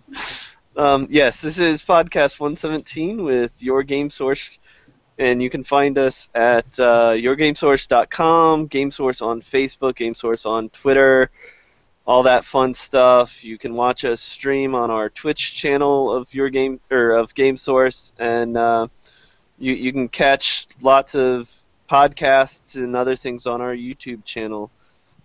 um, 0.77 1.09
yes, 1.11 1.41
this 1.41 1.59
is 1.59 1.83
podcast 1.83 2.39
117 2.39 3.25
with 3.25 3.61
Your 3.61 3.83
Game 3.83 4.11
Source, 4.11 4.61
and 5.19 5.43
you 5.43 5.51
can 5.51 5.65
find 5.65 5.99
us 5.99 6.29
at 6.37 6.79
uh, 6.79 7.15
yourgamesource.com, 7.15 8.69
GameSource 8.69 9.23
on 9.23 9.43
Facebook, 9.43 9.95
GameSource 9.95 10.47
on 10.47 10.69
Twitter, 10.69 11.33
all 12.07 12.23
that 12.23 12.45
fun 12.45 12.75
stuff. 12.75 13.43
You 13.43 13.59
can 13.59 13.75
watch 13.75 14.05
us 14.05 14.21
stream 14.21 14.77
on 14.77 14.93
our 14.93 15.11
Twitch 15.11 15.57
channel 15.57 16.13
of 16.13 16.33
Your 16.33 16.49
Game 16.49 16.79
or 16.93 17.11
of 17.11 17.35
GameSource, 17.35 18.13
and 18.21 18.57
uh, 18.57 18.87
you 19.59 19.73
you 19.73 19.93
can 19.93 20.09
catch 20.09 20.69
lots 20.81 21.17
of 21.17 21.53
podcasts 21.89 22.77
and 22.77 22.95
other 22.95 23.17
things 23.17 23.47
on 23.47 23.61
our 23.61 23.75
YouTube 23.75 24.25
channel. 24.25 24.71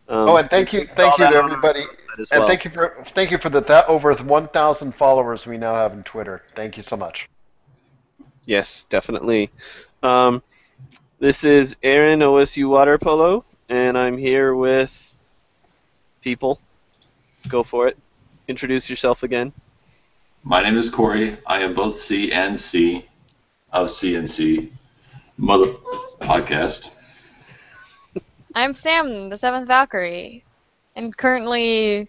Um, 0.08 0.30
oh, 0.30 0.38
and 0.38 0.50
thank 0.50 0.74
you, 0.74 0.88
thank 0.96 1.18
you 1.18 1.30
to 1.30 1.36
everybody, 1.36 1.84
website 1.84 2.32
and 2.32 2.40
well. 2.40 2.48
thank 2.48 2.66
you 2.66 2.72
for 2.72 3.06
thank 3.16 3.32
you 3.32 3.38
for 3.38 3.50
the 3.50 3.62
that 3.62 3.88
over 3.88 4.14
one 4.16 4.48
thousand 4.50 4.96
followers 4.96 5.46
we 5.46 5.58
now 5.58 5.76
have 5.76 5.94
in 5.94 6.04
Twitter. 6.04 6.42
Thank 6.56 6.78
you 6.78 6.84
so 6.84 6.98
much. 6.98 7.30
Yes, 8.46 8.86
definitely. 8.90 9.50
Um, 10.02 10.44
this 11.20 11.46
is 11.46 11.78
Aaron 11.84 12.20
OSU 12.20 12.70
Water 12.70 12.98
Polo, 12.98 13.46
and 13.70 13.98
I'm 13.98 14.18
here 14.18 14.54
with 14.54 15.18
people. 16.22 16.60
Go 17.48 17.64
for 17.64 17.88
it. 17.88 17.98
Introduce 18.50 18.90
yourself 18.90 19.24
again. 19.24 19.54
My 20.44 20.62
name 20.62 20.76
is 20.76 20.90
Corey. 20.90 21.38
I 21.48 21.62
am 21.62 21.74
both 21.74 21.98
C 21.98 22.34
and 22.34 22.60
C 22.60 23.06
of 23.72 23.88
CNC 23.88 24.70
Mother 25.38 25.74
Podcast. 26.24 26.90
I'm 28.56 28.74
Sam, 28.74 29.30
the 29.30 29.38
seventh 29.38 29.68
Valkyrie, 29.68 30.44
and 30.96 31.16
currently 31.16 32.08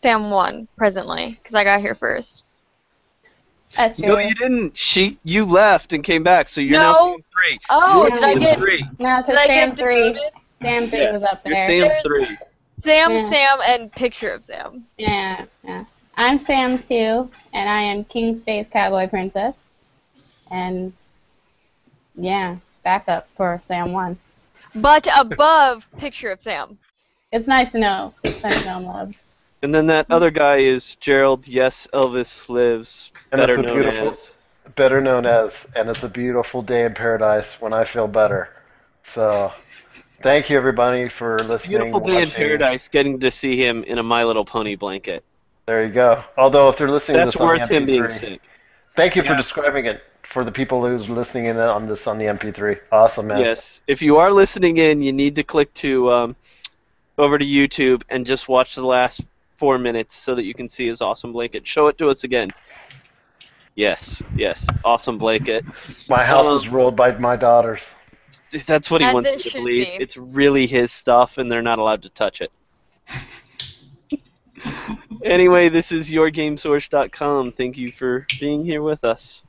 Sam 0.00 0.30
one 0.30 0.68
presently 0.76 1.38
because 1.42 1.54
I 1.54 1.64
got 1.64 1.80
here 1.80 1.94
first. 1.94 2.44
That's 3.76 3.98
No, 3.98 4.18
you 4.18 4.34
didn't. 4.34 4.76
She, 4.76 5.18
you 5.24 5.44
left 5.44 5.92
and 5.92 6.02
came 6.04 6.22
back, 6.22 6.48
so 6.48 6.60
you're 6.60 6.78
now 6.78 6.92
No. 6.92 7.12
Sam 7.12 7.24
three. 7.32 7.60
Oh, 7.70 8.02
You're 8.02 8.10
did 8.10 8.24
I 8.24 8.34
get- 8.34 8.58
three? 8.58 8.84
No, 8.98 9.16
Did 9.26 9.26
because 9.26 9.36
I 9.36 9.46
Sam 9.46 9.68
get 9.70 9.78
three. 9.78 10.02
demoted? 10.12 10.22
Sam 10.62 10.90
three 10.90 10.98
Yes, 10.98 11.12
was 11.12 11.24
up 11.24 11.42
there. 11.44 11.52
you're. 11.54 11.88
Sam 11.88 12.02
three. 12.04 12.38
Sam, 12.82 13.12
Yeah. 13.12 13.30
Sam, 13.30 13.58
and 13.66 13.92
picture 13.92 14.32
of 14.32 14.44
Sam. 14.44 14.86
Yeah, 14.96 15.44
yeah. 15.64 15.84
I'm 16.16 16.38
Sam 16.38 16.78
too, 16.82 17.30
and 17.52 17.68
I 17.68 17.82
am 17.82 18.04
King's 18.04 18.42
Face 18.44 18.68
Cowboy 18.68 19.08
Princess. 19.08 19.56
And 20.50 20.92
yeah, 22.16 22.56
backup 22.82 23.28
for 23.36 23.60
Sam 23.66 23.92
one. 23.92 24.18
But 24.74 25.06
above 25.18 25.86
picture 25.98 26.30
of 26.30 26.40
Sam. 26.40 26.78
It's 27.32 27.46
nice 27.46 27.72
to 27.72 27.78
know. 27.78 28.14
It's 28.22 28.42
nice 28.42 28.60
to 28.60 28.64
know 28.64 28.76
I'm 28.76 28.86
loved. 28.86 29.14
And 29.62 29.74
then 29.74 29.86
that 29.88 30.06
other 30.10 30.30
guy 30.30 30.58
is 30.58 30.96
Gerald. 30.96 31.46
Yes, 31.46 31.86
Elvis 31.92 32.48
lives. 32.48 33.12
And 33.30 33.40
better 33.40 33.58
it's 33.58 33.62
known 33.62 33.86
as. 34.08 34.34
better 34.74 35.00
known 35.00 35.26
as, 35.26 35.54
and 35.74 35.88
it's 35.88 36.02
a 36.02 36.08
beautiful 36.08 36.62
day 36.62 36.84
in 36.84 36.94
paradise 36.94 37.46
when 37.60 37.72
I 37.72 37.84
feel 37.84 38.08
better. 38.08 38.50
So, 39.14 39.52
thank 40.22 40.50
you 40.50 40.56
everybody 40.56 41.08
for 41.08 41.38
listening. 41.40 41.78
Beautiful 41.78 42.00
day 42.00 42.22
in 42.22 42.30
paradise, 42.30 42.88
getting 42.88 43.18
to 43.20 43.30
see 43.30 43.56
him 43.56 43.84
in 43.84 43.98
a 43.98 44.02
My 44.02 44.24
Little 44.24 44.44
Pony 44.44 44.76
blanket. 44.76 45.24
There 45.66 45.84
you 45.84 45.92
go. 45.92 46.24
Although 46.36 46.68
if 46.68 46.78
they're 46.78 46.90
listening 46.90 47.18
That's 47.18 47.32
to 47.32 47.38
this 47.38 47.46
worth 47.46 47.68
the 47.68 47.74
him 47.74 47.86
being 47.86 48.04
MP3, 48.04 48.12
sick. 48.12 48.40
Thank 48.96 49.16
you 49.16 49.22
for 49.22 49.36
describing 49.36 49.86
it 49.86 50.02
for 50.30 50.44
the 50.44 50.52
people 50.52 50.86
who's 50.86 51.08
listening 51.08 51.46
in 51.46 51.56
on 51.58 51.86
this 51.86 52.06
on 52.06 52.16
the 52.18 52.26
MP3. 52.26 52.78
Awesome, 52.92 53.26
man. 53.26 53.40
Yes, 53.40 53.82
if 53.86 54.00
you 54.00 54.16
are 54.16 54.30
listening 54.32 54.78
in, 54.78 55.02
you 55.02 55.12
need 55.12 55.34
to 55.34 55.42
click 55.42 55.72
to 55.74 56.10
um, 56.10 56.36
over 57.18 57.36
to 57.38 57.44
YouTube 57.44 58.02
and 58.08 58.24
just 58.24 58.48
watch 58.48 58.74
the 58.74 58.86
last 58.86 59.22
four 59.56 59.76
minutes 59.78 60.16
so 60.16 60.34
that 60.34 60.44
you 60.44 60.54
can 60.54 60.68
see 60.68 60.86
his 60.86 61.02
awesome 61.02 61.32
blanket. 61.32 61.66
Show 61.66 61.88
it 61.88 61.98
to 61.98 62.08
us 62.08 62.24
again. 62.24 62.48
Yes, 63.74 64.22
yes, 64.36 64.66
awesome 64.84 65.18
blanket. 65.18 65.64
My 66.08 66.24
house 66.24 66.46
Um, 66.46 66.56
is 66.56 66.68
ruled 66.68 66.96
by 66.96 67.12
my 67.12 67.36
daughters. 67.36 67.82
That's 68.66 68.90
what 68.90 69.00
he 69.00 69.06
As 69.06 69.14
wants 69.14 69.30
it 69.30 69.44
you 69.44 69.50
to 69.52 69.58
believe. 69.58 69.86
be. 69.86 69.92
It's 70.02 70.16
really 70.16 70.66
his 70.66 70.92
stuff, 70.92 71.38
and 71.38 71.50
they're 71.50 71.62
not 71.62 71.78
allowed 71.78 72.02
to 72.02 72.08
touch 72.10 72.40
it. 72.40 72.52
anyway, 75.24 75.68
this 75.68 75.92
is 75.92 76.10
yourgamesource.com. 76.10 77.52
Thank 77.52 77.78
you 77.78 77.92
for 77.92 78.26
being 78.38 78.64
here 78.64 78.82
with 78.82 79.04
us. 79.04 79.42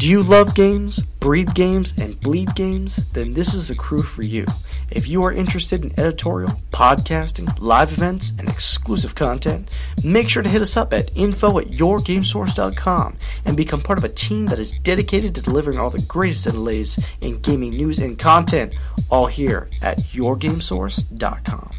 Do 0.00 0.08
you 0.08 0.22
love 0.22 0.54
games, 0.54 0.98
breathe 0.98 1.52
games, 1.52 1.92
and 1.98 2.18
bleed 2.20 2.54
games? 2.54 2.96
Then 3.12 3.34
this 3.34 3.52
is 3.52 3.68
the 3.68 3.74
crew 3.74 4.02
for 4.02 4.22
you. 4.22 4.46
If 4.90 5.06
you 5.06 5.22
are 5.24 5.30
interested 5.30 5.84
in 5.84 5.92
editorial, 6.00 6.58
podcasting, 6.70 7.54
live 7.60 7.92
events, 7.92 8.30
and 8.38 8.48
exclusive 8.48 9.14
content, 9.14 9.68
make 10.02 10.30
sure 10.30 10.42
to 10.42 10.48
hit 10.48 10.62
us 10.62 10.74
up 10.74 10.94
at 10.94 11.14
info 11.14 11.58
at 11.58 11.66
yourgamesource.com 11.66 13.18
and 13.44 13.56
become 13.58 13.82
part 13.82 13.98
of 13.98 14.04
a 14.04 14.08
team 14.08 14.46
that 14.46 14.58
is 14.58 14.78
dedicated 14.78 15.34
to 15.34 15.42
delivering 15.42 15.78
all 15.78 15.90
the 15.90 16.00
greatest 16.00 16.46
and 16.46 16.64
latest 16.64 17.00
in 17.20 17.38
gaming 17.42 17.72
news 17.72 17.98
and 17.98 18.18
content, 18.18 18.78
all 19.10 19.26
here 19.26 19.68
at 19.82 19.98
yourgamesource.com. 19.98 21.70